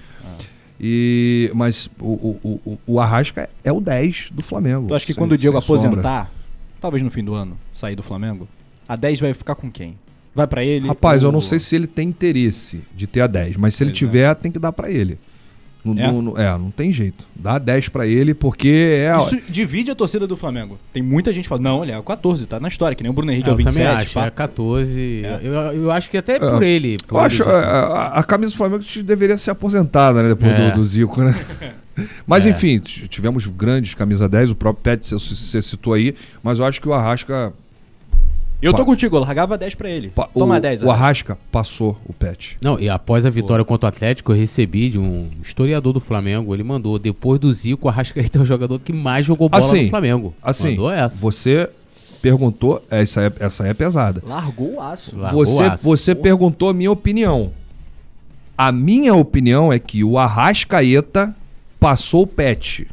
E, 0.83 1.51
mas 1.55 1.91
o, 2.01 2.07
o, 2.43 2.61
o, 2.65 2.79
o 2.87 3.01
Arrasca 3.01 3.51
é 3.63 3.71
o 3.71 3.81
10 3.81 4.31
do 4.33 4.43
Flamengo. 4.43 4.87
Tu 4.89 4.95
acha 4.95 5.05
que 5.07 5.13
sem- 5.13 5.21
quando 5.21 5.33
o 5.33 5.39
Diego 5.39 5.61
sem 5.61 5.77
sombra. 5.77 5.89
aposentar, 6.01 6.33
talvez 6.81 7.03
no 7.03 7.11
fim 7.11 7.23
do 7.23 7.35
ano, 7.35 7.59
sair 7.75 7.95
do 7.95 8.03
Flamengo, 8.03 8.49
a 8.89 8.97
10 8.97 9.21
vai 9.21 9.35
ficar 9.35 9.55
com 9.55 9.71
quem? 9.71 9.97
Vai 10.35 10.47
pra 10.47 10.65
ele? 10.65 10.89
Rapaz, 10.89 11.23
eu 11.23 11.29
ou- 11.29 11.33
não 11.33 11.41
sei 11.43 11.59
se 11.59 11.77
ele 11.77 11.87
tem 11.87 12.09
interesse 12.09 12.81
de 12.95 13.07
ter 13.07 13.21
a 13.21 13.27
10, 13.27 13.57
mas 13.57 13.75
se 13.75 13.83
ele 13.85 13.91
é. 13.91 13.95
tiver, 13.95 14.35
tem 14.37 14.51
que 14.51 14.59
dar 14.59 14.73
pra 14.73 14.91
ele. 14.91 15.19
Não, 15.85 15.95
É? 15.99 16.07
não- 16.13 16.21
não- 16.23 16.37
é, 16.39 16.51
não 16.59 16.71
tem 16.71 16.93
jeito. 16.93 17.27
Dá 17.35 17.59
10 17.59 17.89
pra 17.89 18.07
ele 18.07 18.35
porque 18.35 18.69
é. 18.69 19.17
Isso 19.19 19.41
divide 19.49 19.91
a 19.91 19.95
torcida 19.95 20.27
do 20.27 20.37
Flamengo. 20.37 20.79
Tem 20.93 21.03
muita 21.03 21.33
gente 21.33 21.45
que 21.45 21.49
fala, 21.49 21.63
não, 21.63 21.83
ele 21.83 21.91
é 21.93 21.99
o 21.99 22.03
14, 22.03 22.45
tá 22.47 22.61
na 22.61 22.69
história, 22.69 22.95
que 22.95 23.03
nem 23.03 23.11
o 23.11 23.15
Bruno 23.15 23.33
Henrique 23.33 23.49
é, 23.49 23.51
eu 23.51 23.55
o 23.55 23.57
27. 23.57 23.75
também 23.85 23.97
acho. 24.03 24.13
pá. 24.15 24.27
É 24.27 24.31
14. 24.31 25.23
É. 25.25 25.41
Eu, 25.43 25.53
eu 25.55 25.91
acho 25.91 26.11
que 26.11 26.19
até 26.19 26.39
por 26.39 26.63
ele. 26.63 26.99
por 27.07 27.15
Eu 27.17 27.21
ele- 27.21 27.27
acho 27.29 27.43
é, 27.45 27.47
a, 27.65 28.07
a 28.17 28.23
camisa 28.23 28.51
do 28.51 28.57
Flamengo 28.59 28.85
deveria 29.05 29.39
ser 29.39 29.51
aposentada, 29.53 30.23
né? 30.23 30.29
Depois 30.29 30.53
É. 30.53 30.71
do, 30.71 30.77
do 30.77 30.85
Zico, 30.85 31.23
né? 31.23 31.35
Mas 32.27 32.47
É. 32.47 32.51
enfim, 32.51 32.79
tivemos 32.79 33.47
grandes 33.47 33.95
camisa 33.95 34.29
10, 34.29 34.51
o 34.51 34.55
próprio 34.55 34.83
Pet 34.83 35.05
você 35.07 35.61
citou 35.61 35.93
aí, 35.93 36.15
mas 36.43 36.59
eu 36.59 36.65
acho 36.65 36.81
que 36.81 36.89
o 36.89 36.95
Arrasca. 36.95 37.53
Eu 38.63 38.75
tô 38.75 38.85
contigo, 38.85 39.17
eu 39.17 39.21
largava 39.21 39.57
10 39.57 39.75
pra 39.75 39.89
ele. 39.89 40.09
pa- 40.11 40.29
Toma 40.35 40.59
o, 40.59 40.61
10. 40.61 40.83
o 40.83 40.91
Arrasca 40.91 41.39
passou 41.51 41.99
o 42.07 42.13
Pet. 42.13 42.59
Não, 42.63 42.79
e 42.79 42.89
após 42.91 43.25
a 43.25 43.31
vitória 43.31 43.65
contra 43.65 43.87
o 43.87 43.89
Atlético, 43.89 44.33
eu 44.33 44.37
recebi 44.37 44.91
de 44.91 44.99
um 44.99 45.31
historiador 45.43 45.93
do 45.95 46.01
Flamengo. 46.01 46.55
Ele 46.55 46.63
mandou, 46.63 46.99
depois 46.99 47.41
do 47.41 47.51
Zico, 47.53 47.87
o 47.87 47.91
Arrascaeta 47.91 48.39
é 48.39 48.43
o 48.43 48.45
jogador 48.45 48.79
que 48.81 48.93
mais 48.93 49.25
jogou 49.25 49.49
bola 49.49 49.63
Assim, 49.63 49.85
no 49.85 49.91
Flamengo. 49.91 50.35
Assim, 50.43 50.71
Mandou 50.71 50.91
essa. 50.91 51.17
você 51.19 51.71
perguntou, 52.21 52.85
essa 52.91 53.23
é, 53.23 53.33
essa 53.41 53.67
é 53.67 53.73
pesada. 53.73 54.23
Largou 54.27 54.75
o 54.75 54.81
aço. 54.83 55.17
Largou 55.17 55.47
Você, 55.47 55.63
aço. 55.63 55.83
você 55.85 56.15
perguntou 56.15 56.69
a 56.69 56.75
minha 56.75 56.93
opinião. 56.93 57.51
A 58.59 58.71
minha 58.71 59.15
opinião 59.15 59.73
é 59.73 59.79
que 59.79 60.05
o 60.05 60.19
Arrascaeta 60.19 61.35
passou 61.79 62.25
o 62.25 62.27
Pet. 62.27 62.87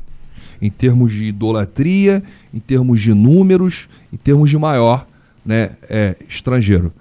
Em 0.62 0.70
termos 0.70 1.12
de 1.12 1.26
idolatria, 1.26 2.24
em 2.54 2.60
termos 2.60 3.02
de 3.02 3.14
números, 3.14 3.90
em 4.14 4.18
termos 4.18 4.50
de 4.50 4.58
maior 4.58 5.06
né, 5.48 5.72
é, 5.90 6.16
estrangeiro. 6.28 6.94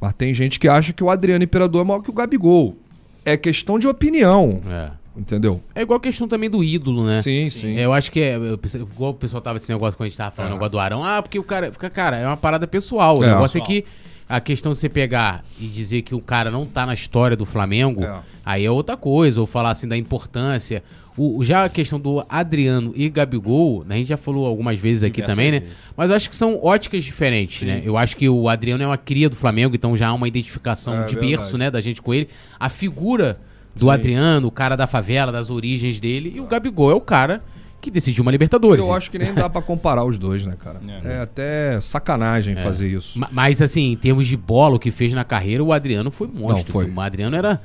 Mas 0.00 0.12
tem 0.14 0.32
gente 0.32 0.58
que 0.60 0.68
acha 0.68 0.92
que 0.92 1.02
o 1.02 1.10
Adriano 1.10 1.42
Imperador 1.44 1.80
é 1.80 1.84
maior 1.84 2.00
que 2.00 2.10
o 2.10 2.12
Gabigol. 2.14 2.76
É 3.24 3.36
questão 3.36 3.78
de 3.78 3.88
opinião, 3.88 4.60
É. 4.70 4.90
entendeu? 5.16 5.60
É 5.74 5.80
igual 5.82 5.96
a 5.96 6.00
questão 6.00 6.28
também 6.28 6.48
do 6.50 6.62
ídolo, 6.62 7.04
né? 7.06 7.22
Sim, 7.22 7.48
sim. 7.50 7.74
Eu 7.78 7.92
acho 7.92 8.12
que 8.12 8.20
é. 8.20 8.36
Igual 8.36 9.12
o 9.12 9.14
pessoal 9.14 9.40
tava 9.40 9.56
esse 9.56 9.70
negócio 9.72 9.96
quando 9.96 10.06
a 10.06 10.08
gente 10.10 10.18
tava 10.18 10.30
falando 10.30 10.50
É. 10.50 10.54
negócio 10.54 10.72
do 10.72 10.78
Arão. 10.78 11.02
Ah, 11.02 11.22
porque 11.22 11.38
o 11.38 11.42
cara. 11.42 11.72
Fica, 11.72 11.88
cara, 11.88 12.18
é 12.18 12.26
uma 12.26 12.36
parada 12.36 12.66
pessoal. 12.66 13.18
O 13.18 13.24
É. 13.24 13.28
negócio 13.28 13.56
é 13.58 13.64
que 13.64 13.84
a 14.28 14.40
questão 14.40 14.72
de 14.72 14.78
você 14.78 14.88
pegar 14.88 15.44
e 15.60 15.66
dizer 15.66 16.02
que 16.02 16.14
o 16.14 16.20
cara 16.20 16.50
não 16.50 16.64
tá 16.64 16.86
na 16.86 16.94
história 16.94 17.36
do 17.36 17.44
Flamengo, 17.44 18.02
É. 18.04 18.20
aí 18.44 18.64
é 18.64 18.70
outra 18.70 18.96
coisa. 18.96 19.40
Ou 19.40 19.46
falar 19.46 19.70
assim 19.70 19.86
da 19.86 19.96
importância. 19.96 20.82
O, 21.16 21.44
já 21.44 21.64
a 21.64 21.68
questão 21.68 22.00
do 22.00 22.24
Adriano 22.28 22.92
e 22.96 23.08
Gabigol, 23.08 23.84
né, 23.86 23.94
a 23.94 23.98
gente 23.98 24.08
já 24.08 24.16
falou 24.16 24.46
algumas 24.46 24.78
vezes 24.78 25.04
aqui 25.04 25.20
Diversas 25.20 25.36
também, 25.36 25.52
né? 25.52 25.62
Mas 25.96 26.10
eu 26.10 26.16
acho 26.16 26.28
que 26.28 26.34
são 26.34 26.58
óticas 26.60 27.04
diferentes, 27.04 27.66
né? 27.66 27.82
Eu 27.84 27.96
acho 27.96 28.16
que 28.16 28.28
o 28.28 28.48
Adriano 28.48 28.82
é 28.82 28.86
uma 28.86 28.98
cria 28.98 29.28
do 29.30 29.36
Flamengo, 29.36 29.76
então 29.76 29.96
já 29.96 30.08
há 30.08 30.12
uma 30.14 30.26
identificação 30.26 30.94
É, 30.94 31.06
de 31.06 31.14
verdade. 31.14 31.26
berço, 31.36 31.56
né, 31.56 31.70
da 31.70 31.80
gente 31.80 32.02
com 32.02 32.12
ele. 32.12 32.28
A 32.58 32.68
figura 32.68 33.38
do 33.76 33.84
Sim. 33.86 33.90
Adriano, 33.90 34.48
o 34.48 34.50
cara 34.50 34.74
da 34.74 34.86
favela, 34.88 35.30
das 35.30 35.50
origens 35.50 36.00
dele, 36.00 36.32
e 36.34 36.40
o 36.40 36.46
Gabigol 36.46 36.90
é 36.90 36.94
o 36.94 37.00
cara 37.00 37.42
que 37.84 37.90
decidiu 37.90 38.22
uma 38.22 38.30
Libertadores. 38.30 38.82
Eu 38.84 38.92
acho 38.92 39.10
que 39.10 39.18
nem 39.18 39.32
dá 39.34 39.48
pra 39.48 39.60
comparar 39.62 40.04
os 40.04 40.18
dois, 40.18 40.44
né, 40.44 40.54
cara? 40.58 40.80
É. 41.04 41.14
É, 41.14 41.20
até 41.20 41.80
sacanagem 41.80 42.56
fazer 42.56 42.88
isso. 42.88 43.18
Ma- 43.18 43.28
Mas, 43.30 43.60
assim, 43.62 43.92
em 43.92 43.96
termos 43.96 44.26
de 44.26 44.36
bola, 44.36 44.76
o 44.76 44.78
que 44.78 44.90
fez 44.90 45.12
na 45.12 45.22
carreira, 45.24 45.62
o 45.62 45.72
Adriano 45.72 46.10
foi 46.10 46.26
monstro. 46.26 46.64
Não, 46.66 46.72
foi. 46.72 46.84
assim. 46.86 46.94
O 46.94 47.00
Adriano 47.00 47.36
era. 47.36 47.60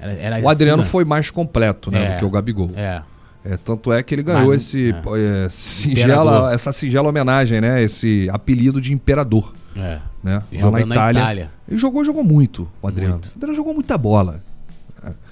Era, 0.00 0.12
era 0.14 0.40
O 0.40 0.48
Adriano 0.48 0.82
foi 0.82 1.04
mais 1.04 1.30
completo, 1.30 1.90
né, 1.90 2.04
É. 2.04 2.12
do 2.14 2.18
que 2.18 2.24
o 2.24 2.30
Gabigol. 2.30 2.70
É. 2.74 3.02
É, 3.44 3.56
tanto 3.56 3.92
é 3.92 4.02
que 4.02 4.14
ele 4.14 4.22
ganhou 4.22 4.48
Mas, 4.50 4.62
esse 4.62 4.90
é. 4.92 5.44
é, 5.44 5.48
singela, 5.50 6.52
essa 6.54 6.70
singela 6.72 7.08
homenagem, 7.08 7.60
né? 7.60 7.82
Esse 7.82 8.28
apelido 8.32 8.80
de 8.80 8.92
imperador, 8.92 9.52
É. 9.76 9.98
né? 10.22 10.42
Lá 10.60 10.70
na 10.70 10.70
na 10.70 10.80
Itália. 10.94 11.20
Itália. 11.20 11.50
Ele 11.68 11.78
jogou, 11.78 12.04
jogou 12.04 12.22
muito, 12.22 12.68
o 12.80 12.86
Adriano. 12.88 13.14
Muito. 13.14 13.28
O 13.28 13.36
Adriano 13.36 13.54
jogou 13.56 13.74
muita 13.74 13.96
bola. 13.98 14.42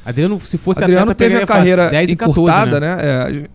Adriano, 0.05 0.41
se 0.41 0.57
fosse 0.57 0.83
Adriano 0.83 1.11
atleta, 1.13 1.31
teve 1.33 1.43
a 1.43 1.47
carreira 1.47 1.91
10 1.91 2.11
e 2.11 2.17
14, 2.17 2.41
encurtada, 2.41 2.81
né? 2.81 2.97
né? 2.97 3.03
É, 3.03 3.49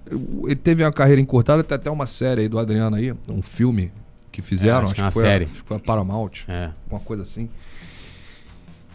ele 0.46 0.56
teve 0.56 0.84
uma 0.84 0.92
carreira 0.92 1.20
encurtada, 1.22 1.64
tem 1.64 1.76
até 1.76 1.90
uma 1.92 2.06
série 2.08 2.42
aí 2.42 2.48
do 2.48 2.58
Adriano 2.60 2.96
aí, 2.96 3.14
um 3.30 3.42
filme 3.42 3.92
que 4.32 4.42
fizeram, 4.42 4.82
É, 4.82 4.84
acho 4.84 4.86
acho, 4.86 4.94
que 4.96 5.02
é 5.02 5.04
uma 5.06 5.12
foi 5.12 5.24
a- 5.24 5.26
série. 5.26 5.46
acho 5.46 5.54
que 5.62 5.68
foi 5.68 5.78
a 5.78 5.80
Paramount, 5.80 6.32
É. 6.48 6.70
uma 6.90 7.00
coisa 7.00 7.24
assim. 7.24 7.50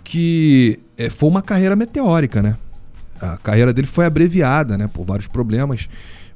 Que 0.02 0.80
é, 0.96 1.08
foi 1.10 1.28
uma 1.28 1.42
carreira 1.42 1.76
meteórica, 1.76 2.42
né? 2.42 2.56
A 3.20 3.36
carreira 3.36 3.72
dele 3.72 3.86
foi 3.86 4.06
abreviada, 4.06 4.76
né? 4.78 4.88
Por 4.92 5.04
vários 5.04 5.26
problemas. 5.26 5.88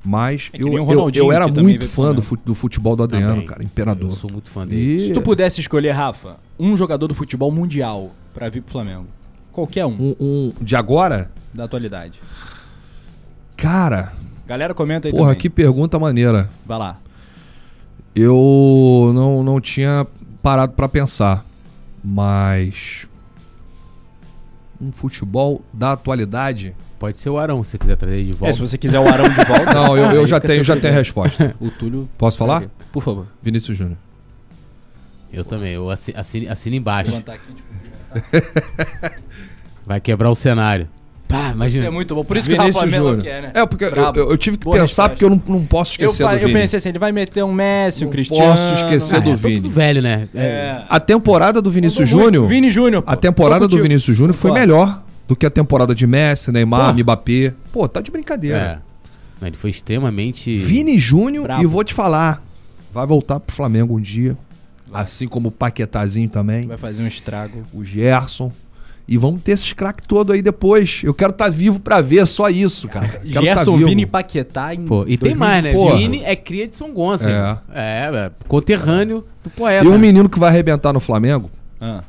Mas 0.07 0.51
É 0.53 0.61
eu, 0.63 0.69
eu, 0.75 1.11
eu 1.15 1.33
era 1.33 1.49
muito 1.49 1.89
fã 1.89 2.15
do, 2.15 2.23
do 2.45 2.55
futebol 2.55 2.95
do 2.95 3.03
Adriano, 3.05 3.33
Também. 3.37 3.47
cara, 3.47 3.65
imperador. 3.65 4.11
Eu 4.11 4.15
sou 4.15 4.31
muito 4.31 4.51
fã 4.51 4.67
dele. 4.67 4.97
E- 4.97 5.01
Se 5.01 5.13
tu 5.15 5.23
pudesse 5.23 5.63
escolher, 5.63 5.93
Rafa, 5.93 6.37
um 6.59 6.77
jogador 6.77 7.07
do 7.09 7.15
futebol 7.15 7.51
mundial 7.51 8.13
pra 8.35 8.51
vir 8.51 8.61
pro 8.61 8.73
Flamengo, 8.73 9.07
qualquer 9.55 9.87
um, 9.87 9.93
um, 9.93 10.17
um- 10.21 10.53
de 10.61 10.77
agora, 10.77 11.31
da 11.55 11.65
atualidade. 11.65 12.21
cara, 13.57 14.13
Galera, 14.47 14.75
comenta 14.75 15.09
aí 15.09 15.13
porra, 15.13 15.29
também. 15.29 15.39
que 15.39 15.49
pergunta 15.49 15.99
maneira. 15.99 16.51
Vai 16.67 16.79
lá. 16.79 16.99
Eu 18.15 19.11
não, 19.15 19.43
não 19.43 19.61
tinha 19.61 20.07
parado 20.43 20.73
pra 20.75 20.87
pensar, 20.89 21.45
mas 22.05 23.09
um 24.81 24.93
futebol 24.93 25.63
da 25.73 25.93
atualidade. 25.93 26.77
Pode 26.99 27.17
ser 27.19 27.31
o 27.31 27.39
Arão, 27.39 27.63
se 27.65 27.71
você 27.73 27.79
quiser 27.79 27.97
trazer 27.97 28.17
ele 28.17 28.25
de 28.27 28.31
É, 28.33 28.35
volta. 28.35 28.55
se 28.55 28.61
você 28.61 28.77
quiser 28.79 29.01
o 29.01 29.09
Arão 29.09 29.29
de 29.29 29.35
volta. 29.35 29.73
Não, 29.75 29.97
eu, 29.97 30.11
eu 30.13 30.21
aí 30.23 30.27
já 30.27 30.39
tenho, 30.41 30.63
já 30.63 30.77
tenho 30.77 30.93
a 30.95 30.97
resposta. 30.97 31.55
O 31.61 31.71
Túlio. 31.71 32.09
Posso 32.19 32.37
falar? 32.39 32.65
Por 32.93 33.03
favor. 33.03 33.27
Vinícius 33.43 33.77
Júnior. 33.79 33.97
Eu 35.33 35.45
também, 35.45 35.73
eu 35.73 35.91
assi- 35.91 36.15
assino, 36.17 36.51
assino 36.53 36.77
embaixo. 36.77 37.11
Levantar 37.11 37.33
aqui, 37.35 37.53
tipo, 37.53 37.69
Vai 39.87 40.01
quebrar 40.01 40.31
o 40.31 40.35
cenário. 40.35 40.89
Pá, 41.29 41.47
Isso 41.47 41.53
imagina. 41.55 41.87
é 41.87 41.91
muito 41.91 42.15
bom. 42.15 42.25
Por 42.25 42.37
isso 42.37 42.49
que 42.49 42.55
o 42.55 42.57
Rafa 42.57 42.69
Vinícius 42.69 42.93
Melo 42.93 43.07
Júnior. 43.09 43.23
quer, 43.25 43.43
né? 43.43 43.51
É, 43.55 43.67
porque 43.67 43.85
eu, 43.85 43.91
eu- 43.91 44.31
eu 44.31 44.37
tive 44.37 44.57
que 44.59 44.65
Boa 44.65 44.77
pensar, 44.77 45.05
resposta. 45.05 45.09
porque 45.11 45.25
eu 45.25 45.31
não, 45.31 45.43
não 45.59 45.65
posso 45.67 45.93
Eu, 46.01 46.07
esquecer 46.07 46.23
fa- 46.25 46.31
do 46.31 46.37
eu 46.43 46.49
Vini. 46.49 46.61
pensei 46.61 46.77
assim, 46.77 46.89
ele 46.91 46.99
vai 46.99 47.13
meter 47.13 47.43
um 47.43 47.53
Messi, 47.53 48.03
um 48.03 48.07
Não 48.07 48.13
Cristiano. 48.13 48.51
posso 48.53 48.75
esquecer 48.75 49.17
Ah, 49.17 49.21
do 49.21 49.31
é, 49.31 49.35
Vini. 49.37 49.57
tudo 49.57 49.71
velho, 49.71 50.03
né? 50.03 50.29
É. 50.35 50.45
É. 50.45 50.83
A 50.89 51.01
temporada 51.01 51.61
do 51.63 51.71
Vinícius. 51.71 52.09
Júnior. 52.09 52.47
Vini 52.47 52.71
Júnior. 52.71 53.03
A 53.07 53.17
temporada 53.17 53.67
do. 53.67 53.83
Vinícius 53.83 54.17
Júnior 54.17 54.35
foi 54.35 54.53
melhor 54.53 55.03
do 55.27 55.35
que 55.35 55.45
a 55.47 55.51
temporada 55.51 55.95
de 55.95 56.07
Messi, 56.07 56.53
Neymar, 56.53 56.95
Pô. 56.95 57.01
Mbappé. 57.03 57.53
Pô, 57.73 57.89
tá 57.89 58.01
de 58.01 58.11
brincadeira. 58.11 58.83
É. 59.43 59.47
Ele 59.47 59.57
foi 59.57 59.71
extremamente. 59.71 60.57
Vini 60.57 60.99
Júnior, 60.99 61.49
e 61.61 61.67
vou 61.67 61.83
te 61.83 61.93
falar, 61.93 62.43
vai 62.93 63.07
voltar 63.07 63.41
pro 63.41 63.55
Flamengo 63.55 63.97
um 63.97 64.01
dia. 64.01 64.37
Assim 64.93 65.27
como 65.27 65.49
o 65.49 65.51
Paquetazinho 65.51 66.29
também, 66.29 66.67
Vai 66.69 66.77
fazer 66.79 67.03
um 67.03 67.07
estrago. 67.09 67.65
o 67.73 67.83
Gerson. 67.85 68.53
E 69.07 69.19
vamos 69.19 69.43
ter 69.43 69.53
esses 69.53 69.71
craques 69.75 70.07
todos 70.07 70.35
aí 70.35 70.41
depois. 70.41 71.01
Eu 71.05 71.13
quero 71.13 71.31
estar 71.31 71.51
vivo 71.51 71.79
pra 71.79 72.01
ver 72.01 72.27
só 72.27 72.49
isso, 72.49 72.89
cara. 72.89 73.07
Quero 73.09 73.35
tá 73.35 73.41
Gerson, 73.43 73.77
vivo. 73.77 73.89
Vini 73.91 74.03
e 74.03 74.07
Paquetá 74.07 74.75
em 74.75 74.85
Pô, 74.87 75.05
e 75.07 75.19
tem 75.19 75.35
mais, 75.35 75.63
né? 75.63 75.73
Porra. 75.73 75.97
Vini 75.97 76.23
é 76.25 76.35
cria 76.35 76.67
de 76.67 76.75
São 76.75 76.91
Gonçalo. 76.93 77.31
É. 77.31 77.59
É, 77.75 78.11
é, 78.17 78.31
conterrâneo 78.49 79.23
do 79.43 79.51
poeta. 79.51 79.85
E 79.85 79.89
um 79.89 79.99
menino 79.99 80.27
que 80.29 80.39
vai 80.39 80.49
arrebentar 80.49 80.93
no 80.95 81.01
Flamengo, 81.01 81.51
Ah. 81.79 82.03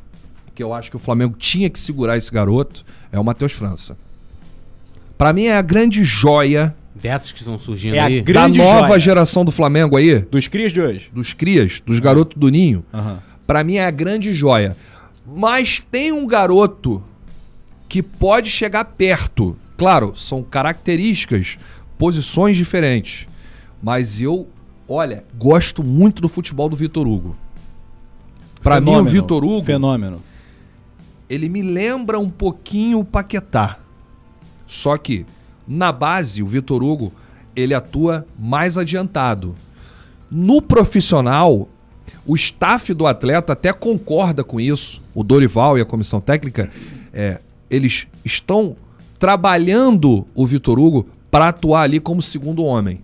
que 0.54 0.62
eu 0.62 0.72
acho 0.72 0.88
que 0.90 0.96
o 0.96 0.98
Flamengo 0.98 1.34
tinha 1.38 1.68
que 1.68 1.78
segurar 1.78 2.16
esse 2.16 2.32
garoto, 2.32 2.82
é 3.12 3.20
o 3.20 3.24
Matheus 3.24 3.52
França. 3.52 3.94
Pra 5.18 5.32
mim 5.34 5.44
é 5.44 5.56
a 5.56 5.62
grande 5.62 6.02
joia 6.04 6.74
Dessas 6.94 7.30
que 7.30 7.40
estão 7.40 7.58
surgindo 7.58 7.94
É 7.94 7.98
a 7.98 8.04
aí. 8.06 8.22
da 8.22 8.48
nova 8.48 8.88
joia. 8.88 9.00
geração 9.00 9.44
do 9.44 9.52
Flamengo 9.52 9.98
aí, 9.98 10.20
Dos 10.20 10.48
crias 10.48 10.72
de 10.72 10.80
hoje. 10.80 11.10
dos 11.12 11.34
crias, 11.34 11.82
dos 11.84 11.98
garotos 11.98 12.38
do 12.38 12.48
Ninho. 12.48 12.82
Aham. 12.92 13.18
Pra 13.46 13.62
mim 13.62 13.74
é 13.76 13.84
a 13.86 13.90
grande 13.90 14.32
joia. 14.32 14.74
Mas 15.26 15.80
tem 15.80 16.12
um 16.12 16.26
garoto 16.26 17.02
que 17.88 18.02
pode 18.02 18.50
chegar 18.50 18.84
perto. 18.84 19.56
Claro, 19.76 20.14
são 20.16 20.42
características, 20.42 21.58
posições 21.98 22.56
diferentes. 22.56 23.26
Mas 23.82 24.20
eu, 24.20 24.48
olha, 24.88 25.24
gosto 25.36 25.82
muito 25.82 26.22
do 26.22 26.28
futebol 26.28 26.68
do 26.68 26.76
Vitor 26.76 27.06
Hugo. 27.06 27.36
Pra 28.62 28.80
mim, 28.80 28.96
o. 28.96 29.04
Vitor 29.04 29.44
Hugo, 29.44 29.64
Fenômeno. 29.64 30.22
ele 31.28 31.48
me 31.48 31.62
lembra 31.62 32.18
um 32.18 32.30
pouquinho 32.30 33.00
o 33.00 33.04
Paquetá. 33.04 33.78
Só 34.66 34.96
que, 34.96 35.24
na 35.66 35.92
base, 35.92 36.42
o 36.42 36.46
Vitor 36.46 36.82
Hugo, 36.82 37.12
ele 37.54 37.74
atua 37.74 38.26
mais 38.38 38.76
adiantado. 38.76 39.54
No 40.30 40.60
profissional, 40.60 41.68
o 42.26 42.34
staff 42.34 42.92
do 42.92 43.06
atleta 43.06 43.52
até 43.52 43.72
concorda 43.72 44.42
com 44.42 44.60
isso. 44.60 45.02
O 45.14 45.22
Dorival 45.22 45.78
e 45.78 45.80
a 45.80 45.84
comissão 45.84 46.20
técnica, 46.20 46.70
é, 47.12 47.40
eles 47.70 48.06
estão 48.24 48.76
trabalhando 49.18 50.26
o 50.34 50.44
Vitor 50.46 50.78
Hugo 50.78 51.08
para 51.30 51.48
atuar 51.48 51.82
ali 51.82 52.00
como 52.00 52.20
segundo 52.20 52.64
homem. 52.64 53.00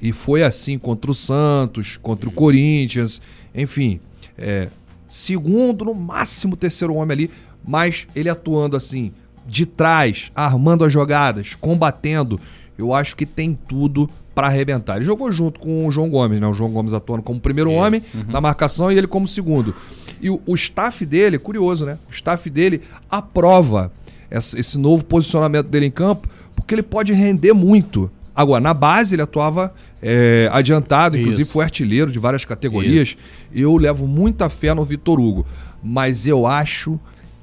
E 0.00 0.12
foi 0.12 0.42
assim 0.42 0.78
contra 0.78 1.10
o 1.10 1.14
Santos, 1.14 1.98
contra 2.00 2.28
o 2.28 2.32
Corinthians, 2.32 3.20
enfim. 3.54 4.00
é, 4.36 4.68
segundo, 5.08 5.84
no 5.84 5.94
máximo 5.94 6.56
terceiro 6.56 6.94
homem 6.94 7.12
ali, 7.12 7.30
mas 7.66 8.06
ele 8.14 8.28
atuando 8.28 8.76
assim, 8.76 9.12
de 9.46 9.66
trás, 9.66 10.30
armando 10.34 10.84
as 10.84 10.92
jogadas, 10.92 11.54
combatendo. 11.60 12.40
Eu 12.78 12.94
acho 12.94 13.16
que 13.16 13.26
tem 13.26 13.58
tudo 13.68 14.08
para 14.40 14.46
arrebentar. 14.46 14.96
Ele 14.96 15.04
jogou 15.04 15.30
junto 15.30 15.60
com 15.60 15.86
o 15.86 15.92
João 15.92 16.08
Gomes, 16.08 16.40
né? 16.40 16.46
O 16.46 16.54
João 16.54 16.70
Gomes 16.70 16.94
atuando 16.94 17.22
como 17.22 17.38
primeiro 17.38 17.70
homem 17.70 18.02
na 18.26 18.40
marcação 18.40 18.90
e 18.90 18.96
ele 18.96 19.06
como 19.06 19.28
segundo. 19.28 19.74
E 20.18 20.30
o, 20.30 20.40
o 20.46 20.54
staff 20.54 21.04
dele, 21.04 21.38
curioso, 21.38 21.84
né? 21.84 21.98
O 22.08 22.10
staff 22.10 22.48
dele 22.48 22.80
aprova 23.10 23.92
essa- 24.30 24.58
esse 24.58 24.78
novo 24.78 25.04
posicionamento 25.04 25.66
dele 25.66 25.84
em 25.86 25.90
campo, 25.90 26.26
porque 26.56 26.74
ele 26.74 26.82
pode 26.82 27.12
render 27.12 27.52
muito. 27.52 28.10
Agora, 28.34 28.62
na 28.62 28.72
base, 28.72 29.14
ele 29.14 29.20
atuava 29.20 29.74
é, 30.02 30.48
adiantado, 30.50 31.18
inclusive 31.18 31.42
Isso. 31.42 31.52
foi 31.52 31.62
artilheiro 31.64 32.10
de 32.10 32.18
várias 32.18 32.46
categorias. 32.46 33.18
Eu 33.52 33.76
levo 33.76 34.06
muita 34.06 34.48
fé 34.48 34.72
no 34.72 34.82
Vitor 34.86 35.20
Hugo, 35.20 35.44
mas 35.82 36.26
eu 36.26 36.46
acho 36.46 36.98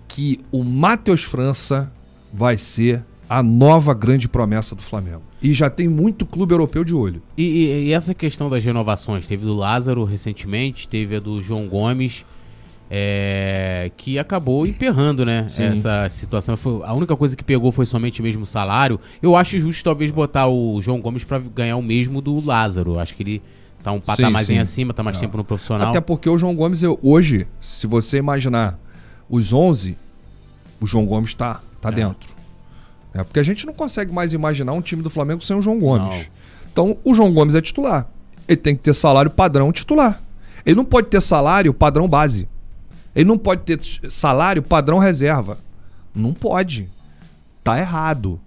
que 0.08 0.40
o 0.52 0.64
Matheus 0.64 1.22
França 1.24 1.92
vai 2.34 2.58
ser 2.58 3.04
a 3.30 3.44
nova 3.44 3.94
grande 3.94 4.28
promessa 4.30 4.74
do 4.76 4.82
Flamengo. 4.82 5.22
E 5.42 5.54
já 5.54 5.70
tem 5.70 5.88
muito 5.88 6.26
clube 6.26 6.54
europeu 6.54 6.84
de 6.84 6.94
olho. 6.94 7.22
E, 7.38 7.44
e- 7.44 7.86
e 7.88 7.94
essa 7.94 8.14
questão 8.14 8.50
das 8.50 8.64
renovações? 8.64 9.28
Teve 9.28 9.46
do 9.46 9.54
Lázaro 9.54 10.04
recentemente, 10.06 10.88
teve 10.88 11.16
a 11.18 11.20
do 11.20 11.42
João 11.42 11.68
Gomes, 11.68 12.26
é, 12.90 13.92
que 13.98 14.18
acabou 14.18 14.66
emperrando, 14.66 15.26
né? 15.26 15.46
Sim. 15.50 15.64
Essa 15.64 16.08
situação. 16.10 16.56
Foi- 16.56 16.82
a 16.86 16.94
única 16.94 17.16
coisa 17.16 17.36
que 17.36 17.44
pegou 17.44 17.72
foi 17.72 17.86
somente 17.86 18.22
mesmo 18.22 18.44
o 18.44 18.46
salário. 18.46 19.00
Eu 19.22 19.36
acho 19.36 19.60
justo 19.60 19.84
talvez 19.84 20.10
botar 20.12 20.48
o 20.48 20.82
João 20.82 21.00
Gomes 21.02 21.24
pra 21.24 21.38
ganhar 21.40 21.76
o 21.76 21.84
mesmo 21.84 22.22
do 22.22 22.44
Lázaro. 22.46 22.98
Acho 22.98 23.16
que 23.16 23.24
ele 23.24 23.42
tá 23.84 23.92
um 23.92 24.00
patamazinho 24.00 24.58
sim. 24.58 24.62
acima, 24.62 24.94
tá 24.94 25.04
mais 25.04 25.18
É. 25.18 25.20
tempo 25.20 25.36
no 25.38 25.44
profissional. 25.44 25.90
Até 25.90 26.00
porque 26.00 26.30
o 26.30 26.38
João 26.38 26.56
Gomes, 26.56 26.82
eu- 26.82 26.98
hoje, 27.04 27.46
se 27.60 27.86
você 27.88 28.18
imaginar 28.18 28.80
os 29.30 29.52
11, 29.52 29.98
o 30.80 30.88
João 30.88 31.06
Gomes 31.06 31.34
tá, 31.34 31.62
tá 31.82 31.90
É. 31.90 31.92
dentro. 31.92 32.37
É, 33.14 33.24
porque 33.24 33.40
a 33.40 33.44
gente 33.44 33.66
não 33.66 33.74
consegue 33.74 34.12
mais 34.14 34.34
imaginar 34.34 34.74
um 34.74 34.82
time 34.82 35.02
do 35.02 35.10
Flamengo 35.10 35.42
sem 35.44 35.56
o 35.58 35.62
João 35.62 35.80
Gomes. 35.80 36.16
Não. 36.18 36.26
Então, 36.72 36.98
o 37.04 37.14
João 37.16 37.34
Gomes 37.34 37.56
é 37.56 37.62
titular. 37.62 38.08
Ele 38.48 38.58
tem 38.58 38.76
que 38.76 38.82
ter 38.84 38.94
salário 38.94 39.32
padrão 39.32 39.72
titular. 39.72 40.22
Ele 40.66 40.76
não 40.76 40.86
pode 40.86 41.08
ter 41.08 41.22
salário 41.22 41.74
padrão 41.74 42.08
base. 42.08 42.48
Ele 43.16 43.26
não 43.26 43.38
pode 43.38 43.62
ter 43.64 43.80
salário 44.10 44.62
padrão 44.62 45.00
reserva. 45.00 45.58
Não 46.14 46.34
pode. 46.34 46.88
Tá 47.64 47.80
errado. 47.80 48.40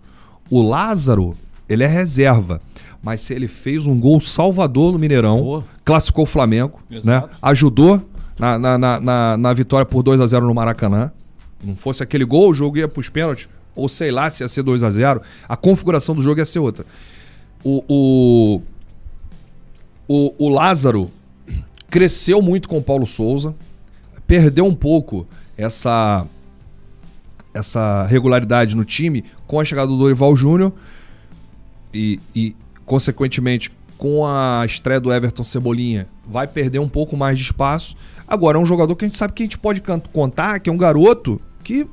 O 0.49 0.63
Lázaro, 0.63 1.37
ele 1.69 1.83
é 1.83 1.87
reserva. 1.87 2.61
Mas 3.03 3.23
se 3.23 3.33
ele 3.35 3.49
fez 3.49 3.87
um 3.87 3.99
gol 3.99 4.21
salvador 4.21 4.93
no 4.93 4.99
Mineirão, 4.99 5.39
Pô. 5.43 5.63
classificou 5.85 6.25
o 6.25 6.27
Flamengo, 6.27 6.79
Exato. 6.91 7.29
né? 7.29 7.35
ajudou 7.43 8.01
na, 8.39 8.59
na, 8.59 8.79
na, 9.01 9.37
na- 9.37 9.53
vitória 9.53 9.87
por 9.87 10.03
2 10.03 10.21
a 10.21 10.27
0 10.27 10.47
no 10.47 10.55
Maracanã. 10.55 11.11
Não 11.65 11.75
fosse 11.75 12.03
aquele 12.03 12.25
gol, 12.25 12.51
o 12.51 12.55
jogo 12.55 12.77
ia 12.79 12.87
pros 12.89 13.09
pênaltis. 13.09 13.49
Ou 13.75 13.89
sei 13.89 14.11
lá 14.11 14.29
se 14.31 14.43
ia 14.43 14.49
ser 14.49 14.63
2 14.63 14.83
a 14.83 14.91
0 14.91 15.23
A 15.49 15.57
configuração 15.57 16.15
do 16.15 16.23
jogo 16.23 16.41
ia 16.41 16.47
ser 16.47 16.59
outra. 16.59 16.85
O, 17.63 17.85
o, 17.89 18.63
o, 20.09 20.47
o 20.47 20.49
Lázaro 20.49 21.11
cresceu 21.89 22.41
muito 22.41 22.69
com 22.69 22.79
o 22.79 22.83
Paulo 22.83 23.07
Souza. 23.07 23.55
Perdeu 24.27 24.65
um 24.65 24.75
pouco 24.75 25.27
essa, 25.57 26.27
essa 27.53 28.07
regularidade 28.07 28.77
no 28.77 28.85
time 28.85 29.25
com 29.47 29.59
a 29.59 29.65
chegada 29.65 29.89
do 29.89 29.97
Dorival 29.99 30.35
Júnior 30.37 30.73
e, 31.93 32.21
e, 32.35 32.55
consequentemente, 32.87 33.71
com 33.99 34.27
a 34.27 34.65
estreia 34.65 35.01
do 35.01 35.13
Everton 35.13 35.45
Cebolinha, 35.45 36.09
vai 36.27 36.47
perder 36.47 36.79
um 36.79 36.89
pouco 36.89 37.17
mais 37.17 37.37
de 37.37 37.45
espaço. 37.45 37.97
Agora, 38.27 38.57
é 38.57 38.61
um 38.61 38.65
jogador 38.65 38.97
que 38.97 39.05
a 39.05 39.09
gente 39.09 39.19
sabe 39.19 39.35
que 39.35 39.43
a 39.43 39.47
gente 39.47 39.59
pode 39.59 39.83
contar, 40.13 40.61
que 40.61 40.71
é 40.71 40.73
um 40.73 40.79
garoto 40.79 41.41
que 41.63 41.87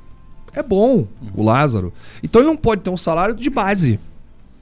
é 0.60 0.64
bom, 0.64 1.08
o 1.36 1.44
Lázaro. 1.44 1.94
Então 2.24 2.42
ele 2.42 2.50
não 2.50 2.58
pode 2.58 2.82
ter 2.82 2.90
um 2.90 2.98
salário 2.98 3.36
de 3.36 3.50
base, 3.50 4.00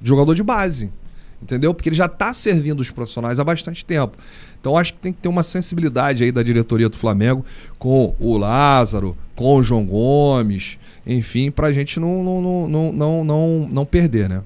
de 0.01 0.07
jogador 0.07 0.33
de 0.33 0.43
base. 0.43 0.89
Entendeu? 1.41 1.73
Porque 1.73 1.89
ele 1.89 1.95
já 1.95 2.05
está 2.05 2.33
servindo 2.33 2.79
os 2.79 2.89
profissionais 2.89 3.39
há 3.39 3.43
bastante 3.43 3.85
tempo. 3.85 4.17
Então 4.59 4.77
acho 4.77 4.93
que 4.93 4.99
tem 4.99 5.13
que 5.13 5.21
ter 5.21 5.29
uma 5.29 5.43
sensibilidade 5.43 6.23
aí 6.23 6.31
da 6.31 6.41
diretoria 6.41 6.89
do 6.89 6.95
Flamengo 6.95 7.45
com 7.77 8.15
o 8.19 8.37
Lázaro, 8.37 9.15
com 9.35 9.57
o 9.57 9.63
João 9.63 9.85
Gomes, 9.85 10.79
enfim, 11.05 11.51
para 11.51 11.67
a 11.67 11.73
gente 11.73 11.99
não, 11.99 12.23
não, 12.23 12.41
não, 12.41 12.67
não, 12.67 12.93
não, 12.93 13.23
não, 13.23 13.69
não 13.71 13.85
perder, 13.85 14.27
né? 14.27 14.41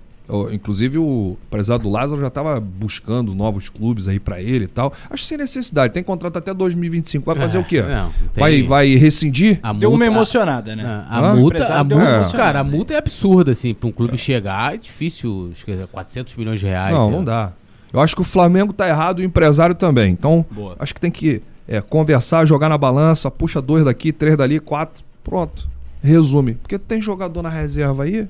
Inclusive 0.51 0.97
o 0.99 1.37
empresário 1.47 1.83
do 1.83 1.89
Lázaro 1.89 2.21
já 2.21 2.27
estava 2.27 2.59
buscando 2.59 3.33
novos 3.33 3.67
clubes 3.67 4.07
aí 4.07 4.19
para 4.19 4.39
ele 4.39 4.65
e 4.65 4.67
tal. 4.67 4.93
Acho 5.09 5.23
sem 5.23 5.37
necessidade. 5.37 5.91
Tem 5.93 6.03
contrato 6.03 6.37
até 6.37 6.53
2025. 6.53 7.25
Vai 7.25 7.35
fazer 7.35 7.57
é, 7.57 7.61
o 7.61 7.63
quê? 7.63 7.81
Não, 7.81 8.11
vai, 8.35 8.61
vai 8.61 8.95
rescindir? 8.95 9.59
A 9.63 9.73
Deu 9.73 9.91
uma 9.91 10.05
emocionada, 10.05 10.75
né? 10.75 10.83
A, 11.09 11.31
a 11.31 11.35
multa, 11.35 11.73
a 11.73 11.83
multa 11.83 12.31
cara, 12.31 12.59
a 12.59 12.63
multa 12.63 12.93
é 12.93 12.97
absurda, 12.97 13.51
assim. 13.51 13.73
Para 13.73 13.89
um 13.89 13.91
clube 13.91 14.17
chegar 14.17 14.75
é 14.75 14.77
difícil. 14.77 15.49
Acho 15.51 15.65
que 15.65 15.71
é 15.71 15.87
400 15.91 16.35
milhões 16.35 16.59
de 16.59 16.67
reais. 16.67 16.95
Não, 16.95 17.09
não 17.09 17.23
dá. 17.23 17.51
Eu 17.91 17.99
acho 17.99 18.15
que 18.15 18.21
o 18.21 18.25
Flamengo 18.25 18.71
tá 18.71 18.87
errado 18.87 19.21
e 19.21 19.25
o 19.25 19.25
empresário 19.25 19.73
também. 19.73 20.11
Então, 20.11 20.45
Boa. 20.51 20.75
acho 20.77 20.93
que 20.93 21.01
tem 21.01 21.09
que 21.09 21.41
é, 21.67 21.81
conversar, 21.81 22.45
jogar 22.45 22.69
na 22.69 22.77
balança, 22.77 23.31
puxa 23.31 23.59
dois 23.59 23.83
daqui, 23.83 24.11
três 24.11 24.37
dali, 24.37 24.59
quatro. 24.59 25.03
Pronto. 25.23 25.67
Resume. 26.03 26.53
Porque 26.53 26.77
tem 26.77 27.01
jogador 27.01 27.41
na 27.41 27.49
reserva 27.49 28.03
aí 28.03 28.27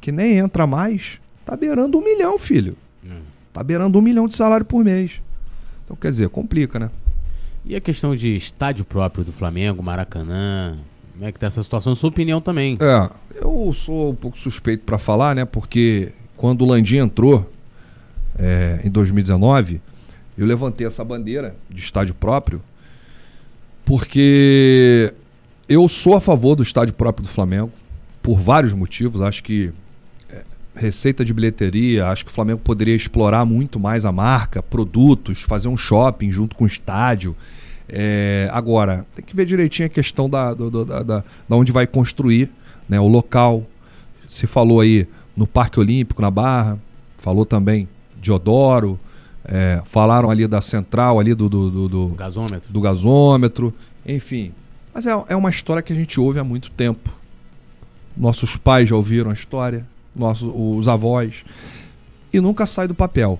que 0.00 0.10
nem 0.10 0.38
entra 0.38 0.66
mais, 0.66 1.20
tá 1.44 1.56
beirando 1.56 1.98
um 1.98 2.02
milhão, 2.02 2.38
filho. 2.38 2.76
Hum. 3.04 3.20
Tá 3.52 3.62
beirando 3.62 3.98
um 3.98 4.02
milhão 4.02 4.26
de 4.26 4.34
salário 4.34 4.64
por 4.64 4.84
mês. 4.84 5.20
Então, 5.84 5.96
quer 5.96 6.10
dizer, 6.10 6.28
complica, 6.28 6.78
né? 6.78 6.90
E 7.64 7.76
a 7.76 7.80
questão 7.80 8.16
de 8.16 8.34
estádio 8.34 8.84
próprio 8.84 9.24
do 9.24 9.32
Flamengo, 9.32 9.82
Maracanã, 9.82 10.78
como 11.12 11.28
é 11.28 11.32
que 11.32 11.38
tá 11.38 11.48
essa 11.48 11.62
situação? 11.62 11.94
Sua 11.94 12.08
opinião 12.08 12.40
também. 12.40 12.78
É, 12.80 13.10
eu 13.44 13.72
sou 13.74 14.12
um 14.12 14.14
pouco 14.14 14.38
suspeito 14.38 14.84
para 14.84 14.96
falar, 14.96 15.36
né? 15.36 15.44
Porque 15.44 16.12
quando 16.36 16.62
o 16.62 16.66
Landim 16.66 16.96
entrou 16.96 17.50
é, 18.38 18.80
em 18.82 18.88
2019, 18.88 19.82
eu 20.38 20.46
levantei 20.46 20.86
essa 20.86 21.04
bandeira 21.04 21.54
de 21.68 21.80
estádio 21.80 22.14
próprio, 22.14 22.62
porque 23.84 25.12
eu 25.68 25.86
sou 25.88 26.16
a 26.16 26.20
favor 26.20 26.56
do 26.56 26.62
estádio 26.62 26.94
próprio 26.94 27.24
do 27.24 27.28
Flamengo, 27.28 27.70
por 28.22 28.38
vários 28.38 28.72
motivos. 28.72 29.20
Acho 29.20 29.44
que 29.44 29.72
receita 30.74 31.24
de 31.24 31.34
bilheteria, 31.34 32.08
acho 32.08 32.24
que 32.24 32.30
o 32.30 32.34
Flamengo 32.34 32.60
poderia 32.60 32.94
explorar 32.94 33.44
muito 33.44 33.78
mais 33.78 34.04
a 34.04 34.12
marca, 34.12 34.62
produtos, 34.62 35.42
fazer 35.42 35.68
um 35.68 35.76
shopping 35.76 36.30
junto 36.30 36.56
com 36.56 36.64
o 36.64 36.66
estádio. 36.66 37.36
É, 37.88 38.48
agora, 38.52 39.04
tem 39.14 39.24
que 39.24 39.34
ver 39.34 39.44
direitinho 39.44 39.86
a 39.86 39.88
questão 39.90 40.30
da, 40.30 40.54
do, 40.54 40.70
da, 40.84 41.02
da, 41.02 41.24
da, 41.48 41.56
onde 41.56 41.72
vai 41.72 41.86
construir, 41.86 42.50
né, 42.88 43.00
o 43.00 43.08
local. 43.08 43.66
Se 44.28 44.46
falou 44.46 44.80
aí 44.80 45.08
no 45.36 45.46
Parque 45.46 45.80
Olímpico, 45.80 46.22
na 46.22 46.30
Barra, 46.30 46.78
falou 47.18 47.44
também 47.44 47.88
de 48.20 48.30
Odoro, 48.30 48.98
é, 49.44 49.82
falaram 49.84 50.30
ali 50.30 50.46
da 50.46 50.60
central, 50.60 51.18
ali 51.18 51.34
do, 51.34 51.48
do, 51.48 51.70
do, 51.70 51.88
do 51.88 52.08
gasômetro. 52.10 52.72
do 52.72 52.80
gasômetro, 52.80 53.74
enfim. 54.06 54.52
Mas 54.94 55.06
é, 55.06 55.24
é 55.28 55.36
uma 55.36 55.50
história 55.50 55.82
que 55.82 55.92
a 55.92 55.96
gente 55.96 56.20
ouve 56.20 56.38
há 56.38 56.44
muito 56.44 56.70
tempo. 56.70 57.10
Nossos 58.16 58.56
pais 58.56 58.88
já 58.88 58.96
ouviram 58.96 59.30
a 59.30 59.34
história, 59.34 59.86
nossos, 60.14 60.52
os 60.54 60.88
avós, 60.88 61.44
e 62.32 62.40
nunca 62.40 62.66
sai 62.66 62.86
do 62.88 62.94
papel. 62.94 63.38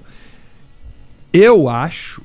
Eu 1.33 1.69
acho 1.69 2.23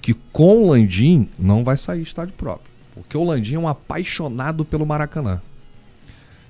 que 0.00 0.14
com 0.32 0.64
o 0.64 0.70
Landim 0.70 1.28
não 1.38 1.62
vai 1.62 1.76
sair 1.76 2.02
estádio 2.02 2.34
próprio. 2.34 2.70
Porque 2.94 3.16
o 3.16 3.24
Landim 3.24 3.54
é 3.54 3.58
um 3.58 3.68
apaixonado 3.68 4.64
pelo 4.64 4.84
Maracanã. 4.84 5.40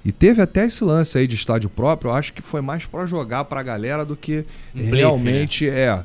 E 0.05 0.11
teve 0.11 0.41
até 0.41 0.65
esse 0.65 0.83
lance 0.83 1.19
aí 1.19 1.27
de 1.27 1.35
estádio 1.35 1.69
próprio, 1.69 2.11
eu 2.11 2.15
acho 2.15 2.33
que 2.33 2.41
foi 2.41 2.63
mais 2.63 2.87
para 2.87 3.05
jogar 3.05 3.45
para 3.45 3.61
a 3.61 3.63
galera 3.63 4.05
do 4.05 4.17
que 4.17 4.47
um 4.75 4.91
realmente 4.91 5.71
né? 5.71 5.79
é. 5.79 6.05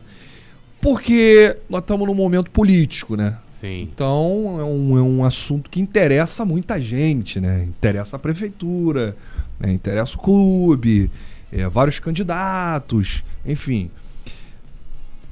Porque 0.82 1.58
nós 1.70 1.82
estamos 1.82 2.06
num 2.06 2.14
momento 2.14 2.52
político, 2.52 3.16
né? 3.16 3.38
Sim. 3.50 3.90
Então 3.94 4.58
é 4.60 4.64
um, 4.64 4.98
é 4.98 5.02
um 5.02 5.24
assunto 5.24 5.70
que 5.70 5.80
interessa 5.80 6.44
muita 6.44 6.80
gente, 6.80 7.40
né? 7.40 7.64
Interessa 7.64 8.18
a 8.18 8.20
prefeitura, 8.20 9.16
né? 9.60 9.72
interessa 9.72 10.16
o 10.16 10.20
clube, 10.20 11.10
é, 11.52 11.68
vários 11.68 12.00
candidatos, 12.00 13.24
enfim. 13.46 13.90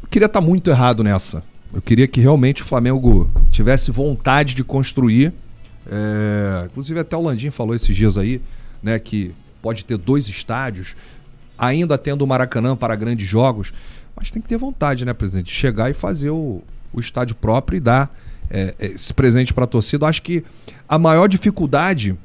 Eu 0.01 0.07
queria 0.07 0.25
estar 0.25 0.41
tá 0.41 0.45
muito 0.45 0.69
errado 0.69 1.03
nessa. 1.03 1.43
Eu 1.73 1.81
queria 1.81 2.07
que 2.07 2.21
realmente 2.21 2.61
o 2.61 2.65
Flamengo 2.65 3.29
tivesse 3.51 3.89
vontade 3.91 4.53
de 4.53 4.63
construir. 4.63 5.33
É, 5.89 6.65
inclusive 6.65 6.99
até 6.99 7.17
o 7.17 7.21
Landim 7.21 7.49
falou 7.49 7.75
esses 7.75 7.95
dias 7.95 8.17
aí, 8.17 8.41
né, 8.81 8.99
que 8.99 9.33
pode 9.61 9.83
ter 9.83 9.97
dois 9.97 10.27
estádios, 10.29 10.95
ainda 11.57 11.97
tendo 11.97 12.21
o 12.21 12.27
Maracanã 12.27 12.75
para 12.75 12.95
grandes 12.95 13.27
jogos, 13.27 13.73
mas 14.15 14.29
tem 14.29 14.41
que 14.41 14.47
ter 14.47 14.57
vontade, 14.57 15.03
né, 15.03 15.13
presidente? 15.13 15.53
Chegar 15.53 15.89
e 15.89 15.93
fazer 15.93 16.29
o, 16.29 16.61
o 16.93 16.99
estádio 16.99 17.35
próprio 17.35 17.77
e 17.77 17.79
dar 17.79 18.15
é, 18.49 18.75
esse 18.79 19.13
presente 19.13 19.53
para 19.53 19.63
a 19.63 19.67
torcida. 19.67 20.05
Eu 20.05 20.09
acho 20.09 20.21
que 20.21 20.43
a 20.87 20.99
maior 20.99 21.27
dificuldade 21.27 22.15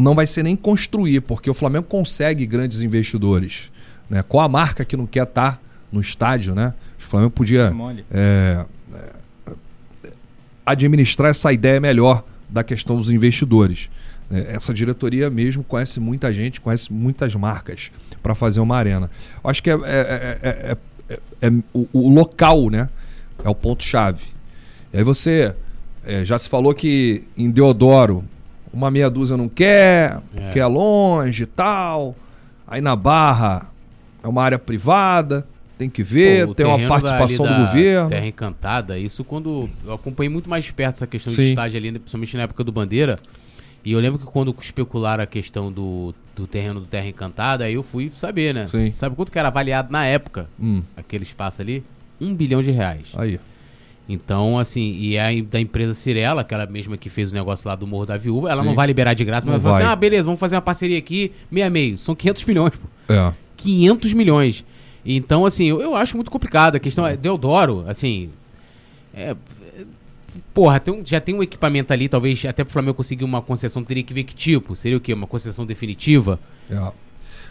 não 0.00 0.14
vai 0.14 0.26
ser 0.26 0.42
nem 0.42 0.56
construir, 0.56 1.20
porque 1.20 1.50
o 1.50 1.54
Flamengo 1.54 1.86
consegue 1.86 2.46
grandes 2.46 2.80
investidores. 2.80 3.70
Né? 4.08 4.22
Qual 4.22 4.44
a 4.44 4.48
marca 4.48 4.84
que 4.84 4.96
não 4.96 5.06
quer 5.06 5.24
estar 5.24 5.52
tá 5.52 5.60
no 5.92 6.00
estádio, 6.00 6.54
né? 6.54 6.74
O 6.98 7.02
Flamengo 7.02 7.30
podia 7.32 7.72
é, 8.10 8.64
é, 8.94 10.12
administrar 10.64 11.30
essa 11.30 11.52
ideia 11.52 11.80
melhor 11.80 12.24
da 12.48 12.62
questão 12.62 12.96
dos 12.96 13.10
investidores. 13.10 13.90
É, 14.30 14.54
essa 14.54 14.72
diretoria 14.72 15.28
mesmo 15.28 15.64
conhece 15.64 15.98
muita 15.98 16.32
gente, 16.32 16.60
conhece 16.60 16.92
muitas 16.92 17.34
marcas 17.34 17.90
para 18.22 18.34
fazer 18.34 18.60
uma 18.60 18.76
arena. 18.76 19.10
Eu 19.42 19.50
acho 19.50 19.62
que 19.62 19.70
é, 19.70 19.74
é, 19.74 20.76
é 21.42 21.50
o, 21.74 21.88
o, 21.92 22.14
local, 22.14 22.70
né? 22.70 22.88
É 23.44 23.48
o 23.48 23.54
ponto-chave. 23.54 24.24
E 24.92 24.98
aí 24.98 25.04
você 25.04 25.54
já 26.24 26.38
se 26.38 26.48
falou 26.48 26.72
que 26.74 27.24
em 27.36 27.50
Deodoro 27.50 28.24
uma 28.72 28.90
meia 28.90 29.10
dúzia 29.10 29.36
não 29.36 29.48
quer, 29.48 30.20
é. 30.34 30.50
quer 30.50 30.66
longe 30.66 31.42
e 31.42 31.46
tal. 31.46 32.14
Aí 32.66 32.80
na 32.80 32.94
Barra 32.94 33.70
é 34.22 34.28
uma 34.28 34.42
área 34.42 34.58
privada, 34.58 35.46
tem 35.76 35.88
que 35.88 36.02
ver, 36.02 36.46
Pô, 36.46 36.54
tem 36.54 36.66
uma 36.66 36.86
participação 36.86 37.46
do 37.46 37.54
governo. 37.54 38.10
Terra 38.10 38.26
Encantada, 38.26 38.98
isso 38.98 39.24
quando. 39.24 39.68
Eu 39.84 39.94
acompanhei 39.94 40.28
muito 40.28 40.48
mais 40.48 40.64
de 40.64 40.72
perto 40.72 40.96
essa 40.96 41.06
questão 41.06 41.32
Sim. 41.32 41.42
de 41.42 41.48
estágio 41.48 41.78
ali, 41.78 41.90
principalmente 41.92 42.36
na 42.36 42.42
época 42.44 42.62
do 42.62 42.70
Bandeira. 42.70 43.16
E 43.82 43.92
eu 43.92 43.98
lembro 43.98 44.18
que 44.18 44.26
quando 44.26 44.54
especularam 44.60 45.24
a 45.24 45.26
questão 45.26 45.72
do, 45.72 46.14
do 46.36 46.46
terreno 46.46 46.80
do 46.80 46.86
Terra 46.86 47.06
Encantada, 47.08 47.64
aí 47.64 47.74
eu 47.74 47.82
fui 47.82 48.12
saber, 48.14 48.52
né? 48.52 48.68
Sim. 48.70 48.90
Sabe 48.90 49.16
quanto 49.16 49.32
que 49.32 49.38
era 49.38 49.48
avaliado 49.48 49.90
na 49.90 50.04
época, 50.04 50.48
hum. 50.60 50.82
aquele 50.94 51.24
espaço 51.24 51.62
ali? 51.62 51.82
Um 52.20 52.34
bilhão 52.34 52.62
de 52.62 52.70
reais. 52.70 53.12
Aí. 53.16 53.40
Então, 54.12 54.58
assim, 54.58 54.96
e 54.98 55.16
a 55.16 55.28
da 55.48 55.60
empresa 55.60 55.94
Cirela, 55.94 56.40
aquela 56.40 56.66
mesma 56.66 56.96
que 56.96 57.08
fez 57.08 57.30
o 57.30 57.34
negócio 57.34 57.68
lá 57.68 57.76
do 57.76 57.86
Morro 57.86 58.06
da 58.06 58.16
Viúva, 58.16 58.50
ela 58.50 58.60
Sim. 58.60 58.66
não 58.66 58.74
vai 58.74 58.84
liberar 58.88 59.14
de 59.14 59.24
graça, 59.24 59.46
mas 59.46 59.54
ela 59.54 59.62
fala 59.62 59.76
assim: 59.76 59.92
ah, 59.92 59.94
beleza, 59.94 60.24
vamos 60.24 60.40
fazer 60.40 60.56
uma 60.56 60.62
parceria 60.62 60.98
aqui, 60.98 61.30
meia 61.48 61.70
meio. 61.70 61.96
São 61.96 62.12
500 62.16 62.44
milhões, 62.44 62.72
pô. 62.74 63.12
É. 63.12 63.32
500 63.56 64.12
milhões. 64.14 64.64
Então, 65.06 65.46
assim, 65.46 65.66
eu, 65.66 65.80
eu 65.80 65.94
acho 65.94 66.16
muito 66.16 66.28
complicado. 66.28 66.74
A 66.74 66.80
questão 66.80 67.06
é, 67.06 67.16
Deodoro, 67.16 67.84
assim. 67.86 68.30
É, 69.14 69.36
porra, 70.52 70.80
tem 70.80 70.92
um, 70.92 71.06
já 71.06 71.20
tem 71.20 71.36
um 71.36 71.42
equipamento 71.42 71.92
ali, 71.92 72.08
talvez 72.08 72.44
até 72.44 72.64
pro 72.64 72.72
Flamengo 72.72 72.94
conseguir 72.94 73.22
uma 73.22 73.40
concessão, 73.40 73.84
teria 73.84 74.02
que 74.02 74.12
ver 74.12 74.24
que 74.24 74.34
tipo. 74.34 74.74
Seria 74.74 74.98
o 74.98 75.00
quê? 75.00 75.14
Uma 75.14 75.28
concessão 75.28 75.64
definitiva? 75.64 76.40
É. 76.68 76.74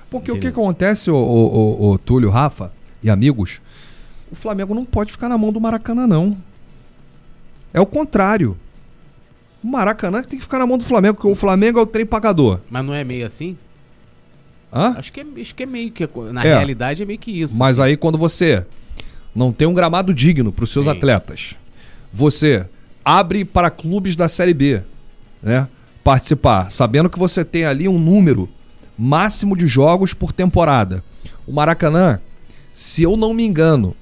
Porque 0.09 0.29
Entendeu? 0.29 0.49
o 0.49 0.53
que 0.53 0.59
acontece, 0.59 1.09
o, 1.09 1.15
o, 1.15 1.87
o, 1.87 1.91
o 1.91 1.97
Túlio, 1.97 2.29
Rafa 2.29 2.73
e 3.01 3.09
amigos, 3.09 3.61
o 4.29 4.35
Flamengo 4.35 4.73
não 4.73 4.83
pode 4.83 5.13
ficar 5.13 5.29
na 5.29 5.37
mão 5.37 5.53
do 5.53 5.61
Maracanã, 5.61 6.05
não. 6.05 6.35
É 7.73 7.79
o 7.79 7.85
contrário. 7.85 8.57
O 9.63 9.67
Maracanã 9.67 10.23
tem 10.23 10.39
que 10.39 10.43
ficar 10.43 10.59
na 10.59 10.67
mão 10.67 10.77
do 10.77 10.83
Flamengo, 10.83 11.15
porque 11.15 11.27
o 11.27 11.35
Flamengo 11.35 11.79
é 11.79 11.81
o 11.81 11.85
trem 11.85 12.05
pagador. 12.05 12.59
Mas 12.69 12.85
não 12.85 12.93
é 12.93 13.03
meio 13.03 13.25
assim? 13.25 13.57
Hã? 14.71 14.95
Acho 14.97 15.11
que 15.11 15.19
é, 15.19 15.25
acho 15.41 15.55
que 15.55 15.63
é 15.63 15.65
meio 15.65 15.91
que. 15.91 16.07
Na 16.31 16.43
é, 16.43 16.55
realidade 16.55 17.03
é 17.03 17.05
meio 17.05 17.19
que 17.19 17.31
isso. 17.31 17.57
Mas 17.57 17.79
assim. 17.79 17.89
aí 17.89 17.97
quando 17.97 18.17
você 18.17 18.65
não 19.35 19.51
tem 19.51 19.67
um 19.67 19.73
gramado 19.73 20.13
digno 20.13 20.51
para 20.51 20.63
os 20.63 20.69
seus 20.69 20.85
Sim. 20.85 20.91
atletas, 20.91 21.55
você 22.13 22.65
abre 23.03 23.43
para 23.43 23.69
clubes 23.69 24.15
da 24.15 24.27
Série 24.29 24.53
B, 24.53 24.81
né? 25.41 25.67
Participar, 26.03 26.71
sabendo 26.71 27.09
que 27.09 27.19
você 27.19 27.43
tem 27.43 27.65
ali 27.65 27.87
um 27.87 27.99
número 27.99 28.49
máximo 28.97 29.55
de 29.55 29.67
jogos 29.67 30.13
por 30.13 30.31
temporada. 30.31 31.03
O 31.45 31.51
Maracanã, 31.51 32.19
se 32.73 33.03
eu 33.03 33.17
não 33.17 33.33
me 33.33 33.43
engano, 33.43 33.95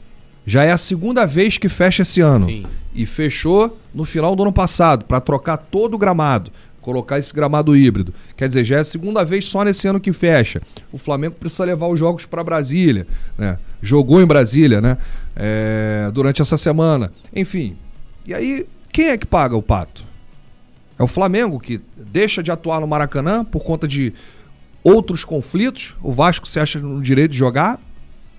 já 0.45 0.63
é 0.63 0.71
a 0.71 0.77
segunda 0.77 1.25
vez 1.25 1.57
que 1.57 1.69
fecha 1.69 2.03
esse 2.03 2.21
ano. 2.21 2.45
Sim. 2.45 2.65
E 2.97 3.05
fechou 3.05 3.77
no 3.93 4.03
final 4.03 4.35
do 4.35 4.41
ano 4.43 4.51
passado, 4.51 5.05
para 5.05 5.21
trocar 5.21 5.55
todo 5.57 5.93
o 5.93 5.97
gramado, 5.97 6.51
colocar 6.81 7.19
esse 7.19 7.33
gramado 7.33 7.75
híbrido. 7.77 8.13
Quer 8.35 8.47
dizer, 8.47 8.63
já 8.63 8.77
é 8.77 8.79
a 8.79 8.83
segunda 8.85 9.23
vez 9.23 9.45
só 9.45 9.63
nesse 9.63 9.87
ano 9.87 9.99
que 9.99 10.11
fecha. 10.11 10.61
O 10.91 10.97
Flamengo 10.97 11.35
precisa 11.35 11.63
levar 11.63 11.87
os 11.87 11.99
jogos 11.99 12.25
para 12.25 12.43
Brasília, 12.43 13.05
né? 13.37 13.59
Jogou 13.81 14.19
em 14.21 14.25
Brasília, 14.25 14.81
né? 14.81 14.97
É, 15.35 16.09
durante 16.11 16.41
essa 16.41 16.57
semana. 16.57 17.11
Enfim. 17.35 17.77
E 18.25 18.33
aí, 18.33 18.65
quem 18.91 19.09
é 19.09 19.17
que 19.17 19.25
paga 19.27 19.55
o 19.55 19.61
pato? 19.61 20.03
É 20.97 21.03
o 21.03 21.07
Flamengo 21.07 21.59
que 21.59 21.79
deixa 21.95 22.41
de 22.41 22.49
atuar 22.51 22.81
no 22.81 22.87
Maracanã 22.87 23.45
por 23.45 23.63
conta 23.63 23.87
de 23.87 24.11
outros 24.83 25.23
conflitos. 25.23 25.95
O 26.01 26.11
Vasco 26.11 26.47
se 26.47 26.59
acha 26.59 26.79
no 26.79 26.99
direito 27.01 27.31
de 27.33 27.37
jogar. 27.37 27.79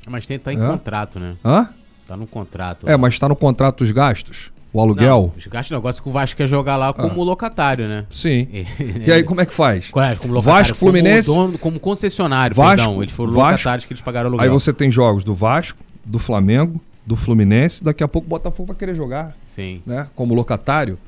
Mas 0.09 0.27
tem, 0.27 0.37
tá 0.39 0.53
em 0.53 0.61
É. 0.61 0.67
contrato, 0.67 1.21
né? 1.21 1.37
Hã? 1.45 1.69
Tá 2.09 2.17
no 2.17 2.27
contrato. 2.27 2.89
É, 2.89 2.97
mas 2.97 3.13
está 3.13 3.29
no 3.29 3.37
contrato 3.37 3.85
dos 3.85 3.93
gastos. 3.93 4.51
O 4.73 4.81
aluguel. 4.81 5.31
Não, 5.33 5.33
os 5.37 5.47
gastos 5.47 5.71
negócio 5.71 6.03
que 6.03 6.09
o 6.09 6.13
Vasco 6.13 6.37
quer 6.37 6.47
jogar 6.47 6.77
lá 6.77 6.93
como 6.93 7.23
locatário, 7.23 7.87
né? 7.87 8.07
Sim. 8.11 8.49
E 9.07 9.13
aí, 9.13 9.23
como 9.23 9.43
é 9.43 9.47
que 9.47 9.53
faz? 9.53 9.91
Coragem, 9.91 10.17
como 10.19 10.33
locatário. 10.33 10.65
Vasco, 10.65 10.79
Fluminense. 10.79 11.29
Como, 11.29 11.47
dono, 11.47 11.59
como 11.59 11.79
concessionário, 11.79 12.57
Vasco, 12.57 12.77
perdão. 12.77 13.03
Eles 13.03 13.15
foram 13.15 13.33
Vasco. 13.33 13.51
locatários 13.53 13.87
que 13.87 13.93
eles 13.93 14.03
pagaram 14.03 14.29
aluguel. 14.29 14.45
Aí 14.45 14.51
você 14.51 14.73
tem 14.73 14.91
jogos 14.91 15.23
do 15.23 15.35
Vasco, 15.35 15.79
do 16.05 16.19
Flamengo, 16.19 16.81
do 17.05 17.15
Fluminense. 17.15 17.85
Daqui 17.85 18.03
a 18.03 18.09
pouco 18.09 18.27
o 18.27 18.29
Botafogo 18.31 18.69
vai 18.69 18.77
querer 18.77 18.95
jogar, 18.95 19.37
Sim. 19.47 19.83
né? 19.87 20.07
Como 20.15 20.35
locatário. 20.35 20.99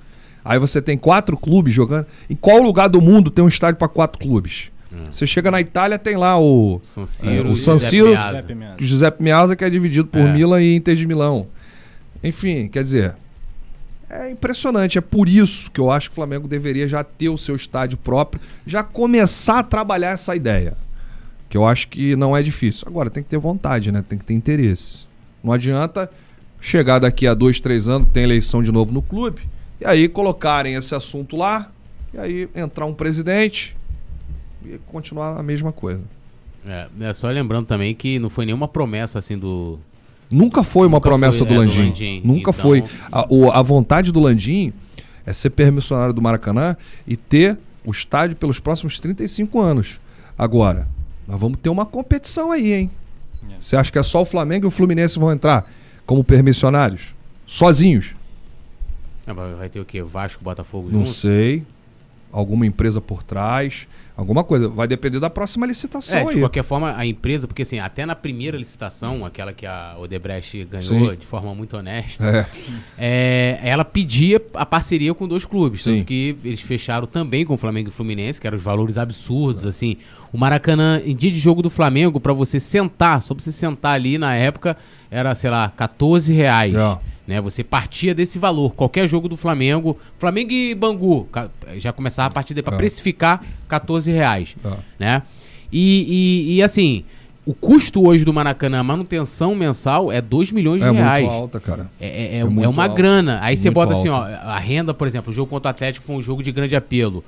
Aí 0.44 0.58
você 0.58 0.82
tem 0.82 0.98
quatro 0.98 1.36
clubes 1.36 1.74
jogando. 1.74 2.06
Em 2.28 2.34
qual 2.34 2.60
lugar 2.62 2.88
do 2.88 3.00
mundo 3.00 3.30
tem 3.30 3.44
um 3.44 3.48
estádio 3.48 3.76
para 3.76 3.88
quatro 3.88 4.18
clubes? 4.18 4.70
Você 5.10 5.26
chega 5.26 5.50
na 5.50 5.60
Itália, 5.60 5.98
tem 5.98 6.16
lá 6.16 6.38
o 6.40 6.80
San 6.82 7.02
É, 7.02 7.06
Siro, 7.06 7.48
o 7.50 7.54
e 7.54 7.56
San 7.56 7.72
Giuseppe 7.78 7.88
Siro- 7.88 9.22
Meazza, 9.22 9.54
que 9.56 9.64
é 9.64 9.70
dividido 9.70 10.08
por 10.08 10.20
É. 10.20 10.32
Milan 10.32 10.60
e 10.60 10.74
Inter 10.74 10.96
de 10.96 11.06
Milão. 11.06 11.46
Enfim, 12.24 12.68
quer 12.68 12.82
dizer, 12.82 13.14
é 14.08 14.30
impressionante. 14.30 14.98
É 14.98 15.00
por 15.00 15.28
isso 15.28 15.70
que 15.70 15.80
eu 15.80 15.90
acho 15.90 16.08
que 16.08 16.12
o 16.12 16.16
Flamengo 16.16 16.48
deveria 16.48 16.88
já 16.88 17.04
ter 17.04 17.28
o 17.28 17.38
seu 17.38 17.54
estádio 17.54 17.96
próprio, 17.98 18.40
já 18.66 18.82
começar 18.82 19.60
a 19.60 19.62
trabalhar 19.62 20.10
essa 20.10 20.34
ideia. 20.34 20.76
Que 21.48 21.56
eu 21.56 21.64
acho 21.66 21.88
que 21.88 22.14
não 22.16 22.36
é 22.36 22.42
difícil. 22.42 22.84
Agora, 22.86 23.10
tem 23.10 23.22
que 23.22 23.28
ter 23.28 23.38
vontade, 23.38 23.90
né? 23.92 24.04
Tem 24.08 24.18
que 24.18 24.24
ter 24.24 24.34
interesse. 24.34 25.06
Não 25.42 25.52
adianta 25.52 26.10
chegar 26.60 26.98
daqui 26.98 27.26
a 27.26 27.34
dois, 27.34 27.58
três 27.60 27.88
anos, 27.88 28.08
tem 28.12 28.22
eleição 28.24 28.62
de 28.62 28.70
novo 28.70 28.92
no 28.92 29.00
clube, 29.00 29.42
e 29.80 29.86
aí 29.86 30.08
colocarem 30.08 30.74
esse 30.74 30.94
assunto 30.94 31.36
lá, 31.36 31.70
e 32.12 32.18
aí 32.18 32.48
entrar 32.54 32.84
um 32.86 32.92
presidente 32.92 33.74
continuar 34.86 35.38
a 35.38 35.42
mesma 35.42 35.72
coisa. 35.72 36.02
É, 36.68 36.86
é, 37.00 37.12
só 37.12 37.28
lembrando 37.28 37.64
também 37.66 37.94
que 37.94 38.18
não 38.18 38.28
foi 38.28 38.44
nenhuma 38.46 38.68
promessa 38.68 39.18
assim 39.18 39.38
do. 39.38 39.78
Nunca 40.30 40.62
foi 40.62 40.86
uma 40.86 40.96
Nunca 40.98 41.08
promessa 41.08 41.38
foi, 41.38 41.46
do 41.48 41.52
é, 41.52 41.56
do 41.56 41.60
Landim. 41.62 41.82
Landim. 41.86 42.20
Nunca 42.24 42.40
Então- 42.50 42.52
foi. 42.54 42.84
A, 43.10 43.26
o- 43.32 43.50
a 43.50 43.62
vontade 43.62 44.12
do 44.12 44.20
Landim 44.20 44.72
é 45.26 45.32
ser 45.32 45.50
permissionário 45.50 46.12
do 46.14 46.22
Maracanã 46.22 46.76
e 47.06 47.16
ter 47.16 47.58
o 47.84 47.90
estádio 47.90 48.36
pelos 48.36 48.60
próximos 48.60 49.00
35 49.00 49.58
anos. 49.60 50.00
Agora, 50.38 50.86
nós 51.26 51.40
vamos 51.40 51.58
ter 51.60 51.68
uma 51.70 51.84
competição 51.86 52.52
aí, 52.52 52.72
hein? 52.72 52.90
É. 53.50 53.54
Você 53.60 53.74
acha 53.76 53.90
que 53.90 53.98
é 53.98 54.02
só 54.02 54.22
o 54.22 54.24
Flamengo 54.24 54.66
e 54.66 54.68
o 54.68 54.70
Fluminense 54.70 55.18
vão 55.18 55.32
entrar 55.32 55.68
como 56.06 56.22
permissionários? 56.22 57.14
Sozinhos? 57.46 58.14
Ah, 59.26 59.32
vai 59.32 59.54
vai 59.54 59.68
ter 59.68 59.80
o 59.80 59.84
quê? 59.84 60.02
Vasco, 60.02 60.42
Botafogo 60.44 60.88
Não 60.92 61.00
junto? 61.00 61.10
sei. 61.10 61.64
Alguma 62.32 62.66
empresa 62.66 63.00
por 63.00 63.22
trás. 63.22 63.86
Alguma 64.16 64.44
coisa. 64.44 64.68
Vai 64.68 64.86
depender 64.86 65.18
da 65.18 65.30
próxima 65.30 65.66
licitação 65.66 66.18
É, 66.18 66.24
de 66.24 66.30
aí. 66.30 66.40
qualquer 66.40 66.62
forma, 66.62 66.94
a 66.94 67.06
empresa, 67.06 67.46
porque 67.46 67.62
assim, 67.62 67.78
até 67.78 68.04
na 68.04 68.14
primeira 68.14 68.56
licitação, 68.56 69.24
aquela 69.24 69.50
que 69.52 69.64
a 69.64 69.96
Odebrecht 69.98 70.64
ganhou 70.66 71.10
Sim. 71.10 71.16
de 71.16 71.26
forma 71.26 71.54
muito 71.54 71.74
honesta, 71.76 72.24
É. 72.26 72.46
é, 72.98 73.60
ela 73.62 73.84
pedia 73.84 74.40
a 74.54 74.66
parceria 74.66 75.14
com 75.14 75.26
dois 75.26 75.44
clubes. 75.46 75.82
Sim. 75.82 75.92
Tanto 75.96 76.04
que 76.04 76.36
eles 76.44 76.60
fecharam 76.60 77.06
também 77.06 77.44
com 77.46 77.54
o 77.54 77.56
Flamengo 77.56 77.88
e 77.88 77.90
o 77.90 77.92
Fluminense, 77.92 78.40
que 78.40 78.46
eram 78.46 78.58
os 78.58 78.62
valores 78.62 78.98
absurdos, 78.98 79.64
assim. 79.64 79.96
O 80.32 80.38
Maracanã, 80.38 81.00
em 81.04 81.16
dia 81.16 81.30
de 81.30 81.38
jogo 81.38 81.62
do 81.62 81.70
Flamengo, 81.70 82.20
pra 82.20 82.32
você 82.34 82.60
sentar, 82.60 83.22
só 83.22 83.34
pra 83.34 83.42
você 83.42 83.52
sentar 83.52 83.94
ali 83.94 84.18
na 84.18 84.34
época, 84.36 84.76
era, 85.10 85.34
sei 85.34 85.50
lá, 85.50 85.70
14 85.70 86.32
reais. 86.32 86.74
É. 86.74 86.98
Né? 87.30 87.40
Você 87.40 87.62
partia 87.62 88.12
desse 88.12 88.40
valor. 88.40 88.74
Qualquer 88.74 89.06
jogo 89.08 89.28
do 89.28 89.36
Flamengo, 89.36 89.96
Flamengo 90.18 90.50
e 90.50 90.74
Bangu, 90.74 91.28
já 91.76 91.92
começava 91.92 92.26
a 92.26 92.30
partir 92.32 92.54
daí 92.54 92.62
pra 92.64 92.74
É. 92.74 92.76
precificar 92.76 93.40
14 93.68 94.10
reais 94.10 94.56
É. 94.64 94.68
né? 94.98 95.22
E, 95.72 96.48
e, 96.50 96.56
e, 96.56 96.62
assim, 96.64 97.04
o 97.46 97.54
custo 97.54 98.04
hoje 98.04 98.24
do 98.24 98.32
Maracanã, 98.32 98.80
a 98.80 98.82
manutenção 98.82 99.54
mensal 99.54 100.10
é 100.10 100.20
2 100.20 100.50
milhões 100.50 100.82
de 100.82 100.88
É 100.88 100.90
reais. 100.90 101.22
muito 101.24 101.32
alta, 101.36 101.60
cara. 101.60 101.88
É, 102.00 102.06
é- 102.08 102.10
é- 102.10 102.36
É 102.38 102.40
é 102.40 102.68
uma 102.68 102.88
grana. 102.88 103.38
Aí 103.40 103.56
você 103.56 103.70
bota 103.70 103.92
assim, 103.92 104.08
ó, 104.08 104.20
a 104.24 104.58
renda, 104.58 104.92
por 104.92 105.06
exemplo, 105.06 105.30
o 105.30 105.32
jogo 105.32 105.48
contra 105.48 105.68
o 105.68 105.70
Atlético 105.70 106.04
foi 106.04 106.16
um 106.16 106.22
jogo 106.22 106.42
de 106.42 106.50
grande 106.50 106.74
apelo. 106.74 107.22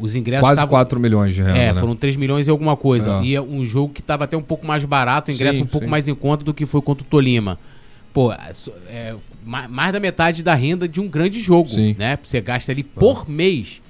Os 0.00 0.16
ingressos 0.16 0.40
Quase 0.40 0.54
estavam- 0.54 0.70
4 0.70 0.98
milhões 0.98 1.34
de 1.34 1.42
reais. 1.42 1.58
É, 1.58 1.72
né? 1.74 1.78
foram 1.78 1.94
3 1.94 2.16
milhões 2.16 2.46
e 2.48 2.50
alguma 2.50 2.76
coisa. 2.78 3.18
É. 3.20 3.24
E 3.24 3.34
é 3.34 3.42
um 3.42 3.62
jogo 3.62 3.92
que 3.92 4.02
tava 4.02 4.24
até 4.24 4.36
um 4.38 4.42
pouco 4.42 4.66
mais 4.66 4.84
barato, 4.86 5.30
o 5.30 5.34
ingresso 5.34 5.58
Sim, 5.58 5.64
um 5.64 5.66
pouco 5.66 5.84
sim. 5.84 5.90
mais 5.90 6.08
em 6.08 6.14
conta 6.14 6.42
do 6.42 6.54
que 6.54 6.64
foi 6.64 6.80
contra 6.80 7.04
o 7.04 7.06
Tolima. 7.06 7.58
Pô, 8.14 8.32
é, 8.32 8.50
é, 8.88 9.14
mais 9.44 9.92
da 9.92 10.00
metade 10.00 10.42
da 10.42 10.54
renda 10.54 10.88
de 10.88 11.00
um 11.00 11.08
grande 11.08 11.40
jogo, 11.40 11.68
Sim. 11.68 11.94
né? 11.98 12.18
Você 12.22 12.40
gasta 12.40 12.72
ali 12.72 12.82
por 12.82 13.28
mês. 13.28 13.80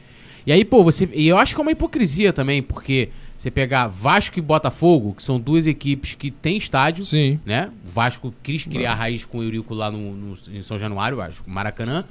E 0.47 0.53
aí, 0.53 0.65
pô, 0.65 0.83
você. 0.85 1.09
E 1.15 1.27
eu 1.29 1.39
acho 1.39 1.55
que 1.55 1.61
é 1.61 1.63
uma 1.63 1.71
hipocrisia 1.73 2.33
também, 2.33 2.63
porque 2.63 3.09
você 3.37 3.51
pegar 3.51 3.87
Vasco 3.89 4.39
e 4.39 4.43
Botafogo, 4.43 5.15
que 5.15 5.23
são 5.23 5.39
duas 5.41 5.67
equipes 5.67 6.15
que 6.15 6.31
têm 6.31 6.57
estádio, 6.57 7.05
Sim. 7.05 7.39
né? 7.47 7.71
O 7.87 7.89
Vasco 7.91 8.33
quis 8.43 8.65
criar 8.65 8.93
a 8.93 8.95
raiz 8.95 9.25
com 9.25 9.39
o 9.39 9.43
Eurico 9.43 9.73
lá 9.75 9.91
no, 9.91 10.13
no- 10.15 10.37
em 10.53 10.61
São 10.63 10.79
Januário, 10.79 11.17
Vasco, 11.17 11.49
Maracanã. 11.49 12.05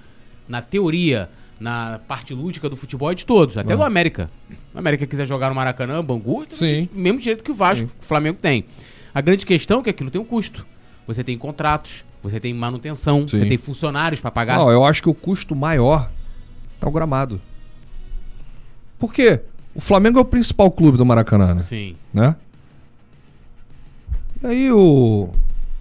Na 0.48 0.61
teoria, 0.61 1.30
na 1.60 1.99
parte 2.07 2.34
lúdica 2.34 2.68
do 2.70 2.76
futebol 2.76 3.11
é 3.11 3.15
de 3.15 3.26
todos, 3.26 3.57
até 3.57 3.74
Ah. 3.74 3.76
do 3.78 3.84
América. 3.84 4.30
O 4.74 4.78
América 4.80 5.06
quiser 5.07 5.26
jogar 5.28 5.49
no 5.49 5.56
Maracanã, 5.56 6.03
Bangu, 6.03 6.45
Sim. 6.52 6.90
mesmo 6.94 7.20
direito 7.20 7.44
que 7.44 7.52
o 7.52 7.53
Vasco, 7.53 7.88
Sim. 7.88 7.94
o 7.99 8.03
Flamengo 8.03 8.38
tem. 8.41 8.65
A 9.14 9.22
grande 9.22 9.45
questão 9.45 9.80
é 9.80 9.84
que 9.84 9.90
aquilo 9.91 10.10
tem 10.10 10.20
um 10.20 10.26
custo. 10.26 10.65
Você 11.07 11.24
tem 11.24 11.38
contratos, 11.38 12.03
você 12.24 12.40
tem 12.40 12.54
manutenção, 12.54 13.28
Sim. 13.28 13.38
você 13.38 13.45
tem 13.45 13.58
funcionários 13.58 14.22
pra 14.22 14.32
pagar. 14.32 14.58
Não, 14.58 14.72
eu 14.72 14.86
acho 14.86 15.04
que 15.04 15.10
o 15.10 15.14
custo 15.14 15.54
maior 15.54 16.10
é 16.82 16.86
o 16.86 16.91
gramado. 16.91 17.40
Por 18.98 19.14
quê? 19.14 19.41
O 19.76 19.82
Flamengo 19.82 20.18
é 20.18 20.22
o 20.22 20.26
principal 20.26 20.72
clube 20.72 20.98
do 20.98 21.06
Maracanã, 21.06 21.56
né? 21.56 21.62
Sim. 21.62 21.95
né? 22.14 22.36
E 24.41 24.48
aí 24.48 24.72
o 24.72 25.30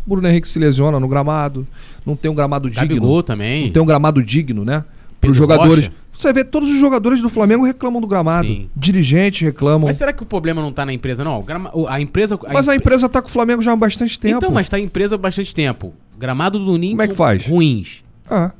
Bruno 0.04 0.26
Henrique 0.26 0.48
se 0.48 0.58
lesiona 0.58 0.98
no 0.98 1.06
gramado, 1.06 1.66
não 2.04 2.16
tem 2.16 2.28
um 2.28 2.34
gramado 2.34 2.68
digno. 2.68 2.88
Gabigol 2.88 3.22
também. 3.22 3.66
Não 3.66 3.72
tem 3.72 3.82
um 3.82 3.86
gramado 3.86 4.22
digno, 4.22 4.64
né? 4.64 4.84
Para 5.20 5.30
os 5.30 5.36
jogadores. 5.36 5.90
Você 6.22 6.32
vê, 6.32 6.44
todos 6.44 6.70
os 6.70 6.78
jogadores 6.78 7.20
do 7.20 7.28
Flamengo 7.28 7.64
reclamam 7.64 8.00
do 8.00 8.06
gramado. 8.06 8.46
Sim. 8.48 8.68
Dirigentes 8.76 9.40
reclamam. 9.42 9.80
Mas 9.80 9.88
Mas, 9.90 9.96
será 9.96 10.12
que 10.12 10.22
o 10.22 10.26
problema 10.26 10.62
não 10.62 10.72
tá 10.72 10.86
na 10.86 10.92
empresa, 10.92 11.22
não? 11.24 11.44
A 11.88 12.00
empresa. 12.00 12.38
a 12.46 12.60
empre- 12.62 12.76
empresa 12.76 13.08
tá 13.08 13.20
com 13.20 13.28
o 13.28 13.30
Flamengo 13.30 13.60
já 13.62 13.72
há 13.72 13.76
bastante 13.76 14.18
tempo. 14.18 14.36
Então, 14.38 14.50
mas 14.50 14.68
tá 14.68 14.78
em 14.78 14.84
empresa 14.84 15.14
há 15.16 15.18
bastante 15.18 15.54
tempo. 15.54 15.92
Gramado 16.18 16.58
do 16.58 16.76
Ninho 16.78 16.92
Como 16.92 17.02
é 17.02 17.08
que 17.08 17.14
faz? 17.14 17.46
ruins. 17.46 18.02
Ah, 18.30 18.52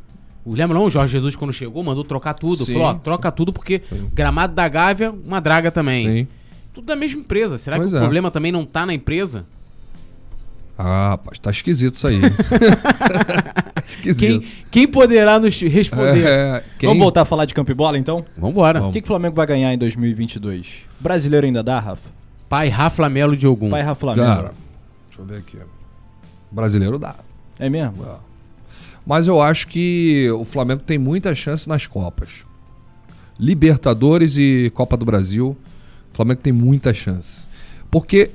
O- 0.44 0.52
Lembra 0.54 0.76
não? 0.76 0.86
O 0.86 0.90
Jorge 0.90 1.12
Jesus, 1.12 1.36
quando 1.36 1.52
chegou, 1.52 1.82
mandou 1.84 2.02
trocar 2.02 2.34
tudo. 2.34 2.64
Sim. 2.64 2.72
Falou, 2.72 2.88
ó, 2.88 2.94
troca 2.94 3.30
tudo 3.30 3.52
porque 3.52 3.80
gramado 4.12 4.54
da 4.54 4.68
Gávea, 4.68 5.12
uma 5.24 5.38
draga 5.40 5.70
também. 5.70 6.02
sim. 6.02 6.28
Tudo 6.74 6.86
da 6.86 6.96
mesma 6.96 7.20
empresa. 7.20 7.58
Será 7.58 7.76
Pois 7.76 7.90
que 7.90 7.94
o 7.94 7.98
é. 7.98 8.00
problema 8.00 8.30
também 8.30 8.50
não 8.50 8.64
tá 8.64 8.84
na 8.84 8.92
empresa? 8.94 9.44
Ah, 10.84 11.10
rapaz, 11.10 11.38
tá 11.38 11.48
esquisito 11.50 11.94
isso 11.94 12.08
aí. 12.08 12.20
Quem, 14.02 14.10
esquisito. 14.12 14.46
quem 14.70 14.88
poderá 14.88 15.38
nos 15.38 15.60
responder? 15.60 16.24
É, 16.26 16.64
quem- 16.78 16.88
Vamos 16.88 17.02
voltar 17.02 17.22
a 17.22 17.24
falar 17.24 17.44
de 17.44 17.54
campo 17.54 17.70
e 17.70 17.74
bola, 17.74 17.98
então? 17.98 18.24
Vambora. 18.36 18.82
O 18.84 18.90
que, 18.90 19.00
que 19.00 19.04
o 19.04 19.08
Flamengo 19.08 19.34
vai 19.36 19.46
ganhar 19.46 19.72
em 19.72 19.78
2022? 19.78 20.86
Brasileiro 21.00 21.46
ainda 21.46 21.62
dá, 21.62 21.78
Rafa? 21.80 22.08
Pai 22.48 22.68
Rafa 22.68 23.08
Melo 23.08 23.36
de 23.36 23.46
Ogum. 23.46 23.70
Pai 23.70 23.82
Rafa 23.82 24.00
Flamengo. 24.00 24.26
Cara, 24.26 24.52
deixa 25.08 25.20
eu 25.22 25.24
ver 25.24 25.36
aqui. 25.38 25.58
Brasileiro 26.50 26.98
dá. 26.98 27.14
É 27.58 27.68
mesmo? 27.68 28.04
Mas 29.06 29.26
eu 29.26 29.40
acho 29.40 29.66
que 29.68 30.28
o 30.32 30.44
Flamengo 30.44 30.82
tem 30.84 30.98
muita 30.98 31.34
chance 31.34 31.68
nas 31.68 31.86
Copas. 31.86 32.44
Libertadores 33.38 34.36
e 34.36 34.70
Copa 34.74 34.96
do 34.96 35.04
Brasil, 35.04 35.56
o 36.12 36.16
Flamengo 36.16 36.40
tem 36.40 36.52
muita 36.52 36.94
chance. 36.94 37.44
Porque 37.90 38.30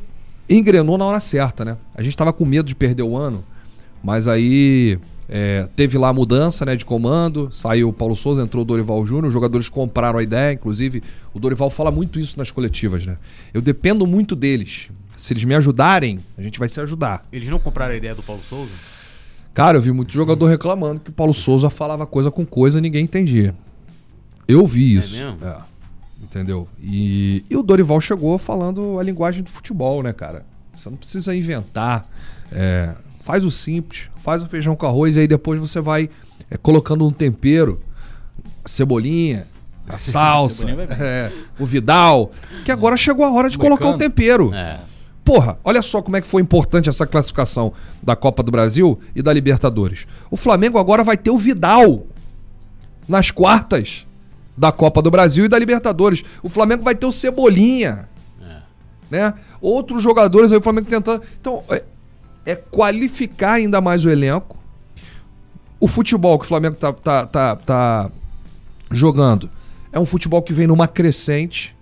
engrenou 0.49 0.97
na 0.97 1.05
hora 1.05 1.19
certa, 1.19 1.65
né? 1.65 1.77
A 1.95 2.01
gente 2.01 2.15
tava 2.15 2.31
com 2.31 2.45
medo 2.45 2.67
de 2.67 2.75
perder 2.75 3.03
o 3.03 3.15
ano, 3.15 3.43
mas 4.03 4.27
aí 4.27 4.99
é, 5.29 5.67
teve 5.75 5.97
lá 5.97 6.09
a 6.09 6.13
mudança 6.13 6.65
né, 6.65 6.75
de 6.75 6.85
comando, 6.85 7.49
saiu 7.51 7.89
o 7.89 7.93
Paulo 7.93 8.15
Souza, 8.15 8.41
entrou 8.41 8.63
o 8.63 8.65
Dorival 8.65 9.05
Júnior, 9.05 9.25
os 9.27 9.33
jogadores 9.33 9.67
compraram 9.67 10.19
a 10.19 10.23
ideia, 10.23 10.53
inclusive 10.53 11.03
o 11.33 11.39
Dorival 11.39 11.69
fala 11.69 11.91
muito 11.91 12.19
isso 12.19 12.37
nas 12.37 12.51
coletivas, 12.51 13.05
né? 13.05 13.17
Eu 13.53 13.61
dependo 13.61 14.07
muito 14.07 14.35
deles. 14.35 14.89
Se 15.15 15.33
eles 15.33 15.43
me 15.43 15.55
ajudarem, 15.55 16.19
a 16.37 16.41
gente 16.41 16.59
vai 16.59 16.69
se 16.69 16.79
ajudar. 16.79 17.25
Eles 17.31 17.49
não 17.49 17.59
compraram 17.59 17.93
a 17.93 17.97
ideia 17.97 18.13
do 18.13 18.21
Paulo 18.21 18.41
Souza? 18.47 18.71
Cara, 19.53 19.77
eu 19.77 19.81
vi 19.81 19.91
muito 19.91 20.13
jogador 20.13 20.45
reclamando 20.45 20.99
que 20.99 21.09
o 21.09 21.13
Paulo 21.13 21.33
Souza 21.33 21.69
falava 21.69 22.05
coisa 22.05 22.29
com 22.29 22.45
coisa 22.45 22.77
e 22.77 22.81
ninguém 22.81 23.03
entendia. 23.03 23.55
Eu 24.47 24.65
vi 24.65 24.95
isso. 24.95 25.15
mesmo? 25.15 25.37
É. 25.43 25.57
Entendeu? 26.29 26.67
E, 26.79 27.45
e 27.49 27.55
o 27.55 27.63
Dorival 27.63 28.01
chegou 28.01 28.37
falando 28.37 28.99
a 28.99 29.03
linguagem 29.03 29.41
do 29.41 29.49
futebol, 29.49 30.03
né, 30.03 30.11
cara? 30.11 30.45
Você 30.75 30.89
não 30.89 30.97
precisa 30.97 31.35
inventar. 31.35 32.05
É, 32.51 32.93
faz 33.21 33.43
o 33.43 33.51
simples, 33.51 34.09
faz 34.17 34.43
o 34.43 34.47
feijão 34.47 34.75
com 34.75 34.85
arroz 34.85 35.15
e 35.15 35.21
aí 35.21 35.27
depois 35.27 35.59
você 35.59 35.79
vai 35.79 36.09
é, 36.51 36.57
colocando 36.57 37.05
um 37.07 37.11
tempero, 37.11 37.79
a 38.63 38.67
cebolinha, 38.67 39.47
a 39.87 39.97
salsa, 39.97 40.67
Cebolinha 40.67 40.97
é, 40.99 41.31
o 41.57 41.65
Vidal. 41.65 42.31
Que 42.65 42.71
agora 42.71 42.97
chegou 42.97 43.25
a 43.25 43.31
hora 43.31 43.49
de 43.49 43.57
colocar 43.57 43.89
o 43.89 43.97
tempero. 43.97 44.53
É. 44.53 44.81
Porra, 45.23 45.59
olha 45.61 45.81
só 45.81 46.01
como 46.01 46.15
é 46.15 46.21
que 46.21 46.27
foi 46.27 46.41
importante 46.41 46.87
essa 46.87 47.05
classificação 47.05 47.73
da 48.01 48.15
Copa 48.15 48.41
do 48.41 48.49
Brasil 48.49 48.97
e 49.13 49.21
da 49.21 49.33
Libertadores. 49.33 50.07
O 50.31 50.37
Flamengo 50.37 50.77
agora 50.77 51.03
vai 51.03 51.17
ter 51.17 51.29
o 51.29 51.37
Vidal 51.37 52.07
nas 53.05 53.29
quartas. 53.29 54.06
Da 54.57 54.71
Copa 54.71 55.01
do 55.01 55.11
Brasil 55.11 55.45
e 55.45 55.47
da 55.47 55.59
Libertadores. 55.59 56.23
O 56.41 56.49
Flamengo 56.49 56.83
vai 56.83 56.95
ter 56.95 57.05
o 57.05 57.11
Cebolinha. 57.11 58.09
Né? 59.09 59.33
Outros 59.61 60.03
jogadores 60.03 60.51
aí 60.51 60.57
o 60.57 60.61
Flamengo 60.61 60.87
tentando. 60.87 61.21
Então, 61.39 61.63
é, 61.69 61.83
é 62.45 62.55
qualificar 62.55 63.53
ainda 63.53 63.79
mais 63.79 64.03
o 64.03 64.09
elenco. 64.09 64.57
O 65.79 65.87
futebol 65.87 66.37
que 66.39 66.45
o 66.45 66.47
Flamengo 66.47 66.75
tá, 66.75 66.91
tá, 66.91 67.25
tá, 67.25 67.55
tá 67.55 68.11
jogando 68.91 69.49
é 69.91 69.99
um 69.99 70.05
futebol 70.05 70.41
que 70.41 70.53
vem 70.53 70.67
numa 70.67 70.87
crescente, 70.87 71.75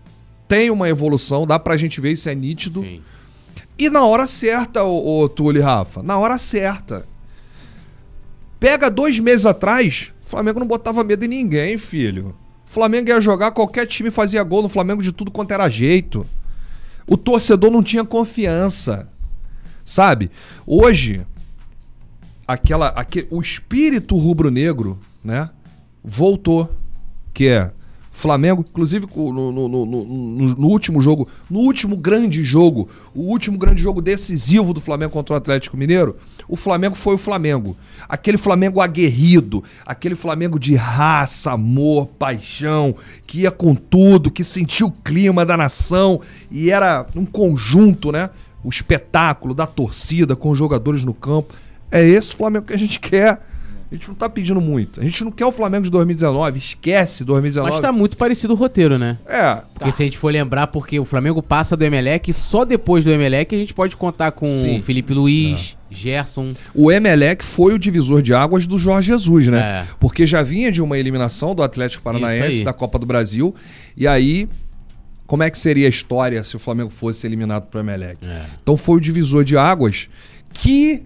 tem 0.48 0.70
uma 0.70 0.88
evolução, 0.88 1.46
dá 1.46 1.58
pra 1.58 1.78
gente 1.78 2.00
ver, 2.00 2.12
isso 2.12 2.30
é 2.30 2.36
nítido. 2.36 2.82
Sim. 2.82 3.02
E 3.78 3.90
na 3.90 4.06
hora 4.06 4.26
certa, 4.26 4.84
ô, 4.84 5.22
ô 5.22 5.30
Túlio 5.30 5.60
e 5.60 5.64
Rafa, 5.64 6.02
na 6.02 6.18
hora 6.18 6.38
certa. 6.38 7.06
Pega 8.60 8.90
dois 8.90 9.20
meses 9.20 9.46
atrás, 9.46 10.14
o 10.26 10.30
Flamengo 10.30 10.60
não 10.60 10.68
botava 10.68 11.04
medo 11.04 11.26
em 11.26 11.28
ninguém, 11.28 11.78
filho. 11.78 12.36
O 12.68 12.70
Flamengo 12.70 13.10
ia 13.10 13.22
jogar, 13.22 13.52
qualquer 13.52 13.86
time 13.86 14.10
fazia 14.12 14.44
gol 14.44 14.62
no 14.62 14.70
Flamengo 14.70 15.02
de 15.04 15.12
tudo 15.12 15.32
quanto 15.32 15.52
era 15.52 15.70
jeito. 15.70 16.26
O 17.08 17.16
torcedor 17.16 17.72
não 17.72 17.84
tinha 17.84 18.04
confiança. 18.04 19.08
Sabe? 19.84 20.32
Hoje, 20.66 21.22
aquela, 22.48 22.88
aque- 22.90 23.28
o 23.30 23.42
espírito 23.42 24.18
rubro-negro, 24.18 24.98
né? 25.24 25.50
Voltou. 26.04 26.70
Que 27.34 27.48
é 27.50 27.72
Flamengo, 28.12 28.66
inclusive 28.68 29.06
no- 29.14 29.52
no- 29.52 29.68
no- 29.68 29.86
no 30.56 30.68
último 30.68 31.02
jogo, 31.02 31.28
no 31.50 31.60
último 31.60 31.98
grande 31.98 32.44
jogo, 32.46 32.88
o 33.14 33.24
último 33.24 33.58
grande 33.58 33.82
jogo 33.82 34.02
decisivo 34.02 34.74
do 34.74 34.80
Flamengo 34.80 35.12
contra 35.12 35.34
o 35.34 35.38
Atlético 35.38 35.76
Mineiro, 35.76 36.16
o 36.48 36.56
Flamengo 36.56 36.96
foi 36.96 37.16
o 37.16 37.18
Flamengo. 37.18 37.76
Aquele 38.08 38.38
Flamengo 38.38 38.82
aguerrido, 38.82 39.64
aquele 39.86 40.16
Flamengo 40.16 40.60
de 40.60 40.76
raça, 40.76 41.52
amor, 41.52 42.08
paixão, 42.08 42.96
que 43.26 43.42
ia 43.42 43.52
com 43.52 43.74
tudo, 43.74 44.32
que 44.32 44.44
sentia 44.44 44.86
o 44.86 44.92
clima 44.92 45.46
da 45.46 45.58
nação 45.58 46.22
e 46.52 46.70
era 46.70 47.06
um 47.16 47.26
conjunto, 47.26 48.12
né? 48.12 48.30
O 48.64 48.70
espetáculo 48.70 49.54
da 49.54 49.66
torcida 49.66 50.36
com 50.36 50.50
os 50.50 50.58
jogadores 50.58 51.04
no 51.04 51.14
campo. 51.14 51.54
É 51.92 52.04
esse 52.04 52.34
Flamengo 52.34 52.66
que 52.66 52.74
a 52.74 52.80
gente 52.80 53.00
quer. 53.00 53.42
A 53.92 53.96
gente 53.96 54.08
não 54.08 54.16
tá 54.16 54.28
pedindo 54.28 54.60
muito. 54.60 55.00
A 55.00 55.04
gente 55.04 55.24
não 55.24 55.32
quer 55.32 55.46
o 55.46 55.52
Flamengo 55.52 55.84
de 55.84 55.92
2019. 55.92 56.58
Esquece 56.58 57.24
2019. 57.24 57.72
Mas 57.72 57.82
tá 57.82 57.92
muito 57.92 58.18
parecido 58.18 58.54
o 58.54 58.56
roteiro, 58.56 58.98
né? 58.98 59.18
É. 59.28 59.62
Porque 59.74 59.92
se 59.92 60.02
a 60.02 60.06
gente 60.06 60.18
for 60.18 60.34
lembrar, 60.34 60.68
porque 60.68 61.00
o 61.00 61.06
Flamengo 61.06 61.42
passa 61.42 61.78
do 61.78 61.84
Emelec, 61.84 62.34
só 62.34 62.66
depois 62.66 63.06
do 63.06 63.12
Emelec 63.12 63.56
a 63.56 63.60
gente 63.60 63.74
pode 63.74 63.96
contar 63.96 64.32
com 64.32 64.48
Sim. 64.48 64.78
o 64.78 64.82
Felipe 64.82 65.14
Luiz, 65.14 65.78
Gerson. 65.90 66.54
O 66.74 66.92
Emelec 66.92 67.46
foi 67.46 67.74
o 67.74 67.80
divisor 67.80 68.22
de 68.22 68.34
águas 68.34 68.66
do 68.66 68.80
Jorge 68.80 69.12
Jesus, 69.12 69.48
né? 69.48 69.60
É. 69.60 69.86
Porque 70.00 70.26
já 70.26 70.42
vinha 70.42 70.72
de 70.72 70.82
uma 70.82 70.98
eliminação 70.98 71.54
do 71.54 71.62
Atlético 71.62 72.04
Paranaense 72.04 72.64
da 72.64 72.74
Copa 72.74 72.98
do 72.98 73.06
Brasil. 73.06 73.54
E 73.96 74.08
aí, 74.08 74.50
como 75.28 75.44
é 75.44 75.50
que 75.50 75.58
seria 75.58 75.86
a 75.86 75.90
história 75.90 76.44
se 76.44 76.56
o 76.56 76.60
Flamengo 76.60 76.90
fosse 76.90 77.26
eliminado 77.28 77.68
pro 77.68 77.80
Emelec? 77.80 78.18
É. 78.26 78.46
Então 78.62 78.76
foi 78.76 78.98
o 78.98 79.00
divisor 79.00 79.44
de 79.44 79.56
águas 79.56 80.10
que 80.54 81.04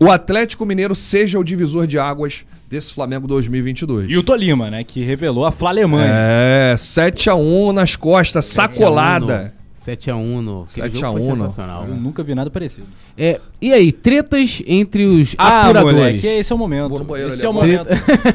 o 0.00 0.10
Atlético 0.10 0.64
Mineiro 0.64 0.94
seja 0.94 1.38
o 1.38 1.44
divisor 1.44 1.86
de 1.86 1.98
águas 1.98 2.44
desse 2.68 2.92
Flamengo 2.92 3.26
2022. 3.26 4.10
E 4.10 4.16
o 4.16 4.22
Tolima, 4.22 4.70
né? 4.70 4.84
Que 4.84 5.02
revelou 5.02 5.44
a 5.46 5.52
Fla 5.52 5.70
Alemanha. 5.70 6.10
É, 6.12 6.74
7x1 6.76 7.72
nas 7.72 7.96
costas, 7.96 8.44
sacolada. 8.46 9.54
7x1 9.76 10.40
no. 10.42 10.66
aquele 10.70 10.90
7 10.90 10.96
a 10.96 11.00
jogo 11.00 11.18
foi 11.22 11.26
1 11.32 11.36
no- 11.36 11.44
sensacional. 11.44 11.86
Eu 11.88 11.94
nunca 11.94 12.22
vi 12.22 12.34
nada 12.34 12.50
parecido. 12.50 12.86
É, 13.16 13.40
e 13.60 13.72
aí, 13.72 13.90
tretas 13.90 14.62
entre 14.66 15.06
os 15.06 15.34
Ah, 15.38 15.62
apuradores. 15.62 15.96
moleque, 15.96 16.26
esse 16.26 16.52
é 16.52 16.54
o 16.54 16.58
momento. 16.58 16.88
Vou 16.90 16.98
no 16.98 17.04
banheiro 17.04 17.32
esse 17.32 17.38
ali 17.38 17.46
é 17.46 17.48
o 17.48 17.52
momento. 17.54 17.86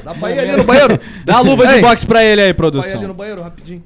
Dá 0.04 0.14
pra 0.16 0.32
ir 0.32 0.40
ali 0.40 0.58
no 0.58 0.64
banheiro? 0.64 1.00
Dá 1.26 1.36
a 1.38 1.42
luva 1.42 1.68
de 1.68 1.80
boxe 1.82 2.06
pra 2.08 2.24
ele 2.24 2.32
aí, 2.32 2.36
Vai 2.38 2.46
ali 2.48 2.54
produção. 2.56 3.02
no 3.08 3.14
banheiro, 3.14 3.42
rapidinho. 3.42 3.84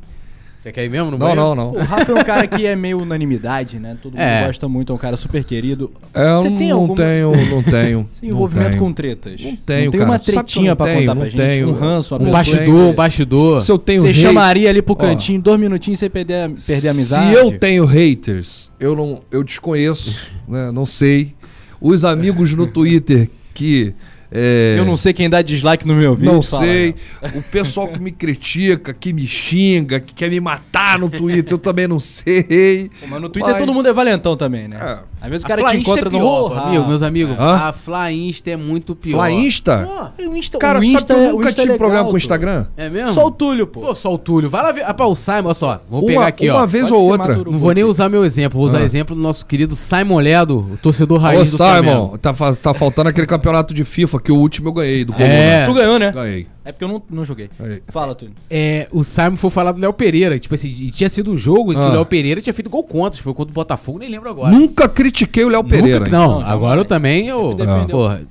Você 0.67 0.71
quer 0.73 0.83
ir 0.83 0.89
mesmo 0.89 1.05
no 1.05 1.11
Não, 1.11 1.17
banheiro? 1.19 1.41
não, 1.41 1.55
não. 1.55 1.71
O 1.71 1.79
Rafa 1.79 2.11
é 2.11 2.15
um 2.15 2.23
cara 2.25 2.45
que 2.45 2.65
é 2.65 2.75
meio 2.75 2.99
unanimidade, 3.01 3.79
né? 3.79 3.95
Todo 4.03 4.11
mundo 4.13 4.21
É. 4.21 4.45
gosta 4.45 4.67
muito, 4.67 4.91
é 4.91 4.95
um 4.95 4.97
cara 4.97 5.15
super 5.15 5.41
querido. 5.43 5.89
É, 6.13 6.31
eu 6.33 6.37
Você 6.37 6.51
tem 6.51 6.69
não 6.69 6.77
alguma- 6.79 6.95
tenho, 6.97 7.31
não 7.49 7.63
tenho. 7.63 8.09
Tem 8.19 8.29
não 8.29 8.35
envolvimento 8.35 8.71
tenho. 8.71 8.83
com 8.83 8.91
tretas. 8.93 9.39
Não 9.41 9.55
tenho, 9.55 9.85
Não 9.85 9.91
tem 9.91 9.99
cara. 10.01 10.11
uma 10.11 10.17
Sabe 10.17 10.25
que 10.25 10.29
eu 10.31 10.33
tretinha 10.43 10.69
não 10.71 10.75
pra 10.75 10.85
tenho? 10.87 10.99
contar 10.99 11.15
pra 11.15 11.23
Não 11.23 11.29
gente? 11.31 11.39
tenho. 11.41 11.69
Um 11.69 11.71
ranço, 11.73 12.15
uma 12.15 12.21
Um 12.21 12.25
pessoa... 12.25 12.37
bastidor, 12.43 12.89
um 12.89 12.93
bastidor. 12.93 13.59
Se 13.61 13.71
eu 13.71 13.77
tenho 13.77 14.01
Você 14.01 14.09
hate- 14.09 14.21
chamaria 14.21 14.69
ali 14.69 14.81
pro 14.81 14.93
Ó, 14.93 14.97
cantinho, 14.97 15.41
dois 15.41 15.57
minutinhos 15.59 15.99
sem 15.99 16.09
perder, 16.09 16.33
a- 16.33 16.49
perder 16.49 16.87
a 16.89 16.91
amizade? 16.91 17.33
Se 17.33 17.39
eu 17.41 17.57
tenho 17.57 17.85
haters, 17.85 18.69
eu 18.77 18.93
não, 18.93 19.21
eu 19.31 19.43
desconheço, 19.45 20.27
né? 20.49 20.69
Não 20.71 20.85
sei. 20.85 21.33
Os 21.79 22.03
amigos 22.03 22.53
no 22.53 22.67
Twitter 22.67 23.29
que 23.53 23.93
é, 24.31 24.75
Eu 24.77 24.83
não 24.85 24.97
sei 24.97 25.13
quem 25.13 25.29
dá 25.29 25.41
dislike 25.41 25.87
no 25.87 25.95
meu 25.95 26.15
vídeo. 26.15 26.33
não 26.33 26.41
fala, 26.41 26.63
sei. 26.65 26.95
né? 27.21 27.31
O 27.35 27.41
pessoal 27.43 27.87
que 27.87 27.99
me 27.99 28.11
critica, 28.11 28.93
que 28.93 29.13
me 29.13 29.27
xinga, 29.27 29.99
que 29.99 30.13
quer 30.13 30.29
me 30.29 30.39
matar 30.39 30.99
no 30.99 31.09
Twitter, 31.09 31.53
eu 31.53 31.57
também 31.57 31.87
não 31.87 31.99
sei. 31.99 32.89
Pô, 32.99 33.07
Mas 33.09 33.21
no 33.21 33.29
Twitter 33.29 33.51
Mas- 33.53 33.59
todo 33.61 33.73
mundo 33.73 33.87
é 33.87 33.93
valentão 33.93 34.35
também, 34.35 34.67
né? 34.67 34.77
É. 34.81 35.16
Às 35.27 35.31
vezes 35.31 35.43
o 35.43 35.45
A 35.45 35.49
cara 35.49 35.61
te 35.69 35.77
Insta 35.77 35.91
encontra 35.91 36.09
é 36.09 36.11
no 36.11 36.17
pior, 36.19 36.47
Roha. 36.47 36.61
amigo, 36.61 36.87
meus 36.87 37.01
amigos. 37.03 37.39
Hã? 37.39 37.55
A 37.67 37.73
Fla 37.73 38.11
Insta 38.11 38.49
é 38.51 38.55
muito 38.57 38.95
pior. 38.95 39.17
Fla 39.17 39.31
Insta? 39.31 39.89
Pô, 40.17 40.23
O 40.29 40.35
Insta, 40.35 40.57
Cara, 40.57 40.79
o 40.79 40.81
sabe 40.81 40.93
Insta 40.95 41.13
que 41.13 41.19
eu 41.19 41.23
é- 41.23 41.27
o 41.29 41.31
nunca 41.33 41.49
é 41.49 41.51
tive 41.51 41.61
legal, 41.63 41.77
problema 41.77 42.05
com 42.05 42.13
o. 42.13 42.17
Instagram? 42.17 42.65
É 42.77 42.89
mesmo? 42.89 43.11
Só 43.13 43.25
o 43.27 43.31
Túlio, 43.31 43.67
pô. 43.67 43.81
Pô, 43.81 43.93
só 43.95 44.13
o 44.13 44.17
Túlio. 44.17 44.49
Vai 44.49 44.63
lá 44.63 44.71
ver. 44.71 44.83
Rapaz, 44.83 45.09
o 45.11 45.15
Simon, 45.15 45.45
olha 45.45 45.53
só. 45.53 45.81
Vou 45.89 45.99
Uma, 46.01 46.07
pegar 46.07 46.27
aqui, 46.27 46.49
uma 46.49 46.63
ó. 46.63 46.65
vez 46.65 46.83
Quase 46.87 46.95
ou 46.95 47.09
outra. 47.11 47.39
o 47.39 47.51
Não 47.51 47.57
vou 47.57 47.73
nem 47.73 47.83
usar 47.83 48.09
meu 48.09 48.23
exemplo, 48.25 48.57
vou 48.57 48.67
usar 48.67 48.79
Ah. 48.79 48.83
exemplo 48.83 49.15
do 49.15 49.21
nosso 49.21 49.45
querido 49.45 49.75
Simon 49.75 50.19
Ledo, 50.19 50.59
o 50.73 50.77
torcedor 50.77 51.17
Ô, 51.17 51.21
raiz 51.21 51.51
do 51.51 51.57
Flamengo. 51.57 51.93
Simon, 51.93 52.17
tá, 52.17 52.33
tá 52.33 52.73
faltando 52.73 53.09
aquele 53.09 53.27
campeonato 53.27 53.73
de 53.73 53.83
FIFA 53.83 54.19
que 54.21 54.31
o 54.31 54.35
último 54.37 54.69
eu 54.69 54.73
ganhei 54.73 55.03
do 55.05 55.13
Coluna. 55.13 55.33
É. 55.33 55.65
Tu 55.65 55.73
ganhou, 55.73 55.99
né? 55.99 56.11
Ganhei. 56.11 56.47
É 56.65 56.71
porque 56.73 56.83
eu 56.83 56.89
não, 56.89 57.01
não 57.09 57.23
joguei. 57.23 57.49
Ganhei. 57.57 57.81
Fala, 57.87 58.13
Túlio. 58.13 58.33
É, 58.49 58.87
o 58.91 59.01
Simon 59.01 59.37
foi 59.37 59.49
falar 59.49 59.71
do 59.71 59.79
Léo 59.79 59.93
Pereira. 59.93 60.37
Tipo 60.37 60.53
assim, 60.53 60.67
e 60.67 60.91
tinha 60.91 61.07
sido 61.07 61.31
um 61.31 61.37
jogo 61.37 61.71
em 61.71 61.75
que 61.75 61.81
Ah. 61.81 61.87
o 61.87 61.93
Léo 61.93 62.05
Pereira 62.05 62.41
tinha 62.41 62.53
feito 62.53 62.69
gol 62.69 62.83
contra. 62.83 63.21
Foi 63.23 63.33
contra 63.33 63.51
o 63.51 63.53
Botafogo, 63.53 63.99
nem 63.99 64.09
lembro 64.09 64.29
agora. 64.29 64.51
Nunca 64.53 64.89
critiquei 64.89 65.16
o 65.25 65.49
Léo 65.49 65.63
Nunca- 65.63 65.75
Pereira. 65.75 66.07
não, 66.09 66.39
Não, 66.41 66.47
agora 66.47 66.81
eu 66.81 66.85
também. 66.85 67.27
Eu, 67.27 67.55
porra, 67.89 68.21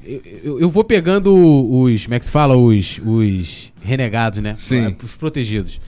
eu, 0.43 0.61
eu- 0.61 0.71
vou 0.71 0.85
pegando 0.85 1.35
os. 1.35 2.05
Como 2.05 2.15
é 2.15 2.19
que 2.19 2.25
se 2.25 2.31
fala? 2.31 2.57
Os, 2.57 3.01
os 3.05 3.73
renegados, 3.83 4.39
né? 4.41 4.55
Sim. 4.59 4.95
Os 5.03 5.17
protegidos. 5.17 5.81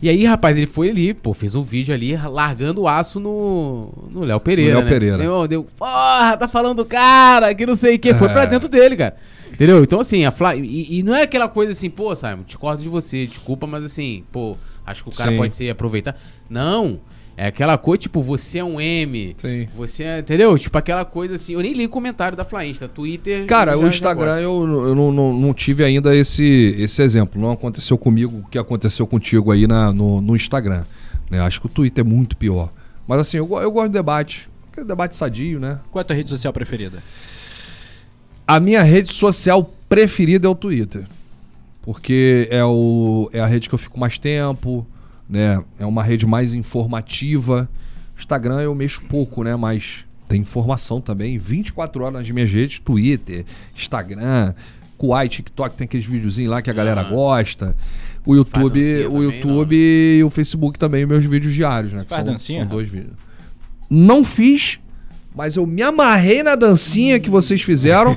E 0.00 0.08
aí, 0.08 0.24
rapaz, 0.24 0.56
ele 0.56 0.66
foi 0.66 0.90
ali, 0.90 1.12
pô, 1.12 1.34
fez 1.34 1.56
um 1.56 1.62
vídeo 1.62 1.92
ali 1.92 2.16
largando 2.16 2.82
o 2.82 2.88
aço 2.88 3.18
no 3.18 3.92
no 4.10 4.22
Léo 4.24 4.38
Pereira. 4.38 4.74
No 4.74 4.78
Léo 4.78 4.84
né? 4.84 4.90
Pereira. 4.92 5.18
Deu, 5.18 5.48
deu, 5.48 5.64
porra, 5.76 6.36
tá 6.36 6.46
falando 6.46 6.76
do 6.76 6.84
cara, 6.84 7.52
que 7.54 7.66
não 7.66 7.74
sei 7.74 7.96
o 7.96 7.98
que. 7.98 8.14
Foi 8.14 8.28
É. 8.28 8.32
pra 8.32 8.46
dentro 8.46 8.68
dele, 8.68 8.96
cara. 8.96 9.16
Entendeu? 9.52 9.82
Então, 9.82 9.98
assim, 9.98 10.24
a 10.24 10.30
Fla... 10.30 10.54
e, 10.54 10.98
e 10.98 11.02
não 11.02 11.12
é 11.16 11.22
aquela 11.22 11.48
coisa 11.48 11.72
assim, 11.72 11.90
pô, 11.90 12.14
Simon, 12.14 12.44
discordo 12.46 12.80
de 12.80 12.88
você, 12.88 13.26
desculpa, 13.26 13.66
mas 13.66 13.84
assim, 13.84 14.22
pô, 14.30 14.56
acho 14.86 15.02
que 15.02 15.08
o 15.08 15.12
cara 15.12 15.32
Sim. 15.32 15.36
pode 15.36 15.52
ser 15.54 15.68
aproveitar. 15.68 16.16
Não. 16.48 17.00
É 17.40 17.46
aquela 17.46 17.78
coisa, 17.78 18.00
tipo, 18.02 18.20
você 18.20 18.58
é 18.58 18.64
um 18.64 18.80
M. 18.80 19.36
Sim. 19.38 19.68
Você 19.76 20.02
é, 20.02 20.18
entendeu? 20.18 20.58
Tipo 20.58 20.76
aquela 20.76 21.04
coisa 21.04 21.36
assim. 21.36 21.52
Eu 21.52 21.60
nem 21.60 21.72
li 21.72 21.86
o 21.86 21.88
comentário 21.88 22.36
da 22.36 22.42
Flainsta. 22.42 22.88
Twitter. 22.88 23.46
Cara, 23.46 23.70
já- 23.70 23.76
o 23.78 23.82
já 23.82 23.88
Instagram 23.90 24.40
eu, 24.40 24.88
eu 24.88 24.94
não, 24.96 25.12
não- 25.12 25.32
não 25.38 25.54
tive 25.54 25.84
ainda 25.84 26.16
esse, 26.16 26.74
esse 26.76 27.00
exemplo. 27.00 27.40
Não 27.40 27.52
aconteceu 27.52 27.96
comigo 27.96 28.38
o 28.44 28.48
que 28.48 28.58
aconteceu 28.58 29.06
contigo 29.06 29.52
aí 29.52 29.68
na, 29.68 29.92
no, 29.92 30.20
no 30.20 30.34
Instagram. 30.34 30.82
né? 31.30 31.38
Acho 31.40 31.60
que 31.60 31.66
o 31.66 31.70
Twitter 31.70 32.04
é 32.04 32.08
muito 32.08 32.36
pior. 32.36 32.72
Mas 33.06 33.20
assim, 33.20 33.36
eu, 33.36 33.48
eu 33.62 33.70
gosto 33.70 33.86
de 33.86 33.92
debate. 33.92 34.48
Aquele 34.72 34.86
debate 34.88 35.16
sadio, 35.16 35.60
né? 35.60 35.78
Qual 35.92 36.00
é 36.00 36.02
a 36.02 36.04
tua 36.04 36.16
rede 36.16 36.30
social 36.30 36.52
preferida? 36.52 37.00
A 38.46 38.58
minha 38.58 38.82
rede 38.82 39.12
social 39.12 39.72
preferida 39.88 40.48
é 40.48 40.50
o 40.50 40.56
Twitter. 40.56 41.04
Porque 41.82 42.48
é, 42.50 42.64
o, 42.64 43.30
é 43.32 43.38
a 43.40 43.46
rede 43.46 43.68
que 43.68 43.74
eu 43.74 43.78
fico 43.78 43.98
mais 43.98 44.18
tempo, 44.18 44.84
né? 45.28 45.62
É 45.78 45.86
uma 45.86 46.02
rede 46.02 46.26
mais 46.26 46.54
informativa. 46.54 47.68
Instagram 48.16 48.60
eu 48.60 48.74
mexo 48.74 49.02
pouco, 49.08 49.42
né? 49.42 49.54
Mas 49.56 50.04
tem 50.26 50.40
informação 50.40 51.00
também. 51.00 51.38
24 51.38 52.02
horas 52.04 52.20
nas 52.20 52.30
minhas 52.30 52.50
redes, 52.50 52.78
Twitter, 52.78 53.44
Instagram, 53.76 54.54
Kuai, 54.96 55.28
TikTok, 55.28 55.76
tem 55.76 55.84
aqueles 55.84 56.06
videozinhos 56.06 56.50
lá 56.50 56.60
que 56.60 56.70
a 56.70 56.74
galera 56.74 57.02
Aham. 57.02 57.10
gosta. 57.10 57.76
O 58.26 58.34
YouTube, 58.34 58.80
o 58.80 59.08
também, 59.08 59.22
YouTube 59.22 59.76
e 59.76 60.24
o 60.24 60.28
Facebook 60.28 60.78
também, 60.78 61.06
meus 61.06 61.24
vídeos 61.24 61.54
diários, 61.54 61.92
né? 61.92 62.02
Que 62.02 62.10
faz 62.10 62.24
são, 62.24 62.32
dancinha, 62.32 62.60
são 62.60 62.68
dois 62.68 62.88
vídeos. 62.88 63.14
Não 63.88 64.22
fiz, 64.22 64.78
mas 65.38 65.54
eu 65.54 65.64
me 65.64 65.80
amarrei 65.82 66.42
na 66.42 66.56
dancinha 66.56 67.20
que 67.20 67.30
vocês 67.30 67.62
fizeram. 67.62 68.16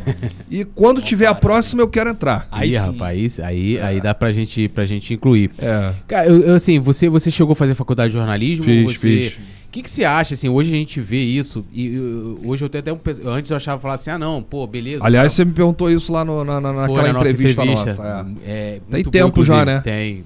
e 0.49 0.65
quando 0.65 1.03
tiver 1.03 1.27
a 1.27 1.35
próxima, 1.35 1.83
eu 1.83 1.87
quero 1.87 2.09
entrar. 2.09 2.47
Aí, 2.51 2.71
sim. 2.71 2.77
rapaz, 2.77 3.39
aí, 3.39 3.79
aí 3.79 4.01
dá 4.01 4.15
pra 4.15 4.31
gente, 4.31 4.67
pra 4.67 4.85
gente 4.85 5.13
incluir. 5.13 5.51
É. 5.59 5.91
Cara, 6.07 6.25
eu, 6.25 6.39
eu, 6.41 6.55
assim, 6.55 6.79
você, 6.79 7.07
você 7.07 7.29
chegou 7.29 7.51
a 7.51 7.55
fazer 7.55 7.75
faculdade 7.75 8.11
de 8.11 8.17
jornalismo? 8.17 8.65
Fiz, 8.65 8.83
você... 8.97 8.99
fiz. 9.21 9.35
O 9.35 9.71
que, 9.71 9.83
que 9.83 9.89
você 9.89 10.03
acha, 10.03 10.33
assim, 10.33 10.49
hoje 10.49 10.69
a 10.73 10.75
gente 10.75 10.99
vê 10.99 11.21
isso, 11.21 11.63
e 11.71 11.95
eu- 11.95 12.39
hoje 12.43 12.65
eu 12.65 12.67
tenho 12.67 12.81
até 12.81 12.91
um... 12.91 12.99
Antes 13.31 13.51
eu 13.51 13.55
achava 13.55 13.79
falar 13.79 13.93
assim, 13.93 14.09
ah 14.09 14.17
não, 14.19 14.41
pô, 14.43 14.65
beleza. 14.67 15.05
Aliás, 15.05 15.31
tá- 15.31 15.35
você 15.37 15.45
me 15.45 15.53
perguntou 15.53 15.89
isso 15.91 16.11
lá 16.11 16.25
no- 16.25 16.43
na, 16.43 16.59
na- 16.59 16.73
naquela 16.73 17.03
na 17.03 17.13
nossa 17.13 17.29
entrevista, 17.29 17.63
nossa. 17.63 18.25
é. 18.45 18.51
É, 18.51 18.79
Tem 18.89 19.03
tempo 19.05 19.31
boa, 19.35 19.45
já, 19.45 19.63
né? 19.63 19.79
Tem. 19.79 20.25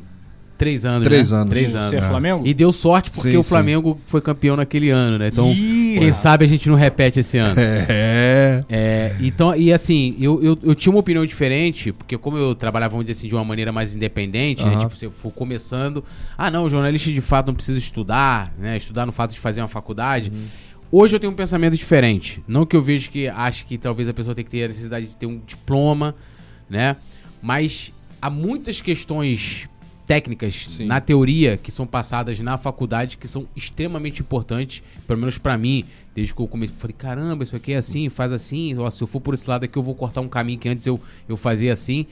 Três 0.57 0.85
anos, 0.85 1.05
Três 1.05 1.31
né? 1.31 1.37
anos. 1.37 1.49
Três 1.51 1.71
Ser 1.71 1.77
anos. 1.77 1.93
é. 1.93 2.01
Flamengo? 2.01 2.47
E 2.47 2.53
deu 2.53 2.71
sorte 2.71 3.11
porque 3.11 3.31
Sim, 3.31 3.37
o 3.37 3.43
sim. 3.43 3.49
Flamengo 3.49 3.99
foi 4.05 4.21
campeão 4.21 4.55
naquele 4.55 4.89
ano, 4.89 5.17
né? 5.17 5.27
Então, 5.27 5.45
Ih, 5.51 5.97
quem 5.99 6.11
sabe 6.11 6.45
a 6.45 6.47
gente 6.47 6.69
não 6.69 6.75
repete 6.75 7.19
esse 7.19 7.37
ano. 7.37 7.55
É. 7.59 8.63
É, 8.69 9.15
então, 9.19 9.55
e 9.55 9.71
assim, 9.73 10.15
eu, 10.19 10.41
eu, 10.41 10.57
eu 10.63 10.75
tinha 10.75 10.91
uma 10.91 10.99
opinião 10.99 11.25
diferente, 11.25 11.91
porque 11.91 12.17
como 12.17 12.37
eu 12.37 12.55
trabalhava, 12.55 12.91
vamos 12.91 13.05
dizer 13.05 13.19
assim, 13.19 13.27
de 13.27 13.35
uma 13.35 13.43
maneira 13.43 13.71
mais 13.71 13.93
independente, 13.93 14.63
né? 14.63 14.71
Aham. 14.75 14.79
Tipo, 14.85 14.95
se 14.97 15.05
eu 15.05 15.11
for 15.11 15.31
começando, 15.31 16.03
ah, 16.37 16.49
não, 16.49 16.63
o 16.65 16.69
jornalista 16.69 17.11
de 17.11 17.21
fato 17.21 17.47
não 17.47 17.53
precisa 17.55 17.77
estudar, 17.77 18.53
né? 18.57 18.77
Estudar 18.77 19.05
no 19.05 19.11
fato 19.11 19.33
de 19.33 19.39
fazer 19.39 19.61
uma 19.61 19.67
faculdade. 19.67 20.31
Uhum. 20.33 20.45
Hoje 20.91 21.15
eu 21.15 21.19
tenho 21.19 21.33
um 21.33 21.35
pensamento 21.35 21.75
diferente. 21.75 22.41
Não 22.47 22.65
que 22.65 22.75
eu 22.75 22.81
vejo 22.81 23.09
que 23.09 23.27
acho 23.27 23.65
que 23.65 23.77
talvez 23.77 24.07
a 24.07 24.13
pessoa 24.13 24.33
tenha 24.33 24.45
que 24.45 24.51
ter 24.51 24.63
a 24.63 24.67
necessidade 24.67 25.07
de 25.07 25.17
ter 25.17 25.25
um 25.25 25.41
diploma, 25.45 26.15
né? 26.69 26.95
Mas 27.41 27.91
há 28.21 28.29
muitas 28.29 28.81
questões 28.81 29.67
técnicas 30.05 30.67
Sim. 30.69 30.85
na 30.85 31.01
teoria 31.01 31.57
que 31.57 31.71
são 31.71 31.85
passadas 31.85 32.39
na 32.39 32.57
faculdade 32.57 33.17
que 33.17 33.27
são 33.27 33.47
extremamente 33.55 34.21
importantes, 34.21 34.83
pelo 35.07 35.19
menos 35.19 35.37
pra 35.37 35.57
mim, 35.57 35.83
desde 36.13 36.33
que 36.33 36.41
eu 36.41 36.47
comecei, 36.47 36.75
falei, 36.77 36.95
caramba, 36.97 37.43
isso 37.43 37.55
aqui 37.55 37.73
é 37.73 37.77
assim, 37.77 38.09
faz 38.09 38.31
assim, 38.31 38.77
ó, 38.77 38.89
se 38.89 39.03
eu 39.03 39.07
for 39.07 39.19
por 39.19 39.33
esse 39.33 39.49
lado 39.49 39.63
aqui 39.63 39.77
eu 39.77 39.83
vou 39.83 39.95
cortar 39.95 40.21
um 40.21 40.29
caminho 40.29 40.59
que 40.59 40.69
antes 40.69 40.85
eu, 40.85 40.99
eu 41.27 41.35
fazia 41.35 41.73
assim. 41.73 42.05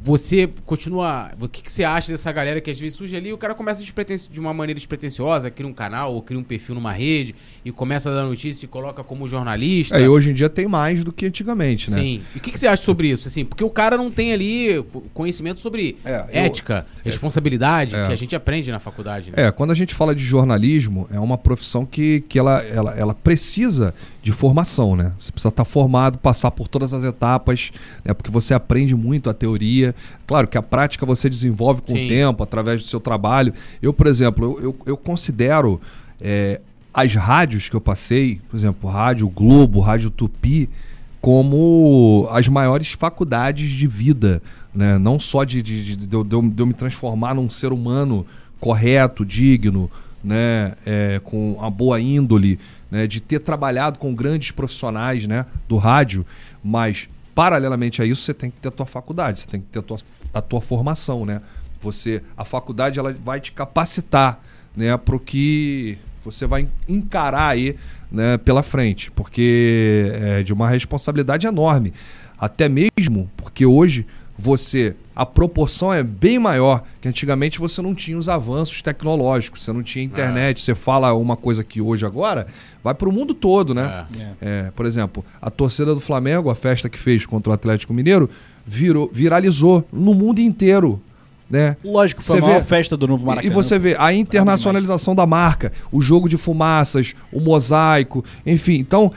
Você 0.00 0.48
continua. 0.64 1.32
O 1.40 1.48
que, 1.48 1.60
que 1.62 1.72
você 1.72 1.82
acha 1.82 2.12
dessa 2.12 2.30
galera 2.30 2.60
que 2.60 2.70
às 2.70 2.78
vezes 2.78 2.96
surge 2.96 3.16
ali 3.16 3.30
e 3.30 3.32
o 3.32 3.38
cara 3.38 3.54
começa 3.54 3.82
de 3.82 4.40
uma 4.40 4.54
maneira 4.54 4.78
despretensiosa, 4.78 5.50
cria 5.50 5.68
um 5.68 5.72
canal 5.72 6.14
ou 6.14 6.22
cria 6.22 6.38
um 6.38 6.42
perfil 6.42 6.76
numa 6.76 6.92
rede 6.92 7.34
e 7.64 7.72
começa 7.72 8.08
a 8.10 8.14
dar 8.14 8.22
notícia 8.24 8.64
e 8.64 8.68
coloca 8.68 9.02
como 9.02 9.26
jornalista? 9.26 9.98
É, 9.98 10.02
e 10.02 10.08
hoje 10.08 10.30
em 10.30 10.34
dia 10.34 10.48
tem 10.48 10.66
mais 10.68 11.02
do 11.02 11.12
que 11.12 11.26
antigamente, 11.26 11.90
né? 11.90 11.98
Sim. 12.00 12.22
E 12.34 12.38
o 12.38 12.40
que, 12.40 12.52
que 12.52 12.58
você 12.58 12.66
acha 12.68 12.82
sobre 12.82 13.08
isso? 13.10 13.26
Assim, 13.26 13.44
porque 13.44 13.64
o 13.64 13.70
cara 13.70 13.96
não 13.96 14.10
tem 14.10 14.32
ali 14.32 14.84
conhecimento 15.12 15.60
sobre 15.60 15.96
É, 16.04 16.20
eu- 16.32 16.44
ética, 16.44 16.86
responsabilidade, 17.04 17.94
É. 17.96 18.06
que 18.06 18.12
a 18.12 18.16
gente 18.16 18.36
aprende 18.36 18.70
na 18.70 18.78
faculdade, 18.78 19.30
né? 19.30 19.46
É, 19.48 19.50
quando 19.50 19.72
a 19.72 19.74
gente 19.74 19.94
fala 19.94 20.14
de 20.14 20.22
jornalismo, 20.24 21.08
é 21.12 21.18
uma 21.18 21.36
profissão 21.36 21.84
que, 21.84 22.20
que 22.28 22.38
ela, 22.38 22.62
ela, 22.62 22.94
ela 22.96 23.14
precisa 23.14 23.92
de 24.30 24.32
formação, 24.32 24.94
né? 24.94 25.12
Você 25.18 25.32
precisa 25.32 25.48
estar 25.48 25.64
formado, 25.64 26.18
passar 26.18 26.50
por 26.50 26.68
todas 26.68 26.92
as 26.92 27.02
etapas, 27.02 27.70
né? 28.04 28.12
porque 28.12 28.30
você 28.30 28.52
aprende 28.52 28.94
muito 28.94 29.30
a 29.30 29.32
teoria. 29.34 29.94
Claro 30.26 30.46
que 30.46 30.58
a 30.58 30.62
prática 30.62 31.06
você 31.06 31.30
desenvolve 31.30 31.80
com 31.80 31.94
Sim. 31.94 32.04
o 32.04 32.08
tempo, 32.10 32.42
através 32.42 32.82
do 32.82 32.86
seu 32.86 33.00
trabalho. 33.00 33.54
Eu, 33.80 33.90
por 33.94 34.06
exemplo, 34.06 34.44
eu, 34.44 34.62
eu, 34.64 34.76
eu 34.84 34.96
considero 34.98 35.80
é, 36.20 36.60
as 36.92 37.14
rádios 37.14 37.70
que 37.70 37.74
eu 37.76 37.80
passei, 37.80 38.38
por 38.50 38.56
exemplo, 38.58 38.90
Rádio 38.90 39.26
Globo, 39.30 39.80
Rádio 39.80 40.10
Tupi, 40.10 40.68
como 41.22 42.28
as 42.30 42.46
maiores 42.48 42.92
faculdades 42.92 43.70
de 43.70 43.86
vida, 43.86 44.42
né? 44.74 44.98
Não 44.98 45.18
só 45.18 45.42
de, 45.42 45.62
de, 45.62 45.96
de, 45.96 46.06
de 46.06 46.14
eu, 46.14 46.22
de 46.22 46.34
eu- 46.36 46.42
de 46.42 46.62
eu 46.62 46.66
me 46.66 46.74
transformar 46.74 47.34
num 47.34 47.48
ser 47.48 47.72
humano 47.72 48.26
correto, 48.60 49.24
digno, 49.24 49.90
né? 50.22 50.74
É, 50.84 51.18
com 51.24 51.56
a 51.62 51.70
boa 51.70 51.98
índole, 52.00 52.58
né? 52.90 53.06
de 53.06 53.20
ter 53.20 53.40
trabalhado 53.40 53.98
com 53.98 54.14
grandes 54.14 54.50
profissionais 54.50 55.26
né? 55.26 55.46
do 55.68 55.76
rádio, 55.76 56.24
mas 56.62 57.08
paralelamente 57.34 58.02
a 58.02 58.04
isso 58.04 58.22
você 58.22 58.34
tem 58.34 58.50
que 58.50 58.58
ter 58.60 58.68
a 58.68 58.72
tua 58.72 58.86
faculdade, 58.86 59.40
você 59.40 59.46
tem 59.46 59.60
que 59.60 59.66
ter 59.68 59.78
a 59.78 59.82
tua, 59.82 59.98
a 60.34 60.42
tua 60.42 60.60
formação, 60.60 61.24
né? 61.24 61.40
Você, 61.80 62.20
a 62.36 62.44
faculdade 62.44 62.98
ela 62.98 63.12
vai 63.12 63.40
te 63.40 63.52
capacitar, 63.52 64.42
né, 64.76 64.96
para 64.96 65.14
o 65.14 65.20
que 65.20 65.96
você 66.24 66.46
vai 66.46 66.68
encarar 66.88 67.50
aí, 67.50 67.76
né, 68.10 68.36
pela 68.38 68.64
frente, 68.64 69.12
porque 69.12 70.10
é 70.14 70.42
de 70.42 70.52
uma 70.52 70.68
responsabilidade 70.68 71.46
enorme, 71.46 71.92
até 72.36 72.68
mesmo 72.68 73.30
porque 73.36 73.64
hoje 73.64 74.04
você 74.38 74.94
a 75.16 75.26
proporção 75.26 75.92
é 75.92 76.00
bem 76.00 76.38
maior 76.38 76.84
que 77.00 77.08
antigamente 77.08 77.58
você 77.58 77.82
não 77.82 77.92
tinha 77.92 78.16
os 78.16 78.28
avanços 78.28 78.80
tecnológicos, 78.80 79.64
você 79.64 79.72
não 79.72 79.82
tinha 79.82 80.04
internet, 80.04 80.62
você 80.62 80.76
fala 80.76 81.12
uma 81.12 81.36
coisa 81.36 81.64
que 81.64 81.80
hoje 81.80 82.06
agora 82.06 82.46
vai 82.84 82.94
para 82.94 83.08
o 83.08 83.12
mundo 83.12 83.34
todo, 83.34 83.74
né? 83.74 84.06
É, 84.40 84.70
por 84.76 84.86
exemplo, 84.86 85.24
a 85.42 85.50
torcida 85.50 85.92
do 85.92 86.00
Flamengo, 86.00 86.50
a 86.50 86.54
festa 86.54 86.88
que 86.88 86.96
fez 86.96 87.26
contra 87.26 87.50
o 87.50 87.52
Atlético 87.52 87.92
Mineiro, 87.92 88.30
virou, 88.64 89.10
viralizou 89.12 89.84
no 89.92 90.14
mundo 90.14 90.38
inteiro. 90.38 91.02
Né? 91.50 91.76
Lógico, 91.82 92.22
foi 92.22 92.40
Você 92.40 92.50
a 92.50 92.58
vê- 92.58 92.62
festa 92.62 92.96
do 92.96 93.08
novo 93.08 93.24
Maracanã. 93.26 93.50
E 93.50 93.52
você 93.52 93.76
vê 93.78 93.96
a 93.98 94.12
internacionalização 94.12 95.14
da 95.14 95.26
marca, 95.26 95.72
o 95.90 96.00
jogo 96.00 96.28
de 96.28 96.36
fumaças, 96.36 97.14
o 97.32 97.40
mosaico, 97.40 98.22
enfim. 98.46 98.74
Então, 98.74 99.10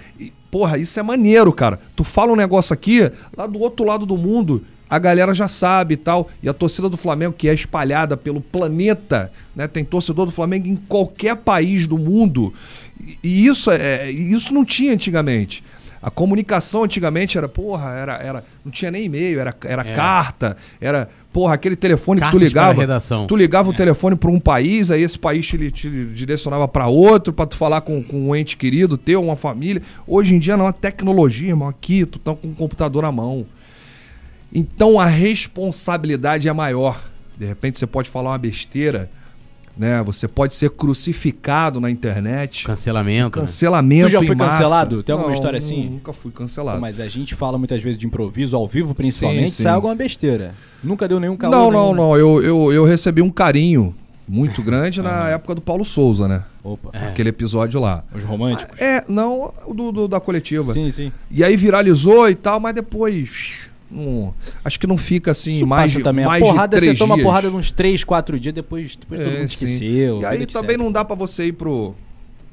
porra, 0.49 0.77
isso 0.77 0.97
é 0.99 1.03
maneiro, 1.03 1.51
cara. 1.53 1.79
Tu 1.95 2.03
fala 2.05 2.31
um 2.31 2.35
negócio 2.35 2.73
aqui, 2.73 3.11
lá 3.35 3.45
do 3.45 3.59
outro 3.59 3.85
lado 3.85 4.05
do 4.05 4.17
mundo, 4.17 4.63
a 4.91 4.99
galera 4.99 5.33
já 5.33 5.47
sabe 5.47 5.93
e 5.93 5.97
tal. 5.97 6.29
E 6.43 6.49
a 6.49 6.53
torcida 6.53 6.89
do 6.89 6.97
Flamengo, 6.97 7.33
que 7.33 7.47
é 7.47 7.53
espalhada 7.53 8.17
pelo 8.17 8.41
planeta, 8.41 9.31
né? 9.55 9.65
Tem 9.65 9.85
torcedor 9.85 10.25
do 10.25 10.31
Flamengo 10.33 10.67
em 10.67 10.75
qualquer 10.75 11.37
país 11.37 11.87
do 11.87 11.97
mundo. 11.97 12.53
E, 13.23 13.47
isso, 13.47 13.71
é, 13.71 14.11
isso 14.11 14.53
não 14.53 14.65
tinha 14.65 14.93
antigamente. 14.93 15.63
A 16.03 16.09
comunicação 16.11 16.83
antigamente 16.83 17.37
era, 17.37 17.47
porra, 17.47 17.91
era, 17.91 18.13
era, 18.17 18.43
não 18.65 18.71
tinha 18.71 18.91
nem 18.91 19.05
e-mail, 19.05 19.39
era, 19.39 19.55
era 19.63 19.87
É. 19.87 19.95
carta, 19.95 20.57
era, 20.81 21.07
porra, 21.31 21.53
aquele 21.53 21.75
telefone 21.75 22.19
que 22.19 22.25
tu 22.25 22.31
Cartas 22.31 22.51
para 22.51 22.61
a 22.61 22.65
ligava. 22.65 22.81
redação. 22.81 23.27
Tu 23.27 23.35
ligava 23.35 23.69
o 23.69 23.73
telefone 23.73 24.15
para 24.15 24.31
um 24.31 24.39
país, 24.39 24.89
aí 24.91 25.03
esse 25.03 25.17
país 25.17 25.45
te, 25.45 25.71
te 25.71 25.89
direcionava 26.07 26.67
para 26.67 26.87
outro, 26.87 27.31
para 27.31 27.45
tu 27.45 27.55
falar 27.55 27.81
com, 27.81 28.01
com 28.03 28.29
um 28.29 28.35
ente 28.35 28.57
querido 28.57 28.97
teu, 28.97 29.23
uma 29.23 29.35
família. 29.35 29.81
Hoje 30.07 30.33
em 30.33 30.39
dia 30.39 30.57
não, 30.57 30.65
a 30.67 30.73
tecnologia, 30.73 31.49
irmão, 31.49 31.69
aqui 31.69 32.03
tu 32.05 32.17
tá 32.19 32.33
com 32.33 32.47
o 32.49 32.55
computador 32.55 33.03
na 33.03 33.11
mão. 33.11 33.45
Então 34.53 34.99
a 34.99 35.05
responsabilidade 35.05 36.47
é 36.47 36.53
maior. 36.53 37.01
De 37.37 37.45
repente 37.45 37.79
você 37.79 37.87
pode 37.87 38.09
falar 38.09 38.31
uma 38.31 38.37
besteira, 38.37 39.09
né? 39.77 40.03
Você 40.03 40.27
pode 40.27 40.53
ser 40.53 40.69
crucificado 40.71 41.79
na 41.79 41.89
internet. 41.89 42.65
Cancelamento. 42.65 43.39
né? 43.39 43.45
Cancelamento 43.45 44.07
Tu 44.09 44.11
já 44.11 44.21
foi 44.23 44.35
cancelado? 44.35 45.01
Tem 45.03 45.13
alguma 45.13 45.29
Não, 45.29 45.35
história 45.35 45.57
assim? 45.57 45.89
Nunca 45.89 46.13
fui 46.13 46.31
cancelado. 46.31 46.81
Mas 46.81 46.99
a 46.99 47.07
gente 47.07 47.33
fala 47.35 47.57
muitas 47.57 47.81
vezes 47.81 47.97
de 47.97 48.05
improviso, 48.05 48.55
ao 48.55 48.67
vivo 48.67 48.93
principalmente, 48.93 49.49
Sim, 49.51 49.55
sim. 49.57 49.63
sai 49.63 49.73
alguma 49.73 49.95
besteira. 49.95 50.53
Nunca 50.83 51.07
deu 51.07 51.19
nenhum 51.19 51.37
calor. 51.37 51.55
Não, 51.55 51.71
não, 51.71 51.93
nenhum. 51.93 51.95
não. 52.09 52.17
Eu, 52.17 52.43
eu, 52.43 52.73
eu 52.73 52.85
recebi 52.85 53.21
um 53.21 53.29
carinho 53.31 53.95
muito 54.27 54.61
grande 54.61 55.01
na 55.01 55.29
época 55.31 55.55
do 55.55 55.61
Paulo 55.61 55.85
Souza, 55.85 56.27
né? 56.27 56.43
Opa, 56.63 56.89
É. 56.93 57.07
Aquele 57.07 57.29
episódio 57.29 57.79
lá. 57.79 58.03
os 58.13 58.23
românticos. 58.23 58.79
É, 58.79 59.03
não, 59.07 59.51
o 59.65 59.73
do, 59.73 59.91
do- 59.91 60.07
da 60.07 60.19
coletiva. 60.19 60.73
Sim, 60.73 60.89
sim. 60.91 61.11
E 61.31 61.43
aí 61.43 61.55
viralizou 61.57 62.29
e 62.29 62.35
tal, 62.35 62.59
mas 62.59 62.75
depois. 62.75 63.70
Não- 63.91 64.33
acho 64.63 64.79
que 64.79 64.87
não 64.87 64.97
fica 64.97 65.31
assim 65.31 65.55
Isso 65.57 65.67
mais 65.67 65.91
passa 65.93 66.03
também. 66.03 66.25
mais 66.25 66.41
a 66.41 66.45
porrada, 66.45 66.79
você 66.79 66.93
toma 66.95 67.15
dias. 67.15 67.25
porrada 67.25 67.49
uns 67.51 67.71
3, 67.71 68.03
4 68.03 68.39
dias, 68.39 68.53
depois, 68.55 68.95
depois 68.95 69.19
todo 69.21 69.29
É, 69.29 69.39
mundo 69.39 69.49
sim. 69.49 69.65
esqueceu. 69.65 70.21
E 70.21 70.25
aí 70.25 70.45
também 70.45 70.77
não 70.77 70.91
dá 70.91 71.03
pra 71.03 71.15
você 71.15 71.45
ir 71.47 71.53
pro, 71.53 71.93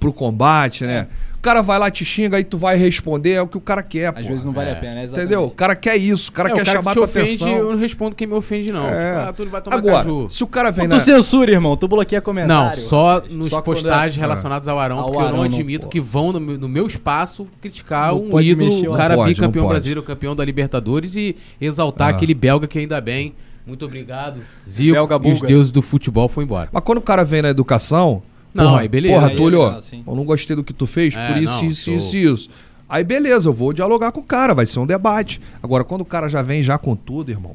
pro 0.01 0.13
combate, 0.13 0.85
né? 0.85 1.07
O 1.39 1.41
cara 1.41 1.63
vai 1.63 1.79
lá, 1.79 1.89
te 1.89 2.05
xinga, 2.05 2.37
aí 2.37 2.43
tu 2.43 2.59
vai 2.59 2.77
responder, 2.77 3.33
é 3.35 3.41
o 3.43 3.47
que 3.47 3.57
o 3.57 3.61
cara 3.61 3.81
quer, 3.81 4.09
Às 4.09 4.15
porra. 4.17 4.29
vezes 4.29 4.45
não 4.45 4.53
vale 4.53 4.71
É. 4.71 4.73
a 4.73 4.77
pena, 4.77 4.95
né? 4.97 5.05
Exatamente. 5.05 5.27
Entendeu? 5.33 5.45
O 5.47 5.51
cara 5.53 5.77
quer 5.77 5.97
isso, 5.97 6.31
o 6.31 6.33
cara 6.33 6.49
É, 6.49 6.53
quer 6.53 6.63
o 6.63 6.65
cara 6.65 6.79
chamar 6.79 6.91
que 6.95 7.01
te 7.01 7.01
tua 7.01 7.05
ofende, 7.23 7.43
atenção. 7.45 7.49
eu 7.59 7.71
não 7.71 7.79
respondo 7.79 8.17
quem 8.17 8.27
me 8.27 8.35
ofende, 8.35 8.73
não. 8.73 8.85
É. 8.87 8.91
Tipo, 8.91 9.29
ah, 9.29 9.33
tu 9.33 9.47
vai 9.47 9.63
tomar 9.63 9.77
Agora, 9.77 9.97
caju. 10.05 10.27
se 10.29 10.43
o 10.43 10.47
cara 10.49 10.71
vem 10.73 10.89
na... 10.89 10.97
tu 10.99 11.01
censura, 11.03 11.51
irmão. 11.53 11.77
Tu 11.77 11.87
bloqueia 11.87 12.19
Não, 12.19 12.25
comentário. 12.25 12.79
só 12.81 13.15
rapaz. 13.15 13.33
nos 13.33 13.49
Só 13.51 13.63
quando 13.63 13.77
é- 13.79 13.83
postagens 13.83 14.17
relacionados 14.17 14.67
ao 14.69 14.79
Arão, 14.81 14.99
Ao 14.99 15.05
porque 15.05 15.17
eu 15.17 15.21
não 15.21 15.29
Arão, 15.29 15.37
não 15.39 15.45
admito 15.45 15.83
pode. 15.83 15.93
que 15.93 16.01
vão 16.01 16.33
no 16.33 16.41
meu, 16.41 16.59
no 16.59 16.69
meu 16.69 16.87
espaço 16.89 17.47
criticar 17.61 18.11
Não 18.13 18.21
um 18.35 18.41
ídolo, 18.41 18.69
mexer, 18.69 18.89
o 18.89 18.91
não 18.91 18.97
cara 18.99 19.15
pode, 19.15 19.35
bicampeão 19.35 19.63
não 19.63 19.71
brasileiro, 19.71 20.03
campeão 20.03 20.35
da 20.35 20.45
Libertadores 20.45 21.15
e 21.15 21.37
exaltar 21.61 22.09
Ah. 22.09 22.11
aquele 22.17 22.35
belga 22.35 22.67
que 22.67 22.81
ainda 22.81 23.01
bem. 23.01 23.33
Muito 23.65 23.85
obrigado. 23.85 24.41
Zico 24.69 24.95
Belga 24.95 25.21
e 25.29 25.33
os 25.33 25.41
deuses 25.41 25.71
do 25.71 25.83
futebol 25.83 26.29
foi 26.29 26.43
embora. 26.43 26.69
Mas 26.73 26.83
quando 26.83 26.99
o 26.99 27.03
cara 27.03 27.23
vem 27.25 27.43
na 27.43 27.51
educação. 27.51 28.23
Não, 28.59 28.71
porra, 28.71 28.81
aí 28.83 28.89
beleza. 28.89 29.15
Porra, 29.15 29.31
Túlio, 29.31 29.65
legal, 29.65 29.83
sim. 29.83 30.03
eu 30.07 30.15
não 30.15 30.25
gostei 30.25 30.55
do 30.57 30.63
que 30.65 30.73
tu 30.73 30.87
fez, 30.87 31.15
É, 31.17 31.27
por 31.33 31.43
isso, 31.43 31.63
não, 31.63 31.71
isso, 31.71 31.91
isso, 31.91 32.17
isso. 32.17 32.49
Aí 32.89 33.05
beleza, 33.05 33.49
eu 33.49 33.53
vou 33.53 33.73
dialogar 33.73 34.13
com 34.13 34.21
o 34.21 34.25
cara, 34.25 34.55
vai 34.55 34.65
ser 34.67 34.79
um 34.81 34.87
debate. 34.87 35.41
Agora, 35.63 35.85
quando 35.85 36.01
o 36.03 36.07
cara 36.07 36.29
já 36.29 36.41
vem 36.43 36.63
já 36.63 36.79
com 36.79 36.97
tudo, 36.97 37.31
irmão, 37.31 37.55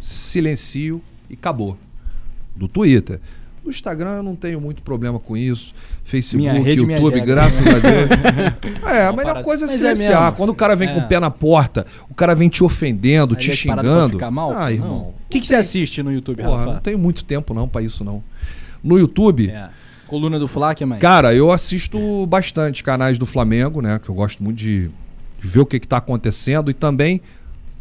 silencio 0.00 1.00
e 1.28 1.34
acabou. 1.34 1.76
Do 2.54 2.68
Twitter. 2.68 3.20
No 3.64 3.70
Instagram 3.70 4.16
eu 4.16 4.22
não 4.22 4.36
tenho 4.36 4.60
muito 4.60 4.82
problema 4.82 5.18
com 5.18 5.36
isso. 5.36 5.74
Facebook, 6.04 6.36
Minha 6.52 6.62
rede, 6.62 6.82
YouTube, 6.82 7.20
graças 7.22 7.66
a 7.66 7.78
Deus. 7.78 8.10
é, 8.86 9.06
a 9.06 9.12
melhor 9.12 9.42
coisa 9.42 9.64
é 9.64 9.66
Mas 9.66 9.74
é 9.74 9.78
silenciar. 9.78 10.22
mesmo. 10.24 10.36
Quando 10.36 10.50
o 10.50 10.54
cara 10.54 10.76
vem 10.76 10.88
com 10.92 11.00
É. 11.00 11.04
o 11.04 11.08
pé 11.08 11.18
na 11.18 11.30
porta, 11.30 11.86
o 12.10 12.14
cara 12.14 12.34
vem 12.34 12.48
te 12.50 12.62
ofendendo, 12.62 13.34
Aí 13.34 13.40
te 13.40 13.56
xingando. 13.56 14.12
Ficar 14.18 14.30
mal? 14.30 14.52
Ah, 14.54 14.70
irmão. 14.70 15.14
O 15.26 15.28
que, 15.30 15.40
que 15.40 15.46
você 15.46 15.54
assiste 15.56 16.02
no 16.02 16.12
YouTube, 16.12 16.42
Porra, 16.42 16.58
Rafa? 16.58 16.72
não 16.74 16.80
tenho 16.80 16.98
muito 16.98 17.24
tempo 17.24 17.54
não 17.54 17.66
pra 17.66 17.80
isso 17.80 18.04
não. 18.04 18.22
No 18.82 18.98
YouTube, 18.98 19.48
É. 19.48 19.70
Coluna 20.14 20.38
do 20.38 20.46
Fla, 20.46 20.74
que 20.76 20.84
mais? 20.84 21.00
cara, 21.00 21.34
eu 21.34 21.50
assisto 21.50 22.24
bastante 22.26 22.84
canais 22.84 23.18
do 23.18 23.26
Flamengo, 23.26 23.82
né? 23.82 23.98
Que 23.98 24.08
eu 24.08 24.14
gosto 24.14 24.40
muito 24.44 24.56
de, 24.58 24.88
de 25.42 25.48
ver 25.48 25.58
o 25.58 25.66
que, 25.66 25.80
que 25.80 25.88
tá 25.88 25.96
acontecendo 25.96 26.70
e 26.70 26.74
também 26.74 27.20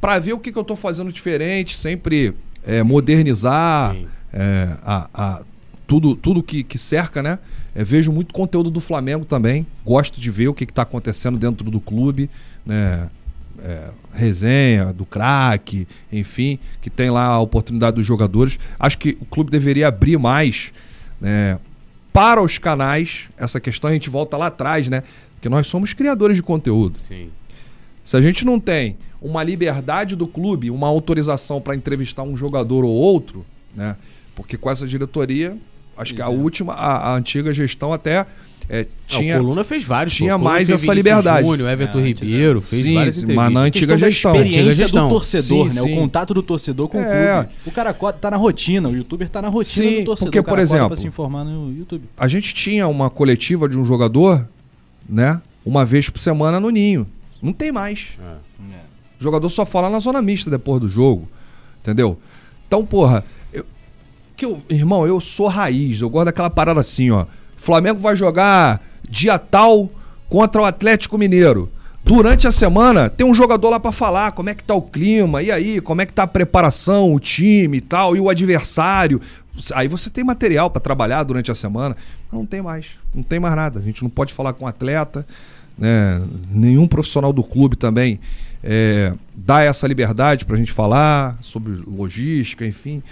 pra 0.01 0.17
ver 0.17 0.33
o 0.33 0.39
que, 0.39 0.51
que 0.51 0.57
eu 0.57 0.63
tô 0.63 0.75
fazendo 0.75 1.11
diferente, 1.11 1.77
sempre 1.77 2.33
é, 2.65 2.81
modernizar 2.81 3.95
é, 4.33 4.69
a, 4.83 5.07
a- 5.13 5.41
tudo, 5.85 6.15
tudo 6.15 6.41
que, 6.41 6.63
que 6.63 6.77
cerca, 6.79 7.21
né? 7.21 7.37
É, 7.75 7.83
vejo 7.83 8.11
muito 8.11 8.33
conteúdo 8.33 8.71
do 8.71 8.79
Flamengo 8.79 9.25
também. 9.25 9.67
Gosto 9.85 10.19
de 10.19 10.31
ver 10.31 10.47
o 10.47 10.53
que, 10.55 10.65
que 10.65 10.73
tá 10.73 10.81
acontecendo 10.81 11.37
dentro 11.37 11.69
do 11.69 11.79
clube, 11.79 12.31
né? 12.65 13.09
é, 13.63 13.89
resenha, 14.11 14.91
do 14.91 15.05
craque, 15.05 15.87
enfim, 16.11 16.57
que 16.81 16.89
tem 16.89 17.11
lá 17.11 17.25
a 17.27 17.39
oportunidade 17.39 17.95
dos 17.97 18.05
jogadores. 18.07 18.57
Acho 18.79 18.97
que 18.97 19.15
o 19.21 19.25
clube 19.25 19.51
deveria 19.51 19.87
abrir 19.87 20.17
mais 20.17 20.73
né, 21.21 21.59
para 22.13 22.41
os 22.41 22.59
canais 22.59 23.29
essa 23.35 23.59
questão. 23.59 23.89
A 23.89 23.93
gente 23.93 24.09
volta 24.09 24.37
lá 24.37 24.45
atrás, 24.47 24.87
né? 24.87 25.03
Porque 25.33 25.49
nós 25.49 25.67
somos 25.67 25.93
criadores 25.93 26.37
de 26.37 26.43
conteúdo. 26.43 27.01
Sim. 27.01 27.31
Se 28.05 28.15
a 28.15 28.21
gente 28.21 28.45
não 28.45 28.59
tem 28.59 28.95
uma 29.21 29.43
liberdade 29.43 30.15
do 30.15 30.27
clube, 30.27 30.69
uma 30.69 30.87
autorização 30.87 31.59
para 31.59 31.75
entrevistar 31.75 32.23
um 32.23 32.37
jogador 32.37 32.85
ou 32.85 32.91
outro, 32.91 33.45
né? 33.75 33.95
Porque 34.35 34.57
com 34.57 34.69
essa 34.69 34.85
diretoria, 34.85 35.57
acho 35.97 36.13
que 36.13 36.21
a 36.21 36.25
é. 36.25 36.29
última, 36.29 36.73
a, 36.73 37.09
a 37.11 37.15
antiga 37.15 37.53
gestão 37.53 37.91
até 37.93 38.25
é, 38.69 38.87
Tinha, 39.07 39.35
o 39.35 39.39
Coluna 39.41 39.63
fez 39.65 39.83
vários. 39.83 40.15
tinha 40.15 40.37
pô. 40.37 40.45
Mais 40.45 40.69
essa 40.69 40.93
liberdade. 40.93 41.45
Júnior, 41.45 41.69
Everton 41.69 41.99
É, 41.99 42.03
Ribeiro, 42.03 42.61
fez 42.61 42.81
Sim, 42.83 42.93
várias 42.93 43.15
sim, 43.17 43.33
mas 43.33 43.51
na 43.51 43.59
antiga 43.59 43.97
gestão. 43.97 44.31
experiência 44.35 44.61
Antiga 44.61 44.73
gestão. 44.75 45.07
do 45.07 45.13
torcedor, 45.13 45.69
Sim, 45.69 45.75
né? 45.75 45.81
sim. 45.87 45.91
O 45.93 45.95
contato 45.99 46.33
do 46.33 46.41
torcedor 46.41 46.87
com 46.87 46.97
É. 46.97 47.01
o 47.01 47.43
clube. 47.43 47.55
O 47.65 47.71
cara 47.71 47.93
tá 48.13 48.31
na 48.31 48.37
rotina, 48.37 48.87
o 48.87 48.95
youtuber 48.95 49.27
tá 49.27 49.41
na 49.41 49.49
rotina 49.49 49.89
Sim, 49.89 49.99
do 49.99 50.05
torcedor. 50.05 50.27
porque, 50.31 50.39
o 50.39 50.43
cara 50.43 50.55
por 50.57 50.61
exemplo, 50.61 50.87
pra 50.87 50.95
se 50.95 51.05
informar 51.05 51.43
no 51.43 51.73
YouTube. 51.77 52.05
A 52.17 52.27
gente 52.29 52.53
tinha 52.53 52.87
uma 52.87 53.09
coletiva 53.09 53.67
de 53.67 53.77
um 53.77 53.85
jogador, 53.85 54.47
né? 55.09 55.41
Uma 55.65 55.83
vez 55.83 56.09
por 56.09 56.19
semana 56.19 56.57
no 56.59 56.69
ninho. 56.69 57.05
Não 57.41 57.51
tem 57.51 57.69
mais. 57.71 58.17
O 59.19 59.23
jogador 59.23 59.49
só 59.49 59.65
fala 59.65 59.89
na 59.89 59.99
zona 59.99 60.21
mista 60.21 60.49
depois 60.49 60.79
do 60.81 60.87
jogo. 60.89 61.27
Entendeu? 61.81 62.17
Então, 62.65 62.85
porra, 62.85 63.25
que 64.43 64.45
eu, 64.45 64.61
irmão, 64.69 65.07
eu 65.07 65.21
sou 65.21 65.47
raiz. 65.47 66.01
Eu 66.01 66.09
gosto 66.09 66.25
daquela 66.25 66.49
parada 66.49 66.81
assim, 66.81 67.09
ó. 67.09 67.25
Flamengo 67.55 67.99
vai 67.99 68.15
jogar 68.15 68.81
dia 69.09 69.39
tal 69.39 69.89
contra 70.29 70.61
o 70.61 70.65
Atlético 70.65 71.17
Mineiro. 71.17 71.71
Durante 72.03 72.45
a 72.45 72.51
semana, 72.51 73.09
tem 73.09 73.25
um 73.25 73.33
jogador 73.33 73.69
lá 73.69 73.79
pra 73.79 73.93
falar 73.93 74.33
como 74.33 74.49
é 74.49 74.53
que 74.53 74.63
tá 74.63 74.75
o 74.75 74.81
clima, 74.81 75.41
e 75.41 75.49
aí, 75.49 75.79
como 75.79 76.01
é 76.01 76.05
que 76.05 76.11
tá 76.11 76.23
a 76.23 76.27
preparação, 76.27 77.13
o 77.13 77.19
time 77.19 77.77
e 77.77 77.81
tal, 77.81 78.13
e 78.17 78.19
o 78.19 78.29
adversário. 78.29 79.21
Aí 79.73 79.87
você 79.87 80.09
tem 80.09 80.23
material 80.23 80.69
pra 80.69 80.81
trabalhar 80.81 81.23
durante 81.23 81.49
a 81.49 81.55
semana. 81.55 81.95
Não 82.29 82.45
tem 82.45 82.61
mais. 82.61 82.87
Não 83.15 83.23
tem 83.23 83.39
mais 83.39 83.55
nada. 83.55 83.79
A 83.79 83.83
gente 83.83 84.03
não 84.03 84.09
pode 84.09 84.33
falar 84.33 84.51
com 84.51 84.65
o 84.65 84.67
atleta, 84.67 85.25
né? 85.77 86.21
Nenhum 86.51 86.87
profissional 86.87 87.31
do 87.31 87.43
clube 87.43 87.77
também 87.77 88.19
é, 88.63 89.13
dá 89.35 89.61
essa 89.61 89.87
liberdade 89.87 90.45
pra 90.45 90.57
gente 90.57 90.71
falar 90.71 91.37
sobre 91.41 91.81
logística, 91.87 92.65
enfim. 92.65 93.03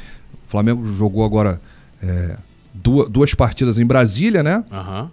O 0.51 0.57
Flamengo 0.61 0.85
jogou 0.95 1.23
agora 1.23 1.61
é, 2.03 2.35
duas, 2.73 3.07
duas 3.07 3.33
partidas 3.33 3.79
em 3.79 3.85
Brasília, 3.85 4.43
né? 4.43 4.65
Aham. 4.69 5.09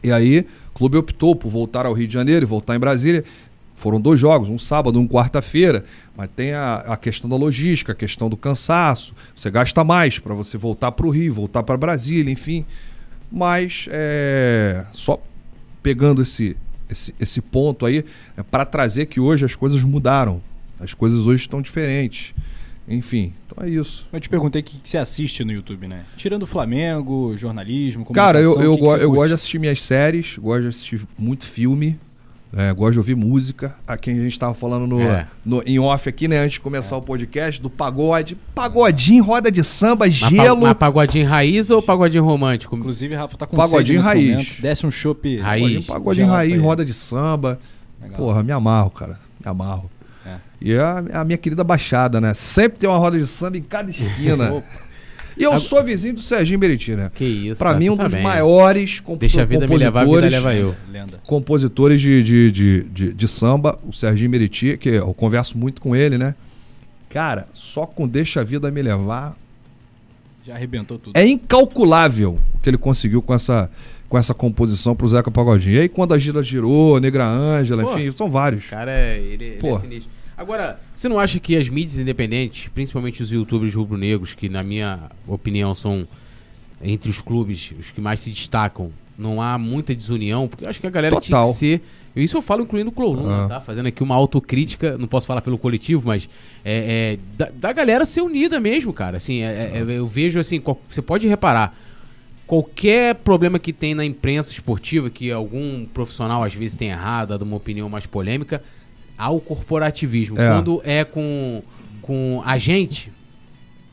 E 0.00 0.12
aí, 0.12 0.46
o 0.70 0.78
clube 0.78 0.96
optou 0.96 1.34
por 1.34 1.48
voltar 1.48 1.86
ao 1.86 1.92
Rio 1.92 2.06
de 2.06 2.14
Janeiro 2.14 2.44
e 2.44 2.46
voltar 2.46 2.76
em 2.76 2.78
Brasília. 2.78 3.24
Foram 3.74 4.00
dois 4.00 4.20
jogos, 4.20 4.48
um 4.48 4.60
sábado, 4.60 5.00
um 5.00 5.08
quarta-feira, 5.08 5.84
mas 6.16 6.30
tem 6.36 6.52
a, 6.52 6.76
a 6.76 6.96
questão 6.96 7.28
da 7.28 7.34
logística, 7.34 7.90
a 7.90 7.94
questão 7.96 8.30
do 8.30 8.36
cansaço. 8.36 9.12
Você 9.34 9.50
gasta 9.50 9.82
mais 9.82 10.20
para 10.20 10.34
você 10.34 10.56
voltar 10.56 10.92
para 10.92 11.04
o 11.04 11.10
Rio, 11.10 11.34
voltar 11.34 11.64
para 11.64 11.76
Brasília, 11.76 12.32
enfim. 12.32 12.64
Mas 13.28 13.88
é, 13.90 14.86
só 14.92 15.20
pegando 15.82 16.22
esse, 16.22 16.56
esse, 16.88 17.12
esse 17.18 17.40
ponto 17.40 17.84
aí, 17.84 18.04
é 18.36 18.42
para 18.44 18.64
trazer 18.64 19.06
que 19.06 19.18
hoje 19.18 19.44
as 19.44 19.56
coisas 19.56 19.82
mudaram. 19.82 20.40
As 20.78 20.94
coisas 20.94 21.26
hoje 21.26 21.42
estão 21.42 21.60
diferentes. 21.60 22.32
Enfim, 22.88 23.32
então 23.56 23.66
é 23.66 23.70
isso. 23.70 24.06
Eu 24.12 24.20
te 24.20 24.28
perguntei 24.28 24.60
o 24.60 24.64
que, 24.64 24.78
que 24.78 24.88
você 24.88 24.98
assiste 24.98 25.44
no 25.44 25.52
YouTube, 25.52 25.88
né? 25.88 26.04
Tirando 26.16 26.42
o 26.42 26.46
Flamengo, 26.46 27.36
jornalismo, 27.36 28.04
Cara, 28.12 28.40
eu, 28.40 28.60
eu, 28.60 28.72
que 28.72 28.78
que 28.78 28.84
go- 28.84 28.90
você 28.96 29.04
eu 29.04 29.10
gosto 29.12 29.28
de 29.28 29.34
assistir 29.34 29.58
minhas 29.58 29.80
séries, 29.82 30.36
gosto 30.38 30.62
de 30.62 30.68
assistir 30.68 31.06
muito 31.18 31.44
filme, 31.46 31.98
é, 32.56 32.72
gosto 32.72 32.92
de 32.92 32.98
ouvir 32.98 33.14
música. 33.16 33.74
Aqui 33.86 34.10
a 34.10 34.14
gente 34.14 34.38
tava 34.38 34.54
falando 34.54 34.86
no, 34.86 35.00
É. 35.00 35.26
no- 35.44 35.62
em 35.66 35.78
off 35.78 36.08
aqui, 36.08 36.28
né, 36.28 36.38
antes 36.38 36.54
de 36.54 36.60
começar 36.60 36.96
o 36.96 37.02
podcast, 37.02 37.60
do 37.60 37.68
pagode. 37.68 38.36
Pagodinho, 38.54 39.22
roda 39.24 39.50
de 39.50 39.62
samba, 39.64 40.06
Mas, 40.06 40.20
pa- 40.20 40.28
gelo. 40.30 40.60
mas 40.62 40.74
pagodinho 40.74 41.26
raiz 41.28 41.68
ou 41.70 41.82
pagodinho 41.82 42.24
romântico? 42.24 42.76
Inclusive, 42.76 43.14
Rafa 43.14 43.36
tá 43.36 43.46
com 43.46 43.56
Pagodinho 43.56 44.00
raiz. 44.00 44.30
momento. 44.30 44.62
Desce 44.62 44.86
um 44.86 44.90
chopp. 44.90 45.38
Raiz. 45.38 45.62
Pagodinho, 45.62 45.82
pagodinho 45.84 46.26
raiz, 46.28 46.60
roda 46.62 46.84
de 46.84 46.94
samba. 46.94 47.58
Legal. 48.00 48.16
Porra, 48.18 48.42
me 48.42 48.52
amarro, 48.52 48.90
cara. 48.90 49.18
Me 49.44 49.50
amarro. 49.50 49.90
E 50.60 50.74
a, 50.76 51.04
a 51.12 51.24
minha 51.24 51.36
querida 51.36 51.62
Baixada, 51.62 52.20
né? 52.20 52.32
Sempre 52.34 52.78
tem 52.78 52.88
uma 52.88 52.98
roda 52.98 53.18
de 53.18 53.26
samba 53.26 53.58
em 53.58 53.62
cada 53.62 53.90
esquina. 53.90 54.62
E 55.38 55.42
eu 55.42 55.58
sou 55.58 55.84
vizinho 55.84 56.14
do 56.14 56.22
Serginho 56.22 56.58
Meriti, 56.58 56.96
né? 56.96 57.10
Que 57.14 57.22
isso. 57.26 57.58
Pra 57.58 57.74
tá- 57.74 57.78
mim, 57.78 57.90
um 57.90 57.96
tá 57.98 58.04
dos 58.04 58.14
bem. 58.14 58.22
maiores 58.22 59.00
comp 59.00 59.20
Deixa 59.20 59.42
a 59.42 59.44
vida 59.44 59.66
me 59.68 59.76
levar, 59.76 60.00
a 60.00 60.04
vida 60.04 60.14
compositores- 60.16 60.32
leva 60.44 60.54
eu. 60.54 60.74
Lenda. 60.90 61.20
compositores 61.26 62.00
de, 62.00 62.22
de, 62.22 62.50
de, 62.50 62.82
de, 62.84 63.12
de 63.12 63.28
samba, 63.28 63.78
o 63.86 63.92
Serginho 63.92 64.30
Meriti, 64.30 64.78
que 64.78 64.88
eu 64.88 65.12
converso 65.12 65.58
muito 65.58 65.78
com 65.78 65.94
ele, 65.94 66.16
né? 66.16 66.34
Cara, 67.10 67.46
só 67.52 67.84
com 67.84 68.08
Deixa 68.08 68.40
a 68.40 68.44
Vida 68.44 68.70
Me 68.70 68.80
Levar 68.80 69.36
Já 70.46 70.54
arrebentou 70.54 70.98
tudo. 70.98 71.14
é 71.14 71.26
incalculável 71.26 72.38
o 72.54 72.58
que 72.60 72.70
ele 72.70 72.78
conseguiu 72.78 73.20
com 73.20 73.34
essa, 73.34 73.70
com 74.08 74.16
essa 74.16 74.32
composição 74.32 74.96
pro 74.96 75.06
Zeca 75.06 75.30
Pagodinho. 75.30 75.76
E 75.76 75.80
aí 75.80 75.88
quando 75.90 76.14
a 76.14 76.18
Gira 76.18 76.42
girou, 76.42 76.98
Negra 76.98 77.26
Ângela, 77.26 77.82
Pô. 77.82 77.92
enfim, 77.98 78.10
são 78.10 78.30
vários. 78.30 78.64
Cara, 78.70 78.90
é- 78.90 79.18
ele, 79.18 79.44
ele 79.44 79.56
Pô. 79.58 79.76
é 79.76 79.80
sinistro. 79.80 80.15
Agora, 80.36 80.78
você 80.94 81.08
não 81.08 81.18
acha 81.18 81.40
que 81.40 81.56
as 81.56 81.68
mídias 81.68 81.98
independentes, 81.98 82.68
principalmente 82.74 83.22
os 83.22 83.30
youtubers 83.32 83.74
rubro-negros, 83.74 84.34
que 84.34 84.48
na 84.48 84.62
minha 84.62 85.10
opinião 85.26 85.74
são 85.74 86.06
entre 86.82 87.08
os 87.08 87.20
clubes 87.22 87.72
os 87.80 87.90
que 87.90 88.00
mais 88.02 88.20
se 88.20 88.30
destacam, 88.30 88.90
não 89.18 89.40
há 89.40 89.56
muita 89.56 89.94
desunião? 89.94 90.46
Porque 90.46 90.64
eu 90.64 90.68
acho 90.68 90.78
que 90.80 90.86
a 90.86 90.90
galera 90.90 91.18
tinha 91.20 91.38
Total. 91.38 91.52
que 91.52 91.58
ser. 91.58 91.82
Isso 92.14 92.36
eu 92.36 92.42
falo 92.42 92.62
incluindo 92.62 92.90
o 92.90 92.92
Coluna, 92.92 93.44
Ah. 93.44 93.48
tá? 93.48 93.60
Fazendo 93.60 93.86
aqui 93.86 94.02
uma 94.02 94.14
autocrítica, 94.14 94.96
não 94.98 95.06
posso 95.08 95.26
falar 95.26 95.40
pelo 95.42 95.56
coletivo, 95.58 96.06
mas 96.06 96.28
é, 96.64 97.16
é, 97.16 97.18
da, 97.36 97.50
da 97.54 97.72
galera 97.72 98.04
ser 98.06 98.20
unida 98.22 98.58
mesmo, 98.60 98.92
cara. 98.92 99.16
Assim, 99.18 99.40
é- 99.42 99.72
é- 99.74 99.82
eu 99.98 100.06
vejo 100.06 100.38
assim, 100.38 100.60
qual- 100.60 100.80
você 100.88 101.00
pode 101.02 101.26
reparar. 101.26 101.74
Qualquer 102.46 103.16
problema 103.16 103.58
que 103.58 103.72
tem 103.72 103.94
na 103.94 104.04
imprensa 104.04 104.52
esportiva, 104.52 105.10
que 105.10 105.30
algum 105.32 105.84
profissional 105.86 106.44
às 106.44 106.54
vezes 106.54 106.76
tem 106.76 106.90
errado, 106.90 107.30
dado 107.30 107.42
uma 107.42 107.56
opinião 107.56 107.88
mais 107.88 108.06
polêmica, 108.06 108.62
há 109.16 109.30
o 109.30 109.40
corporativismo. 109.40 110.40
É. 110.40 110.48
Quando 110.48 110.80
é 110.84 111.04
com, 111.04 111.62
com 112.02 112.42
a 112.44 112.58
gente, 112.58 113.10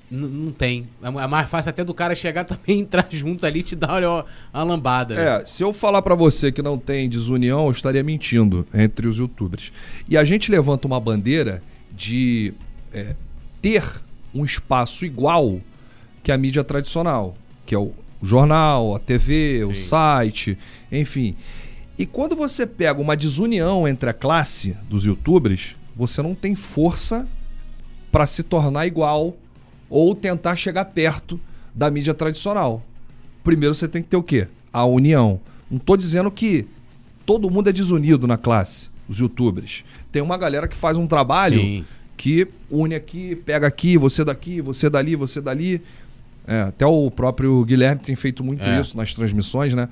não 0.09 0.51
tem. 0.51 0.87
É 1.01 1.07
é 1.07 1.27
mais 1.27 1.49
fácil 1.49 1.69
até 1.69 1.83
do 1.83 1.93
cara 1.93 2.15
chegar 2.15 2.43
também, 2.45 2.79
entrar 2.79 3.07
junto 3.09 3.45
ali 3.45 3.61
e 3.61 3.63
te 3.63 3.75
dar 3.75 3.93
olha, 3.93 4.25
uma 4.53 4.63
lambada. 4.63 5.15
né? 5.15 5.41
É, 5.41 5.45
se 5.45 5.63
eu 5.63 5.73
falar 5.73 6.01
pra 6.01 6.15
você 6.15 6.51
que 6.51 6.61
não 6.61 6.77
tem 6.77 7.09
desunião, 7.09 7.65
eu 7.65 7.71
estaria 7.71 8.03
mentindo 8.03 8.65
entre 8.73 9.07
os 9.07 9.17
youtubers. 9.17 9.71
E 10.07 10.17
a 10.17 10.23
gente 10.23 10.51
levanta 10.51 10.87
uma 10.87 10.99
bandeira 10.99 11.63
de 11.91 12.53
é, 12.93 13.15
ter 13.61 13.83
um 14.33 14.45
espaço 14.45 15.05
igual 15.05 15.59
que 16.21 16.31
a 16.31 16.37
mídia 16.37 16.63
tradicional, 16.63 17.35
que 17.65 17.75
é 17.75 17.77
o 17.77 17.91
jornal, 18.21 18.95
a 18.95 18.99
TV, 18.99 19.63
o 19.65 19.75
Sim. 19.75 19.81
site, 19.81 20.57
enfim. 20.91 21.35
E 21.97 22.05
quando 22.05 22.35
você 22.35 22.65
pega 22.65 22.99
uma 22.99 23.15
desunião 23.15 23.87
entre 23.87 24.09
a 24.09 24.13
classe 24.13 24.75
dos 24.89 25.05
youtubers, 25.05 25.75
você 25.95 26.21
não 26.21 26.33
tem 26.33 26.55
força 26.55 27.27
para 28.11 28.25
se 28.25 28.41
tornar 28.43 28.87
igual 28.87 29.35
ou 29.89 30.15
tentar 30.15 30.55
chegar 30.55 30.85
perto 30.85 31.39
da 31.73 31.89
mídia 31.91 32.13
tradicional. 32.13 32.83
Primeiro 33.43 33.75
você 33.75 33.87
tem 33.87 34.01
que 34.01 34.09
ter 34.09 34.17
o 34.17 34.23
quê? 34.23 34.47
A 34.71 34.85
união. 34.85 35.39
Não 35.69 35.77
tô 35.79 35.95
dizendo 35.95 36.31
que 36.31 36.65
todo 37.25 37.49
mundo 37.49 37.69
é 37.69 37.73
desunido 37.73 38.25
na 38.27 38.37
classe, 38.37 38.89
os 39.07 39.19
youtubers. 39.19 39.83
Tem 40.11 40.21
uma 40.21 40.37
galera 40.37 40.67
que 40.67 40.75
faz 40.75 40.97
um 40.97 41.05
trabalho 41.05 41.59
Sim. 41.59 41.85
que 42.17 42.47
une 42.71 42.95
aqui, 42.95 43.35
pega 43.35 43.67
aqui, 43.67 43.97
você 43.97 44.23
daqui, 44.23 44.61
você 44.61 44.89
dali, 44.89 45.15
você 45.15 45.39
dali. 45.41 45.81
É, 46.45 46.61
até 46.61 46.85
o 46.85 47.09
próprio 47.09 47.63
Guilherme 47.63 48.01
tem 48.01 48.15
feito 48.15 48.43
muito 48.43 48.63
É. 48.63 48.79
isso 48.79 48.97
nas 48.97 49.13
transmissões, 49.15 49.73
né? 49.73 49.87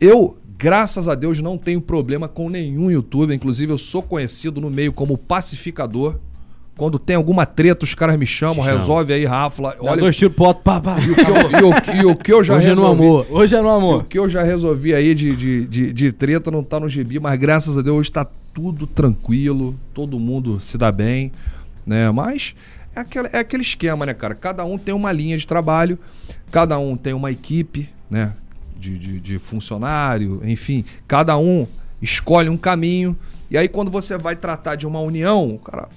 Eu, 0.00 0.36
graças 0.58 1.08
a 1.08 1.14
Deus, 1.14 1.40
não 1.40 1.56
tenho 1.58 1.80
problema 1.80 2.28
com 2.28 2.48
nenhum 2.48 2.90
youtuber. 2.90 3.34
Inclusive, 3.34 3.72
eu 3.72 3.78
sou 3.78 4.02
conhecido 4.02 4.60
no 4.60 4.70
meio 4.70 4.92
como 4.92 5.16
pacificador. 5.18 6.16
Quando 6.76 6.98
tem 6.98 7.14
alguma 7.14 7.46
treta, 7.46 7.84
os 7.84 7.94
caras 7.94 8.16
me 8.16 8.26
chamam, 8.26 8.56
Chamam. 8.64 8.78
resolve 8.80 9.12
aí, 9.12 9.24
Rafa. 9.24 9.76
Olha, 9.78 10.00
dois 10.00 10.16
tiros 10.16 10.34
pro 10.34 10.46
alto, 10.46 10.60
pá, 10.62 10.80
pá. 10.80 10.96
e 10.98 11.08
o 11.08 11.14
que 11.14 11.20
eu, 11.22 11.36
e 11.60 12.02
o- 12.02 12.02
e 12.02 12.06
o 12.12 12.16
que 12.16 12.32
eu 12.32 12.42
já 12.42 12.56
Hoje 12.56 12.66
é 12.70 12.74
no 12.74 12.80
resolvi, 12.80 13.02
amor. 13.04 13.26
Hoje 13.30 13.54
é 13.54 13.60
no 13.62 13.68
o 13.68 13.70
amor. 13.70 14.04
que 14.06 14.18
eu 14.18 14.28
já 14.28 14.42
resolvi 14.42 14.92
aí 14.92 15.14
de, 15.14 15.36
de, 15.36 15.64
de, 15.66 15.92
de 15.92 16.10
treta 16.12 16.50
não 16.50 16.64
tá 16.64 16.80
no 16.80 16.88
gibi, 16.88 17.20
mas 17.20 17.38
graças 17.38 17.78
a 17.78 17.82
Deus 17.82 17.96
hoje 17.98 18.10
tá 18.10 18.26
tudo 18.52 18.88
tranquilo, 18.88 19.76
todo 19.92 20.18
mundo 20.18 20.58
se 20.58 20.76
dá 20.76 20.90
bem, 20.90 21.30
né? 21.86 22.10
Mas 22.10 22.56
é 22.96 22.98
aquele, 23.00 23.28
é 23.32 23.38
aquele 23.38 23.62
esquema, 23.62 24.04
né, 24.04 24.12
cara? 24.12 24.34
Cada 24.34 24.64
um 24.64 24.76
tem 24.76 24.92
uma 24.92 25.12
linha 25.12 25.38
de 25.38 25.46
trabalho, 25.46 25.96
cada 26.50 26.76
um 26.76 26.96
tem 26.96 27.12
uma 27.12 27.30
equipe, 27.30 27.88
né? 28.10 28.32
De, 28.76 28.98
de, 28.98 29.20
de 29.20 29.38
funcionário, 29.38 30.42
enfim, 30.44 30.84
cada 31.06 31.38
um 31.38 31.66
escolhe 32.02 32.48
um 32.48 32.56
caminho. 32.56 33.16
E 33.50 33.56
aí, 33.56 33.68
quando 33.68 33.90
você 33.90 34.18
vai 34.18 34.36
tratar 34.36 34.74
de 34.74 34.86
uma 34.86 35.00
união, 35.00 35.54
o 35.54 35.58
cara 35.58 35.88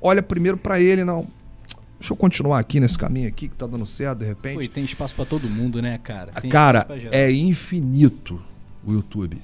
olha 0.00 0.22
primeiro 0.22 0.56
pra 0.56 0.80
ele, 0.80 1.04
não. 1.04 1.26
Deixa 1.98 2.14
eu 2.14 2.16
continuar 2.16 2.58
aqui 2.58 2.80
nesse 2.80 2.96
caminho 2.96 3.28
aqui 3.28 3.46
que 3.48 3.54
tá 3.54 3.66
dando 3.66 3.86
certo, 3.86 4.20
de 4.20 4.24
repente. 4.24 4.54
Pô, 4.54 4.62
e 4.62 4.68
tem 4.68 4.84
espaço 4.84 5.14
pra 5.14 5.26
todo 5.26 5.48
mundo, 5.48 5.82
né, 5.82 5.98
cara? 5.98 6.32
Tem 6.32 6.50
Cara, 6.50 6.86
é 7.10 7.30
infinito 7.30 8.40
o 8.82 8.92
YouTube. 8.92 9.36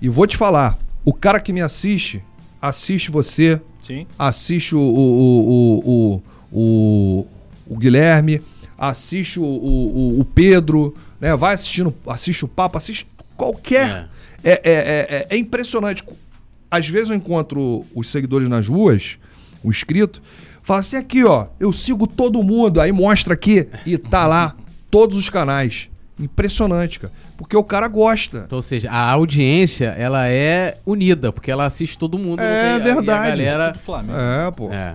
E 0.00 0.08
vou 0.08 0.26
te 0.26 0.36
falar, 0.36 0.78
o 1.04 1.12
cara 1.12 1.40
que 1.40 1.52
me 1.52 1.60
assiste 1.60 2.22
assiste 2.60 3.10
você, 3.10 3.60
Sim. 3.82 4.06
assiste 4.18 4.74
o, 4.74 4.80
o, 4.80 5.48
o, 5.48 6.22
o, 6.22 6.22
o, 6.52 7.26
o 7.66 7.76
Guilherme, 7.76 8.40
assiste 8.78 9.40
o, 9.40 9.44
o, 9.44 10.20
o 10.20 10.24
Pedro, 10.24 10.94
né? 11.20 11.34
Vai 11.36 11.54
assistindo, 11.54 11.94
assiste 12.06 12.44
o 12.44 12.48
Papo, 12.48 12.78
assiste 12.78 13.06
qualquer. 13.36 14.08
É, 14.44 14.50
é, 14.50 14.60
é, 14.64 15.06
é- 15.10 15.26
é 15.30 15.36
impressionante. 15.38 16.02
Às 16.70 16.86
vezes 16.88 17.10
eu 17.10 17.16
encontro 17.16 17.84
os 17.94 18.08
seguidores 18.10 18.48
nas 18.48 18.68
ruas, 18.68 19.18
o 19.62 19.70
inscrito, 19.70 20.22
fala 20.62 20.80
assim: 20.80 20.96
aqui, 20.96 21.24
ó, 21.24 21.46
eu 21.60 21.72
sigo 21.72 22.06
todo 22.06 22.42
mundo, 22.42 22.80
aí 22.80 22.92
mostra 22.92 23.34
aqui 23.34 23.66
e 23.84 23.96
tá 23.98 24.26
lá 24.26 24.54
todos 24.90 25.16
os 25.18 25.28
canais. 25.30 25.88
Impressionante, 26.18 26.98
cara. 27.00 27.12
Porque 27.36 27.54
o 27.56 27.62
cara 27.62 27.86
gosta. 27.88 28.44
Então, 28.46 28.56
ou 28.56 28.62
seja, 28.62 28.90
a 28.90 29.10
audiência, 29.10 29.88
ela 29.98 30.26
é 30.26 30.78
unida, 30.86 31.30
porque 31.30 31.50
ela 31.50 31.66
assiste 31.66 31.98
todo 31.98 32.18
mundo. 32.18 32.40
É 32.40 32.72
não 32.72 32.78
tem- 32.78 32.88
e 32.88 32.90
a 32.90 32.94
verdade. 32.94 33.28
galera... 33.42 33.70
Do 33.72 33.78
Flamengo. 33.78 34.18
É, 34.18 34.50
pô. 34.50 34.72
É. 34.72 34.94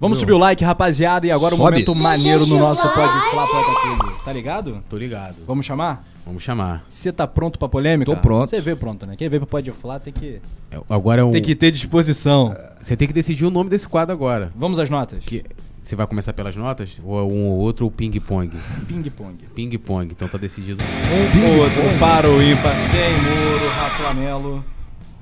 Vamos 0.00 0.18
subir 0.18 0.32
o 0.32 0.38
like, 0.38 0.64
rapaziada, 0.64 1.26
e 1.26 1.30
agora 1.30 1.52
o 1.54 1.58
Sobe. 1.58 1.72
momento 1.72 1.94
maneiro 1.94 2.46
no 2.46 2.58
nosso 2.58 2.80
Pode 2.88 3.30
Flá, 3.30 3.46
Pode. 3.46 4.24
Tá 4.24 4.32
ligado? 4.32 4.82
Tô 4.88 4.96
ligado. 4.96 5.36
Vamos 5.46 5.66
chamar? 5.66 6.02
Vamos 6.24 6.42
chamar. 6.42 6.82
Você 6.88 7.12
tá 7.12 7.26
pronto 7.26 7.58
pra 7.58 7.68
polêmica? 7.68 8.10
Tô 8.10 8.16
pronto. 8.18 8.48
Você 8.48 8.62
vê 8.62 8.74
pronto, 8.74 9.04
né? 9.04 9.14
Quem 9.16 9.28
vê 9.28 9.38
pro 9.38 9.46
Pode 9.46 9.70
Flá 9.72 9.98
tem 9.98 10.10
que, 10.10 10.40
É, 10.70 10.80
Agora 10.88 11.20
é 11.20 11.24
um... 11.24 11.30
tem 11.30 11.42
que 11.42 11.54
ter 11.54 11.70
disposição. 11.70 12.56
Você 12.80 12.96
tem 12.96 13.06
que 13.06 13.12
decidir 13.12 13.44
o 13.44 13.50
nome 13.50 13.68
desse 13.68 13.86
quadro 13.86 14.14
agora. 14.14 14.50
Vamos 14.56 14.78
às 14.78 14.88
notas? 14.88 15.22
Que... 15.24 15.44
Você 15.82 15.96
vai 15.96 16.06
começar 16.06 16.32
pelas 16.34 16.54
notas? 16.56 17.00
Ou 17.04 17.18
é 17.18 17.22
um 17.22 17.48
ou 17.48 17.58
outro 17.58 17.86
ou 17.86 17.90
ping-pong? 17.90 18.54
Ping-pong. 18.86 19.36
Ping-pong, 19.54 20.12
então 20.12 20.28
tá 20.28 20.36
decidido. 20.36 20.82
Um 20.82 21.58
outro 21.58 21.98
para 21.98 22.28
o 22.28 22.42
ímpar, 22.42 22.74
sem 22.74 23.12
muro, 23.12 23.68
Rafa 23.70 24.12
Melo. 24.14 24.64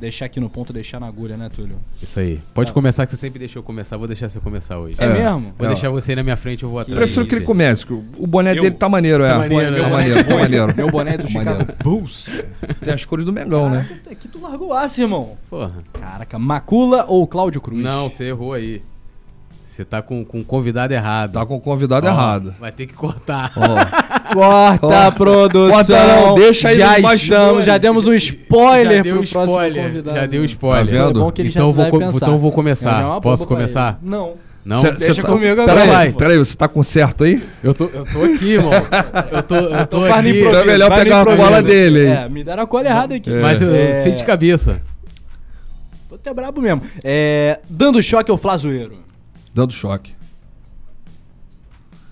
Deixar 0.01 0.27
aqui 0.27 0.39
no 0.39 0.49
ponto, 0.49 0.73
deixar 0.73 1.01
na 1.01 1.09
agulha, 1.09 1.37
né, 1.37 1.49
Túlio? 1.55 1.77
Isso 2.01 2.20
aí. 2.20 2.41
Pode 2.55 2.73
começar, 2.73 3.05
que 3.05 3.11
você 3.11 3.16
sempre 3.16 3.39
deixou 3.41 3.59
eu 3.61 3.65
começar. 3.65 3.97
Vou 3.97 4.07
deixar 4.07 4.29
você 4.29 4.39
começar 4.39 4.79
hoje. 4.79 4.95
É, 4.99 5.05
É. 5.05 5.09
mesmo? 5.12 5.53
Vou 5.59 5.66
É. 5.66 5.70
deixar 5.70 5.91
você 5.91 6.12
aí 6.12 6.16
na 6.16 6.23
minha 6.23 6.37
frente, 6.37 6.62
eu 6.62 6.69
vou 6.69 6.79
atrás. 6.79 6.99
Prefiro 7.01 7.27
que 7.27 7.35
ele 7.35 7.45
comece, 7.45 7.85
que 7.85 7.93
o 7.93 8.27
boné 8.27 8.53
Eu- 8.57 8.62
dele 8.62 8.77
tá 8.77 8.89
maneiro, 8.89 9.25
é. 9.25 9.31
Tá 9.31 9.39
maneiro, 9.39 9.65
Meu 9.65 9.73
né? 9.73 9.81
Tá 9.83 9.91
maneiro, 9.91 10.25
tá 10.25 10.35
maneiro. 10.37 10.77
Meu 10.77 10.89
boné 10.91 11.15
é 11.15 11.19
do 11.19 11.27
Chicago 11.29 11.51
maneiro. 11.51 11.75
Bulls. 11.83 12.31
Tem 12.85 12.95
as 12.95 13.05
cores 13.05 13.25
do 13.25 13.33
Mengão, 13.33 13.69
né? 13.69 13.85
Caraca, 13.89 14.11
Aqui 14.12 14.29
tu 14.29 14.41
largou 14.41 14.73
aço, 14.73 15.01
irmão. 15.03 15.37
Porra. 15.51 15.73
Caraca, 15.93 16.39
Macula 16.39 17.05
ou 17.09 17.27
Cláudio 17.27 17.61
Cruz? 17.61 17.83
Não, 17.83 18.09
você 18.09 18.25
errou 18.25 18.53
aí. 18.53 18.83
Você 19.78 19.84
tá 19.84 20.02
com, 20.02 20.24
com 20.24 20.40
o 20.40 20.44
convidado 20.44 20.92
errado. 20.92 21.34
Tá 21.34 21.46
com 21.46 21.55
o 21.55 21.60
convidado 21.60 22.05
Ó, 22.05 22.10
errado. 22.10 22.52
Vai 22.59 22.72
ter 22.72 22.84
que 22.84 22.94
cortar. 22.94 23.52
Ó. 23.56 24.34
Corta 24.34 25.06
a 25.06 25.12
produção. 25.12 25.70
corta 25.70 26.06
não, 26.06 26.34
deixa 26.34 26.68
aí 26.70 26.78
já 26.78 26.86
bastidores. 27.00 27.22
estamos, 27.22 27.64
já 27.64 27.78
demos 27.78 28.06
um 28.09 28.12
spoiler 28.14 29.05
pro 29.05 29.12
próximo 29.14 29.44
spoiler. 29.44 29.84
convidado. 29.84 30.16
Já 30.16 30.26
deu 30.26 30.44
spoiler. 30.44 30.98
Tá 30.98 31.06
vendo? 31.06 31.20
É 31.20 31.22
bom 31.22 31.30
que 31.30 31.42
ele 31.42 31.48
Então 31.50 31.70
vou 31.70 31.86
então 31.86 32.38
vou 32.38 32.50
começar. 32.50 33.16
É 33.16 33.20
Posso 33.20 33.46
começar? 33.46 34.00
ele. 34.02 34.10
Não. 34.10 34.32
Não? 34.64 34.78
Cê- 34.78 34.90
Deixa 34.90 35.14
cê 35.14 35.22
tá- 35.22 35.28
comigo 35.28 35.60
agora. 35.62 36.12
Peraí, 36.12 36.38
você 36.38 36.56
tá 36.56 36.66
com 36.66 36.82
certo 36.82 37.22
aí? 37.22 37.40
Eu 37.62 37.72
tô, 37.72 37.84
eu 37.84 38.05
tô 38.05 38.24
aqui, 38.24 38.55
irmão. 38.55 38.72
Eu 39.30 39.42
tô, 39.44 39.55
eu 39.55 39.86
tô 39.86 40.05
aqui. 40.05 40.40
Então 40.40 40.60
é 40.60 40.64
melhor 40.64 40.92
pegar 40.92 41.20
a 41.22 41.36
cola 41.36 41.62
dele 41.62 42.00
aí. 42.00 42.06
É, 42.24 42.28
me 42.28 42.42
deram 42.42 42.64
a 42.64 42.66
cola 42.66 42.88
errada 42.88 43.14
aqui. 43.14 43.30
Mas 43.30 43.62
eu, 43.62 43.68
eu 43.68 43.76
É, 43.90 43.92
sei 43.92 44.10
de 44.10 44.24
cabeça. 44.24 44.82
Tô 46.09 46.16
até 46.16 46.34
brabo 46.34 46.60
mesmo. 46.60 46.82
É, 47.05 47.60
dando 47.70 48.02
choque 48.02 48.28
ao 48.28 48.36
Flazoeiro. 48.36 49.06
Dando 49.55 49.73
choque. 49.73 50.15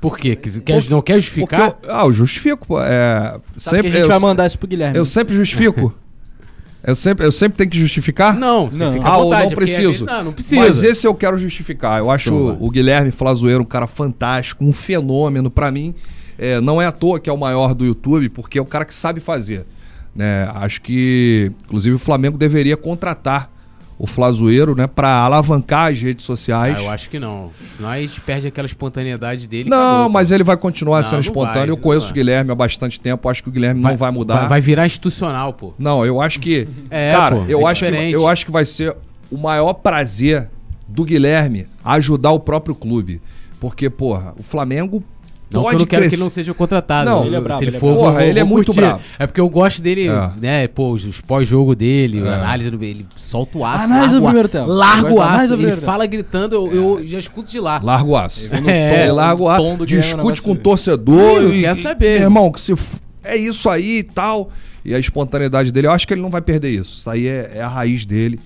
Por 0.01 0.19
quê? 0.19 0.37
Quer, 0.37 0.75
não 0.91 1.01
quer 1.03 1.15
Porque 1.15 1.21
justificar? 1.21 1.61
eu, 1.61 1.77
ah, 1.89 2.05
eu 2.05 2.13
justifico, 2.13 2.67
pô. 2.67 2.81
É, 2.81 3.41
Sabe 3.57 3.77
sempre, 3.79 3.83
que 3.83 3.89
a 3.89 3.91
gente 3.93 4.03
eu, 4.03 4.09
vai 4.09 4.19
mandar 4.19 4.47
isso 4.47 4.59
pro 4.59 4.69
Guilherme. 4.69 4.97
eu 4.99 5.07
sempre 5.07 5.35
justifico. 5.35 5.95
eu, 6.85 6.95
sempre, 6.95 7.27
eu 7.27 7.33
sempre 7.33 7.57
tenho 7.59 7.71
que 7.71 7.79
justificar? 7.81 8.37
Não, 8.37 8.71
você 8.71 8.85
Não. 8.85 8.93
fica 8.93 9.05
à 9.09 9.15
Ah, 9.15 9.19
vontade. 9.19 9.49
não 9.49 9.57
preciso. 9.57 9.83
vezes- 9.83 10.01
Não, 10.03 10.25
não 10.25 10.33
precisa. 10.33 10.61
Mas 10.61 10.83
esse 10.83 11.07
eu 11.07 11.15
quero 11.15 11.39
justificar. 11.39 11.99
Eu 11.99 12.11
acho 12.11 12.29
Então 12.29 12.59
o 12.61 12.71
Guilherme 12.71 13.11
Flazoeiro 13.11 13.63
um 13.63 13.67
cara 13.67 13.87
fantástico, 13.87 14.65
um 14.65 14.73
fenômeno. 14.73 15.51
Pra 15.51 15.71
mim, 15.73 15.95
é, 16.39 16.61
não 16.61 16.81
é 16.81 16.87
à 16.87 16.93
toa 16.93 17.19
que 17.19 17.31
é 17.31 17.33
o 17.33 17.39
maior 17.39 17.75
do 17.75 17.85
YouTube, 17.85 18.29
porque 18.29 18.59
é 18.59 18.63
o 18.63 18.67
cara 18.67 18.85
que 18.85 18.95
sabe 18.95 19.19
fazer. 19.19 19.67
Né? 20.15 20.49
Acho 20.55 20.81
que, 20.83 21.51
inclusive, 21.65 21.97
o 21.97 21.99
Flamengo 21.99 22.37
deveria 22.39 22.77
contratar 22.77 23.51
o 23.99 24.07
Flazoeiro 24.07 24.75
né, 24.75 24.87
para 24.87 25.09
alavancar 25.09 25.91
as 25.91 26.01
redes 26.01 26.25
sociais. 26.25 26.77
Ah, 26.79 26.83
eu 26.83 26.91
acho 26.91 27.09
que 27.09 27.19
não. 27.19 27.51
Senão 27.77 27.89
a 27.89 28.01
gente 28.01 28.21
perde 28.21 28.47
aquela 28.47 28.67
espontaneidade 28.67 29.47
dele. 29.47 29.71
Não, 29.71 29.79
acabou, 29.79 30.11
mas 30.11 30.31
ele 30.31 30.45
vai 30.45 30.57
continuar 30.57 30.99
Não, 30.99 31.05
sendo 31.05 31.15
não 31.15 31.21
espontâneo. 31.21 31.61
vai, 31.61 31.71
eu 31.71 31.77
conheço 31.77 32.07
vai. 32.07 32.13
o 32.13 32.15
Guilherme 32.15 32.51
há 32.51 32.55
bastante 32.55 33.01
tempo. 33.01 33.29
Acho 33.29 33.43
que 33.43 33.49
o 33.49 33.53
Guilherme 33.53 33.81
não 33.81 33.97
vai 33.97 34.11
mudar. 34.11 34.41
Vai, 34.41 34.49
vai 34.49 34.61
virar 34.61 34.87
institucional, 34.87 35.53
pô. 35.53 35.73
Não, 35.79 36.05
eu 36.05 36.21
acho 36.21 36.41
que. 36.41 36.69
É, 36.91 37.13
cara, 37.13 37.37
pô, 37.37 37.45
eu, 37.49 37.67
é 37.67 37.71
acho 37.71 37.85
que, 37.85 37.91
diferente. 37.91 38.13
eu 38.15 38.29
acho 38.29 38.47
que 38.47 38.53
vai 38.53 38.65
ser 38.65 38.97
o 39.31 39.37
maior 39.37 39.73
prazer 39.75 40.49
do 40.87 41.05
Guilherme 41.05 41.67
ajudar 41.85 42.31
o 42.31 42.41
próprio 42.41 42.75
clube. 42.75 43.21
Porque, 43.59 43.91
porra, 43.91 44.35
o 44.39 44.43
Flamengo 44.43 45.03
Não 45.49 45.61
que 45.61 45.67
eu 45.67 45.71
pode 45.71 45.79
não 45.79 45.87
quero 45.87 46.09
que 46.09 46.15
ele 46.17 46.23
não 46.23 46.31
seja 46.31 46.53
contratado. 46.53 47.09
Não, 47.09 47.25
ele 47.25 47.37
é 47.37 47.41
brabo, 47.41 47.59
se 47.59 47.65
ele 47.65 47.71
ele 47.71 47.77
é 47.77 47.81
for, 47.81 47.87
brabo. 47.87 47.99
eu 48.01 48.05
vou- 48.05 48.13
Porra, 48.13 48.27
ele 48.27 48.39
é 48.41 48.45
muito 48.45 48.67
curtir. 48.67 48.81
brabo. 48.81 49.01
É 49.19 49.27
porque 49.29 49.41
eu 49.41 49.49
gosto 49.49 49.81
dele, 49.81 50.09
É. 50.09 50.31
né? 50.41 50.67
Pô, 50.69 50.91
os, 50.93 51.21
pós-jogo 51.21 51.75
dele, 51.77 52.27
a 52.29 52.35
análise 52.35 52.71
do. 52.71 52.83
Ele 52.83 53.07
solta 53.17 53.57
o 53.59 53.65
aço. 53.65 53.85
Análise 53.85 54.15
do 54.17 54.23
primeiro 54.23 54.49
tempo. 54.49 54.67
Larga 54.67 55.13
o 55.15 55.21
análise 55.23 55.55
aço. 55.55 55.63
Ele 55.63 55.77
fala 55.77 56.05
gritando, 56.07 56.55
eu, 56.57 56.73
eu 56.99 57.07
já 57.07 57.19
escuto 57.19 57.49
de 57.51 57.61
lá. 57.61 57.81
Larga 57.83 58.05
o 58.09 58.17
aço. 58.17 58.51
É. 58.67 59.03
Ele 59.05 59.13
larga 59.13 59.43
o 59.43 59.49
aço, 59.49 59.65
é 59.65 59.87
discute 59.87 60.43
com 60.43 60.51
o 60.53 60.57
torcedor. 60.57 61.43
Ih, 61.45 61.59
e- 61.59 61.61
quer 61.63 61.77
saber. 61.77 62.21
Irmão, 62.23 62.51
que 62.51 62.61
se 62.61 62.75
é 63.23 63.37
isso 63.37 63.71
aí 63.71 63.99
e 63.99 64.03
tal. 64.03 64.51
E 64.85 64.95
a 64.95 64.99
espontaneidade 64.99 65.73
dele, 65.73 65.87
eu 65.89 65.93
acho 65.93 66.07
que 66.07 66.15
ele 66.15 66.23
não 66.23 66.31
vai 66.31 66.41
perder 66.41 66.71
isso. 66.71 66.99
Isso 66.99 67.11
aí 67.11 67.27
é, 67.27 67.53
é 67.57 67.63
a 67.63 67.69
raiz 67.69 68.05
dele. 68.05 68.39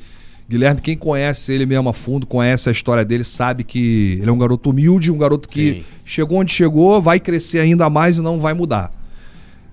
Guilherme, 0.51 0.81
quem 0.81 0.97
conhece 0.97 1.53
ele 1.53 1.65
mesmo 1.65 1.89
a 1.89 1.93
fundo, 1.93 2.27
conhece 2.27 2.69
a 2.69 2.73
história 2.73 3.05
dele, 3.05 3.23
sabe 3.23 3.63
que 3.63 4.19
ele 4.21 4.29
é 4.29 4.33
um 4.33 4.39
garoto 4.39 4.71
humilde, 4.71 5.09
um 5.09 5.17
garoto 5.17 5.49
que 5.49 5.75
Sim. 5.75 5.85
chegou 6.05 6.39
onde 6.39 6.53
chegou, 6.53 7.01
vai 7.01 7.21
crescer 7.21 7.61
ainda 7.61 7.89
mais 7.89 8.19
e 8.19 8.21
não 8.21 8.41
vai 8.41 8.53
mudar. 8.53 8.91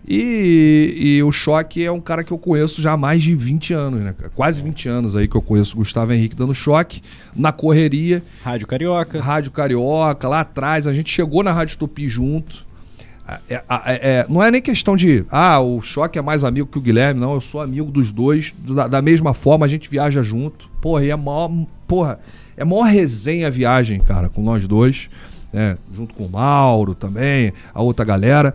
E, 0.08 0.94
e 0.96 1.24
o 1.24 1.32
Choque 1.32 1.84
é 1.84 1.92
um 1.92 2.00
cara 2.00 2.24
que 2.24 2.32
eu 2.32 2.38
conheço 2.38 2.80
já 2.80 2.92
há 2.94 2.98
mais 2.98 3.24
de 3.24 3.34
20 3.34 3.74
anos, 3.74 4.02
né? 4.02 4.14
Quase 4.36 4.62
20 4.62 4.88
anos 4.88 5.16
aí 5.16 5.28
que 5.28 5.36
eu 5.36 5.42
conheço 5.42 5.74
o 5.74 5.80
Gustavo 5.80 6.14
Henrique 6.14 6.36
dando 6.36 6.54
choque 6.54 7.02
na 7.36 7.52
correria. 7.52 8.22
Rádio 8.44 8.68
Carioca. 8.68 9.20
Rádio 9.20 9.52
Carioca, 9.52 10.28
lá 10.28 10.42
atrás, 10.42 10.86
a 10.86 10.94
gente 10.94 11.12
chegou 11.12 11.42
na 11.42 11.52
Rádio 11.52 11.80
Tupi 11.80 12.08
junto. 12.08 12.67
É, 13.28 13.56
é, 13.56 13.56
é, 13.56 13.64
é, 13.86 14.26
não 14.30 14.42
é 14.42 14.50
nem 14.50 14.62
questão 14.62 14.96
de, 14.96 15.26
ah, 15.30 15.60
o 15.60 15.82
Choque 15.82 16.18
é 16.18 16.22
mais 16.22 16.46
amigo 16.46 16.68
que 16.68 16.78
o 16.78 16.82
Guilherme, 16.82 17.20
não, 17.20 17.34
eu 17.34 17.42
sou 17.42 17.60
amigo 17.60 17.92
dos 17.92 18.14
dois, 18.14 18.54
da, 18.58 18.88
da 18.88 19.02
mesma 19.02 19.34
forma, 19.34 19.66
a 19.66 19.70
gente 19.70 19.90
viaja 19.90 20.24
junto. 20.24 20.70
Porra, 20.82 21.04
e 21.04 21.10
é 21.10 21.16
maior, 21.16 21.52
porra, 21.86 22.20
é 22.56 22.64
maior 22.64 22.84
resenha 22.84 23.48
a 23.48 23.50
viagem, 23.50 24.00
cara, 24.00 24.30
com 24.30 24.42
nós 24.42 24.66
dois, 24.66 25.10
né, 25.52 25.78
junto 25.94 26.14
com 26.14 26.24
o 26.24 26.30
Mauro 26.30 26.96
também, 26.96 27.52
a 27.74 27.82
outra 27.82 28.06
galera. 28.06 28.54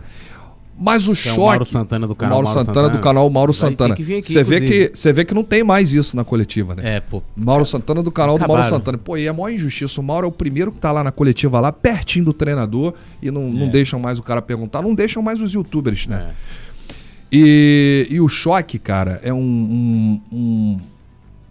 Mas 0.77 1.07
o 1.07 1.13
Que 1.13 1.29
é 1.29 1.31
o 1.31 1.35
choque. 1.35 1.47
Mauro 1.49 1.65
Santana 1.65 2.07
do 2.07 2.15
canal 2.15 2.35
Mauro 2.41 2.47
Mauro 2.47 2.59
Santana, 2.65 2.81
do 2.89 2.91
Santana. 2.95 3.03
canal 3.03 3.29
Mauro 3.29 3.53
Santana. 3.53 3.95
Você 3.95 4.43
vê 4.43 4.59
que 4.61 4.91
você 4.93 5.13
vê 5.13 5.23
que 5.23 5.33
não 5.33 5.43
tem 5.43 5.63
mais 5.63 5.93
isso 5.93 6.15
na 6.15 6.23
coletiva, 6.23 6.73
né? 6.75 6.95
É, 6.95 6.99
pô. 6.99 7.21
Mauro 7.35 7.63
Santana 7.65 8.01
do 8.01 8.11
canal 8.11 8.37
do 8.37 8.41
Mauro 8.41 8.53
Acabaram. 8.61 8.77
Santana. 8.77 8.97
Pô, 8.97 9.15
e 9.15 9.25
é 9.25 9.29
a 9.29 9.33
maior 9.33 9.49
injustiça. 9.49 10.01
O 10.01 10.03
Mauro 10.03 10.25
é 10.25 10.29
o 10.29 10.31
primeiro 10.31 10.71
que 10.71 10.79
tá 10.79 10.91
lá 10.91 11.03
na 11.03 11.11
coletiva, 11.11 11.59
lá 11.59 11.71
pertinho 11.71 12.25
do 12.25 12.33
treinador, 12.33 12.95
e 13.21 13.29
não, 13.29 13.49
não 13.51 13.67
É. 13.67 13.69
deixam 13.69 13.99
mais 13.99 14.17
o 14.17 14.23
cara 14.23 14.41
perguntar, 14.41 14.81
não 14.81 14.95
deixam 14.95 15.21
mais 15.21 15.39
os 15.39 15.53
youtubers, 15.53 16.07
né? 16.07 16.31
É. 16.31 16.93
E, 17.31 18.07
e 18.09 18.19
o 18.19 18.27
choque, 18.27 18.77
cara, 18.77 19.19
é 19.23 19.33
um, 19.33 19.39
um, 19.39 20.21
um, 20.31 20.79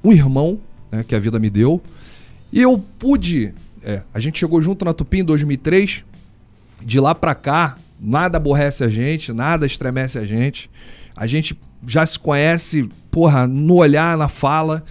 um 0.05 0.13
irmão 0.13 0.59
né, 0.91 1.05
que 1.07 1.15
a 1.15 1.19
vida 1.19 1.39
me 1.39 1.49
deu. 1.51 1.81
E 2.53 2.61
eu 2.61 2.83
pude. 2.99 3.53
é, 3.85 4.03
a 4.13 4.21
gente 4.21 4.39
chegou 4.39 4.61
junto 4.61 4.85
na 4.85 4.93
Tupi 4.93 5.21
em 5.21 5.25
2003. 5.25 6.05
De 6.85 6.99
lá 6.99 7.15
pra 7.15 7.33
cá, 7.35 7.79
nada 8.03 8.37
aborrece 8.37 8.83
a 8.83 8.89
gente, 8.89 9.33
nada 9.33 9.65
estremece 9.65 10.19
a 10.19 10.25
gente. 10.25 10.69
A 11.15 11.27
gente 11.27 11.59
já 11.87 12.05
se 12.05 12.19
conhece, 12.19 12.89
porra, 13.11 13.47
no 13.47 13.77
olhar, 13.77 14.19
na 14.19 14.29
fala. 14.29 14.85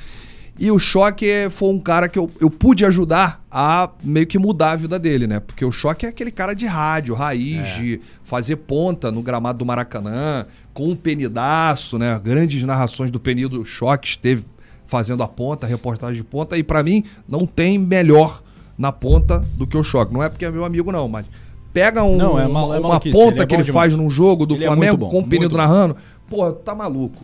E 0.57 0.69
o 0.69 0.77
Choque 0.77 1.49
foi 1.49 1.69
um 1.69 1.79
cara 1.79 2.07
que 2.07 2.19
eu, 2.19 2.29
eu 2.39 2.49
pude 2.49 2.85
ajudar 2.85 3.43
a 3.49 3.89
meio 4.03 4.27
que 4.27 4.37
mudar 4.37 4.71
a 4.71 4.75
vida 4.75 4.99
dele, 4.99 5.25
né? 5.25 5.39
Porque 5.39 5.65
o 5.65 5.71
Choque 5.71 6.05
é 6.05 6.09
aquele 6.09 6.29
cara 6.29 6.53
de 6.53 6.65
rádio, 6.65 7.15
raiz, 7.15 7.75
de 7.75 7.99
fazer 8.23 8.57
ponta 8.57 9.11
no 9.11 9.21
gramado 9.21 9.57
do 9.57 9.65
Maracanã, 9.65 10.45
com 10.73 10.91
o 10.91 10.95
Penidaço, 10.95 11.97
né? 11.97 12.19
Grandes 12.23 12.61
narrações 12.63 13.09
do 13.09 13.19
Penido 13.19 13.61
o 13.61 13.65
Choque 13.65 14.07
esteve 14.07 14.45
fazendo 14.85 15.23
a 15.23 15.27
ponta, 15.27 15.65
reportagem 15.65 16.17
de 16.17 16.23
ponta. 16.23 16.57
E 16.57 16.63
pra 16.63 16.83
mim, 16.83 17.05
não 17.27 17.45
tem 17.45 17.79
melhor 17.79 18.43
na 18.77 18.91
ponta 18.91 19.39
do 19.55 19.65
que 19.65 19.77
o 19.77 19.83
Choque. 19.83 20.13
Não 20.13 20.21
é 20.21 20.29
porque 20.29 20.45
é 20.45 20.51
meu 20.51 20.65
amigo, 20.65 20.91
não, 20.91 21.07
mas 21.07 21.25
pega 21.73 22.03
um- 22.03 22.17
Não, 22.17 22.39
é 22.39 22.47
mal- 22.47 22.73
é 22.73 22.79
uma 22.79 22.99
ponta 22.99 23.09
ele 23.11 23.41
é 23.41 23.45
que 23.45 23.55
ele 23.55 23.63
demais. 23.63 23.91
faz 23.91 23.95
num 23.95 24.09
jogo 24.09 24.45
do 24.45 24.55
Ele 24.55 24.63
é 24.63 24.67
Flamengo 24.67 24.97
bom, 24.97 25.09
com 25.09 25.19
o 25.19 25.27
Penido 25.27 25.55
narrando. 25.57 25.95
Pô, 26.29 26.51
tá 26.51 26.73
maluco. 26.75 27.23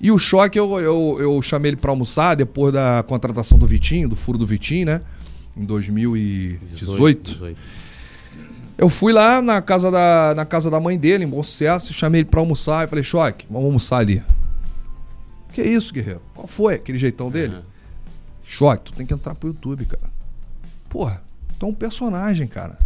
E 0.00 0.12
o 0.12 0.18
choque, 0.18 0.58
eu, 0.58 0.78
eu, 0.78 1.16
eu 1.18 1.42
chamei 1.42 1.70
ele 1.70 1.76
pra 1.76 1.90
almoçar 1.90 2.36
depois 2.36 2.72
da 2.72 3.04
contratação 3.08 3.58
do 3.58 3.66
Vitinho, 3.66 4.08
do 4.08 4.14
furo 4.14 4.38
do 4.38 4.46
Vitinho, 4.46 4.86
né? 4.86 5.00
Em 5.56 5.64
2018. 5.64 7.32
18. 7.32 7.56
Eu 8.76 8.88
fui 8.88 9.12
lá 9.12 9.42
na 9.42 9.60
casa, 9.60 9.90
da, 9.90 10.34
na 10.36 10.44
casa 10.44 10.70
da 10.70 10.78
mãe 10.78 10.96
dele, 10.96 11.24
em 11.24 11.26
Bom 11.28 11.42
Sucesso, 11.42 11.90
e 11.90 11.94
chamei 11.94 12.20
ele 12.20 12.28
pra 12.28 12.38
almoçar. 12.38 12.86
E 12.86 12.88
falei, 12.88 13.02
Choque, 13.02 13.44
vamos 13.50 13.66
almoçar 13.66 13.98
ali. 13.98 14.22
Que 15.52 15.62
isso, 15.62 15.92
guerreiro? 15.92 16.22
Qual 16.34 16.46
foi 16.46 16.74
aquele 16.76 16.96
jeitão 16.98 17.28
dele? 17.28 17.54
Aham. 17.54 17.62
Choque, 18.44 18.84
tu 18.84 18.92
tem 18.92 19.04
que 19.04 19.12
entrar 19.12 19.34
pro 19.34 19.48
YouTube, 19.48 19.84
cara. 19.84 20.10
Porra, 20.88 21.20
tu 21.58 21.66
é 21.66 21.68
um 21.68 21.74
personagem, 21.74 22.46
cara. 22.46 22.78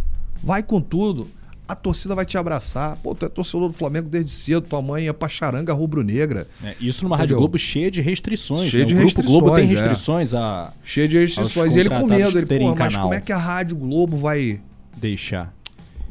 Vai 0.43 0.61
com 0.61 0.81
tudo. 0.81 1.27
A 1.65 1.75
torcida 1.75 2.13
vai 2.13 2.25
te 2.25 2.37
abraçar. 2.37 2.97
Pô, 2.97 3.15
tu 3.15 3.25
é 3.25 3.29
torcedor 3.29 3.69
do 3.69 3.73
Flamengo 3.73 4.09
desde 4.09 4.31
cedo, 4.31 4.61
tua 4.61 4.81
mãe 4.81 5.07
é 5.07 5.13
pacharanga 5.13 5.71
rubro-negra. 5.71 6.45
É, 6.61 6.75
isso 6.81 7.03
numa 7.03 7.15
Entendeu? 7.15 7.35
Rádio 7.35 7.37
Globo 7.37 7.57
cheia 7.57 7.89
de 7.89 8.01
restrições. 8.01 8.69
Cheia 8.69 8.83
né? 8.83 8.89
de 8.89 8.95
o 8.95 8.97
Grupo 8.97 9.23
Globo 9.23 9.55
tem 9.55 9.65
restrições, 9.65 10.33
é. 10.33 10.37
a 10.37 10.71
Cheio 10.83 11.07
de 11.07 11.17
restrições. 11.17 11.75
E 11.75 11.79
ele 11.79 11.89
com 11.89 12.05
medo. 12.05 12.37
Ele, 12.37 12.45
pô, 12.45 12.75
mas 12.75 12.77
canal. 12.77 13.03
como 13.03 13.13
é 13.13 13.21
que 13.21 13.31
a 13.31 13.37
Rádio 13.37 13.77
Globo 13.77 14.17
vai. 14.17 14.59
deixar. 14.97 15.53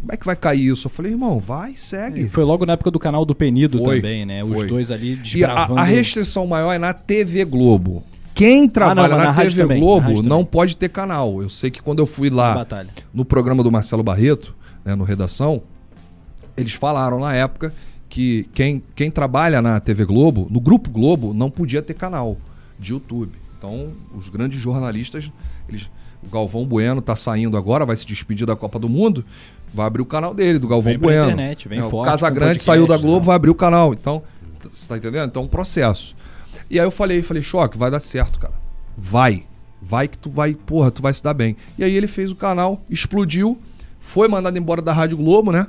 Como 0.00 0.12
é 0.12 0.16
que 0.16 0.26
vai 0.26 0.34
cair 0.34 0.66
isso? 0.66 0.86
Eu 0.88 0.90
falei, 0.90 1.12
irmão, 1.12 1.38
vai, 1.38 1.74
segue. 1.76 2.22
E 2.22 2.28
foi 2.28 2.42
logo 2.42 2.66
na 2.66 2.72
época 2.72 2.90
do 2.90 2.98
canal 2.98 3.24
do 3.24 3.36
Penido 3.36 3.78
Foi, 3.78 3.96
também, 3.96 4.26
né? 4.26 4.42
Os 4.42 4.52
foi. 4.52 4.66
dois 4.66 4.90
ali 4.90 5.10
E 5.10 5.14
a, 5.14 5.22
desbravando. 5.22 5.78
a 5.78 5.84
restrição 5.84 6.44
maior 6.44 6.72
é 6.72 6.78
na 6.78 6.92
TV 6.92 7.44
Globo. 7.44 8.02
Quem 8.34 8.68
trabalha 8.68 9.14
Ah, 9.14 9.18
mas 9.18 9.26
na, 9.26 9.32
na 9.32 9.34
TV 9.34 9.62
também, 9.62 9.80
na 9.80 9.84
Globo 9.84 10.06
rádio 10.06 10.22
não 10.22 10.44
pode 10.44 10.76
ter 10.76 10.88
canal. 10.88 11.42
Eu 11.42 11.48
sei 11.48 11.70
que 11.70 11.82
quando 11.82 11.98
eu 11.98 12.06
fui 12.06 12.30
na 12.30 12.36
lá 12.36 12.66
no 13.12 13.24
programa 13.24 13.62
do 13.62 13.70
Marcelo 13.70 14.02
Barreto, 14.02 14.54
né, 14.84 14.94
no 14.94 15.04
Redação, 15.04 15.62
eles 16.56 16.72
falaram 16.72 17.18
na 17.18 17.34
época 17.34 17.72
que 18.08 18.48
quem, 18.52 18.82
quem 18.94 19.10
trabalha 19.10 19.62
na 19.62 19.80
TV 19.80 20.04
Globo, 20.04 20.46
no 20.50 20.60
Grupo 20.60 20.90
Globo, 20.90 21.32
não 21.32 21.50
podia 21.50 21.80
ter 21.80 21.94
canal 21.94 22.36
de 22.78 22.92
YouTube. 22.92 23.32
Então, 23.56 23.92
os 24.14 24.28
grandes 24.28 24.60
jornalistas, 24.60 25.30
eles, 25.68 25.88
o 26.22 26.28
Galvão 26.28 26.66
Bueno 26.66 27.00
tá 27.00 27.16
saindo 27.16 27.56
agora, 27.56 27.86
vai 27.86 27.96
se 27.96 28.04
despedir 28.04 28.46
da 28.46 28.56
Copa 28.56 28.78
do 28.78 28.88
Mundo, 28.88 29.24
vai 29.72 29.86
abrir 29.86 30.02
o 30.02 30.06
canal 30.06 30.34
dele, 30.34 30.58
do 30.58 30.68
Galvão 30.68 30.90
Vem 30.90 30.98
Bueno. 30.98 31.30
internet, 31.30 31.68
vem 31.68 31.78
É, 31.78 31.84
o 31.84 31.90
forte 31.90 32.10
Casa 32.10 32.28
com 32.28 32.34
Grande 32.34 32.58
podcast, 32.58 32.66
saiu 32.66 32.86
da 32.86 32.96
né? 32.96 33.02
Globo, 33.02 33.26
vai 33.26 33.36
abrir 33.36 33.50
o 33.50 33.54
canal. 33.54 33.94
Então, 33.94 34.22
você 34.70 34.88
tá 34.88 34.96
entendendo? 34.96 35.28
Então, 35.28 35.42
é 35.42 35.46
um 35.46 35.48
processo. 35.48 36.14
E 36.72 36.80
aí 36.80 36.86
eu 36.86 36.90
falei, 36.90 37.22
falei, 37.22 37.42
Choque, 37.42 37.76
vai 37.76 37.90
dar 37.90 38.00
certo, 38.00 38.38
cara. 38.38 38.54
Vai. 38.96 39.44
Vai 39.80 40.08
que 40.08 40.16
tu 40.16 40.30
vai, 40.30 40.54
porra, 40.54 40.90
tu 40.90 41.02
vai 41.02 41.12
se 41.12 41.22
dar 41.22 41.34
bem. 41.34 41.54
E 41.76 41.84
aí 41.84 41.94
ele 41.94 42.06
fez 42.06 42.30
o 42.30 42.34
canal, 42.34 42.80
explodiu, 42.88 43.60
foi 44.00 44.26
mandado 44.26 44.58
embora 44.58 44.80
da 44.80 44.90
Rádio 44.92 45.18
Globo, 45.18 45.52
né? 45.52 45.66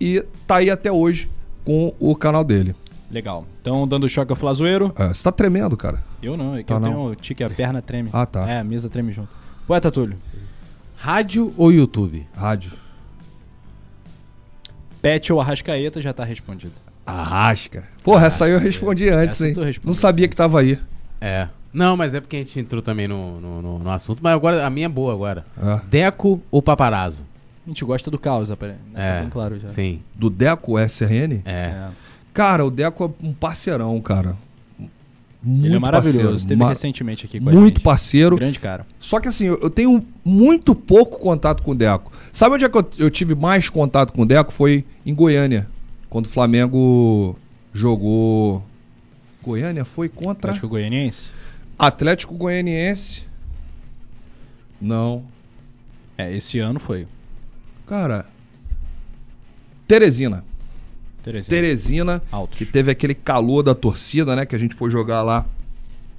E 0.00 0.24
tá 0.46 0.56
aí 0.56 0.70
até 0.70 0.90
hoje 0.90 1.28
com 1.62 1.92
o 2.00 2.16
canal 2.16 2.42
dele. 2.42 2.74
Legal. 3.10 3.44
Então, 3.60 3.86
dando 3.86 4.08
choque 4.08 4.32
ao 4.32 4.36
Flazoeiro. 4.36 4.92
É, 4.96 5.08
você 5.08 5.22
tá 5.22 5.30
tremendo, 5.30 5.76
cara. 5.76 6.02
Eu 6.22 6.38
não, 6.38 6.54
é 6.56 6.62
que 6.62 6.64
Tá 6.68 6.76
eu 6.76 6.80
não. 6.80 6.88
tenho 6.88 7.04
o 7.10 7.14
tique, 7.14 7.44
a 7.44 7.50
perna 7.50 7.82
treme. 7.82 8.08
Ah, 8.10 8.24
tá. 8.24 8.48
É, 8.48 8.60
a 8.60 8.64
mesa 8.64 8.88
treme 8.88 9.12
junto. 9.12 9.28
Poeta 9.66 9.90
Túlio. 9.92 10.16
Rádio 10.96 11.52
ou 11.58 11.70
YouTube? 11.70 12.26
Rádio. 12.34 12.72
Pet 15.02 15.30
ou 15.32 15.40
Arrascaeta 15.40 16.00
já 16.00 16.12
tá 16.14 16.24
respondido. 16.24 16.72
Arrasca. 17.06 17.84
Porra, 18.02 18.26
essa 18.26 18.44
aí 18.46 18.52
eu 18.52 18.58
respondi 18.58 19.08
antes, 19.08 19.40
Essa 19.40 19.48
hein? 19.62 19.74
Não 19.84 19.94
sabia 19.94 20.26
que 20.28 20.36
tava 20.36 20.60
aí. 20.60 20.78
É. 21.20 21.48
Não, 21.72 21.96
mas 21.96 22.14
é 22.14 22.20
porque 22.20 22.36
a 22.36 22.38
gente 22.38 22.58
entrou 22.60 22.80
também 22.80 23.08
no, 23.08 23.40
no, 23.40 23.62
no- 23.62 23.78
no 23.80 23.90
assunto. 23.90 24.20
Mas 24.22 24.32
agora 24.34 24.64
a 24.64 24.70
minha 24.70 24.86
é 24.86 24.88
boa 24.88 25.12
agora. 25.12 25.44
É. 25.60 25.80
Deco 25.88 26.40
ou 26.50 26.62
paparazzo? 26.62 27.26
A 27.66 27.68
gente 27.70 27.84
gosta 27.84 28.10
do 28.10 28.18
caos, 28.18 28.48
né? 28.50 28.56
Tá 28.56 28.68
É. 29.00 29.20
bem 29.20 29.30
claro 29.30 29.58
já. 29.58 29.70
Sim. 29.70 30.00
Do 30.14 30.30
Deco 30.30 30.78
SRN? 30.78 31.42
É. 31.44 31.50
É. 31.52 31.88
Cara, 32.32 32.64
o 32.64 32.70
Deco 32.70 33.04
é 33.22 33.26
um 33.26 33.32
parceirão, 33.32 34.00
cara. 34.00 34.36
Muito 35.42 35.66
Ele 35.66 35.76
é 35.76 35.78
maravilhoso. 35.78 36.18
parceiro. 36.18 36.36
Esteve 36.36 36.56
Ma- 36.60 36.68
recentemente 36.70 37.26
aqui 37.26 37.38
com 37.38 37.48
a 37.50 37.52
Muito 37.52 37.76
gente. 37.76 37.80
parceiro. 37.84 38.36
Grande 38.36 38.58
cara. 38.58 38.86
Só 38.98 39.20
que 39.20 39.28
assim, 39.28 39.44
eu 39.46 39.58
eu 39.60 39.68
tenho 39.68 40.02
muito 40.24 40.74
pouco 40.74 41.18
contato 41.18 41.62
com 41.62 41.72
o 41.72 41.74
Deco. 41.74 42.10
Sabe 42.32 42.54
onde 42.54 42.64
é 42.64 42.68
que 42.68 42.78
eu, 42.78 42.88
eu 42.98 43.10
tive 43.10 43.34
mais 43.34 43.68
contato 43.68 44.12
com 44.12 44.22
o 44.22 44.26
Deco? 44.26 44.50
Foi 44.52 44.84
em 45.04 45.14
Goiânia. 45.14 45.66
Quando 46.14 46.26
o 46.26 46.28
Flamengo 46.28 47.36
jogou. 47.72 48.64
Goiânia 49.42 49.84
foi 49.84 50.08
contra 50.08 50.52
Atlético 50.52 50.68
Goianiense? 50.68 51.32
Atlético 51.76 52.34
Goianiense. 52.34 53.26
Não. 54.80 55.24
É, 56.16 56.32
esse 56.32 56.60
ano 56.60 56.78
foi. 56.78 57.08
Cara. 57.84 58.26
Teresina. 59.88 60.44
Teresina, 61.48 62.22
Altos. 62.30 62.58
que 62.58 62.64
teve 62.64 62.92
aquele 62.92 63.16
calor 63.16 63.64
da 63.64 63.74
torcida, 63.74 64.36
né? 64.36 64.46
Que 64.46 64.54
a 64.54 64.58
gente 64.58 64.76
foi 64.76 64.90
jogar 64.92 65.20
lá 65.24 65.44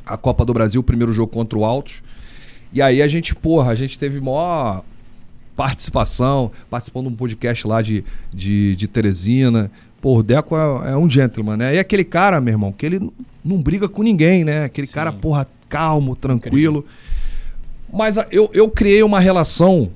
a 0.06 0.18
Copa 0.18 0.44
do 0.44 0.54
Brasil, 0.54 0.82
o 0.82 0.84
primeiro 0.84 1.14
jogo 1.14 1.32
contra 1.32 1.58
o 1.58 1.64
Altos. 1.64 2.04
E 2.74 2.82
aí 2.82 3.02
a 3.02 3.08
gente, 3.08 3.34
porra, 3.34 3.72
a 3.72 3.76
gente 3.76 3.98
teve 3.98 4.20
maior 4.20 4.84
participação, 5.56 6.52
participando 6.70 7.08
de 7.08 7.14
um 7.14 7.16
podcast 7.16 7.66
lá 7.66 7.82
de, 7.82 8.04
de, 8.34 8.76
de 8.76 8.88
Teresina. 8.88 9.72
Pô, 10.06 10.20
o 10.20 10.22
Deco 10.24 10.56
é, 10.56 10.92
é 10.92 10.96
um 10.96 11.10
gentleman, 11.10 11.58
né? 11.58 11.74
E 11.74 11.80
aquele 11.80 12.04
cara, 12.04 12.40
meu 12.40 12.52
irmão, 12.54 12.72
que 12.72 12.86
ele 12.86 13.10
não 13.44 13.60
briga 13.60 13.90
com 13.90 14.04
ninguém, 14.04 14.44
né? 14.44 14.66
Aquele 14.66 14.86
Sim. 14.86 14.94
cara, 14.94 15.12
porra, 15.12 15.48
calmo, 15.68 16.16
tranquilo. 16.16 16.86
Mas 17.92 18.16
a- 18.16 18.28
eu, 18.32 18.48
eu 18.54 18.70
criei 18.70 19.02
uma 19.02 19.20
relação 19.20 19.90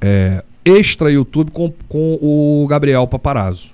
é, 0.00 0.42
extra 0.64 1.08
YouTube 1.08 1.52
com, 1.52 1.72
com 1.88 2.18
o 2.20 2.66
Gabriel 2.68 3.06
Paparazzo. 3.06 3.70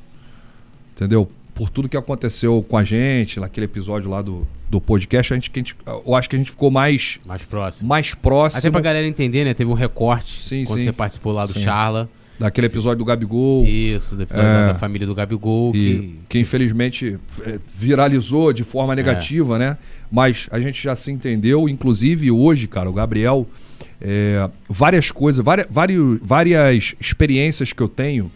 Entendeu? 0.95 1.27
Por 1.55 1.71
tudo 1.71 1.89
que 1.89 1.97
aconteceu 1.97 2.63
com 2.69 2.77
a 2.77 2.85
gente, 2.85 3.41
naquele 3.41 3.65
episódio 3.65 4.11
lá 4.11 4.21
do, 4.21 4.47
do 4.69 4.83
podcast, 4.83 5.33
a 5.33 5.37
gente, 5.37 5.51
a 5.55 5.59
gente- 5.59 5.77
eu 6.07 6.15
acho 6.15 6.29
que 6.29 6.37
a 6.37 6.39
gente 6.39 6.51
ficou 6.51 6.71
mais, 6.71 7.21
Mais 7.25 7.43
próximo. 7.47 7.89
mais 7.89 8.15
próximo 8.15 8.59
Até 8.59 8.71
pra 8.71 8.83
galera 8.83 9.07
entender, 9.07 9.47
né? 9.47 9.55
Teve 9.55 9.71
um 9.71 9.75
recorte 9.75 10.43
Sim, 10.43 10.65
quando 10.67 10.81
sim. 10.81 10.85
você 10.85 10.93
participou 10.93 11.33
lá 11.33 11.47
do 11.47 11.55
Sim. 11.55 11.61
Charla. 11.63 12.07
Daquele 12.39 12.67
episódio 12.69 12.99
do 12.99 13.05
Gabigol. 13.05 13.65
Isso, 13.65 14.15
do 14.17 14.23
episódio 14.23 14.49
É. 14.49 14.67
da- 14.69 14.75
família 14.75 15.07
do 15.07 15.15
Gabigol. 15.15 15.73
Que, 15.73 16.15
que 16.29 16.39
infelizmente 16.39 17.19
é, 17.43 17.59
viralizou 17.75 18.53
de 18.53 18.65
forma 18.65 18.95
negativa, 18.95 19.59
né? 19.59 19.77
Mas 20.11 20.47
a 20.51 20.61
gente 20.61 20.83
já 20.83 20.95
se 20.95 21.11
entendeu, 21.11 21.69
inclusive 21.69 22.31
hoje, 22.31 22.67
cara, 22.69 22.89
o 22.89 22.93
Gabriel, 22.93 23.47
é, 24.01 24.49
várias 24.69 25.11
coisas, 25.11 25.45
várias, 25.45 25.67
vários, 25.71 26.19
várias 26.23 26.95
experiências 27.01 27.73
que 27.73 27.83
eu 27.83 27.89
tenho 27.89 28.31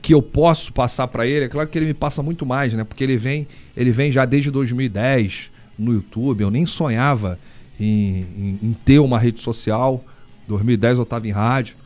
que 0.00 0.12
eu 0.14 0.20
posso 0.20 0.72
passar 0.72 1.06
pra 1.06 1.24
ele, 1.28 1.44
é 1.44 1.48
claro 1.48 1.68
que 1.68 1.78
ele 1.78 1.86
me 1.86 1.94
passa 1.94 2.24
muito 2.24 2.44
mais, 2.44 2.72
né? 2.74 2.82
Porque 2.82 3.04
ele 3.04 3.16
vem, 3.16 3.46
ele 3.76 3.92
vem 3.92 4.10
já 4.10 4.24
desde 4.24 4.50
2010 4.50 5.48
no 5.78 5.92
YouTube, 5.92 6.40
eu 6.42 6.50
nem 6.50 6.66
sonhava 6.66 7.38
em, 7.78 8.26
em- 8.36 8.58
em 8.62 8.76
ter 8.84 8.98
uma 8.98 9.16
rede 9.16 9.40
social. 9.40 10.04
2010 10.48 10.98
eu 10.98 11.04
tava 11.06 11.28
em 11.28 11.30
rádio. 11.30 11.76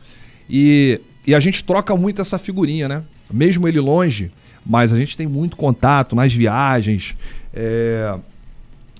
E, 0.49 0.99
e 1.27 1.35
a 1.35 1.39
gente 1.39 1.63
troca 1.63 1.95
muito 1.95 2.21
essa 2.21 2.39
figurinha, 2.39 2.87
né? 2.87 3.03
Mesmo 3.29 3.67
ele 3.67 3.81
longe, 3.81 4.31
mas 4.65 4.93
a 4.93 4.97
gente 4.97 5.17
tem 5.17 5.27
muito 5.27 5.57
contato 5.57 6.15
nas 6.15 6.33
viagens. 6.33 7.15
é, 7.53 8.17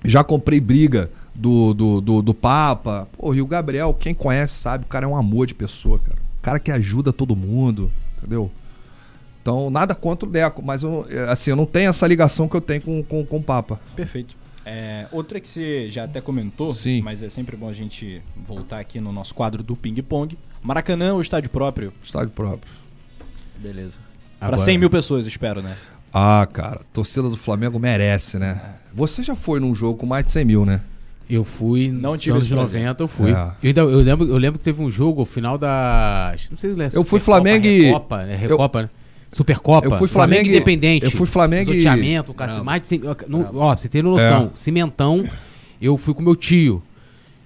já 0.04 0.22
comprei 0.22 0.60
briga 0.60 1.10
do, 1.34 1.72
do, 1.74 2.00
do, 2.00 2.22
do 2.22 2.34
Papa. 2.34 3.08
Pô, 3.16 3.34
e 3.34 3.40
o 3.40 3.46
Gabriel, 3.46 3.94
quem 3.94 4.14
conhece 4.14 4.54
sabe, 4.54 4.84
o 4.84 4.88
cara 4.88 5.06
é 5.06 5.08
um 5.08 5.16
amor 5.16 5.46
de 5.46 5.54
pessoa, 5.54 5.98
cara. 5.98 6.18
O 6.38 6.42
cara 6.42 6.58
que 6.60 6.70
ajuda 6.70 7.12
todo 7.12 7.34
mundo, 7.34 7.90
entendeu? 8.16 8.50
Então, 9.40 9.70
nada 9.70 9.94
contra 9.94 10.28
o 10.28 10.30
Deco, 10.30 10.62
mas 10.62 10.82
eu, 10.82 11.06
é, 11.08 11.30
assim, 11.30 11.50
eu 11.50 11.56
não 11.56 11.66
tenho 11.66 11.88
essa 11.88 12.06
ligação 12.06 12.48
que 12.48 12.54
eu 12.54 12.60
tenho 12.60 12.82
com, 12.82 13.02
com, 13.02 13.24
com 13.24 13.36
o 13.38 13.42
Papa. 13.42 13.80
Perfeito. 13.96 14.36
É, 14.64 15.06
outra 15.10 15.40
que 15.40 15.48
você 15.48 15.88
já 15.88 16.04
até 16.04 16.20
comentou, 16.20 16.74
Sim. 16.74 17.00
mas 17.00 17.22
é 17.22 17.30
sempre 17.30 17.56
bom 17.56 17.68
a 17.68 17.72
gente 17.72 18.20
voltar 18.36 18.78
aqui 18.78 19.00
no 19.00 19.10
nosso 19.10 19.34
quadro 19.34 19.62
do 19.62 19.74
ping-pong. 19.74 20.36
Maracanã 20.62 21.14
ou 21.14 21.20
estádio 21.20 21.50
próprio? 21.50 21.92
Estádio 22.02 22.30
próprio. 22.30 22.70
Beleza. 23.56 23.94
Pra 24.38 24.56
100 24.58 24.78
mil 24.78 24.90
pessoas, 24.90 25.26
espero, 25.26 25.62
né? 25.62 25.76
Ah, 26.12 26.46
cara, 26.52 26.80
torcida 26.92 27.28
do 27.28 27.36
Flamengo 27.36 27.78
merece, 27.78 28.38
né? 28.38 28.60
Você 28.94 29.22
já 29.22 29.34
foi 29.34 29.60
num 29.60 29.74
jogo 29.74 29.98
com 29.98 30.06
mais 30.06 30.24
de 30.24 30.32
100 30.32 30.44
mil, 30.44 30.64
né? 30.64 30.80
Eu 31.28 31.44
fui 31.44 31.90
Não 31.90 32.12
nos 32.12 32.20
tive 32.20 32.32
anos 32.32 32.46
esse 32.46 32.54
prazer. 32.54 32.80
90, 32.80 33.02
eu 33.02 33.08
fui. 33.08 33.30
É. 33.30 33.34
Eu, 33.34 33.52
ainda- 33.64 33.80
eu 33.82 33.98
lembro, 34.00 34.28
eu 34.28 34.36
lembro 34.38 34.58
que 34.58 34.64
teve 34.64 34.82
um 34.82 34.90
jogo, 34.90 35.22
o 35.22 35.24
final 35.26 35.58
da. 35.58 36.34
Não 36.50 36.56
sei 36.58 36.74
se 36.74 36.80
é 36.82 36.86
Eu 36.86 37.04
fui 37.04 37.20
Supercopa, 37.20 37.24
Flamengo 37.24 37.66
e- 37.66 37.80
Recopa, 37.82 38.24
né? 38.24 38.36
Recopa, 38.36 38.82
né? 38.82 38.90
Supercopa. 39.30 39.86
Eu 39.86 39.98
fui 39.98 40.08
Flamengo 40.08 40.46
e- 40.46 40.48
Independente. 40.48 41.04
eu 41.04 41.10
fui 41.10 41.26
Flamengo 41.26 41.70
e- 41.70 41.74
Pisoteamento, 41.74 42.32
cara, 42.32 42.64
mais 42.64 42.80
de 42.80 42.86
100, 42.86 43.00
não, 43.28 43.40
Ó, 43.54 43.68
pra 43.72 43.76
você 43.76 43.88
ter 43.90 44.02
noção. 44.02 44.44
É. 44.54 44.56
Cimentão, 44.56 45.28
eu 45.82 45.98
fui 45.98 46.14
com 46.14 46.22
meu 46.22 46.34
tio. 46.34 46.82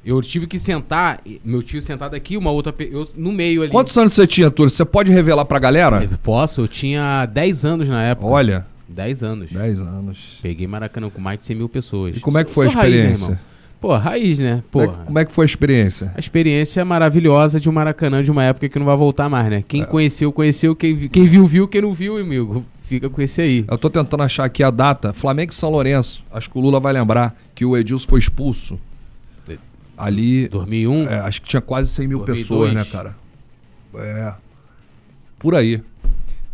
Eu 0.04 0.20
tive 0.20 0.46
que 0.48 0.58
sentar, 0.58 1.20
meu 1.44 1.62
tio 1.62 1.80
sentado 1.80 2.14
aqui, 2.14 2.36
uma 2.36 2.50
outra. 2.50 2.74
Eu, 2.80 3.06
no 3.16 3.30
meio 3.30 3.62
ali. 3.62 3.70
Quantos 3.70 3.96
anos 3.96 4.12
você 4.12 4.26
tinha, 4.26 4.50
Túlio? 4.50 4.68
Você 4.70 4.84
pode 4.84 5.12
revelar 5.12 5.44
pra 5.44 5.58
galera? 5.60 6.02
Eu 6.02 6.18
Posso? 6.22 6.62
Eu 6.62 6.68
tinha 6.68 7.24
10 7.26 7.64
anos 7.64 7.88
na 7.88 8.02
época. 8.02 8.26
Olha, 8.26 8.66
10 8.88 9.22
anos. 9.22 9.50
10 9.52 9.80
anos. 9.80 10.18
Peguei 10.42 10.66
Maracanã 10.66 11.08
com 11.08 11.20
mais 11.20 11.38
de 11.38 11.46
100 11.46 11.56
mil 11.56 11.68
pessoas. 11.68 12.16
E 12.16 12.20
como 12.20 12.36
é 12.38 12.42
que 12.44 12.50
Sou- 12.50 12.64
foi 12.64 12.66
a 12.66 12.72
sou 12.72 12.80
raiz, 12.80 12.94
né, 12.94 13.12
experiência? 13.12 13.40
Pô, 13.80 13.96
raiz, 13.96 14.38
né? 14.38 14.62
Como 14.70 14.84
é, 14.84 14.88
como 14.88 15.18
é 15.18 15.24
que 15.24 15.32
foi 15.32 15.44
a 15.44 15.46
experiência? 15.46 16.12
A 16.14 16.18
experiência 16.20 16.84
maravilhosa 16.84 17.58
de 17.58 17.68
um 17.68 17.72
Maracanã 17.72 18.22
de 18.22 18.30
uma 18.30 18.44
época 18.44 18.68
que 18.68 18.78
não 18.78 18.86
vai 18.86 18.96
voltar 18.96 19.28
mais, 19.28 19.48
né? 19.48 19.56
É. 19.58 19.62
Quem 19.66 19.84
conheceu, 19.84 20.32
conheceu. 20.32 20.74
Quem, 20.74 21.08
quem 21.08 21.26
viu, 21.26 21.46
viu. 21.46 21.66
Quem 21.66 21.82
não 21.82 21.92
viu, 21.92 22.16
amigo, 22.16 22.64
fica 22.82 23.08
com 23.10 23.20
esse 23.22 23.40
aí. 23.40 23.64
Eu 23.68 23.78
tô 23.78 23.88
tentando 23.90 24.22
achar 24.22 24.44
aqui 24.44 24.62
a 24.62 24.70
data. 24.70 25.12
Flamengo 25.12 25.50
e 25.52 25.54
São 25.54 25.70
Lourenço. 25.70 26.24
Acho 26.32 26.48
que 26.50 26.58
o 26.58 26.60
Lula 26.60 26.78
vai 26.78 26.92
lembrar 26.92 27.36
que 27.54 27.64
o 27.64 27.76
Edilson 27.76 28.08
foi 28.08 28.18
expulso. 28.20 28.78
Ali, 30.04 30.48
2001. 30.48 31.08
é, 31.08 31.20
acho 31.20 31.40
que 31.42 31.48
tinha 31.48 31.60
quase 31.60 31.90
100 31.90 32.08
mil 32.08 32.18
2002. 32.18 32.40
pessoas, 32.48 32.72
né, 32.72 32.84
cara? 32.90 33.16
É. 33.94 34.34
Por 35.38 35.54
aí. 35.54 35.82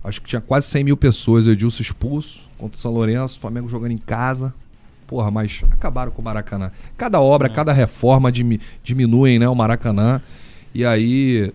Acho 0.05 0.21
que 0.23 0.29
tinha 0.29 0.41
quase 0.41 0.67
100 0.69 0.85
mil 0.85 0.97
pessoas. 0.97 1.47
Edilson 1.47 1.83
expulso 1.83 2.41
contra 2.57 2.77
o 2.77 2.81
São 2.81 2.93
Lourenço. 2.93 3.39
Flamengo 3.41 3.69
jogando 3.69 3.93
em 3.93 3.99
casa. 3.99 4.55
Porra, 5.07 5.31
mas 5.31 5.63
acabaram 5.71 6.13
com 6.13 6.21
o 6.21 6.25
Maracanã. 6.25 6.71
Cada 6.97 7.21
obra, 7.21 7.49
cada 7.49 7.73
reforma 7.73 8.31
dimi- 8.31 8.61
diminuem, 8.83 9.39
né, 9.39 9.49
o 9.49 9.55
Maracanã. 9.55 10.21
E 10.75 10.85
aí, 10.85 11.53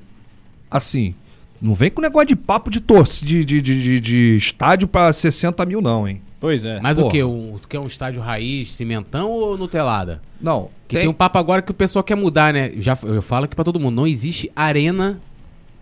assim, 0.72 1.14
não 1.61 1.76
vem 1.76 1.91
com 1.91 2.02
negócio 2.02 2.28
de 2.30 2.36
papo 2.36 2.70
de 2.72 2.80
torcida, 2.82 3.30
de, 3.30 3.45
de, 3.45 3.61
de, 3.61 3.84
de- 3.84 3.99
de 4.02 4.38
estádio 4.38 4.88
pra 4.88 5.14
60 5.14 5.64
mil, 5.65 5.82
não, 5.82 6.07
hein? 6.07 6.22
Pois 6.44 6.65
é. 6.65 6.78
Mas 6.82 6.98
o 6.98 7.03
Porra. 7.03 7.11
quê? 7.14 7.24
Um, 7.24 7.57
tu 7.61 7.70
quer 7.70 7.80
um 7.80 7.88
estádio 7.88 8.22
raiz, 8.22 8.74
cimentão 8.74 9.30
ou 9.30 9.57
Nutelada? 9.57 10.22
Não. 10.41 10.68
Que 10.90 10.98
tem... 10.99 11.07
um 11.07 11.14
papo 11.14 11.38
agora 11.38 11.61
que 11.61 11.72
o 11.72 11.74
pessoal 11.74 12.03
quer 12.03 12.15
mudar, 12.15 12.53
né? 12.53 12.70
Já, 12.80 12.98
eu 13.03 13.22
falo 13.22 13.45
aqui 13.45 13.56
pra 13.56 13.64
todo 13.64 13.80
mundo, 13.80 13.95
não 13.95 14.06
existe 14.06 14.52
arena 14.53 15.22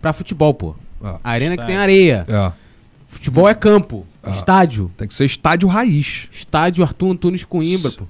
pra 0.00 0.12
futebol, 0.12 0.54
pô. 0.54 0.76
Ah, 1.02 1.18
Arena 1.24 1.56
que 1.56 1.62
Estádio. 1.62 1.66
tem 1.66 1.76
areia. 1.76 2.24
é, 2.28 2.52
Futebol 3.08 3.48
é 3.48 3.54
campo. 3.54 4.06
Estádio. 4.28 4.88
tem 4.96 5.08
que 5.08 5.14
ser 5.16 5.24
estádio 5.24 5.66
raiz. 5.68 6.28
Estádio 6.30 6.84
Arthur 6.84 7.10
Antunes 7.10 7.44
Coimbra, 7.44 7.90
pô. 7.90 8.04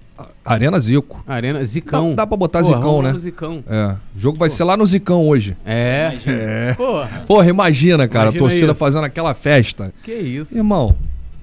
Arena 0.44 0.78
Zico. 0.78 1.24
Arena 1.26 1.64
Zicão. 1.64 2.10
Dá- 2.10 2.16
dá 2.16 2.26
pra 2.26 2.36
botar 2.36 2.60
Porra, 2.60 2.76
Zicão, 2.76 3.00
né? 3.02 3.14
Zicão. 3.16 3.64
É. 3.66 3.96
O 4.14 4.20
jogo 4.20 4.36
vai 4.38 4.50
ser 4.50 4.64
lá 4.64 4.76
no 4.76 4.84
Zicão 4.84 5.26
hoje. 5.26 5.56
É. 5.64 6.74
Porra. 6.76 7.22
Porra, 7.26 7.48
imagina, 7.48 8.06
cara, 8.06 8.24
Imagina 8.26 8.44
a 8.44 8.48
torcida 8.48 8.72
isso. 8.72 8.74
fazendo 8.74 9.04
aquela 9.04 9.32
festa. 9.32 9.90
Que 10.04 10.12
isso. 10.12 10.54
Irmão, 10.54 10.94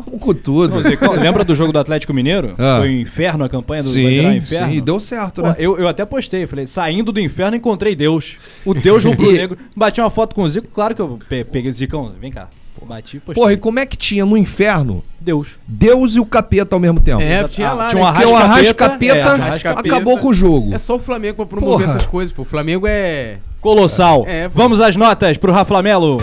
vamos 0.05 0.19
com 0.21 0.34
tudo. 0.34 0.76
Lembra 1.19 1.43
do 1.43 1.55
jogo 1.55 1.71
do 1.73 1.80
Atlético 1.80 2.13
Mineiro? 2.13 2.55
Ah. 2.57 2.77
Foi 2.80 2.89
o 2.89 2.99
inferno, 3.01 3.43
a 3.43 3.49
campanha 3.49 3.84
do 3.84 3.89
Sim, 3.89 4.38
inferno? 4.38 4.73
sim, 4.73 4.81
deu 4.81 4.99
certo, 4.99 5.41
Pô, 5.41 5.47
né? 5.49 5.55
eu, 5.59 5.77
eu 5.77 5.88
até 5.88 6.05
postei, 6.05 6.47
falei, 6.47 6.65
saindo 6.65 7.11
do 7.11 7.19
inferno 7.19 7.55
encontrei 7.57 7.95
Deus. 7.95 8.38
O 8.65 8.73
Deus 8.73 9.03
rubro-negro. 9.05 9.57
Bati 9.76 9.99
uma 10.01 10.09
foto 10.09 10.34
com 10.34 10.43
o 10.43 10.49
Zico, 10.49 10.67
claro 10.73 10.95
que 10.95 11.01
eu 11.01 11.19
pe- 11.27 11.43
peguei 11.43 11.71
Zicão, 11.71 12.11
vem 12.19 12.31
cá. 12.31 12.47
Bati 12.88 13.17
e 13.17 13.19
postei. 13.19 13.41
Porra, 13.43 13.51
e 13.53 13.57
como 13.57 13.77
é 13.77 13.85
que 13.85 13.97
tinha 13.97 14.26
no 14.26 14.38
inferno 14.38 15.03
Deus. 15.19 15.59
Deus 15.67 16.15
e 16.15 16.19
o 16.21 16.26
capeta 16.26 16.77
ao 16.77 16.80
mesmo 16.80 17.01
tempo? 17.01 17.21
É, 17.21 17.45
tinha 17.45 17.67
Ah, 17.69 17.73
lá. 17.73 17.88
tinha 17.89 18.01
um 18.01 18.05
né? 18.05 18.11
Porque 18.13 18.31
o 18.34 18.35
Arrascaeta, 18.38 19.30
Arrascaeta 19.34 19.81
é, 19.84 19.91
acabou 19.91 20.17
com 20.17 20.30
o 20.30 20.34
jogo. 20.34 20.73
É 20.73 20.77
só 20.77 20.95
o 20.95 20.99
Flamengo 20.99 21.35
pra 21.35 21.45
promover 21.45 21.85
Porra. 21.85 21.97
essas 21.97 22.05
coisas, 22.07 22.31
pô. 22.31 22.43
O 22.43 22.45
Flamengo 22.45 22.88
é. 22.88 23.38
Colossal. 23.59 24.23
É. 24.26 24.47
Vamos 24.47 24.80
às 24.80 24.95
notas 24.95 25.38
pro 25.38 25.51
Raflamelo. 25.51 26.19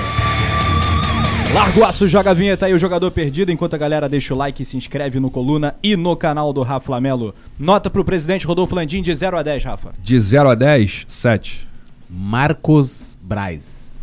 Largo 1.55 1.85
aço, 1.85 2.09
joga 2.09 2.31
a 2.31 2.35
vinheta 2.35 2.67
aí, 2.67 2.75
o 2.75 2.79
jogador 2.79 3.11
perdido, 3.11 3.51
enquanto 3.51 3.75
a 3.75 3.79
galera 3.79 4.09
deixa 4.09 4.35
o 4.35 4.37
like 4.37 4.63
e 4.63 4.65
se 4.65 4.77
inscreve 4.77 5.19
no 5.19 5.31
Coluna 5.31 5.75
e 5.83 5.97
no 5.97 6.15
canal 6.17 6.53
do 6.53 6.63
Raflamelo. 6.63 7.35
Nota 7.59 7.89
pro 7.89 8.05
presidente 8.05 8.47
Rodolfo 8.47 8.75
Landim 8.75 9.01
de 9.01 9.15
0 9.15 9.39
a 9.39 9.43
10, 9.43 9.65
Rafa. 9.65 9.95
De 10.03 10.21
0 10.21 10.51
a 10.51 10.55
10, 10.55 11.07
7. 11.09 11.67
Marcos 12.09 13.17
Braz. 13.23 14.01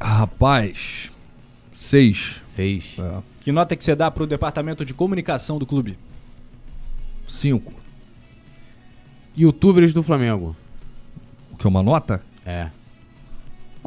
Rapaz, 0.00 1.12
6. 1.72 2.36
Seis. 2.42 2.96
Que 3.40 3.52
nota 3.52 3.76
que 3.76 3.84
você 3.84 3.94
dá 3.94 4.10
pro 4.10 4.26
departamento 4.26 4.84
de 4.84 4.92
comunicação 4.92 5.58
do 5.58 5.66
clube? 5.66 5.96
5. 7.28 7.72
Youtubers 9.36 9.92
do 9.92 10.02
Flamengo. 10.02 10.56
O 11.52 11.56
que 11.56 11.64
é 11.64 11.70
uma 11.70 11.82
nota? 11.82 12.20
É. 12.44 12.68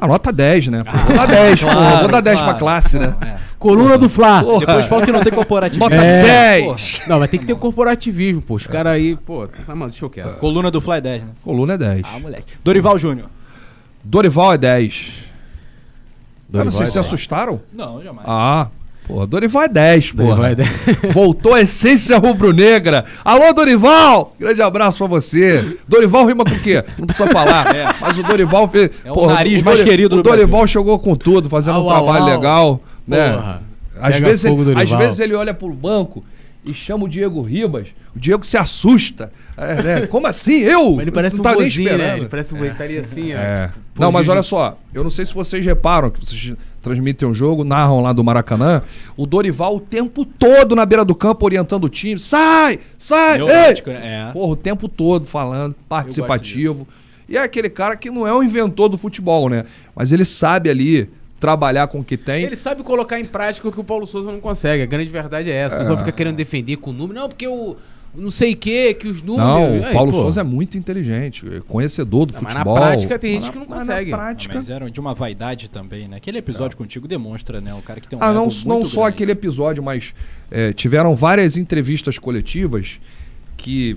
A 0.02 0.06
nota 0.08 0.32
10, 0.32 0.66
né? 0.66 0.82
Pô, 0.82 0.90
vou 0.98 1.16
dar 1.16 1.26
10, 1.26 1.60
pô. 1.62 1.66
Vou 2.00 2.08
dar 2.08 2.20
10 2.20 2.42
pra 2.42 2.54
classe, 2.54 2.98
né? 2.98 3.14
É. 3.20 3.36
Coluna 3.56 3.96
do 3.96 4.08
Fla. 4.08 4.42
Porra. 4.42 4.58
Depois 4.66 4.86
fala 4.88 5.04
que 5.04 5.12
não 5.12 5.20
tem 5.20 5.32
corporativo. 5.32 5.78
Nota 5.78 5.94
É. 5.94 6.22
10. 6.58 7.02
Não, 7.06 7.20
mas 7.20 7.30
tem 7.30 7.38
que 7.38 7.46
ter 7.46 7.52
o 7.52 7.56
corporativismo, 7.56 8.42
pô. 8.42 8.54
Os 8.56 8.66
caras 8.66 8.94
aí, 8.94 9.14
pô. 9.14 9.48
Ah, 9.68 9.76
mano, 9.76 9.92
deixa 9.92 10.04
eu 10.04 10.10
quieto. 10.10 10.38
Coluna 10.40 10.72
do 10.72 10.80
Fly 10.80 11.00
10, 11.00 11.22
né? 11.22 11.28
Coluna 11.44 11.74
é 11.74 11.78
10. 11.78 12.06
Ah, 12.12 12.18
moleque. 12.18 12.54
Dorival 12.64 12.98
Júnior. 12.98 13.28
Dorival 14.02 14.54
é 14.54 14.58
10. 14.58 15.06
Ah, 15.12 15.22
Dorival 16.48 16.72
vocês 16.72 16.88
é 16.88 16.92
se 16.94 16.98
assustaram? 16.98 17.60
Não, 17.72 18.02
jamais. 18.02 18.26
Ah, 18.28 18.66
pô, 19.06 19.26
Dorival 19.26 19.62
é 19.64 19.68
10, 19.68 20.12
pô. 20.12 20.16
Dorival 20.24 20.44
é 20.46 20.54
dez. 20.54 20.68
Voltou 21.12 21.54
a 21.54 21.60
essência 21.60 22.18
rubro-negra. 22.18 23.04
Alô, 23.24 23.52
Dorival! 23.52 24.34
Grande 24.38 24.62
abraço 24.62 24.98
pra 24.98 25.06
você. 25.06 25.76
Dorival 25.86 26.26
rima 26.26 26.44
com 26.44 26.54
o 26.54 26.60
quê? 26.60 26.82
Não 26.98 27.06
precisa 27.06 27.28
falar. 27.30 27.66
Mas 28.00 28.18
o 28.18 28.22
Dorival 28.22 28.68
fez. 28.68 28.90
É 29.04 29.12
o 29.12 29.26
nariz 29.26 29.62
mais 29.62 29.78
Dori- 29.78 29.90
querido 29.90 30.14
O 30.14 30.18
do 30.18 30.22
Brasil. 30.22 30.40
Dorival 30.46 30.66
chegou 30.66 30.98
com 30.98 31.14
tudo, 31.14 31.48
fazendo 31.48 31.76
Au, 31.76 31.86
um 31.86 31.90
au, 31.90 32.02
trabalho 32.04 32.24
au. 32.24 32.30
legal. 32.30 32.80
Né? 33.06 33.32
Porra. 33.32 33.62
Às 34.00 34.14
Pega 34.14 34.26
vezes, 34.26 34.44
ele, 34.46 34.82
às 34.82 34.90
vezes 34.90 35.20
ele 35.20 35.34
olha 35.34 35.54
pro 35.54 35.68
banco 35.72 36.24
e 36.64 36.72
chama 36.72 37.04
o 37.04 37.08
Diego 37.08 37.42
Ribas. 37.42 37.88
O 38.14 38.18
Diego 38.18 38.44
se 38.44 38.56
assusta. 38.56 39.32
É, 39.56 39.82
né? 39.82 40.06
Como 40.06 40.26
assim? 40.26 40.60
Eu? 40.60 40.92
Mas 40.92 41.02
ele 41.02 41.10
parece 41.10 41.34
um 41.34 41.38
não 41.38 41.44
tá 41.44 41.50
nem 41.56 41.64
vozinho, 41.64 41.98
né? 41.98 42.16
Ele 42.18 42.28
parece 42.28 42.54
um 42.54 42.58
vozinho, 42.58 42.72
estaria 42.72 43.00
assim, 43.00 43.34
ó. 43.34 43.38
É. 43.38 43.72
Não, 43.98 44.12
mas 44.12 44.28
olha 44.28 44.42
só, 44.42 44.78
eu 44.94 45.02
não 45.02 45.10
sei 45.10 45.26
se 45.26 45.34
vocês 45.34 45.64
reparam 45.64 46.10
que 46.10 46.20
vocês 46.20 46.54
transmitem 46.80 47.28
um 47.28 47.34
jogo, 47.34 47.64
narram 47.64 48.00
lá 48.00 48.12
do 48.12 48.24
Maracanã, 48.24 48.82
o 49.16 49.26
Dorival 49.26 49.76
o 49.76 49.80
tempo 49.80 50.24
todo 50.24 50.74
na 50.74 50.86
beira 50.86 51.04
do 51.04 51.14
campo 51.14 51.44
orientando 51.44 51.84
o 51.84 51.88
time, 51.88 52.18
sai, 52.18 52.78
sai, 52.98 53.40
ei! 53.40 53.92
né? 53.92 54.28
É. 54.28 54.32
Porra, 54.32 54.52
o 54.52 54.56
tempo 54.56 54.88
todo 54.88 55.26
falando, 55.26 55.74
participativo. 55.88 56.86
E 57.28 57.36
é 57.36 57.42
aquele 57.42 57.70
cara 57.70 57.96
que 57.96 58.10
não 58.10 58.26
é 58.26 58.34
um 58.34 58.42
inventor 58.42 58.88
do 58.88 58.98
futebol, 58.98 59.48
né? 59.48 59.64
Mas 59.94 60.12
ele 60.12 60.24
sabe 60.24 60.68
ali 60.68 61.08
trabalhar 61.42 61.88
com 61.88 61.98
o 61.98 62.04
que 62.04 62.16
tem. 62.16 62.44
Ele 62.44 62.54
sabe 62.54 62.84
colocar 62.84 63.18
em 63.18 63.24
prática 63.24 63.66
o 63.66 63.72
que 63.72 63.80
o 63.80 63.84
Paulo 63.84 64.06
Souza 64.06 64.30
não 64.30 64.40
consegue. 64.40 64.80
A 64.80 64.86
grande 64.86 65.10
verdade 65.10 65.50
é 65.50 65.54
essa. 65.54 65.74
O 65.74 65.78
pessoal 65.80 65.98
fica 65.98 66.12
querendo 66.12 66.36
defender 66.36 66.76
com 66.76 66.90
o 66.90 66.92
número. 66.92 67.18
Não, 67.18 67.28
porque 67.28 67.48
o 67.48 67.76
não 68.14 68.30
sei 68.30 68.52
o 68.52 68.56
que, 68.56 68.94
que 68.94 69.08
os 69.08 69.22
números. 69.22 69.48
Não, 69.48 69.90
o 69.90 69.92
Paulo. 69.92 70.12
Souza 70.12 70.42
é 70.42 70.44
muito 70.44 70.78
inteligente, 70.78 71.44
é 71.48 71.60
conhecedor 71.60 72.26
do 72.26 72.34
Não, 72.34 72.42
mas 72.42 72.52
futebol. 72.52 72.74
na 72.74 72.80
prática 72.80 73.18
tem 73.18 73.32
gente 73.32 73.42
Mas 73.42 73.50
que 73.50 73.58
não 73.58 73.66
mas 73.68 73.78
consegue. 73.80 74.10
Na 74.10 74.16
prática, 74.18 74.54
mas 74.58 74.68
eram 74.70 74.88
de 74.88 75.00
uma 75.00 75.14
vaidade 75.14 75.68
também, 75.68 76.06
né? 76.06 76.18
Aquele 76.18 76.38
episódio 76.38 76.76
contigo 76.76 77.08
demonstra, 77.08 77.60
né? 77.60 77.74
O 77.74 77.82
cara 77.82 78.00
que 78.00 78.06
tem 78.06 78.16
um 78.16 78.22
Ah, 78.22 78.32
não, 78.32 78.48
não 78.66 78.84
só 78.84 79.00
grande. 79.00 79.14
aquele 79.14 79.32
episódio, 79.32 79.82
mas 79.82 80.14
é, 80.50 80.72
tiveram 80.72 81.16
várias 81.16 81.56
entrevistas 81.56 82.18
coletivas 82.18 83.00
que 83.56 83.96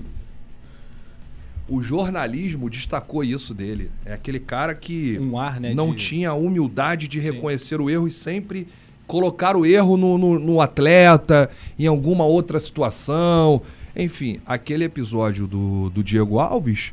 o 1.68 1.82
jornalismo 1.82 2.70
destacou 2.70 3.24
isso 3.24 3.52
dele. 3.52 3.90
É 4.04 4.12
aquele 4.12 4.38
cara 4.38 4.74
que 4.74 5.18
Um 5.18 5.38
ar, 5.38 5.58
né, 5.60 5.74
não 5.74 5.90
de- 5.90 5.96
tinha 5.96 6.30
a 6.30 6.34
humildade 6.34 7.08
de 7.08 7.18
reconhecer 7.18 7.80
o 7.80 7.90
erro 7.90 8.06
e 8.06 8.10
sempre 8.10 8.68
colocar 9.06 9.56
o 9.56 9.64
erro 9.66 9.96
no, 9.96 10.16
no- 10.18 10.38
no 10.38 10.60
atleta, 10.60 11.50
em 11.78 11.86
alguma 11.86 12.24
outra 12.24 12.58
situação. 12.60 13.62
Enfim, 13.96 14.40
aquele 14.46 14.84
episódio 14.84 15.46
do, 15.46 15.90
do 15.90 16.04
Diego 16.04 16.38
Alves, 16.38 16.92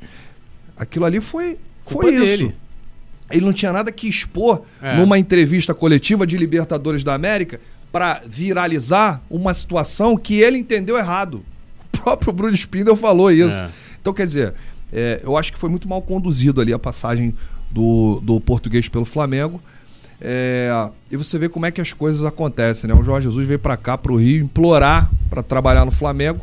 aquilo 0.77 1.05
ali 1.05 1.19
foi, 1.19 1.57
Culpa 1.83 2.03
foi 2.03 2.15
isso. 2.15 2.23
dele. 2.25 2.55
Ele 3.31 3.45
não 3.45 3.53
tinha 3.53 3.73
nada 3.73 3.91
que 3.91 4.07
expor 4.07 4.61
É. 4.81 4.95
numa 4.97 5.17
entrevista 5.17 5.73
coletiva 5.73 6.25
de 6.27 6.37
Libertadores 6.37 7.03
da 7.03 7.13
América 7.15 7.59
para 7.91 8.21
viralizar 8.27 9.21
uma 9.29 9.53
situação 9.53 10.15
que 10.17 10.35
ele 10.39 10.57
entendeu 10.57 10.97
errado. 10.97 11.43
O 11.93 11.97
próprio 12.03 12.33
Bruno 12.33 12.53
Spindel 12.55 12.95
falou 12.95 13.31
isso. 13.31 13.63
É. 13.63 13.69
Então, 14.03 14.13
quer 14.13 14.25
dizer, 14.25 14.53
é, 14.91 15.21
eu 15.23 15.37
acho 15.37 15.53
que 15.53 15.57
foi 15.57 15.69
muito 15.69 15.87
mal 15.87 16.01
conduzido 16.01 16.59
ali 16.59 16.73
a 16.73 16.77
passagem 16.77 17.33
do, 17.71 18.19
do 18.21 18.41
português 18.41 18.89
pelo 18.89 19.05
Flamengo. 19.05 19.61
É, 20.19 20.89
e 21.09 21.15
você 21.15 21.39
vê 21.39 21.47
como 21.47 21.65
é 21.65 21.71
que 21.71 21.79
as 21.79 21.93
coisas 21.93 22.25
acontecem, 22.25 22.89
né? 22.89 22.93
O 22.93 23.01
Jorge 23.01 23.29
Jesus 23.29 23.47
veio 23.47 23.59
para 23.59 23.77
cá, 23.77 23.97
para 23.97 24.11
o 24.11 24.17
Rio, 24.17 24.43
implorar 24.43 25.09
para 25.29 25.41
trabalhar 25.41 25.85
no 25.85 25.91
Flamengo. 25.91 26.41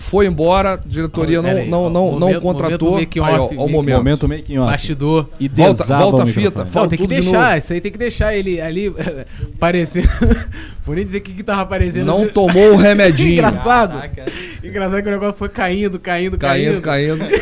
Foi 0.00 0.26
embora, 0.26 0.74
a 0.74 0.76
diretoria 0.76 1.42
não, 1.42 1.52
não, 1.66 1.90
não, 1.90 2.12
não 2.12 2.18
momento- 2.20 2.40
contratou. 2.40 2.90
momento 2.92 3.24
Aí, 3.24 3.34
ó, 3.34 3.46
o 3.48 3.68
momento. 3.68 3.96
Momento 3.96 4.28
meio 4.28 4.42
que 4.44 4.56
off. 4.56 4.70
Bastidor. 4.70 5.28
E 5.40 5.48
Volta- 5.48 5.84
volta 5.84 6.22
a 6.22 6.26
fita. 6.26 6.64
Fala 6.64 6.84
Não, 6.84 6.88
tem 6.90 6.98
que 7.00 7.06
deixar, 7.08 7.58
isso 7.58 7.72
aí 7.72 7.80
tem 7.80 7.90
que 7.90 7.98
deixar 7.98 8.32
ele 8.34 8.60
ali 8.60 8.94
parecendo. 9.58 10.08
Vou 10.86 10.94
nem 10.94 11.04
dizer 11.04 11.18
o 11.18 11.20
que, 11.20 11.32
que 11.34 11.42
tava 11.42 11.62
aparecendo. 11.62 12.06
Não 12.06 12.28
tomou 12.28 12.74
o 12.74 12.76
remedinho. 12.78 13.32
Engraçado. 13.32 13.94
Caraca. 13.94 14.26
Engraçado 14.62 15.02
que 15.02 15.08
o 15.08 15.12
negócio 15.12 15.34
foi 15.36 15.48
caindo, 15.48 15.98
caindo, 15.98 16.38
Caindo, 16.38 16.80
caindo. 16.80 17.18
caindo. 17.18 17.38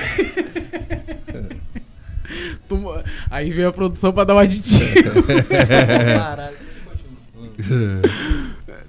Aí 3.30 3.50
veio 3.50 3.68
a 3.68 3.72
produção 3.72 4.12
pra 4.14 4.24
dar 4.24 4.34
um 4.34 4.38
aditivo. 4.38 4.82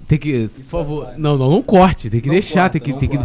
Tem 0.08 0.18
que, 0.18 0.48
por 0.48 0.64
favor. 0.64 1.08
Não, 1.18 1.36
não, 1.36 1.50
não 1.50 1.62
corte. 1.62 2.08
Tem 2.08 2.18
que 2.18 2.30
deixar, 2.30 2.70
tem 2.70 2.80
que. 2.80 2.94
Tem 2.94 3.06
que... 3.06 3.18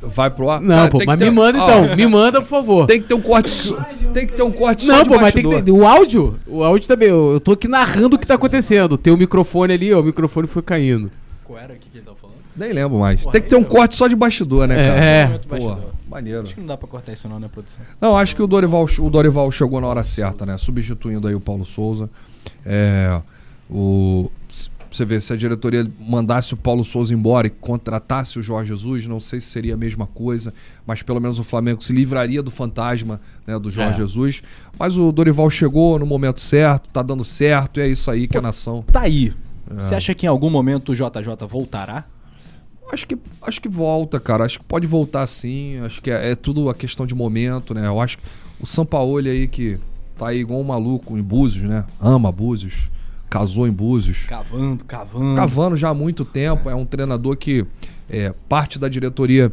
Vai 0.00 0.30
pro 0.30 0.48
ar? 0.48 0.62
Não, 0.62 0.74
Cara, 0.74 0.90
pô, 0.90 0.98
mas 1.06 1.18
que 1.18 1.24
me 1.24 1.30
ter- 1.30 1.30
manda 1.30 1.58
então. 1.58 1.94
Me 1.94 2.06
manda, 2.06 2.40
por 2.40 2.48
favor. 2.48 2.86
Tem 2.86 3.02
que 3.02 3.06
ter 3.06 3.12
um 3.14 3.20
corte. 3.20 3.74
Tem 4.14 4.26
que 4.26 4.32
ter 4.32 4.42
um 4.42 4.50
corte 4.50 4.84
só 4.86 4.92
Não, 4.96 5.02
de 5.02 5.08
pô, 5.10 5.16
mas 5.20 5.34
tem 5.34 5.46
que 5.46 5.62
ter. 5.62 5.70
O 5.70 5.86
áudio, 5.86 6.38
o 6.46 6.64
áudio 6.64 6.88
também. 6.88 7.08
Eu, 7.08 7.34
eu 7.34 7.40
tô 7.40 7.52
aqui 7.52 7.68
narrando 7.68 8.16
o 8.16 8.18
que 8.18 8.26
tá 8.26 8.34
acontecendo. 8.34 8.96
Tem 8.96 9.12
o 9.12 9.16
microfone 9.18 9.74
ali, 9.74 9.92
ó. 9.92 10.00
O 10.00 10.02
microfone 10.04 10.46
foi 10.46 10.62
caindo. 10.62 11.10
Qual 11.44 11.58
era 11.58 11.74
o 11.74 11.76
que 11.76 11.90
que 11.90 11.98
ele 11.98 12.04
tava 12.06 12.16
falando? 12.16 12.36
Nem 12.56 12.72
lembro 12.72 12.98
mais. 12.98 13.22
Tem 13.26 13.40
que 13.42 13.48
ter 13.50 13.56
um 13.56 13.64
corte 13.64 13.94
só 13.94 14.08
de 14.08 14.16
bastidor, 14.16 14.66
né, 14.66 14.74
cara? 14.74 15.04
É. 15.04 15.26
Porra, 15.26 15.38
bastidor. 15.48 15.78
maneiro. 16.10 16.42
Acho 16.44 16.54
que 16.54 16.60
não 16.60 16.66
dá 16.66 16.76
pra 16.78 16.88
cortar 16.88 17.12
isso 17.12 17.28
não, 17.28 17.38
né, 17.38 17.48
produção? 17.52 17.80
Não, 18.00 18.16
acho 18.16 18.34
que 18.34 18.42
o 18.42 18.46
Dorival, 18.46 18.86
o 18.98 19.10
Dorival 19.10 19.50
chegou 19.52 19.80
na 19.82 19.86
hora 19.86 20.02
certa, 20.02 20.46
né? 20.46 20.56
Substituindo 20.56 21.28
aí 21.28 21.34
o 21.34 21.40
Paulo 21.40 21.64
Souza. 21.66 22.08
É, 22.64 23.20
o, 23.70 24.30
s- 24.92 24.96
você 24.96 25.04
vê, 25.04 25.20
se 25.20 25.32
a 25.32 25.36
diretoria 25.36 25.86
mandasse 25.98 26.54
o 26.54 26.56
Paulo 26.56 26.84
Souza 26.84 27.12
embora 27.14 27.46
e 27.46 27.50
contratasse 27.50 28.38
o 28.38 28.42
Jorge 28.42 28.68
Jesus, 28.68 29.06
não 29.06 29.18
sei 29.20 29.40
se 29.40 29.48
seria 29.48 29.74
a 29.74 29.76
mesma 29.76 30.06
coisa, 30.06 30.52
mas 30.86 31.02
pelo 31.02 31.20
menos 31.20 31.38
o 31.38 31.44
Flamengo 31.44 31.82
se 31.82 31.92
livraria 31.92 32.42
do 32.42 32.50
fantasma 32.50 33.20
né, 33.46 33.58
do 33.58 33.70
Jorge 33.70 33.94
É. 33.94 33.96
Jesus. 33.96 34.42
Mas 34.78 34.96
o 34.96 35.10
Dorival 35.12 35.48
chegou 35.50 35.98
no 35.98 36.06
momento 36.06 36.40
certo, 36.40 36.88
tá 36.90 37.02
dando 37.02 37.24
certo, 37.24 37.80
e 37.80 37.82
é 37.82 37.88
isso 37.88 38.10
aí 38.10 38.26
que 38.28 38.36
a 38.36 38.42
nação. 38.42 38.82
Tá 38.90 39.00
aí. 39.00 39.32
Você 39.74 39.94
acha 39.94 40.14
que 40.14 40.26
em 40.26 40.28
algum 40.28 40.50
momento 40.50 40.92
o 40.92 40.94
JJ 40.94 41.46
voltará? 41.48 42.04
Acho 42.92 43.06
que, 43.06 43.16
acho 43.40 43.60
que 43.60 43.68
volta, 43.68 44.20
cara. 44.20 44.44
Acho 44.44 44.58
que 44.58 44.64
pode 44.66 44.86
voltar 44.86 45.26
sim. 45.26 45.78
Acho 45.80 46.02
que 46.02 46.10
é, 46.10 46.32
é 46.32 46.34
tudo 46.34 46.68
a 46.68 46.74
questão 46.74 47.06
de 47.06 47.14
momento, 47.14 47.72
né? 47.72 47.86
Eu 47.86 47.98
acho 47.98 48.18
que 48.18 48.24
o 48.60 48.66
Sampaoli 48.66 49.30
aí 49.30 49.48
que 49.48 49.78
tá 50.18 50.28
aí 50.28 50.40
igual 50.40 50.60
um 50.60 50.64
maluco 50.64 51.16
em 51.16 51.22
Búzios, 51.22 51.66
né? 51.66 51.84
Ama 51.98 52.30
Búzios, 52.30 52.90
casou 53.32 53.66
em 53.66 53.72
Búzios. 53.72 54.24
Cavando, 54.26 54.84
cavando. 54.84 55.34
Cavando 55.36 55.76
já 55.76 55.88
há 55.88 55.94
muito 55.94 56.22
tempo. 56.22 56.68
É 56.68 56.74
um 56.74 56.84
treinador 56.84 57.34
que 57.36 57.64
é, 58.10 58.34
parte 58.46 58.78
da 58.78 58.88
diretoria 58.90 59.50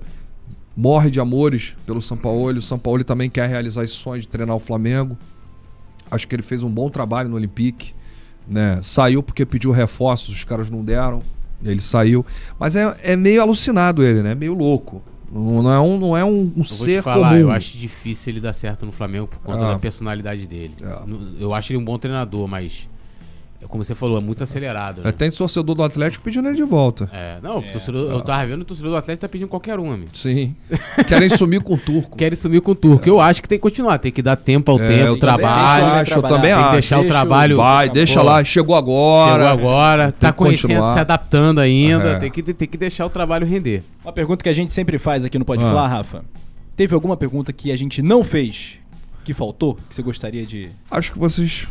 morre 0.76 1.10
de 1.10 1.19
amores 1.19 1.76
pelo 1.85 2.01
Sampaoli. 2.01 2.60
O 2.60 2.61
Sampaoli 2.61 3.06
também 3.06 3.30
quer 3.30 3.47
realizar 3.47 3.85
esse 3.85 3.93
sonho 3.93 4.22
de 4.22 4.27
treinar 4.27 4.53
o 4.56 4.60
Flamengo. 4.60 5.18
Acho 6.11 6.27
que 6.27 6.35
ele 6.35 6.43
fez 6.43 6.61
um 6.61 6.69
bom 6.69 6.89
trabalho 6.89 7.30
no 7.30 7.38
Olympique. 7.38 7.93
Né? 8.45 8.80
Saiu 8.84 9.23
porque 9.23 9.45
pediu 9.45 9.72
reforços, 9.72 10.35
os 10.35 10.43
caras 10.43 10.69
não 10.69 10.84
deram. 10.84 11.22
Ele 11.64 11.81
saiu. 11.81 12.26
Mas 12.60 12.76
é, 12.76 12.97
é 13.01 13.15
meio 13.15 13.41
alucinado 13.41 14.03
ele, 14.03 14.22
né? 14.22 14.35
Meio 14.35 14.53
louco. 14.53 15.01
Não, 15.31 15.61
não 15.64 15.72
é 15.72 15.80
um, 15.80 15.99
não 15.99 16.18
é 16.18 16.26
um, 16.26 16.30
um 16.30 16.47
Eu 16.47 16.53
vou 16.56 16.65
ser 16.65 16.97
te 16.99 17.03
falar, 17.03 17.30
comum. 17.30 17.39
eu 17.41 17.51
acho 17.51 17.77
difícil 17.77 18.34
ele 18.34 18.41
dar 18.41 18.51
certo 18.53 18.85
no 18.85 18.91
Flamengo 18.91 19.27
por 19.27 19.39
conta 19.39 19.64
Ah. 19.69 19.73
da 19.73 19.80
personalidade 19.80 20.47
dele. 20.47 20.73
É. 20.81 21.43
Eu 21.43 21.53
acho 21.53 21.72
ele 21.72 21.80
um 21.80 21.85
bom 21.85 21.97
treinador, 21.99 22.47
mas, 22.47 22.89
é 22.95 22.98
como 23.68 23.84
você 23.84 23.94
falou, 23.94 24.18
é 24.18 24.22
muito 24.22 24.41
acelerado. 24.41 25.02
Né? 25.02 25.10
É, 25.10 25.11
Tem 25.11 25.30
torcedor 25.30 25.76
do 25.76 25.84
Atlético 25.84 26.23
pedindo 26.23 26.48
ele 26.48 26.56
de 26.56 26.64
volta. 26.64 27.10
É, 27.14 27.38
não, 27.44 27.60
o 27.60 27.61
torcedor, 27.61 28.11
eu 28.11 28.22
tava 28.22 28.45
vendo 28.48 28.61
o 28.61 28.65
torcedor 28.65 28.91
do 28.91 28.98
Atlético 28.98 29.22
tá 29.22 29.30
pedindo 29.30 29.48
qualquer 29.49 29.77
um, 29.77 29.91
amigo. 29.91 30.10
Sim. 30.14 30.56
Querem 31.07 31.30
sumir 31.30 31.61
com 31.61 31.73
o 31.73 31.77
turco. 31.77 32.15
Querem 32.18 32.36
sumir 32.38 32.61
com 32.61 32.72
o 32.72 32.76
Turco. 32.76 33.07
Eu 33.07 33.19
acho 33.19 33.41
que 33.41 33.49
tem 33.49 33.57
que 33.57 33.61
continuar, 33.61 33.98
tem 33.99 34.11
que 34.11 34.22
dar 34.22 34.36
tempo 34.38 34.72
ao 34.72 34.80
É, 34.80 34.88
tempo, 34.88 34.99
eu 35.07 35.14
o 35.14 35.18
também 35.18 35.19
trabalho. 35.19 35.86
acho, 35.86 36.14
eu 36.14 36.22
também 36.22 36.41
tem 36.41 36.53
que 36.53 36.60
acho. 36.64 36.72
deixar 36.72 36.98
o 36.98 37.02
Deixa 37.02 37.15
o- 37.15 37.19
trabalho. 37.19 37.57
Vai, 37.57 37.90
deixa 37.90 38.22
lá. 38.22 38.44
Chegou 38.44 38.76
agora. 38.76 39.34
Chegou 39.44 39.48
agora, 39.69 40.11
tá 40.11 40.31
conhecendo, 40.31 40.69
continuar. 40.73 40.94
se 40.94 40.99
adaptando 40.99 41.60
ainda. 41.60 42.10
É. 42.11 42.19
Tem, 42.19 42.31
que, 42.31 42.41
tem 42.41 42.68
que 42.68 42.77
deixar 42.77 43.06
o 43.06 43.10
trabalho 43.10 43.45
render. 43.45 43.84
Uma 44.03 44.14
pergunta 44.14 44.41
que 44.44 44.49
a 44.49 44.53
gente 44.53 44.73
sempre 44.73 44.98
faz 44.98 45.26
aqui 45.26 45.38
no 45.38 45.45
Pode 45.45 45.64
Ah. 45.64 45.68
Falar, 45.68 45.88
Rafa. 45.88 46.23
Teve 46.76 46.94
alguma 46.95 47.18
pergunta 47.18 47.52
que 47.52 47.72
a 47.72 47.77
gente 47.77 48.02
não 48.02 48.23
fez, 48.23 48.76
que 49.26 49.34
faltou, 49.34 49.76
que 49.90 49.94
você 49.94 50.02
gostaria 50.02 50.45
de 50.45 50.69
Acho 50.90 51.11
que 51.11 51.19
vocês 51.19 51.68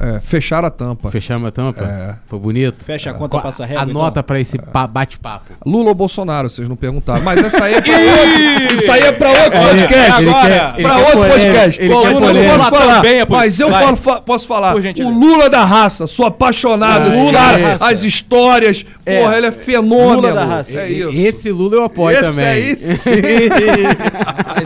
é, 0.00 0.20
fecharam 0.20 0.68
a 0.68 0.70
tampa. 0.70 1.10
Fecharam 1.10 1.44
a 1.46 1.50
tampa? 1.50 1.84
É. 1.84 2.14
Foi 2.26 2.38
bonito? 2.38 2.84
Fecha 2.84 3.10
a 3.10 3.14
conta, 3.14 3.30
Qual- 3.30 3.42
passa 3.42 3.62
a 3.64 3.66
régua, 3.66 3.82
Anota 3.82 4.08
então? 4.10 4.22
pra 4.22 4.40
esse 4.40 4.58
pa- 4.58 4.86
bate-papo. 4.86 5.52
Lula 5.66 5.88
ou 5.90 5.94
Bolsonaro, 5.94 6.48
vocês 6.48 6.68
não 6.68 6.76
perguntaram. 6.76 7.22
Mas 7.22 7.42
essa 7.44 7.64
aí 7.64 7.74
é 7.74 7.80
pra 7.80 7.92
outro, 7.98 8.74
isso 8.74 8.90
aí 8.92 9.00
é 9.02 9.12
pra 9.12 9.28
outro 9.30 9.44
Ele- 9.44 9.58
podcast. 9.68 10.22
ele 10.22 10.30
agora, 10.30 10.48
quer- 10.48 10.72
ele 10.74 10.82
pra 10.82 10.96
outro 10.98 11.12
polêmica, 11.12 11.38
podcast. 11.38 11.80
ele 11.82 11.88
Bom, 11.94 12.02
quer 12.02 12.08
eu 12.12 12.20
não 12.20 12.44
posso 12.58 12.70
Falar 12.70 12.94
também, 12.96 13.20
é 13.20 13.24
por- 13.26 13.36
mas 13.36 13.60
eu 13.60 13.70
vai. 13.70 13.84
posso, 13.84 13.96
fa- 14.02 14.20
posso 14.20 14.46
falar. 14.46 14.74
O 14.76 15.08
Lula 15.10 15.48
da 15.50 15.64
raça, 15.64 16.06
sou 16.06 16.26
apaixonado. 16.26 17.08
Esse 17.08 17.18
Lula 17.20 17.32
cara, 17.32 17.76
as 17.80 18.02
histórias. 18.02 18.84
É. 19.06 19.20
Porra, 19.22 19.36
ele 19.38 19.46
é 19.46 19.52
fenômeno. 19.52 20.16
Lula 20.20 20.32
da 20.34 20.44
raça. 20.44 20.72
É 20.78 20.90
isso. 20.90 21.10
Esse 21.12 21.50
Lula 21.50 21.76
eu 21.76 21.84
apoio 21.84 22.14
Esse 22.18 22.22
também. 22.26 22.44
aí 22.46 22.76
sim. 22.78 23.10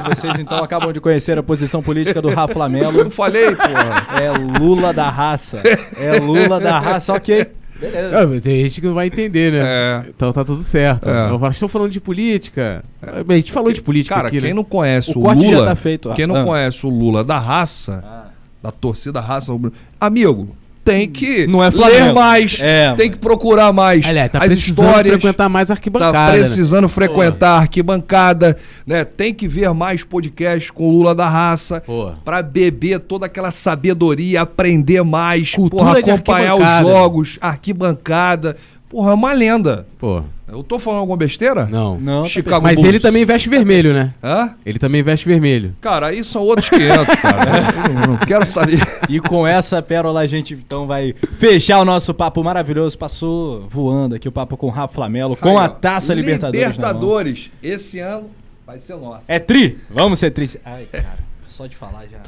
Mas 0.05 0.19
vocês 0.19 0.39
então 0.39 0.63
acabam 0.63 0.93
de 0.93 1.01
conhecer 1.01 1.39
a 1.39 1.43
posição 1.43 1.83
política 1.83 2.21
do 2.21 2.29
Rafa 2.29 2.55
Eu 2.55 2.59
Lamelo. 2.59 3.05
não 3.05 3.11
falei, 3.11 3.55
porra. 3.55 4.07
É 4.21 4.31
Lula 4.59 4.92
da 4.93 5.09
raça. 5.11 5.63
É 5.99 6.19
Lula 6.19 6.59
da 6.61 6.79
raça, 6.79 7.13
ok. 7.13 7.47
Beleza. 7.81 8.21
Ah, 8.21 8.41
tem 8.41 8.61
gente 8.63 8.81
que 8.81 8.87
não 8.87 8.95
vai 8.95 9.09
entender, 9.09 9.53
né? 9.53 9.61
É. 9.65 10.05
Então 10.09 10.33
tá 10.33 10.45
tudo 10.45 10.63
certo. 10.63 11.09
É. 11.09 11.31
Eu 11.31 11.39
falo, 11.39 11.51
estou 11.51 11.69
falando 11.69 11.91
de 11.91 12.01
política. 12.01 12.85
A 13.29 13.35
gente 13.35 13.51
falou 13.51 13.73
de 13.73 13.83
política 13.83 14.15
Cara, 14.15 14.29
aqui, 14.29 14.39
quem 14.39 14.51
né? 14.51 14.55
não 14.55 14.63
conhece 14.63 15.11
O 15.17 15.21
o, 15.21 15.33
Lula, 15.35 15.67
tá 15.67 15.75
feito, 15.75 16.13
quem 16.15 16.27
não 16.27 16.37
Ah. 16.37 16.45
conhece 16.45 16.87
o 16.87 16.91
Lula 16.91 17.25
da 17.25 17.39
raça, 17.41 18.31
da 18.63 18.71
torcida 18.71 19.21
raça, 19.21 19.53
amigo, 20.01 20.55
tem 20.85 21.09
que 21.09 21.47
Não 21.47 21.63
é 21.63 21.71
ler 21.71 22.13
mais, 22.13 22.59
É, 22.61 22.93
tem 22.95 23.11
que 23.11 23.19
procurar 23.19 23.73
mais 23.73 24.05
Aliás, 24.05 24.31
tá 24.31 24.39
as 24.39 24.47
precisando 24.47 24.87
histórias. 24.87 25.13
frequentar 25.15 25.49
mais 25.49 25.71
arquibancada. 25.71 26.13
Tá 26.13 26.33
né? 26.33 26.39
precisando 26.39 26.89
frequentar 26.89 27.51
a 27.51 27.59
arquibancada, 27.61 28.57
né? 28.87 29.05
Tem 29.05 29.33
que 29.33 29.47
ver 29.47 29.73
mais 29.73 30.05
podcasts 30.05 30.71
com 30.71 30.89
o 30.89 30.91
Lula 30.91 31.15
da 31.15 31.29
raça. 31.29 31.81
Pô. 31.81 32.13
Pra 32.25 32.43
beber 32.43 33.01
toda 33.01 33.27
aquela 33.27 33.51
sabedoria, 33.51 34.43
aprender 34.43 35.03
mais, 35.03 35.53
Cultura 35.53 35.85
porra, 35.85 35.99
acompanhar 35.99 36.57
os 36.57 36.89
jogos, 36.89 37.39
arquibancada. 37.41 38.57
Porra, 38.93 39.11
é 39.11 39.15
uma 39.15 39.33
lenda. 39.33 39.87
Pô, 39.99 40.23
Eu 40.47 40.63
tô 40.63 40.79
falando 40.79 41.01
alguma 41.01 41.17
besteira? 41.17 41.65
não. 41.67 41.99
Não, 41.99 42.23
tá 42.25 42.29
Chicago 42.29 42.63
Mas 42.63 42.75
Bulls. 42.75 42.89
ele 42.89 43.01
também 43.01 43.25
veste 43.25 43.49
vermelho, 43.49 43.95
né? 43.95 44.13
Hã? 44.23 44.55
Ele 44.67 44.79
também 44.79 45.03
veste 45.03 45.27
vermelho. 45.27 45.75
Cara, 45.81 46.09
aí 46.09 46.23
são 46.23 46.43
outros 46.43 46.69
500, 46.69 47.17
cara. 47.17 47.43
Eu 48.03 48.07
não, 48.09 48.17
quero 48.19 48.45
saber. 48.47 48.79
E 49.09 49.19
com 49.19 49.47
essa 49.47 49.81
pérola 49.83 50.21
a 50.21 50.27
gente 50.27 50.53
então 50.53 50.87
vai 50.87 51.15
fechar 51.39 51.81
o 51.81 51.85
nosso 51.87 52.13
papo 52.13 52.45
maravilhoso. 52.45 52.99
Passou 52.99 53.67
voando 53.71 54.15
aqui 54.15 54.29
o 54.29 54.33
papo 54.33 54.57
com 54.59 54.67
o 54.67 54.71
Rafa 54.71 54.93
Flamelo, 54.95 55.35
com 55.37 55.59
Aí, 55.59 55.65
a 55.65 55.69
Taça 55.71 56.13
Libertadores. 56.13 56.61
Libertadores. 56.67 57.51
Esse 57.63 57.99
ano 57.99 58.29
vai 58.67 58.79
ser 58.79 58.95
nosso. 58.97 59.25
É 59.27 59.39
tri? 59.39 59.79
Vamos 59.91 60.19
ser 60.19 60.33
tri. 60.35 60.51
Ai, 60.65 60.85
cara, 60.93 61.19
só 61.49 61.67
de 61.67 61.75
falar 61.77 62.05
já. 62.11 62.19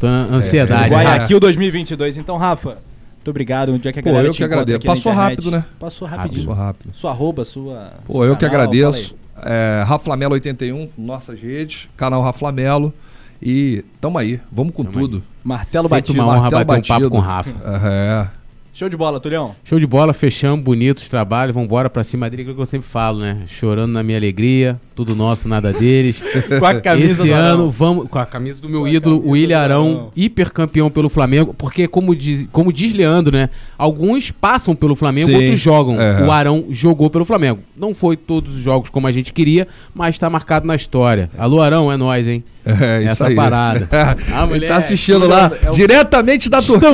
Tô 0.00 0.06
ansiedade. 0.06 0.84
é. 0.86 0.88
Guayaquil 0.88 1.38
2022. 1.38 2.16
Então, 2.16 2.36
Rafa, 2.38 2.78
muito 3.22 3.30
obrigado. 3.30 3.72
Onde 3.72 3.88
é 3.88 3.92
que 3.92 4.00
a 4.00 4.02
Pô, 4.02 4.08
galera 4.10 4.26
eu 4.28 4.32
te 4.32 4.38
que 4.38 4.44
agradeço. 4.44 4.80
Passou 4.80 5.12
rápido, 5.12 5.50
né? 5.52 5.64
Passou 5.78 6.08
rapidinho. 6.08 6.46
Passou 6.46 6.54
rápido. 6.64 6.90
Sua 6.92 7.10
arroba, 7.12 7.44
sua. 7.44 7.92
Pô, 8.04 8.24
eu 8.24 8.34
que 8.36 8.44
canal, 8.44 8.62
agradeço. 8.62 9.14
fala 9.36 9.46
aí. 9.46 9.80
É, 9.80 9.82
Raflamelo 9.84 10.34
81, 10.34 10.88
nossas 10.98 11.40
redes, 11.40 11.88
canal 11.96 12.20
Raflamelo. 12.20 12.92
E 13.40 13.84
tamo 14.00 14.18
aí, 14.18 14.40
vamos 14.50 14.74
com 14.74 14.84
Tamo 14.84 14.98
tudo. 14.98 15.22
Martelo 15.42 15.88
Sempre 15.88 16.00
batido. 16.00 16.18
uma 16.22 16.32
honra 16.32 16.40
martelo 16.42 16.64
bater 16.64 16.78
um 16.78 16.82
papo 16.82 17.00
batido. 17.00 17.10
com 17.10 17.16
o 17.16 17.20
Rafa. 17.20 17.50
É. 17.86 18.41
Show 18.74 18.88
de 18.88 18.96
bola, 18.96 19.20
Tulhão. 19.20 19.54
Show 19.64 19.78
de 19.78 19.86
bola, 19.86 20.14
fechamos, 20.14 20.64
bonitos 20.64 21.06
trabalhos, 21.06 21.54
vambora 21.54 21.90
pra 21.90 22.02
cima 22.02 22.30
dele, 22.30 22.40
aquilo 22.42 22.54
que 22.56 22.62
eu 22.62 22.66
sempre 22.66 22.88
falo, 22.88 23.18
né? 23.18 23.42
Chorando 23.46 23.92
na 23.92 24.02
minha 24.02 24.16
alegria, 24.16 24.80
tudo 24.96 25.14
nosso, 25.14 25.46
nada 25.46 25.74
deles. 25.74 26.22
Com 26.58 26.64
a 26.64 26.80
camisa 26.80 27.12
Esse 27.12 27.26
do 27.28 27.34
Arão. 27.34 27.54
ano, 27.54 27.70
vamos 27.70 28.08
com 28.08 28.18
a 28.18 28.24
camisa 28.24 28.62
do 28.62 28.70
meu 28.70 28.80
Com 28.80 28.88
ídolo, 28.88 29.18
o 29.22 29.30
William 29.32 29.58
Arão, 29.58 29.90
Arão. 29.90 30.10
hipercampeão 30.16 30.90
pelo 30.90 31.10
Flamengo, 31.10 31.52
porque 31.52 31.86
como 31.86 32.16
diz, 32.16 32.48
como 32.50 32.72
diz 32.72 32.94
Leandro, 32.94 33.36
né? 33.36 33.50
Alguns 33.76 34.30
passam 34.30 34.74
pelo 34.74 34.96
Flamengo, 34.96 35.26
Sim, 35.28 35.34
outros 35.36 35.60
jogam. 35.60 36.00
é. 36.00 36.22
O 36.26 36.30
Arão 36.32 36.64
jogou 36.70 37.10
pelo 37.10 37.26
Flamengo. 37.26 37.60
Não 37.76 37.92
foi 37.92 38.16
todos 38.16 38.54
os 38.56 38.62
jogos 38.62 38.88
como 38.88 39.06
a 39.06 39.12
gente 39.12 39.34
queria, 39.34 39.68
mas 39.94 40.18
tá 40.18 40.30
marcado 40.30 40.66
na 40.66 40.74
história. 40.74 41.28
Alô, 41.36 41.60
Arão, 41.60 41.92
é 41.92 41.96
nós, 41.98 42.26
hein? 42.26 42.42
É, 42.64 43.04
Essa 43.04 43.26
aí. 43.26 43.34
parada. 43.34 43.88
Ah, 44.32 44.42
Ele 44.42 44.46
moleque, 44.46 44.66
tá 44.68 44.76
assistindo 44.76 45.26
lá, 45.28 45.50
é 45.64 45.70
o- 45.70 45.72
diretamente 45.72 46.48
da 46.48 46.60
Turquia. 46.62 46.90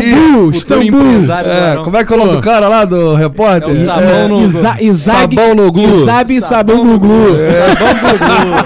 Istambul, 0.53 1.13
empresário 1.13 1.51
do 1.51 1.57
É, 1.81 1.85
como 1.85 1.97
é 1.97 2.05
que 2.05 2.13
é 2.13 2.17
o 2.17 2.19
nome 2.19 2.37
do 2.37 2.43
cara 2.43 2.69
lá, 2.69 2.85
do 2.85 3.15
repórter? 3.15 3.71
É 3.71 3.85
Sabão 3.85 4.29
no- 4.29 4.45
Isa- 4.45 4.77
Isaac- 4.81 5.35
Sabão 5.37 5.55
no 5.55 5.71
Glu. 5.73 6.03
Isabe 6.03 6.41
Sabão 6.41 6.85
no 6.85 6.99
Glu. 6.99 7.37
Sabão 7.37 8.13
no 8.13 8.19
Glu. 8.19 8.59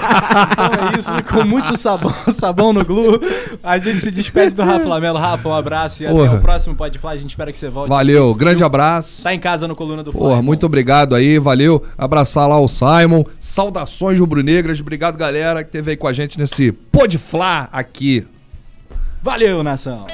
Então 0.51 0.87
é 0.95 0.99
isso, 0.99 1.23
com 1.31 1.43
muito 1.45 1.77
sabão, 1.77 2.13
sabão 2.31 2.73
no 2.73 2.83
Glu. 2.85 3.19
A 3.63 3.77
gente 3.77 3.99
se 4.01 4.11
despede 4.11 4.55
do 4.55 4.63
Rafa 4.63 4.87
Lamelo. 4.87 5.17
Rafa, 5.17 5.49
um 5.49 5.53
abraço 5.53 6.03
e 6.03 6.05
até 6.05 6.15
Porra. 6.15 6.35
o 6.37 6.41
próximo 6.41 6.75
Pode 6.75 6.97
Falar. 6.99 7.13
A 7.13 7.17
gente 7.17 7.29
espera 7.29 7.51
que 7.51 7.57
você 7.59 7.69
volte. 7.69 7.89
Valeu, 7.89 8.33
grande 8.33 8.63
abraço. 8.63 9.21
Tá 9.23 9.33
em 9.33 9.39
casa 9.39 9.67
no 9.67 9.75
Coluna 9.75 10.03
do 10.03 10.11
Porra, 10.11 10.41
muito 10.41 10.65
obrigado 10.65 11.15
aí, 11.15 11.37
valeu. 11.37 11.83
Abraçar 11.97 12.47
lá 12.47 12.59
o 12.59 12.67
Simon. 12.67 13.23
Saudações 13.39 14.19
rubro-negras. 14.19 14.79
Obrigado, 14.79 15.17
galera, 15.17 15.63
que 15.63 15.69
esteve 15.69 15.91
aí 15.91 15.97
com 15.97 16.07
a 16.07 16.13
gente 16.13 16.37
nesse 16.39 16.71
Pode 16.93 17.17
Flá 17.17 17.67
aqui. 17.71 18.27
Valeu, 19.23 19.63
nação. 19.63 20.05